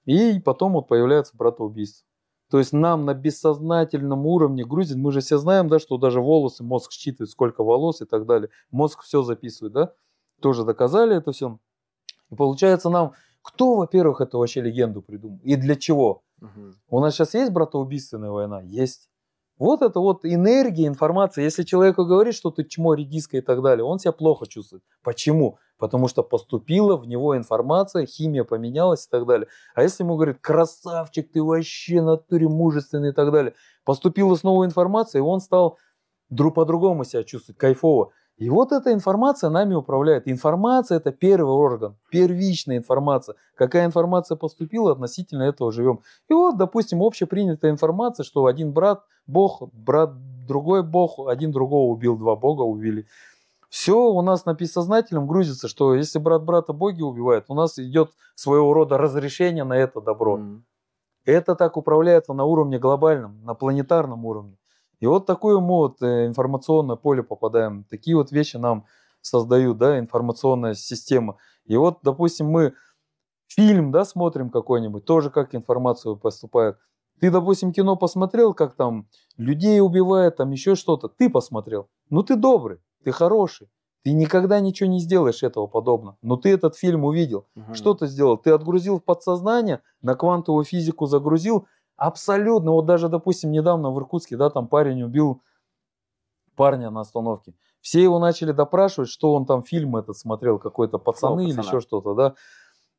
И 0.04 0.38
потом 0.40 0.74
вот 0.74 0.88
появляется 0.88 1.34
братоубийство. 1.34 2.06
То 2.52 2.58
есть 2.58 2.74
нам 2.74 3.06
на 3.06 3.14
бессознательном 3.14 4.26
уровне 4.26 4.62
грузит, 4.62 4.98
мы 4.98 5.10
же 5.10 5.20
все 5.20 5.38
знаем, 5.38 5.68
да, 5.70 5.78
что 5.78 5.96
даже 5.96 6.20
волосы, 6.20 6.62
мозг 6.62 6.92
считывает, 6.92 7.30
сколько 7.30 7.64
волос 7.64 8.02
и 8.02 8.04
так 8.04 8.26
далее. 8.26 8.50
Мозг 8.70 9.04
все 9.04 9.22
записывает, 9.22 9.72
да. 9.72 9.94
Тоже 10.42 10.62
доказали 10.62 11.16
это 11.16 11.32
все. 11.32 11.58
И 12.30 12.34
получается 12.34 12.90
нам, 12.90 13.12
кто, 13.40 13.76
во-первых, 13.76 14.20
эту 14.20 14.36
вообще 14.36 14.60
легенду 14.60 15.00
придумал 15.00 15.40
и 15.42 15.56
для 15.56 15.76
чего? 15.76 16.24
Мгм. 16.42 16.74
У 16.90 17.00
нас 17.00 17.14
сейчас 17.14 17.32
есть 17.32 17.52
братоубийственная 17.52 18.28
война? 18.28 18.60
Есть. 18.60 19.08
Вот 19.62 19.80
это 19.80 20.00
вот 20.00 20.24
энергия, 20.24 20.88
информация. 20.88 21.44
Если 21.44 21.62
человеку 21.62 22.04
говорит, 22.04 22.34
что 22.34 22.50
ты 22.50 22.64
чмо, 22.64 22.94
редиска 22.94 23.36
и 23.36 23.40
так 23.40 23.62
далее, 23.62 23.84
он 23.84 24.00
себя 24.00 24.10
плохо 24.10 24.44
чувствует. 24.44 24.82
Почему? 25.04 25.60
Потому 25.78 26.08
что 26.08 26.24
поступила 26.24 26.96
в 26.96 27.06
него 27.06 27.36
информация, 27.36 28.04
химия 28.04 28.42
поменялась 28.42 29.06
и 29.06 29.08
так 29.08 29.24
далее. 29.24 29.46
А 29.76 29.84
если 29.84 30.02
ему 30.02 30.16
говорит, 30.16 30.38
красавчик, 30.40 31.30
ты 31.30 31.44
вообще 31.44 32.02
натуре 32.02 32.48
мужественный 32.48 33.10
и 33.10 33.12
так 33.12 33.30
далее, 33.30 33.54
поступила 33.84 34.34
снова 34.34 34.64
информация, 34.64 35.20
и 35.20 35.22
он 35.22 35.40
стал 35.40 35.78
друг 36.28 36.56
по-другому 36.56 37.04
себя 37.04 37.22
чувствовать, 37.22 37.56
кайфово. 37.56 38.10
И 38.42 38.50
вот 38.50 38.72
эта 38.72 38.92
информация 38.92 39.50
нами 39.50 39.74
управляет. 39.74 40.26
Информация– 40.26 40.96
это 40.98 41.12
первый 41.12 41.52
орган, 41.52 41.94
первичная 42.10 42.78
информация. 42.78 43.36
Какая 43.54 43.86
информация 43.86 44.34
поступила, 44.34 44.90
относительно 44.90 45.44
этого 45.44 45.70
живем. 45.70 46.00
И 46.28 46.34
вот, 46.34 46.58
допустим, 46.58 47.02
общепринятая 47.02 47.70
информация, 47.70 48.24
что 48.24 48.46
один 48.46 48.72
брат– 48.72 49.04
бог, 49.28 49.62
брат– 49.72 50.10
другой 50.48 50.82
бог, 50.82 51.28
один 51.28 51.52
другого 51.52 51.92
убил, 51.92 52.16
два 52.16 52.34
бога 52.34 52.62
убили. 52.62 53.06
Все 53.68 53.96
у 53.96 54.20
нас 54.22 54.44
на 54.44 54.54
бессознательном 54.54 55.28
грузится, 55.28 55.68
что 55.68 55.94
если 55.94 56.18
брат 56.18 56.42
брата 56.42 56.72
боги 56.72 57.00
убивает, 57.00 57.44
у 57.46 57.54
нас 57.54 57.78
идет 57.78 58.10
своего 58.34 58.74
рода 58.74 58.98
разрешение 58.98 59.62
на 59.62 59.74
это 59.74 60.00
добро. 60.00 60.38
Мгм. 60.38 60.64
Это 61.24 61.54
так 61.54 61.76
управляется 61.76 62.32
на 62.32 62.42
уровне 62.44 62.80
глобальном, 62.80 63.40
на 63.44 63.54
планетарном 63.54 64.26
уровне. 64.26 64.56
И 65.02 65.06
вот 65.06 65.26
такое 65.26 65.60
мы 65.60 65.76
вот 65.76 66.02
э, 66.02 66.26
информационное 66.26 66.96
поле 66.96 67.22
попадаем. 67.22 67.84
Такие 67.90 68.16
вот 68.16 68.32
вещи 68.32 68.56
нам 68.56 68.86
создают, 69.20 69.76
да, 69.76 69.98
информационная 69.98 70.74
система. 70.74 71.36
И 71.66 71.76
вот, 71.76 71.98
допустим, 72.02 72.46
мы 72.46 72.72
Фильм, 73.54 73.92
да, 73.92 74.06
смотрим 74.06 74.48
какой-нибудь, 74.48 75.04
тоже 75.04 75.28
как 75.28 75.54
информацию 75.54 76.16
поступает. 76.16 76.78
Ты, 77.20 77.30
допустим, 77.30 77.72
кино 77.72 77.96
посмотрел, 77.96 78.54
как 78.54 78.74
там 78.74 79.08
людей 79.36 79.80
убивают, 79.80 80.36
там 80.36 80.50
еще 80.52 80.74
что-то. 80.74 81.08
Ты 81.08 81.28
посмотрел. 81.28 81.88
Ну, 82.08 82.22
ты 82.22 82.36
добрый, 82.36 82.78
ты 83.04 83.12
хороший. 83.12 83.68
Ты 84.04 84.12
никогда 84.12 84.58
ничего 84.58 84.88
не 84.88 85.00
сделаешь 85.00 85.42
этого 85.42 85.66
подобного. 85.66 86.16
Но 86.22 86.36
ты 86.36 86.48
этот 86.48 86.76
фильм 86.76 87.04
увидел. 87.04 87.46
Мгм. 87.54 87.74
Что 87.74 87.94
ты 87.94 88.06
сделал? 88.06 88.38
Ты 88.38 88.50
отгрузил 88.50 88.98
в 88.98 89.04
подсознание, 89.04 89.82
на 90.00 90.14
квантовую 90.14 90.64
физику 90.64 91.06
загрузил. 91.06 91.66
Абсолютно. 92.02 92.72
Вот 92.72 92.84
даже, 92.84 93.08
допустим, 93.08 93.52
недавно 93.52 93.92
в 93.92 93.98
Иркутске, 93.98 94.36
да, 94.36 94.50
там 94.50 94.66
парень 94.66 95.04
убил 95.04 95.40
парня 96.56 96.90
на 96.90 97.02
остановке. 97.02 97.54
Все 97.80 98.02
его 98.02 98.18
начали 98.18 98.50
допрашивать, 98.50 99.08
что 99.08 99.32
он 99.32 99.46
там 99.46 99.62
фильм 99.62 99.94
этот 99.96 100.18
смотрел, 100.18 100.58
какой-то 100.58 100.98
пацаны 100.98 101.44
или 101.44 101.56
пацана». 101.56 101.68
еще 101.68 101.80
что-то, 101.80 102.14
да. 102.14 102.34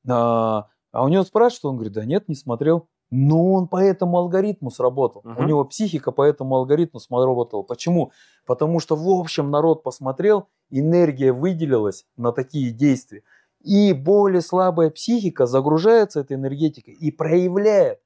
А, 0.08 0.68
а 0.94 1.04
у 1.04 1.10
него 1.10 1.24
спрашивают, 1.24 1.66
он 1.66 1.76
говорит, 1.76 1.94
да 1.94 2.06
нет, 2.06 2.30
не 2.30 2.36
смотрел. 2.36 2.88
Но 3.12 3.52
он 3.52 3.68
по 3.68 3.76
этому 3.76 4.18
алгоритму 4.20 4.72
сработал. 4.72 5.22
У 5.26 5.30
Мгм. 5.30 5.48
него 5.48 5.66
психика 5.66 6.14
по 6.14 6.22
этому 6.22 6.56
алгоритму 6.56 7.02
сработала. 7.02 7.62
Почему? 7.62 8.14
Потому 8.46 8.80
что 8.80 8.96
в 8.96 9.10
общем 9.10 9.52
народ 9.52 9.84
посмотрел, 9.84 10.48
энергия 10.70 11.34
выделилась 11.34 12.06
на 12.16 12.32
такие 12.32 12.72
действия. 12.72 13.24
И 13.60 13.92
более 13.92 14.42
слабая 14.42 14.90
психика 14.90 15.46
загружается 15.46 16.22
этой 16.22 16.38
энергетикой 16.38 16.94
и 16.94 17.12
проявляет. 17.12 18.00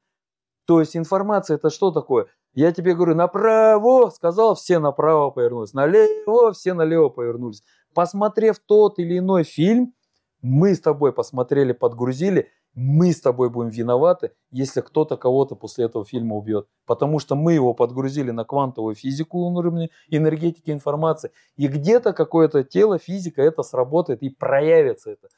То 0.67 0.81
есть 0.81 0.97
информация 0.97 1.55
это 1.55 1.69
что 1.69 1.91
такое? 1.91 2.27
Я 2.53 2.73
тебе 2.73 2.93
говорю, 2.93 3.15
направо, 3.15 4.09
сказал, 4.09 4.55
все 4.55 4.79
направо 4.79 5.31
повернулись, 5.31 5.73
налево, 5.73 6.51
все 6.51 6.73
налево 6.73 7.07
повернулись. 7.07 7.63
Посмотрев 7.93 8.59
тот 8.59 8.99
или 8.99 9.17
иной 9.19 9.43
фильм, 9.43 9.93
мы 10.41 10.75
с 10.75 10.81
тобой 10.81 11.13
посмотрели, 11.13 11.71
подгрузили, 11.71 12.49
мы 12.73 13.13
с 13.13 13.21
тобой 13.21 13.49
будем 13.49 13.69
виноваты, 13.69 14.33
если 14.51 14.81
кто-то 14.81 15.15
кого-то 15.15 15.55
после 15.55 15.85
этого 15.85 16.03
фильма 16.03 16.35
убьет. 16.35 16.67
Потому 16.85 17.19
что 17.19 17.35
мы 17.35 17.53
его 17.53 17.73
подгрузили 17.73 18.31
на 18.31 18.43
квантовую 18.43 18.93
физику 18.93 19.39
уровня 19.39 19.89
энергетики 20.09 20.71
информации. 20.71 21.31
И 21.55 21.67
где-то 21.67 22.11
какое-то 22.11 22.63
тело, 22.65 22.99
физика 22.99 23.41
это 23.41 23.63
сработает 23.63 24.21
и 24.21 24.29
проявится 24.29 25.11
это. 25.11 25.29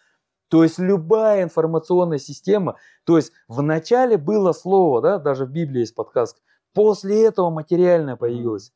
То 0.49 0.63
есть 0.63 0.79
любая 0.79 1.43
информационная 1.43 2.17
система, 2.17 2.75
то 3.05 3.17
есть 3.17 3.31
в 3.47 3.61
начале 3.61 4.17
было 4.17 4.51
слово, 4.51 5.01
да, 5.01 5.19
даже 5.19 5.45
в 5.45 5.51
Библии 5.51 5.81
есть 5.81 5.95
подсказка, 5.95 6.41
после 6.73 7.25
этого 7.25 7.49
материальное 7.49 8.15
появилось. 8.15 8.73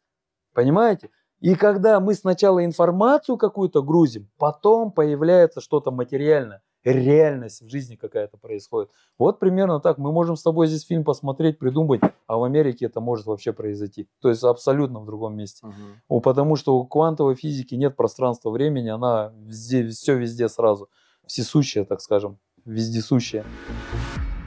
Понимаете? 0.53 1.09
И 1.39 1.55
когда 1.55 1.99
мы 1.99 2.13
сначала 2.13 2.63
информацию 2.63 3.37
какую-то 3.37 3.83
грузим, 3.83 4.29
потом 4.37 4.91
появляется 4.91 5.59
что-то 5.59 5.91
материальное, 5.91 6.61
реальность 6.83 7.61
в 7.61 7.69
жизни 7.69 7.95
какая-то 7.95 8.37
происходит. 8.37 8.91
Вот 9.17 9.39
примерно 9.39 9.79
так. 9.79 9.97
Мы 9.97 10.11
можем 10.11 10.35
с 10.35 10.43
тобой 10.43 10.67
здесь 10.67 10.85
фильм 10.85 11.03
посмотреть, 11.03 11.59
придумать, 11.59 12.01
а 12.27 12.37
в 12.37 12.43
Америке 12.43 12.85
это 12.85 12.99
может 12.99 13.25
вообще 13.25 13.53
произойти. 13.53 14.07
То 14.21 14.29
есть 14.29 14.43
абсолютно 14.43 14.99
в 14.99 15.05
другом 15.05 15.35
месте. 15.35 15.65
О, 16.07 16.19
Потому 16.19 16.55
что 16.55 16.75
у 16.77 16.85
квантовой 16.85 17.35
физики 17.35 17.75
нет 17.75 17.95
пространства 17.95 18.49
времени, 18.49 18.89
она 18.89 19.33
везде, 19.35 19.87
все 19.87 20.15
везде 20.15 20.49
сразу. 20.49 20.89
Всесущая, 21.25 21.85
так 21.85 22.01
скажем, 22.01 22.37
вездесущая. 22.65 23.45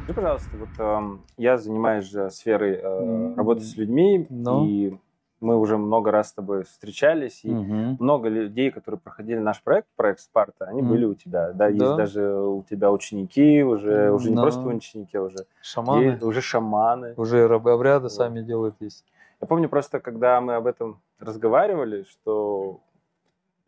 Скажи, 0.04 0.14
пожалуйста, 0.14 0.50
вот 0.58 0.68
эм, 0.78 1.22
я 1.36 1.56
занимаюсь 1.56 2.04
же 2.04 2.30
сферой 2.30 2.74
э, 2.74 3.34
работы 3.34 3.62
с 3.62 3.76
людьми, 3.76 4.26
Ну. 4.30 4.66
и 4.66 4.96
мы 5.40 5.56
уже 5.58 5.78
много 5.78 6.10
раз 6.10 6.28
с 6.28 6.32
тобой 6.32 6.64
встречались, 6.64 7.44
и 7.44 7.50
Мгм. 7.50 7.96
много 7.98 8.28
людей, 8.28 8.70
которые 8.70 9.00
проходили 9.00 9.38
наш 9.38 9.62
проект, 9.62 9.88
проект 9.96 10.20
Спарта, 10.20 10.66
они 10.66 10.82
Мгм. 10.82 10.90
были 10.90 11.04
у 11.06 11.14
тебя. 11.14 11.52
Да, 11.52 11.66
есть 11.68 11.78
Да. 11.78 11.96
даже 11.96 12.22
у 12.38 12.62
тебя 12.62 12.92
ученики, 12.92 13.62
уже, 13.62 14.12
уже 14.12 14.30
не 14.30 14.36
Да. 14.36 14.42
просто 14.42 14.66
ученики, 14.68 15.16
а 15.16 15.22
уже, 15.22 15.46
Шаманы. 15.62 16.02
есть- 16.04 16.22
уже 16.22 16.40
шаманы. 16.40 17.14
Уже 17.16 17.46
рабы 17.48 17.72
обряды 17.72 18.04
Вот. 18.04 18.12
сами 18.12 18.42
делают 18.42 18.76
есть. 18.80 19.04
Я 19.40 19.46
помню 19.46 19.68
просто, 19.68 19.98
когда 20.00 20.40
мы 20.40 20.54
об 20.54 20.66
этом 20.66 21.00
разговаривали, 21.18 22.04
что 22.04 22.80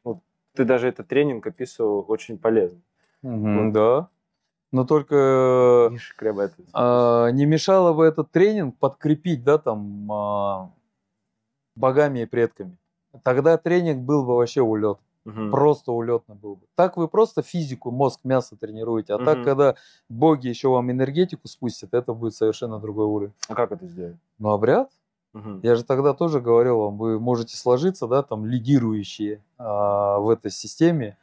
ну, 0.04 0.20
ты 0.54 0.64
даже 0.64 0.88
этот 0.88 1.08
тренинг 1.08 1.46
описывал 1.46 2.04
очень 2.08 2.38
полезно. 2.38 2.80
Мгм, 3.22 3.72
Да. 3.72 4.08
Но 4.70 4.84
только 4.84 5.88
Миша 5.90 6.14
Крэб, 6.16 6.52
а, 6.74 7.28
не 7.30 7.46
мешало 7.46 7.94
бы 7.94 8.04
этот 8.04 8.30
тренинг 8.30 8.76
подкрепить, 8.76 9.42
да, 9.42 9.56
там, 9.56 10.12
а, 10.12 10.70
богами 11.74 12.20
и 12.20 12.26
предками. 12.26 12.76
Тогда 13.22 13.56
тренинг 13.56 14.02
был 14.04 14.24
бы 14.24 14.36
вообще 14.36 14.60
улет. 14.60 14.98
Мгм. 15.24 15.50
Просто 15.50 15.92
улетно 15.92 16.34
был 16.34 16.56
бы. 16.56 16.66
Так 16.74 16.96
вы 16.96 17.08
просто 17.08 17.42
физику, 17.42 17.90
мозг, 17.90 18.20
мясо 18.24 18.56
тренируете. 18.56 19.14
А 19.14 19.18
так, 19.18 19.36
Мгм. 19.38 19.44
когда 19.44 19.74
боги 20.08 20.48
еще 20.48 20.68
вам 20.68 20.90
энергетику 20.90 21.48
спустят, 21.48 21.92
это 21.94 22.12
будет 22.14 22.34
совершенно 22.34 22.78
другой 22.78 23.06
уровень. 23.06 23.32
А 23.48 23.54
как 23.54 23.72
это 23.72 23.86
сделать? 23.86 24.16
Но 24.38 24.52
обряд, 24.52 24.90
Мгм. 25.32 25.60
я 25.62 25.74
же 25.74 25.84
тогда 25.84 26.14
тоже 26.14 26.40
говорил 26.40 26.78
вам, 26.78 26.96
вы 26.98 27.18
можете 27.20 27.56
сложиться, 27.56 28.06
да, 28.06 28.22
там, 28.22 28.46
лидирующие 28.46 29.42
а, 29.58 30.18
в 30.18 30.30
этой 30.30 30.50
системе 30.50 31.16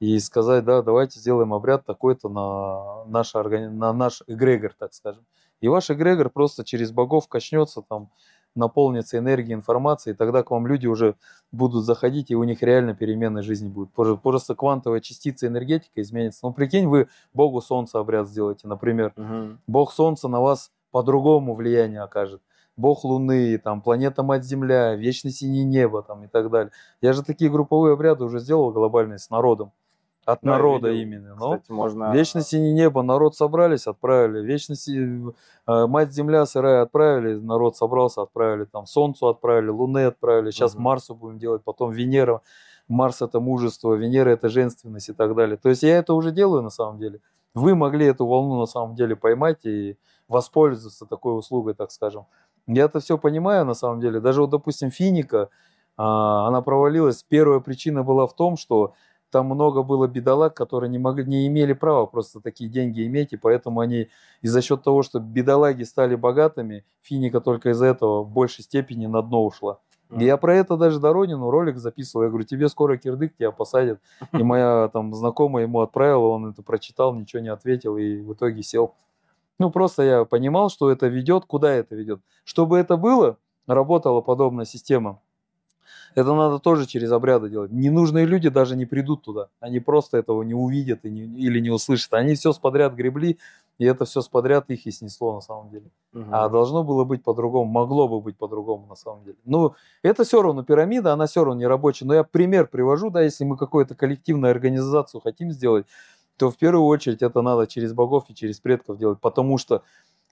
и 0.00 0.18
сказать, 0.18 0.64
да, 0.64 0.82
давайте 0.82 1.20
сделаем 1.20 1.52
обряд 1.52 1.84
такой-то 1.84 2.28
на, 2.28 3.04
наш 3.04 3.34
органи- 3.34 3.68
на 3.68 3.92
наш 3.92 4.22
эгрегор, 4.26 4.74
так 4.76 4.94
скажем. 4.94 5.24
И 5.60 5.68
ваш 5.68 5.90
эгрегор 5.90 6.30
просто 6.30 6.64
через 6.64 6.90
богов 6.90 7.28
качнется, 7.28 7.82
там, 7.86 8.08
наполнится 8.56 9.18
энергией, 9.18 9.54
информацией, 9.54 10.14
и 10.14 10.16
тогда 10.16 10.42
к 10.42 10.50
вам 10.50 10.66
люди 10.66 10.86
уже 10.86 11.14
будут 11.52 11.84
заходить, 11.84 12.30
и 12.30 12.34
у 12.34 12.42
них 12.44 12.62
реально 12.62 12.94
перемены 12.94 13.42
жизни 13.42 13.68
будут. 13.68 13.92
Просто- 13.92 14.54
квантовая 14.54 15.00
частица 15.00 15.46
энергетика 15.46 16.00
изменится. 16.00 16.40
Ну, 16.46 16.52
прикинь, 16.52 16.88
вы 16.88 17.08
Богу 17.34 17.60
Солнца 17.60 18.00
обряд 18.00 18.26
сделаете, 18.26 18.66
например. 18.66 19.12
Мгм. 19.16 19.60
Бог 19.66 19.92
Солнца 19.92 20.28
на 20.28 20.40
вас 20.40 20.72
по-другому 20.90 21.54
влияние 21.54 22.00
окажет. 22.00 22.40
Бог 22.76 23.04
Луны, 23.04 23.58
там, 23.58 23.82
планета 23.82 24.22
Мать 24.22 24.44
Земля, 24.44 24.96
Вечно 24.96 25.30
Синее 25.30 25.64
Небо 25.64 26.02
там, 26.02 26.24
и 26.24 26.26
так 26.26 26.50
далее. 26.50 26.72
Я 27.02 27.12
же 27.12 27.22
такие 27.22 27.50
групповые 27.50 27.92
обряды 27.92 28.24
уже 28.24 28.40
сделал 28.40 28.72
глобальные 28.72 29.18
с 29.18 29.28
народом. 29.28 29.72
От 30.26 30.40
Да, 30.42 30.50
народа 30.52 30.90
видел. 30.90 31.02
именно. 31.02 31.34
Но 31.34 31.52
Кстати, 31.58 31.72
можно... 31.72 32.12
Вечно 32.12 32.42
Синее 32.42 32.72
Небо, 32.74 33.02
народ 33.02 33.34
собрались, 33.36 33.86
отправили. 33.86 34.40
Вечно 34.44 34.74
Си- 34.76 34.98
э, 35.66 35.86
Мать 35.86 36.12
Земля 36.12 36.44
сырая 36.46 36.82
отправили, 36.82 37.34
народ 37.40 37.76
собрался, 37.76 38.22
отправили. 38.22 38.64
Там 38.64 38.86
Солнцу 38.86 39.28
отправили, 39.28 39.68
Луны 39.70 40.04
отправили. 40.06 40.50
Сейчас 40.50 40.74
Мгм. 40.74 40.82
Марсу 40.84 41.14
будем 41.14 41.38
делать, 41.38 41.62
потом 41.64 41.90
Венера. 41.90 42.42
Марс 42.86 43.22
это 43.22 43.40
мужество, 43.40 43.94
Венера 43.94 44.30
это 44.30 44.48
женственность 44.48 45.08
и 45.08 45.12
так 45.12 45.34
далее. 45.34 45.56
То 45.56 45.68
есть 45.68 45.82
я 45.82 45.96
это 45.98 46.12
уже 46.12 46.32
делаю 46.32 46.62
на 46.62 46.70
самом 46.70 46.98
деле. 46.98 47.20
Вы 47.54 47.74
могли 47.74 48.06
эту 48.06 48.26
волну 48.26 48.58
на 48.60 48.66
самом 48.66 48.94
деле 48.94 49.16
поймать 49.16 49.64
и 49.64 49.96
воспользоваться 50.28 51.06
такой 51.06 51.36
услугой, 51.38 51.74
так 51.74 51.90
скажем. 51.90 52.26
Я 52.66 52.84
это 52.84 53.00
все 53.00 53.16
понимаю 53.18 53.64
на 53.64 53.74
самом 53.74 54.00
деле. 54.00 54.20
Даже 54.20 54.42
вот, 54.42 54.50
допустим, 54.50 54.90
Финика, 54.90 55.48
а, 55.96 56.46
она 56.46 56.62
провалилась. 56.62 57.24
Первая 57.28 57.60
причина 57.60 58.02
была 58.04 58.26
в 58.26 58.34
том, 58.34 58.56
что 58.56 58.92
там 59.30 59.46
много 59.46 59.82
было 59.82 60.06
бедолаг, 60.06 60.54
которые 60.54 60.90
не, 60.90 60.98
могли, 60.98 61.24
не 61.24 61.46
имели 61.46 61.72
права 61.72 62.06
просто 62.06 62.40
такие 62.40 62.68
деньги 62.68 63.06
иметь, 63.06 63.32
и 63.32 63.36
поэтому 63.36 63.80
они, 63.80 64.08
и 64.42 64.48
за 64.48 64.62
счет 64.62 64.82
того, 64.82 65.02
что 65.02 65.20
бедолаги 65.20 65.84
стали 65.84 66.14
богатыми, 66.14 66.84
Финика 67.02 67.40
только 67.40 67.70
из-за 67.70 67.86
этого 67.86 68.22
в 68.22 68.30
большей 68.30 68.64
степени 68.64 69.06
на 69.06 69.22
дно 69.22 69.44
ушла. 69.44 69.78
И 70.18 70.24
я 70.24 70.36
про 70.36 70.54
это 70.56 70.76
даже 70.76 70.98
Доронину 70.98 71.50
ролик 71.50 71.76
записывал. 71.78 72.24
Я 72.24 72.30
говорю, 72.30 72.44
тебе 72.44 72.68
скоро 72.68 72.96
кирдык, 72.96 73.36
тебя 73.36 73.52
посадят. 73.52 74.00
И 74.32 74.42
моя 74.42 74.90
там 74.92 75.14
знакомая 75.14 75.64
ему 75.64 75.80
отправила, 75.80 76.26
он 76.26 76.50
это 76.50 76.62
прочитал, 76.62 77.14
ничего 77.14 77.40
не 77.40 77.48
ответил 77.48 77.96
и 77.96 78.16
в 78.20 78.32
итоге 78.32 78.62
сел. 78.62 78.94
Ну, 79.60 79.70
просто 79.70 80.02
я 80.02 80.24
понимал, 80.24 80.68
что 80.68 80.90
это 80.90 81.06
ведет, 81.06 81.44
куда 81.44 81.70
это 81.72 81.94
ведет. 81.94 82.20
Чтобы 82.44 82.78
это 82.78 82.96
было, 82.96 83.36
работала 83.66 84.20
подобная 84.20 84.64
система. 84.64 85.20
Это 86.14 86.34
надо 86.34 86.58
тоже 86.58 86.86
через 86.86 87.12
обряды 87.12 87.48
делать. 87.48 87.70
Ненужные 87.70 88.26
люди 88.26 88.48
даже 88.48 88.76
не 88.76 88.86
придут 88.86 89.22
туда. 89.22 89.48
Они 89.60 89.80
просто 89.80 90.18
этого 90.18 90.42
не 90.42 90.54
увидят 90.54 91.04
и 91.04 91.10
не, 91.10 91.22
или 91.22 91.60
не 91.60 91.70
услышат. 91.70 92.14
Они 92.14 92.34
все 92.34 92.52
подряд 92.52 92.94
гребли, 92.94 93.38
и 93.78 93.84
это 93.84 94.04
все 94.04 94.20
подряд 94.30 94.70
их 94.70 94.86
и 94.86 94.90
снесло 94.90 95.34
на 95.34 95.40
самом 95.40 95.70
деле. 95.70 95.90
Мгм. 96.12 96.34
А 96.34 96.48
должно 96.48 96.84
было 96.84 97.04
быть 97.04 97.22
по-другому, 97.22 97.70
могло 97.70 98.08
бы 98.08 98.20
быть 98.20 98.36
по-другому 98.36 98.86
на 98.86 98.96
самом 98.96 99.24
деле. 99.24 99.36
Ну, 99.44 99.74
это 100.02 100.24
все 100.24 100.42
равно 100.42 100.62
пирамида, 100.62 101.12
она 101.12 101.26
все 101.26 101.44
равно 101.44 101.60
не 101.60 101.66
рабочая. 101.66 102.04
Но 102.04 102.14
я 102.14 102.24
пример 102.24 102.66
привожу, 102.66 103.10
да, 103.10 103.22
если 103.22 103.44
мы 103.44 103.56
какую-то 103.56 103.94
коллективную 103.94 104.50
организацию 104.50 105.20
хотим 105.20 105.52
сделать, 105.52 105.86
то 106.36 106.50
в 106.50 106.56
первую 106.56 106.86
очередь 106.86 107.22
это 107.22 107.42
надо 107.42 107.66
через 107.66 107.92
богов 107.92 108.24
и 108.28 108.34
через 108.34 108.60
предков 108.60 108.96
делать, 108.96 109.20
потому 109.20 109.58
что 109.58 109.82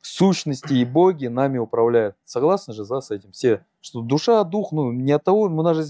сущности 0.00 0.74
и 0.74 0.84
боги 0.84 1.26
нами 1.26 1.58
управляют. 1.58 2.16
Согласны 2.24 2.74
же, 2.74 2.84
да, 2.86 3.00
с 3.00 3.10
этим 3.10 3.32
все? 3.32 3.64
Что 3.80 4.00
душа, 4.00 4.42
дух, 4.44 4.72
ну, 4.72 4.92
не 4.92 5.12
от 5.12 5.24
того, 5.24 5.42
у 5.42 5.62
нас 5.62 5.76
же 5.76 5.84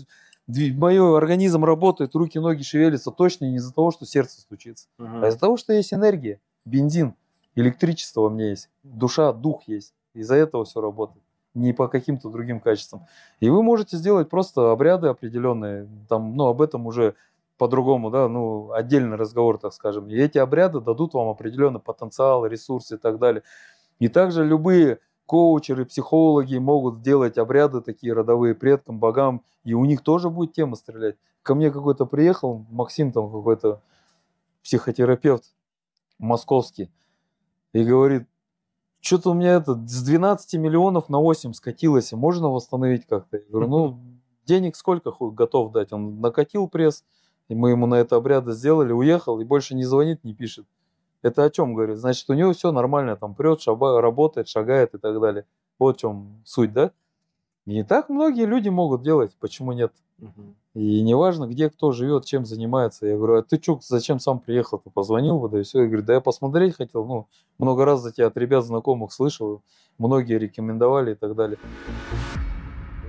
мой 0.75 1.17
организм 1.17 1.65
работает, 1.65 2.15
руки, 2.15 2.39
ноги 2.39 2.63
шевелятся 2.63 3.11
точно 3.11 3.45
не 3.47 3.57
из-за 3.57 3.73
того, 3.75 3.91
что 3.91 4.07
сердце 4.07 4.41
стучится, 4.41 4.87
Мгм. 4.99 5.25
а 5.25 5.29
из-за 5.29 5.39
того, 5.39 5.57
что 5.57 5.73
есть 5.73 5.93
энергия, 5.93 6.41
бензин, 6.65 7.15
электричество 7.55 8.23
во 8.23 8.31
мне 8.31 8.51
есть, 8.51 8.71
душа, 8.83 9.33
дух 9.33 9.63
есть. 9.67 9.93
Из-за 10.15 10.35
этого 10.37 10.65
все 10.65 10.81
работает. 10.81 11.23
Не 11.55 11.73
по 11.73 11.89
каким-то 11.89 12.31
другим 12.31 12.61
качествам. 12.61 13.07
И 13.41 13.51
вы 13.51 13.63
можете 13.63 13.97
сделать 13.97 14.29
просто 14.29 14.71
обряды 14.73 15.09
определенные. 15.09 15.89
Там, 16.09 16.35
ну, 16.35 16.47
об 16.47 16.63
этом 16.63 16.87
уже 16.87 17.15
по-другому, 17.57 18.11
да, 18.11 18.29
ну, 18.29 18.73
отдельный 18.73 19.17
разговор, 19.17 19.59
так 19.59 19.73
скажем. 19.73 20.09
И 20.09 20.15
эти 20.17 20.39
обряды 20.39 20.81
дадут 20.81 21.15
вам 21.15 21.29
определенный 21.29 21.81
потенциал, 21.81 22.47
ресурсы 22.47 22.95
и 22.95 22.99
так 22.99 23.19
далее. 23.19 23.43
И 23.99 24.09
также 24.09 24.45
любые 24.45 25.01
коучеры, 25.27 25.85
психологи 25.85 26.57
могут 26.57 27.03
делать 27.03 27.37
обряды 27.37 27.81
такие 27.81 28.13
родовые 28.13 28.55
предкам, 28.55 28.99
богам, 28.99 29.43
и 29.65 29.75
у 29.75 29.85
них 29.85 30.03
тоже 30.03 30.31
будет 30.31 30.55
тема 30.55 30.77
стрелять. 30.77 31.17
Ко 31.43 31.55
мне 31.55 31.71
какой-то 31.71 32.07
приехал, 32.07 32.65
Максим 32.71 33.13
там 33.13 33.31
какой-то 33.31 33.83
психотерапевт 34.63 35.45
московский, 36.19 36.91
и 37.73 37.85
говорит, 37.85 38.27
что-то 39.01 39.31
у 39.31 39.35
меня 39.35 39.53
это 39.55 39.75
с 39.75 40.03
12 40.03 40.55
миллионов 40.55 41.09
на 41.09 41.19
8 41.19 41.53
скатилось, 41.53 42.13
можно 42.13 42.49
восстановить 42.49 43.07
как-то? 43.07 43.37
Я 43.37 43.45
говорю, 43.51 43.69
ну, 43.69 44.01
денег 44.47 44.77
сколько 44.77 45.13
готов 45.21 45.73
дать? 45.73 45.93
Он 45.93 46.21
накатил 46.21 46.69
пресс, 46.69 47.05
и 47.49 47.55
мы 47.55 47.71
ему 47.71 47.87
на 47.87 47.97
это 47.97 48.17
обряды 48.17 48.53
сделали, 48.53 48.93
уехал, 48.93 49.41
и 49.41 49.45
больше 49.45 49.75
не 49.75 49.85
звонит, 49.85 50.25
не 50.25 50.35
пишет. 50.35 50.67
Это 51.23 51.45
о 51.45 51.51
чем 51.51 51.75
говорит? 51.75 51.99
Значит, 51.99 52.29
у 52.31 52.35
него 52.35 52.53
все 52.53 52.71
нормально, 52.73 53.17
там 53.17 53.35
прет, 53.35 53.61
шаба, 53.61 54.01
работает, 54.01 54.49
шагает 54.49 54.95
и 54.95 54.99
так 54.99 55.21
далее. 55.21 55.45
Вот 55.79 55.97
в 55.97 56.01
чем 56.01 56.43
суть, 56.45 56.73
да? 56.73 56.93
И 57.67 57.75
не 57.75 57.83
так 57.85 58.09
многие 58.09 58.47
люди 58.47 58.69
могут 58.69 59.03
делать, 59.03 59.37
почему 59.41 59.73
нет? 59.73 59.93
Мгм. 60.19 60.55
И 60.75 61.03
неважно, 61.03 61.47
где 61.47 61.71
кто 61.71 61.93
живет, 61.93 62.25
чем 62.25 62.45
занимается. 62.45 63.07
Я 63.07 63.17
говорю, 63.17 63.39
а 63.39 63.43
ты 63.43 63.59
чё, 63.59 63.79
зачем 63.83 64.21
сам 64.21 64.39
приехал? 64.39 64.79
Ты 64.79 64.91
позвонил 64.91 65.39
бы, 65.39 65.49
да 65.49 65.61
и 65.61 65.63
все. 65.65 65.81
Я 65.83 65.87
говорю, 65.87 66.03
да 66.05 66.15
я 66.15 66.21
посмотреть 66.21 66.77
хотел. 66.77 67.05
Ну, 67.05 67.27
много 67.59 67.85
раз 67.85 68.01
за 68.01 68.13
тебя 68.13 68.29
от 68.29 68.37
ребят 68.37 68.65
знакомых 68.65 69.13
слышал. 69.13 69.63
Многие 69.99 70.39
рекомендовали 70.39 71.13
и 71.13 71.15
так 71.15 71.35
далее. 71.35 71.59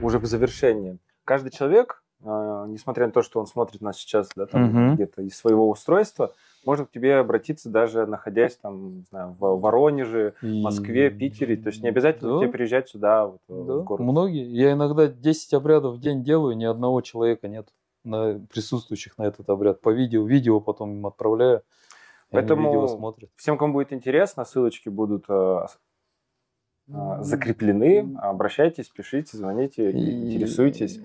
Уже 0.01 0.17
в 0.19 0.25
завершение. 0.25 0.97
Каждый 1.25 1.51
человек, 1.51 2.03
э, 2.21 2.25
несмотря 2.69 3.05
на 3.05 3.11
то, 3.11 3.21
что 3.21 3.39
он 3.39 3.45
смотрит 3.47 3.81
нас 3.81 3.97
сейчас 3.97 4.29
да, 4.35 4.45
там, 4.45 4.63
Мгм. 4.63 4.95
где-то 4.95 5.21
из 5.21 5.35
своего 5.37 5.69
устройства, 5.69 6.33
может 6.65 6.89
к 6.89 6.91
тебе 6.91 7.17
обратиться 7.17 7.69
даже 7.69 8.05
находясь 8.05 8.57
там, 8.57 8.97
не 8.97 9.03
знаю, 9.09 9.35
в 9.39 9.59
Воронеже, 9.59 10.33
Москве, 10.41 11.09
Питере. 11.09 11.55
То 11.57 11.69
есть 11.69 11.81
не 11.81 11.89
обязательно 11.89 12.33
Да. 12.33 12.39
тебе 12.41 12.51
приезжать 12.51 12.89
сюда, 12.89 13.27
вот, 13.27 13.41
э, 13.49 13.63
Да, 13.67 13.73
в 13.75 13.83
город. 13.83 13.99
многие. 14.05 14.45
Я 14.45 14.73
иногда 14.73 15.07
10 15.07 15.53
обрядов 15.53 15.95
в 15.95 15.99
день 15.99 16.23
делаю, 16.23 16.55
ни 16.57 16.65
одного 16.65 17.01
человека 17.01 17.47
нет 17.47 17.67
на 18.03 18.39
присутствующих 18.51 19.17
на 19.17 19.23
этот 19.23 19.49
обряд. 19.49 19.81
По 19.81 19.89
видео, 19.89 20.25
видео 20.25 20.59
потом 20.61 20.91
им 20.97 21.05
отправляю. 21.05 21.63
Поэтому 22.31 22.67
видео 22.69 22.87
смотрят. 22.87 23.29
Всем, 23.35 23.57
кому 23.57 23.73
будет 23.73 23.91
интересно, 23.91 24.45
ссылочки 24.45 24.87
будут 24.89 25.25
э, 25.29 25.65
э, 26.89 27.17
закреплены. 27.21 28.15
Обращайтесь, 28.21 28.87
пишите, 28.89 29.35
звоните, 29.37 29.91
интересуйтесь. 29.91 31.01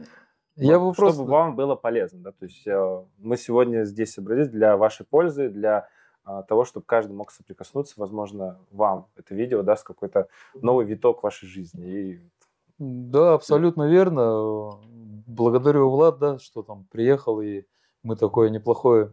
Я 0.57 0.79
бы 0.79 0.93
просто... 0.93 1.19
Чтобы 1.19 1.31
вам 1.31 1.57
было 1.57 1.75
полезно. 1.75 2.21
Да? 2.21 2.33
То 2.33 2.45
есть 2.45 2.67
э, 2.67 3.05
мы 3.19 3.37
сегодня 3.37 3.85
здесь 3.85 4.13
собрались 4.13 4.49
для 4.49 4.77
вашей 4.77 5.05
пользы, 5.05 5.49
для 5.49 5.89
э, 6.27 6.43
того, 6.49 6.65
чтобы 6.65 6.87
каждый 6.87 7.13
мог 7.13 7.31
соприкоснуться, 7.33 7.95
возможно, 7.97 8.59
вам 8.71 9.09
это 9.17 9.35
видео 9.35 9.63
даст 9.63 9.85
какой-то 9.85 10.29
новый 10.55 10.87
виток 10.87 11.23
вашей 11.23 11.49
жизни. 11.49 11.87
И 11.87 12.21
Да, 12.79 13.35
абсолютно 13.35 13.89
верно. 13.89 14.79
Благодарю 15.27 15.91
Влад, 15.91 16.19
да, 16.19 16.39
что 16.39 16.63
там 16.63 16.87
приехал, 16.91 17.41
и 17.41 17.65
мы 18.03 18.15
такое 18.17 18.51
неплохое 18.51 19.11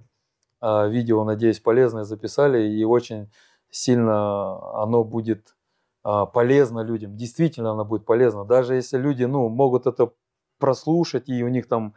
а, 0.60 0.88
видео, 0.88 1.24
надеюсь, 1.24 1.60
полезное 1.60 2.04
записали, 2.04 2.68
и 2.68 2.84
очень 2.84 3.32
сильно 3.72 4.84
оно 4.84 5.04
будет 5.04 5.56
а, 6.04 6.28
полезно 6.28 6.82
людям. 6.82 7.18
Действительно 7.18 7.72
оно 7.72 7.84
будет 7.84 8.06
полезно. 8.06 8.46
Даже 8.46 8.76
если 8.76 8.98
люди, 8.98 9.24
ну, 9.24 9.50
могут 9.50 9.88
это 9.88 10.12
прослушать, 10.62 11.28
и 11.28 11.44
у 11.44 11.50
них 11.50 11.68
там 11.68 11.94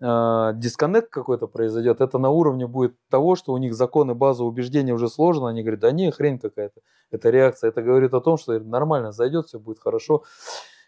а, 0.00 0.52
дисконнект 0.52 1.10
какой-то 1.10 1.46
произойдет, 1.46 2.00
это 2.00 2.18
на 2.18 2.30
уровне 2.30 2.66
будет 2.66 2.94
того, 3.08 3.36
что 3.36 3.52
у 3.52 3.56
них 3.56 3.74
законы 3.74 4.14
базы 4.14 4.44
убеждения 4.44 4.92
уже 4.92 5.08
сложены, 5.08 5.48
они 5.48 5.62
говорят, 5.62 5.80
да 5.80 5.92
не, 5.92 6.10
хрень 6.10 6.38
какая-то, 6.38 6.80
это 7.10 7.30
реакция, 7.30 7.68
это 7.68 7.82
говорит 7.82 8.12
о 8.14 8.20
том, 8.20 8.36
что 8.36 8.58
нормально 8.60 9.12
зайдет, 9.12 9.46
все 9.46 9.58
будет 9.58 9.78
хорошо. 9.78 10.24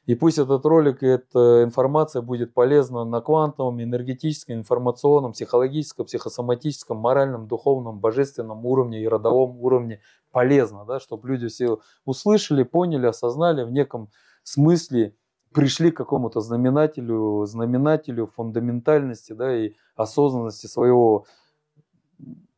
И 0.07 0.15
пусть 0.15 0.39
этот 0.39 0.67
ролик 0.67 1.03
и 1.03 1.07
эта 1.07 1.63
информация 1.65 2.21
будет 2.21 2.53
полезна 2.53 3.05
на 3.05 3.21
квантовом, 3.23 3.83
энергетическом, 3.83 4.57
информационном, 4.57 5.33
психологическом, 5.33 6.05
психосоматическом, 6.05 6.99
моральном, 6.99 7.49
духовном, 7.49 8.01
божественном 8.01 8.67
уровне 8.67 9.03
и 9.03 9.09
родовом 9.09 9.59
уровне 9.61 10.01
полезно, 10.31 10.85
да, 10.85 11.01
чтобы 11.01 11.29
люди 11.29 11.49
все 11.49 11.79
услышали, 12.05 12.65
поняли, 12.65 13.07
осознали 13.07 13.63
в 13.63 13.71
неком 13.71 14.11
смысле, 14.43 15.15
пришли 15.55 15.91
к 15.93 15.97
какому-то 15.97 16.41
знаменателю, 16.41 17.47
знаменателю 17.47 18.27
фундаментальности 18.27 19.33
да, 19.33 19.57
и 19.57 19.73
осознанности 19.95 20.67
своего 20.67 21.27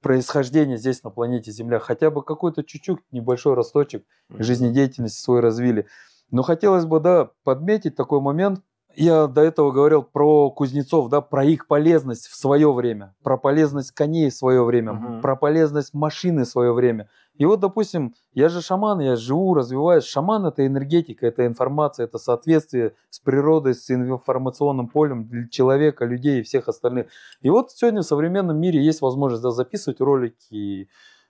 происхождения 0.00 0.78
здесь 0.78 1.02
на 1.04 1.10
планете 1.10 1.52
Земля. 1.52 1.78
Хотя 1.78 2.10
бы 2.10 2.22
какой-то 2.22 2.64
чуть-чуть 2.64 3.00
небольшой 3.12 3.54
росточек 3.54 4.04
жизнедеятельности 4.30 5.20
свой 5.20 5.40
развили. 5.40 5.86
Но 6.30 6.42
хотелось 6.42 6.86
бы, 6.86 6.98
да, 7.00 7.30
подметить 7.44 7.96
такой 7.96 8.20
момент. 8.20 8.62
Я 8.96 9.26
до 9.26 9.42
этого 9.42 9.72
говорил 9.72 10.02
про 10.02 10.50
кузнецов, 10.50 11.10
да, 11.10 11.20
про 11.20 11.44
их 11.44 11.66
полезность 11.66 12.28
в 12.28 12.34
свое 12.34 12.72
время, 12.72 13.14
про 13.22 13.36
полезность 13.36 13.92
коней 13.92 14.30
в 14.30 14.34
свое 14.34 14.64
время, 14.64 14.94
Мгм. 14.94 15.20
про 15.20 15.36
полезность 15.36 15.92
машины 15.92 16.44
в 16.44 16.48
свое 16.48 16.72
время. 16.72 17.08
И 17.34 17.44
вот, 17.44 17.60
допустим, 17.60 18.14
я 18.32 18.48
же 18.48 18.62
шаман, 18.62 19.00
я 19.00 19.14
живу, 19.14 19.52
развиваюсь. 19.52 20.04
Шаман– 20.04 20.46
это 20.46 20.66
энергетика, 20.66 21.26
это 21.26 21.46
информация, 21.46 22.04
это 22.04 22.16
соответствие 22.16 22.94
с 23.10 23.20
природой, 23.20 23.74
с 23.74 23.90
информационным 23.90 24.88
полем 24.88 25.26
для 25.28 25.46
человека, 25.48 26.06
людей 26.06 26.40
и 26.40 26.42
всех 26.42 26.66
остальных. 26.66 27.08
И 27.42 27.50
вот 27.50 27.72
сегодня 27.72 28.00
в 28.00 28.06
современном 28.06 28.58
мире 28.58 28.82
есть 28.82 29.02
возможность 29.02 29.42
да, 29.42 29.50
записывать 29.50 30.00
ролики, 30.00 30.88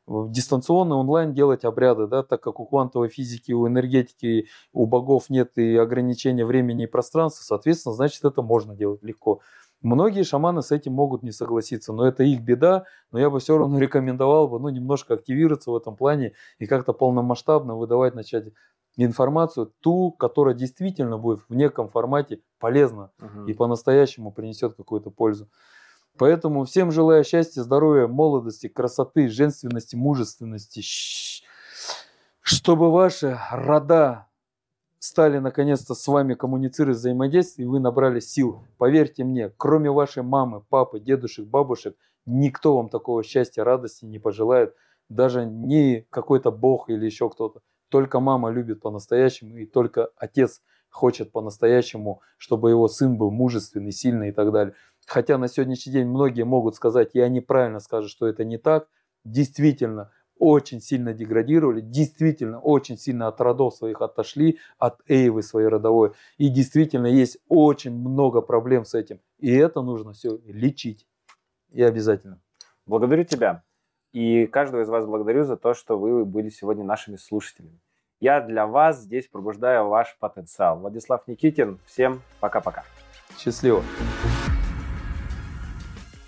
дистанционно 0.08 0.96
онлайн 0.96 1.32
делать 1.34 1.64
обряды, 1.64 2.06
да, 2.06 2.22
так 2.22 2.40
как 2.42 2.60
у 2.60 2.66
квантовой 2.66 3.08
физики, 3.08 3.52
у 3.52 3.66
энергетики, 3.66 4.48
у 4.72 4.86
богов 4.86 5.30
нет 5.30 5.58
и 5.58 5.76
ограничения 5.76 6.44
времени 6.44 6.84
и 6.84 6.86
пространства, 6.86 7.42
соответственно, 7.44 7.94
значит, 7.94 8.24
это 8.24 8.42
можно 8.42 8.74
делать 8.74 9.02
легко. 9.02 9.40
Многие 9.82 10.22
шаманы 10.22 10.62
с 10.62 10.72
этим 10.72 10.92
могут 10.94 11.22
не 11.22 11.32
согласиться, 11.32 11.92
но 11.92 12.06
это 12.06 12.22
их 12.24 12.40
беда, 12.40 12.84
но 13.12 13.18
я 13.18 13.28
бы 13.30 13.40
все 13.40 13.58
равно 13.58 13.78
рекомендовал 13.78 14.48
бы, 14.48 14.58
ну, 14.58 14.68
немножко 14.68 15.14
активироваться 15.14 15.70
в 15.70 15.76
этом 15.76 15.96
плане 15.96 16.32
и 16.58 16.66
как-то 16.66 16.92
полномасштабно 16.92 17.76
выдавать, 17.76 18.14
начать 18.14 18.46
информацию, 18.96 19.72
ту, 19.80 20.10
которая 20.12 20.54
действительно 20.54 21.18
будет 21.18 21.40
в 21.48 21.54
неком 21.54 21.90
формате 21.90 22.40
полезна 22.58 23.10
Мгм. 23.20 23.46
и 23.46 23.52
по-настоящему 23.52 24.32
принесет 24.32 24.74
какую-то 24.74 25.10
пользу. 25.10 25.48
Поэтому 26.18 26.64
всем 26.64 26.90
желаю 26.90 27.24
счастья, 27.24 27.62
здоровья, 27.62 28.06
молодости, 28.06 28.68
красоты, 28.68 29.28
женственности, 29.28 29.96
мужественности. 29.96 30.82
Чтобы 32.40 32.90
ваши 32.90 33.38
рода 33.50 34.26
стали 34.98 35.38
наконец-то 35.38 35.94
с 35.94 36.06
вами 36.06 36.34
коммуницировать, 36.34 36.98
взаимодействовать, 36.98 37.66
и 37.66 37.70
вы 37.70 37.80
набрали 37.80 38.20
сил. 38.20 38.64
Поверьте 38.78 39.24
мне, 39.24 39.52
кроме 39.56 39.90
вашей 39.90 40.22
мамы, 40.22 40.62
папы, 40.68 41.00
дедушек, 41.00 41.46
бабушек, 41.46 41.96
никто 42.24 42.76
вам 42.76 42.88
такого 42.88 43.22
счастья, 43.22 43.62
радости 43.64 44.04
не 44.04 44.18
пожелает. 44.18 44.74
Даже 45.08 45.44
не 45.44 46.06
какой-то 46.10 46.50
бог 46.50 46.90
или 46.90 47.04
еще 47.04 47.30
кто-то. 47.30 47.60
Только 47.88 48.18
мама 48.18 48.50
любит 48.50 48.80
по-настоящему, 48.80 49.56
и 49.58 49.66
только 49.66 50.08
отец 50.16 50.60
хочет 50.90 51.30
по-настоящему, 51.30 52.20
чтобы 52.36 52.70
его 52.70 52.88
сын 52.88 53.16
был 53.16 53.30
мужественный, 53.30 53.92
сильный 53.92 54.30
и 54.30 54.32
так 54.32 54.50
далее. 54.50 54.74
Хотя 55.06 55.38
на 55.38 55.48
сегодняшний 55.48 55.92
день 55.92 56.06
многие 56.06 56.42
могут 56.42 56.74
сказать, 56.74 57.10
и 57.14 57.20
они 57.20 57.40
правильно 57.40 57.80
скажут, 57.80 58.10
что 58.10 58.26
это 58.26 58.44
не 58.44 58.58
так. 58.58 58.88
Действительно, 59.24 60.10
очень 60.38 60.80
сильно 60.80 61.14
деградировали, 61.14 61.80
действительно 61.80 62.60
очень 62.60 62.98
сильно 62.98 63.28
от 63.28 63.40
родов 63.40 63.74
своих 63.74 64.02
отошли, 64.02 64.58
от 64.78 65.00
Эйвы 65.08 65.42
своей 65.42 65.68
родовой. 65.68 66.12
И 66.36 66.48
действительно 66.48 67.06
есть 67.06 67.38
очень 67.48 67.96
много 67.96 68.42
проблем 68.42 68.84
с 68.84 68.94
этим. 68.94 69.20
И 69.38 69.52
это 69.54 69.80
нужно 69.82 70.12
все 70.12 70.38
лечить. 70.44 71.06
И 71.70 71.82
обязательно. 71.82 72.40
Благодарю 72.84 73.24
тебя. 73.24 73.62
И 74.12 74.46
каждого 74.46 74.82
из 74.82 74.88
вас 74.88 75.06
благодарю 75.06 75.44
за 75.44 75.56
то, 75.56 75.74
что 75.74 75.98
вы 75.98 76.24
были 76.24 76.48
сегодня 76.48 76.84
нашими 76.84 77.16
слушателями. 77.16 77.80
Я 78.18 78.40
для 78.40 78.66
вас 78.66 79.02
здесь 79.02 79.28
пробуждаю 79.28 79.88
ваш 79.88 80.16
потенциал. 80.18 80.78
Владислав 80.78 81.26
Никитин. 81.26 81.78
Всем 81.86 82.22
пока-пока. 82.40 82.84
Счастливо. 83.38 83.82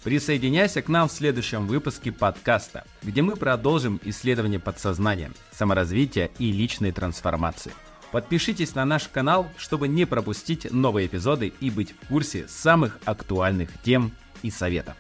Присоединяйся 0.04 0.80
к 0.80 0.88
нам 0.88 1.08
в 1.08 1.12
следующем 1.12 1.66
выпуске 1.66 2.12
подкаста, 2.12 2.84
где 3.02 3.20
мы 3.20 3.34
продолжим 3.34 4.00
исследование 4.04 4.60
подсознания, 4.60 5.32
саморазвития 5.50 6.30
и 6.38 6.52
личной 6.52 6.92
трансформации. 6.92 7.72
Подпишитесь 8.12 8.74
на 8.74 8.84
наш 8.84 9.08
канал, 9.08 9.50
чтобы 9.58 9.88
не 9.88 10.04
пропустить 10.06 10.70
новые 10.70 11.08
эпизоды 11.08 11.52
и 11.60 11.68
быть 11.68 11.92
в 11.92 12.08
курсе 12.08 12.46
самых 12.48 12.98
актуальных 13.04 13.70
тем 13.82 14.12
и 14.42 14.50
советов. 14.50 14.94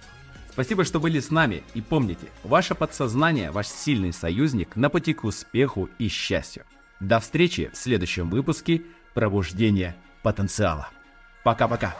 Спасибо, 0.50 0.84
что 0.84 0.98
были 0.98 1.20
с 1.20 1.30
нами 1.30 1.62
и 1.74 1.80
помните, 1.80 2.26
ваше 2.42 2.74
подсознание– 2.74 3.50
ваш 3.52 3.68
сильный 3.68 4.12
союзник 4.12 4.74
на 4.74 4.90
пути 4.90 5.14
к 5.14 5.22
успеху 5.22 5.88
и 5.98 6.08
счастью. 6.08 6.64
До 6.98 7.20
встречи 7.20 7.70
в 7.72 7.76
следующем 7.76 8.28
выпуске 8.28 8.82
«Пробуждение 9.14 9.94
потенциала». 10.24 10.88
Пока-пока. 11.44 11.96